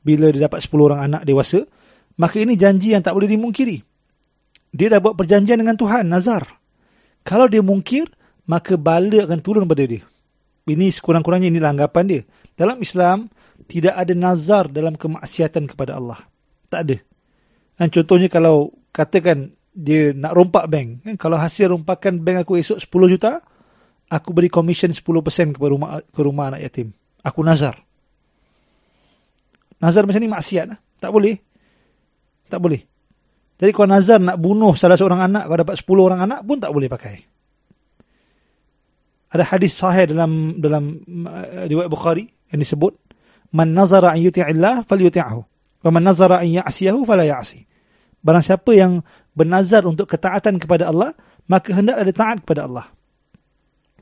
bila 0.01 0.33
dia 0.33 0.49
dapat 0.49 0.65
10 0.65 0.73
orang 0.81 1.01
anak 1.05 1.21
dewasa, 1.25 1.61
maka 2.17 2.41
ini 2.41 2.57
janji 2.57 2.93
yang 2.93 3.05
tak 3.05 3.13
boleh 3.13 3.29
dimungkiri. 3.29 3.77
Dia 4.73 4.87
dah 4.89 4.99
buat 5.03 5.13
perjanjian 5.13 5.61
dengan 5.61 5.77
Tuhan, 5.77 6.09
nazar. 6.09 6.47
Kalau 7.21 7.45
dia 7.45 7.61
mungkir, 7.61 8.09
maka 8.49 8.79
bala 8.79 9.29
akan 9.29 9.39
turun 9.43 9.69
pada 9.69 9.85
dia. 9.85 10.01
Ini 10.65 10.89
sekurang-kurangnya 10.89 11.53
ini 11.53 11.59
anggapan 11.61 12.05
dia. 12.07 12.21
Dalam 12.57 12.81
Islam, 12.81 13.29
tidak 13.69 13.93
ada 13.93 14.13
nazar 14.17 14.69
dalam 14.69 14.97
kemaksiatan 14.97 15.69
kepada 15.69 16.01
Allah. 16.01 16.19
Tak 16.71 16.81
ada. 16.87 16.97
Dan 17.77 17.87
contohnya 17.89 18.29
kalau 18.29 18.73
katakan 18.93 19.53
dia 19.71 20.11
nak 20.11 20.35
rompak 20.35 20.67
bank. 20.67 21.07
Kan? 21.07 21.15
Kalau 21.15 21.39
hasil 21.39 21.71
rompakan 21.71 22.19
bank 22.19 22.43
aku 22.43 22.59
esok 22.59 22.77
10 22.79 23.13
juta, 23.17 23.39
aku 24.11 24.29
beri 24.35 24.51
komisen 24.51 24.91
10% 24.91 25.55
kepada 25.55 25.71
rumah, 25.71 25.89
ke 26.03 26.21
rumah 26.21 26.51
anak 26.51 26.61
yatim. 26.67 26.91
Aku 27.23 27.39
nazar. 27.41 27.79
Nazar 29.79 30.03
macam 30.05 30.21
ni 30.21 30.29
maksiat. 30.29 30.65
Lah. 30.67 30.79
Tak 30.99 31.09
boleh. 31.09 31.35
Tak 32.51 32.59
boleh. 32.59 32.81
Jadi 33.61 33.71
kalau 33.71 33.89
nazar 33.93 34.19
nak 34.19 34.37
bunuh 34.41 34.73
salah 34.75 34.97
seorang 34.97 35.21
anak, 35.21 35.47
kalau 35.47 35.59
dapat 35.63 35.75
10 35.79 36.07
orang 36.07 36.21
anak 36.25 36.39
pun 36.43 36.57
tak 36.59 36.71
boleh 36.73 36.89
pakai. 36.89 37.15
Ada 39.31 39.55
hadis 39.55 39.79
sahih 39.79 40.11
dalam 40.11 40.59
dalam 40.59 40.99
uh, 41.23 41.63
riwayat 41.69 41.87
Bukhari 41.87 42.27
yang 42.51 42.59
disebut, 42.59 42.99
"Man 43.55 43.71
nazara 43.71 44.11
an 44.11 44.19
yuti'illah 44.19 44.83
falyuti'hu, 44.83 45.39
wa 45.87 45.89
man 45.93 46.03
nazara 46.03 46.43
an 46.43 46.51
ya'siyahu 46.51 47.07
fala 47.07 47.23
ya'si." 47.23 47.63
Barang 48.21 48.43
siapa 48.43 48.69
yang 48.75 49.01
bernazar 49.31 49.83
untuk 49.87 50.07
ketaatan 50.07 50.59
kepada 50.59 50.91
Allah, 50.91 51.15
maka 51.47 51.71
hendak 51.75 51.97
ada 51.99 52.11
taat 52.11 52.37
kepada 52.43 52.67
Allah. 52.67 52.85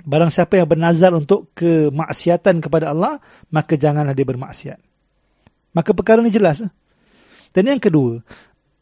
Barang 0.04 0.32
siapa 0.32 0.58
yang 0.58 0.68
bernazar 0.70 1.12
untuk 1.12 1.52
kemaksiatan 1.54 2.64
kepada 2.64 2.96
Allah, 2.96 3.20
maka 3.52 3.76
janganlah 3.76 4.16
dia 4.16 4.26
bermaksiat. 4.26 4.80
Maka 5.76 5.92
perkara 5.94 6.24
ini 6.24 6.34
jelas. 6.34 6.64
Dan 7.54 7.64
yang 7.68 7.82
kedua, 7.82 8.24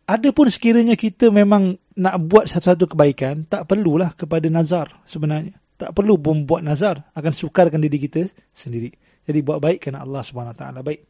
ada 0.07 0.29
pun 0.31 0.47
sekiranya 0.47 0.95
kita 0.95 1.27
memang 1.27 1.75
nak 1.99 2.15
buat 2.31 2.45
satu-satu 2.47 2.95
kebaikan, 2.95 3.43
tak 3.49 3.67
perlulah 3.67 4.15
kepada 4.15 4.47
nazar 4.47 5.03
sebenarnya. 5.03 5.59
Tak 5.77 5.93
perlu 5.93 6.17
pun 6.17 6.47
buat 6.47 6.63
nazar, 6.63 7.11
akan 7.13 7.31
sukarkan 7.33 7.83
diri 7.83 7.97
kita 8.01 8.29
sendiri. 8.55 8.93
Jadi 9.27 9.39
buat 9.43 9.59
baik 9.59 9.83
kerana 9.83 10.07
Allah 10.07 10.23
taala 10.55 10.79
baik. 10.79 11.03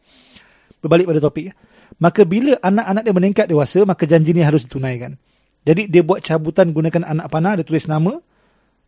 Berbalik 0.84 1.10
pada 1.10 1.22
topik. 1.24 1.54
Maka 1.98 2.22
bila 2.28 2.60
anak-anak 2.62 3.02
dia 3.02 3.14
meningkat 3.16 3.46
dewasa, 3.50 3.82
maka 3.88 4.06
janji 4.06 4.36
ni 4.36 4.46
harus 4.46 4.68
ditunaikan. 4.68 5.18
Jadi 5.66 5.92
dia 5.92 6.06
buat 6.06 6.24
cabutan 6.24 6.72
gunakan 6.72 7.04
anak 7.04 7.28
panah, 7.28 7.60
dia 7.60 7.66
tulis 7.66 7.90
nama. 7.90 8.16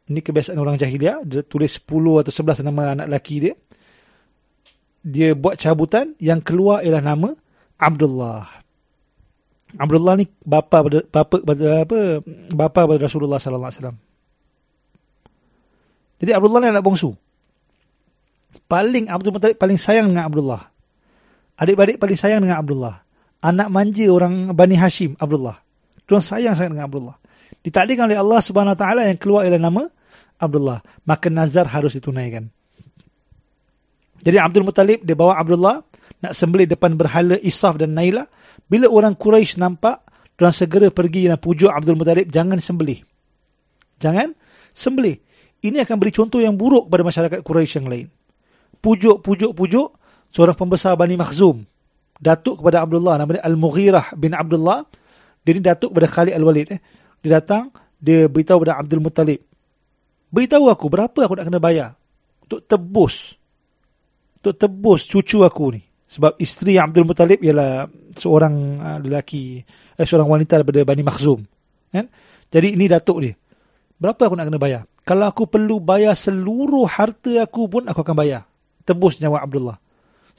Ini 0.10 0.26
kebiasaan 0.26 0.58
orang 0.58 0.78
jahiliah, 0.80 1.22
dia 1.22 1.46
tulis 1.46 1.78
10 1.82 2.24
atau 2.26 2.32
11 2.34 2.66
nama 2.66 2.98
anak 2.98 3.06
lelaki 3.10 3.36
dia. 3.44 3.54
Dia 5.06 5.34
buat 5.34 5.56
cabutan 5.58 6.18
yang 6.20 6.44
keluar 6.44 6.84
ialah 6.84 7.04
nama 7.04 7.30
Abdullah. 7.80 8.60
Abdullah 9.78 10.18
ni 10.18 10.26
bapa 10.42 10.82
pada 10.82 11.00
bapa 11.06 11.36
pada 11.46 11.68
apa 11.86 12.00
bapa 12.50 12.82
pada 12.90 13.02
Rasulullah 13.06 13.38
sallallahu 13.38 13.70
alaihi 13.70 13.82
wasallam. 13.86 14.00
Jadi 16.20 16.32
Abdullah 16.34 16.60
ni 16.66 16.68
anak 16.74 16.84
bongsu. 16.84 17.14
Paling 18.66 19.14
Abdul 19.14 19.34
Muttalib 19.34 19.62
paling 19.62 19.78
sayang 19.78 20.10
dengan 20.10 20.26
Abdullah. 20.26 20.74
Adik-adik 21.60 22.00
paling 22.00 22.16
sayang 22.16 22.40
dengan 22.40 22.64
Abdullah. 22.64 23.04
Anak 23.44 23.68
manja 23.68 24.08
orang 24.08 24.56
Bani 24.56 24.80
Hashim 24.80 25.20
Abdullah. 25.20 25.60
Tuan 26.08 26.24
sayang 26.24 26.56
sangat 26.56 26.80
dengan 26.80 26.88
Abdullah. 26.88 27.16
Ditakdirkan 27.60 28.08
oleh 28.08 28.20
Allah 28.20 28.40
Subhanahu 28.40 28.80
Taala 28.80 29.04
yang 29.04 29.20
keluar 29.20 29.44
ialah 29.44 29.60
nama 29.60 29.84
Abdullah. 30.40 30.80
Maka 31.04 31.28
nazar 31.28 31.68
harus 31.68 32.00
ditunaikan. 32.00 32.48
Jadi 34.24 34.38
Abdul 34.40 34.64
Muttalib 34.68 35.04
dia 35.04 35.16
bawa 35.16 35.36
Abdullah 35.36 35.84
nak 36.20 36.34
sembelih 36.36 36.68
depan 36.68 36.96
berhala 36.96 37.40
Isaf 37.40 37.80
dan 37.80 37.96
Nailah 37.96 38.28
bila 38.68 38.88
orang 38.92 39.16
Quraisy 39.16 39.60
nampak, 39.60 40.04
mereka 40.40 40.56
segera 40.56 40.88
pergi 40.88 41.28
dan 41.28 41.36
pujuk 41.36 41.68
Abdul 41.68 42.00
Muttalib, 42.00 42.32
jangan 42.32 42.64
sembelih. 42.64 43.04
Jangan 44.00 44.32
sembelih. 44.72 45.20
Ini 45.60 45.84
akan 45.84 45.96
beri 46.00 46.16
contoh 46.16 46.40
yang 46.40 46.56
buruk 46.56 46.88
kepada 46.88 47.04
masyarakat 47.04 47.40
Quraisy 47.44 47.84
yang 47.84 47.88
lain. 47.92 48.08
Pujuk, 48.80 49.20
pujuk, 49.20 49.52
pujuk, 49.52 49.99
seorang 50.34 50.56
pembesar 50.56 50.94
Bani 50.96 51.18
Makhzum, 51.18 51.66
datuk 52.20 52.62
kepada 52.62 52.84
Abdullah, 52.84 53.18
namanya 53.18 53.42
Al-Mughirah 53.46 54.14
bin 54.18 54.36
Abdullah, 54.36 54.86
dia 55.44 55.52
ni 55.56 55.62
datuk 55.64 55.96
kepada 55.96 56.08
Khalid 56.10 56.34
Al-Walid. 56.36 56.68
Eh. 56.76 56.82
Dia 57.24 57.40
datang, 57.42 57.74
dia 58.00 58.28
beritahu 58.28 58.64
kepada 58.64 58.80
Abdul 58.80 59.04
Muttalib, 59.04 59.40
beritahu 60.30 60.72
aku 60.72 60.86
berapa 60.88 61.20
aku 61.26 61.34
nak 61.36 61.46
kena 61.50 61.60
bayar 61.60 61.90
untuk 62.46 62.64
tebus, 62.64 63.36
untuk 64.40 64.56
tebus 64.56 65.06
cucu 65.10 65.44
aku 65.44 65.76
ni. 65.76 65.82
Sebab 66.10 66.42
isteri 66.42 66.82
Abdul 66.82 67.06
Muttalib 67.06 67.38
ialah 67.46 67.86
seorang 68.18 68.56
uh, 68.82 68.98
lelaki, 68.98 69.62
eh, 69.94 70.06
seorang 70.08 70.26
wanita 70.26 70.58
daripada 70.58 70.82
Bani 70.82 71.06
Makhzum. 71.06 71.46
Kan? 71.94 72.10
Jadi 72.50 72.74
ini 72.74 72.90
datuk 72.90 73.22
dia. 73.22 73.38
Berapa 74.00 74.26
aku 74.26 74.34
nak 74.34 74.50
kena 74.50 74.58
bayar? 74.58 74.82
Kalau 75.06 75.26
aku 75.30 75.46
perlu 75.46 75.78
bayar 75.78 76.18
seluruh 76.18 76.88
harta 76.90 77.46
aku 77.46 77.70
pun 77.70 77.84
aku 77.86 78.02
akan 78.02 78.16
bayar. 78.18 78.42
Tebus 78.88 79.22
nyawa 79.22 79.46
Abdullah. 79.46 79.78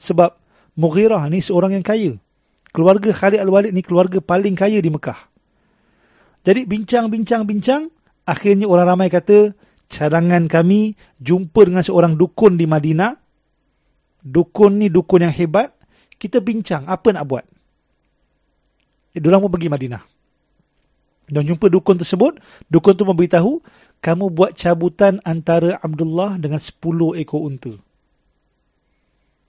Sebab 0.01 0.33
Mughirah 0.81 1.29
ni 1.29 1.45
seorang 1.45 1.77
yang 1.77 1.85
kaya. 1.85 2.17
Keluarga 2.73 3.13
Khalid 3.13 3.37
Al-Walid 3.37 3.75
ni 3.75 3.85
keluarga 3.85 4.17
paling 4.17 4.57
kaya 4.57 4.81
di 4.81 4.89
Mekah. 4.89 5.29
Jadi 6.41 6.65
bincang-bincang-bincang, 6.65 7.91
akhirnya 8.25 8.65
orang 8.65 8.97
ramai 8.97 9.13
kata, 9.13 9.53
cadangan 9.91 10.49
kami 10.49 10.97
jumpa 11.21 11.67
dengan 11.69 11.85
seorang 11.85 12.17
dukun 12.17 12.57
di 12.57 12.65
Madinah 12.65 13.21
dukun 14.21 14.77
ni 14.77 14.87
dukun 14.87 15.25
yang 15.25 15.33
hebat, 15.33 15.73
kita 16.21 16.37
bincang 16.39 16.85
apa 16.85 17.09
nak 17.11 17.25
buat. 17.25 17.45
Eh, 19.17 19.19
diorang 19.19 19.43
pun 19.43 19.51
pergi 19.51 19.69
Madinah. 19.69 20.03
Dan 21.31 21.47
jumpa 21.47 21.67
dukun 21.67 21.99
tersebut, 21.99 22.37
dukun 22.69 22.93
tu 22.95 23.03
memberitahu, 23.03 23.59
kamu 23.99 24.25
buat 24.31 24.51
cabutan 24.53 25.19
antara 25.25 25.79
Abdullah 25.81 26.37
dengan 26.37 26.61
10 26.61 27.17
ekor 27.17 27.41
unta. 27.49 27.73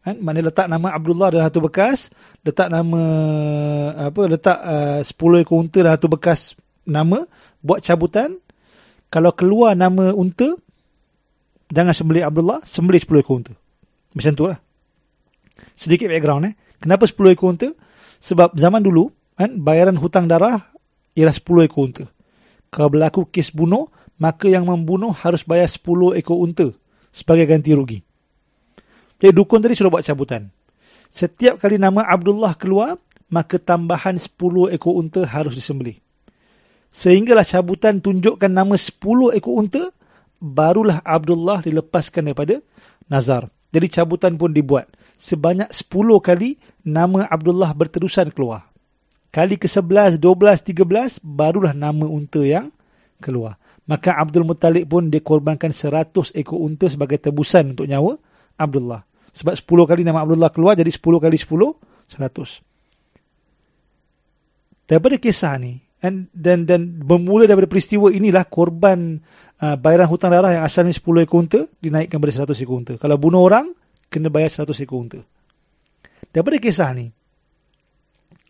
Kan? 0.03 0.19
Mana 0.19 0.43
letak 0.43 0.67
nama 0.67 0.91
Abdullah 0.91 1.31
dalam 1.31 1.47
satu 1.47 1.63
bekas, 1.63 2.11
letak 2.43 2.67
nama 2.67 3.03
apa 4.11 4.23
letak 4.27 4.59
uh, 4.59 5.01
10 5.01 5.43
ekor 5.47 5.63
unta 5.63 5.79
dalam 5.79 5.95
satu 5.95 6.09
bekas 6.11 6.41
nama, 6.83 7.23
buat 7.63 7.79
cabutan. 7.87 8.35
Kalau 9.07 9.31
keluar 9.31 9.79
nama 9.79 10.11
unta, 10.11 10.59
jangan 11.71 11.95
sembelih 11.95 12.27
Abdullah, 12.27 12.59
sembelih 12.67 12.99
10 12.99 13.23
ekor 13.23 13.35
unta. 13.39 13.55
Macam 14.13 14.33
tu 14.35 14.45
lah. 14.51 14.59
Sedikit 15.79 16.11
background 16.11 16.51
eh. 16.51 16.55
Kenapa 16.83 17.07
10 17.07 17.39
ekor 17.39 17.55
unta? 17.55 17.71
Sebab 18.19 18.59
zaman 18.59 18.83
dulu, 18.83 19.07
kan, 19.39 19.55
bayaran 19.55 19.95
hutang 19.95 20.27
darah 20.27 20.67
ialah 21.15 21.35
10 21.35 21.71
ekor 21.71 21.83
unta. 21.87 22.05
Kalau 22.75 22.91
berlaku 22.91 23.31
kes 23.31 23.55
bunuh, 23.55 23.87
maka 24.19 24.51
yang 24.51 24.67
membunuh 24.67 25.15
harus 25.15 25.47
bayar 25.47 25.71
10 25.71 26.19
ekor 26.19 26.43
unta 26.43 26.75
sebagai 27.15 27.47
ganti 27.47 27.71
rugi. 27.71 28.03
Jadi 29.23 29.31
dukun 29.39 29.63
tadi 29.63 29.79
sudah 29.79 29.95
buat 29.95 30.03
cabutan. 30.03 30.51
Setiap 31.07 31.63
kali 31.63 31.79
nama 31.79 32.03
Abdullah 32.03 32.59
keluar, 32.59 32.99
maka 33.31 33.55
tambahan 33.63 34.19
10 34.19 34.35
ekor 34.75 34.99
unta 34.99 35.23
harus 35.23 35.55
disembelih. 35.55 35.95
Sehinggalah 36.91 37.47
cabutan 37.47 38.03
tunjukkan 38.03 38.51
nama 38.51 38.75
10 38.75 38.99
ekor 39.39 39.63
unta, 39.63 39.95
barulah 40.43 40.99
Abdullah 41.07 41.63
dilepaskan 41.63 42.35
daripada 42.35 42.59
nazar. 43.07 43.47
Jadi 43.71 43.87
cabutan 43.95 44.35
pun 44.35 44.51
dibuat. 44.51 44.91
Sebanyak 45.23 45.71
10 45.71 46.19
kali 46.19 46.59
nama 46.83 47.31
Abdullah 47.31 47.71
berterusan 47.79 48.35
keluar. 48.35 48.67
Kali 49.31 49.55
ke-11, 49.57 50.19
12, 50.19 50.83
13 50.83 51.23
barulah 51.23 51.73
nama 51.73 52.05
unta 52.05 52.43
yang 52.43 52.75
keluar. 53.23 53.57
Maka 53.87 54.19
Abdul 54.19 54.45
Muttalib 54.45 54.91
pun 54.91 55.09
dikorbankan 55.09 55.71
100 55.71 56.35
ekor 56.35 56.59
unta 56.59 56.91
sebagai 56.91 57.23
tebusan 57.23 57.73
untuk 57.73 57.87
nyawa 57.87 58.19
Abdullah. 58.59 59.12
Sebab 59.33 59.57
10 59.57 59.89
kali 59.89 60.05
nama 60.05 60.21
Abdullah 60.23 60.53
keluar 60.53 60.77
jadi 60.77 60.93
10 60.93 61.01
kali 61.01 61.41
10, 61.41 61.49
100. 61.49 62.61
Daripada 64.85 65.17
kisah 65.17 65.57
ni, 65.57 65.81
dan 66.03 66.27
dan, 66.35 66.67
dan 66.69 67.01
bermula 67.01 67.49
daripada 67.49 67.71
peristiwa 67.71 68.13
inilah 68.13 68.45
korban 68.45 69.23
uh, 69.63 69.79
bayaran 69.79 70.11
hutang 70.11 70.35
darah 70.35 70.61
yang 70.61 70.67
asalnya 70.67 70.93
10 70.93 71.25
ekor 71.25 71.47
unta 71.47 71.61
dinaikkan 71.79 72.19
pada 72.19 72.45
100 72.45 72.59
ekor 72.61 72.77
unta. 72.83 72.99
Kalau 73.01 73.17
bunuh 73.17 73.41
orang, 73.41 73.73
kena 74.13 74.29
bayar 74.29 74.51
100 74.51 74.85
ekor 74.85 74.99
unta. 75.01 75.21
Daripada 76.29 76.61
kisah 76.61 76.93
ni, 76.93 77.09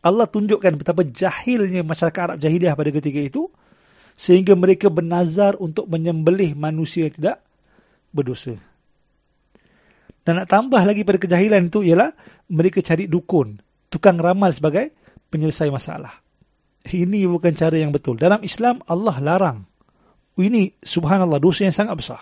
Allah 0.02 0.26
tunjukkan 0.26 0.82
betapa 0.82 1.06
jahilnya 1.06 1.86
masyarakat 1.86 2.20
Arab 2.26 2.42
jahiliah 2.42 2.74
pada 2.74 2.90
ketika 2.90 3.22
itu 3.22 3.46
sehingga 4.18 4.58
mereka 4.58 4.90
bernazar 4.90 5.54
untuk 5.62 5.86
menyembelih 5.86 6.58
manusia 6.58 7.06
yang 7.06 7.14
tidak 7.14 7.38
berdosa. 8.10 8.71
Dan 10.22 10.38
nak 10.38 10.46
tambah 10.46 10.78
lagi 10.82 11.02
pada 11.02 11.18
kejahilan 11.18 11.66
itu 11.66 11.82
ialah 11.82 12.14
mereka 12.54 12.78
cari 12.78 13.10
dukun, 13.10 13.58
tukang 13.90 14.18
ramal 14.22 14.54
sebagai 14.54 14.94
penyelesai 15.30 15.70
masalah. 15.72 16.22
Ini 16.86 17.26
bukan 17.30 17.54
cara 17.54 17.78
yang 17.78 17.94
betul. 17.94 18.18
Dalam 18.18 18.42
Islam 18.42 18.82
Allah 18.86 19.16
larang. 19.22 19.58
Ini 20.38 20.80
subhanallah 20.80 21.38
dosa 21.38 21.68
yang 21.68 21.76
sangat 21.76 21.94
besar. 21.98 22.20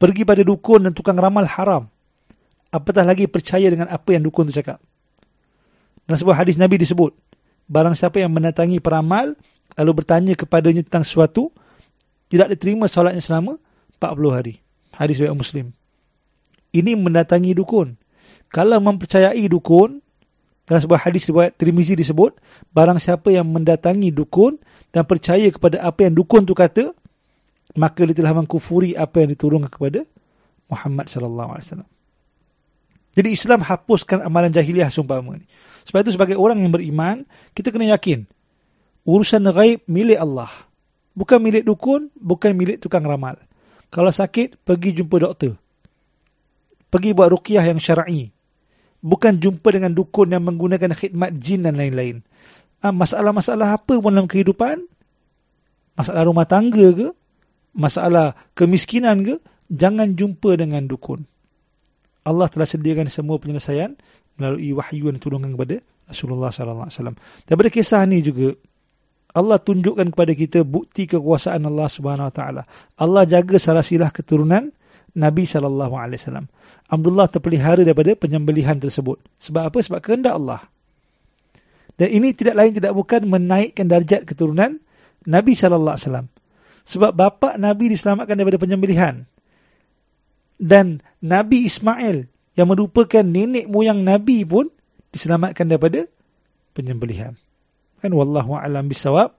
Pergi 0.00 0.26
pada 0.26 0.42
dukun 0.42 0.88
dan 0.88 0.92
tukang 0.96 1.14
ramal 1.14 1.46
haram. 1.46 1.86
Apatah 2.74 3.06
lagi 3.06 3.30
percaya 3.30 3.70
dengan 3.70 3.86
apa 3.86 4.16
yang 4.16 4.26
dukun 4.26 4.50
itu 4.50 4.58
cakap. 4.58 4.82
Dalam 6.04 6.18
sebuah 6.18 6.42
hadis 6.42 6.58
Nabi 6.58 6.80
disebut, 6.80 7.14
barang 7.70 7.94
siapa 7.94 8.18
yang 8.18 8.34
mendatangi 8.34 8.82
peramal 8.82 9.38
lalu 9.78 9.90
bertanya 10.02 10.34
kepadanya 10.34 10.82
tentang 10.86 11.06
sesuatu, 11.06 11.50
tidak 12.30 12.54
diterima 12.54 12.90
solatnya 12.90 13.22
selama 13.22 13.58
40 13.98 14.36
hari. 14.36 14.54
Hadis 14.94 15.22
riwayat 15.22 15.38
Muslim. 15.38 15.66
Ini 16.74 16.98
mendatangi 16.98 17.54
dukun. 17.54 17.94
Kalau 18.50 18.82
mempercayai 18.82 19.46
dukun, 19.46 20.02
dalam 20.66 20.80
sebuah 20.82 21.06
hadis 21.06 21.30
riwayat 21.30 21.54
Tirmizi 21.54 21.94
disebut, 21.94 22.40
barang 22.74 22.98
siapa 22.98 23.30
yang 23.30 23.46
mendatangi 23.46 24.10
dukun 24.10 24.58
dan 24.90 25.06
percaya 25.06 25.46
kepada 25.54 25.86
apa 25.86 26.10
yang 26.10 26.18
dukun 26.18 26.42
tu 26.42 26.56
kata, 26.56 26.90
maka 27.78 28.00
dia 28.06 28.16
telah 28.16 28.34
mengkufuri 28.34 28.98
apa 28.98 29.22
yang 29.22 29.30
diturunkan 29.34 29.70
kepada 29.70 30.02
Muhammad 30.66 31.06
sallallahu 31.06 31.50
alaihi 31.54 31.66
wasallam. 31.70 31.90
Jadi 33.14 33.28
Islam 33.30 33.60
hapuskan 33.62 34.26
amalan 34.26 34.50
jahiliah 34.50 34.90
seumpama 34.90 35.38
ni. 35.38 35.46
Sebab 35.86 36.02
itu 36.02 36.18
sebagai 36.18 36.34
orang 36.34 36.58
yang 36.64 36.74
beriman, 36.74 37.22
kita 37.54 37.70
kena 37.70 37.94
yakin 37.94 38.26
urusan 39.06 39.46
ghaib 39.52 39.84
milik 39.86 40.18
Allah. 40.18 40.50
Bukan 41.14 41.38
milik 41.38 41.62
dukun, 41.62 42.10
bukan 42.18 42.56
milik 42.58 42.82
tukang 42.82 43.06
ramal. 43.06 43.38
Kalau 43.92 44.10
sakit, 44.10 44.58
pergi 44.66 44.98
jumpa 44.98 45.22
doktor. 45.22 45.54
Pergi 46.94 47.10
buat 47.10 47.26
ruqyah 47.34 47.66
yang 47.66 47.82
syar'i. 47.82 48.30
Bukan 49.02 49.42
jumpa 49.42 49.66
dengan 49.74 49.90
dukun 49.90 50.30
yang 50.30 50.46
menggunakan 50.46 50.94
khidmat 50.94 51.34
jin 51.42 51.66
dan 51.66 51.74
lain-lain. 51.74 52.22
Ha, 52.86 52.94
masalah-masalah 52.94 53.82
apa 53.82 53.98
pun 53.98 54.14
dalam 54.14 54.30
kehidupan, 54.30 54.78
masalah 55.98 56.22
rumah 56.22 56.46
tangga 56.46 56.94
ke, 56.94 57.10
masalah 57.74 58.38
kemiskinan 58.54 59.26
ke, 59.26 59.42
jangan 59.74 60.14
jumpa 60.14 60.54
dengan 60.54 60.86
dukun. 60.86 61.26
Allah 62.22 62.46
telah 62.46 62.64
sediakan 62.64 63.10
semua 63.10 63.42
penyelesaian 63.42 63.98
melalui 64.38 64.70
wahyu 64.70 65.10
yang 65.10 65.18
diturunkan 65.18 65.50
kepada 65.50 65.82
Rasulullah 66.06 66.54
sallallahu 66.54 66.86
alaihi 66.88 66.98
wasallam. 67.02 67.16
Daripada 67.42 67.68
kisah 67.74 68.06
ni 68.06 68.22
juga 68.22 68.54
Allah 69.34 69.58
tunjukkan 69.58 70.14
kepada 70.14 70.32
kita 70.32 70.62
bukti 70.62 71.10
kekuasaan 71.10 71.66
Allah 71.66 71.90
Subhanahu 71.90 72.30
wa 72.30 72.34
taala. 72.34 72.62
Allah 72.94 73.26
jaga 73.26 73.58
silsilah 73.58 74.14
keturunan 74.14 74.70
Nabi 75.14 75.46
sallallahu 75.46 75.94
alaihi 75.94 76.18
wasallam. 76.18 76.46
Abdullah 76.90 77.30
terpelihara 77.30 77.86
daripada 77.86 78.12
penyembelihan 78.18 78.76
tersebut. 78.78 79.22
Sebab 79.38 79.70
apa? 79.70 79.78
Sebab 79.78 80.00
kehendak 80.02 80.34
Allah. 80.36 80.60
Dan 81.94 82.10
ini 82.10 82.34
tidak 82.34 82.58
lain 82.58 82.74
tidak 82.74 82.92
bukan 82.92 83.30
menaikkan 83.30 83.86
darjat 83.86 84.26
keturunan 84.26 84.82
Nabi 85.30 85.54
sallallahu 85.54 85.94
alaihi 85.94 86.06
wasallam. 86.10 86.28
Sebab 86.84 87.10
bapa 87.14 87.56
Nabi 87.56 87.94
diselamatkan 87.94 88.36
daripada 88.36 88.58
penyembelihan 88.60 89.24
dan 90.60 91.00
Nabi 91.24 91.66
Ismail 91.66 92.28
yang 92.54 92.68
merupakan 92.70 93.22
nenek 93.24 93.66
moyang 93.66 94.06
Nabi 94.06 94.46
pun 94.46 94.70
diselamatkan 95.10 95.70
daripada 95.70 96.06
penyembelihan. 96.76 97.34
Kan 98.02 98.12
wallahu 98.14 98.54
a'lam 98.58 98.86
bisawab. 98.90 99.34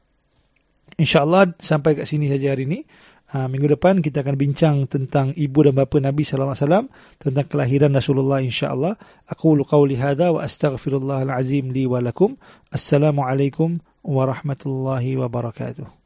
Insyaallah 0.95 1.60
sampai 1.60 1.99
kat 1.99 2.07
sini 2.07 2.31
saja 2.31 2.56
hari 2.56 2.68
ini. 2.68 2.80
Ha, 3.26 3.49
minggu 3.49 3.65
depan 3.73 4.06
kita 4.06 4.22
akan 4.22 4.35
bincang 4.38 4.85
tentang 4.85 5.34
ibu 5.34 5.65
dan 5.65 5.73
bapa 5.73 5.97
Nabi 5.97 6.22
sallallahu 6.22 6.53
alaihi 6.53 6.61
wasallam 6.61 6.85
tentang 7.18 7.45
kelahiran 7.49 7.91
Rasulullah 7.97 8.39
insyaallah. 8.45 8.93
Aku 9.26 9.57
qauli 9.65 9.97
hadza 9.97 10.30
wa 10.30 10.45
astaghfirullahal 10.45 11.34
azim 11.34 11.73
li 11.73 11.89
wa 11.89 11.97
lakum. 11.97 12.38
Assalamualaikum 12.69 13.81
warahmatullahi 14.06 15.18
wabarakatuh. 15.18 16.05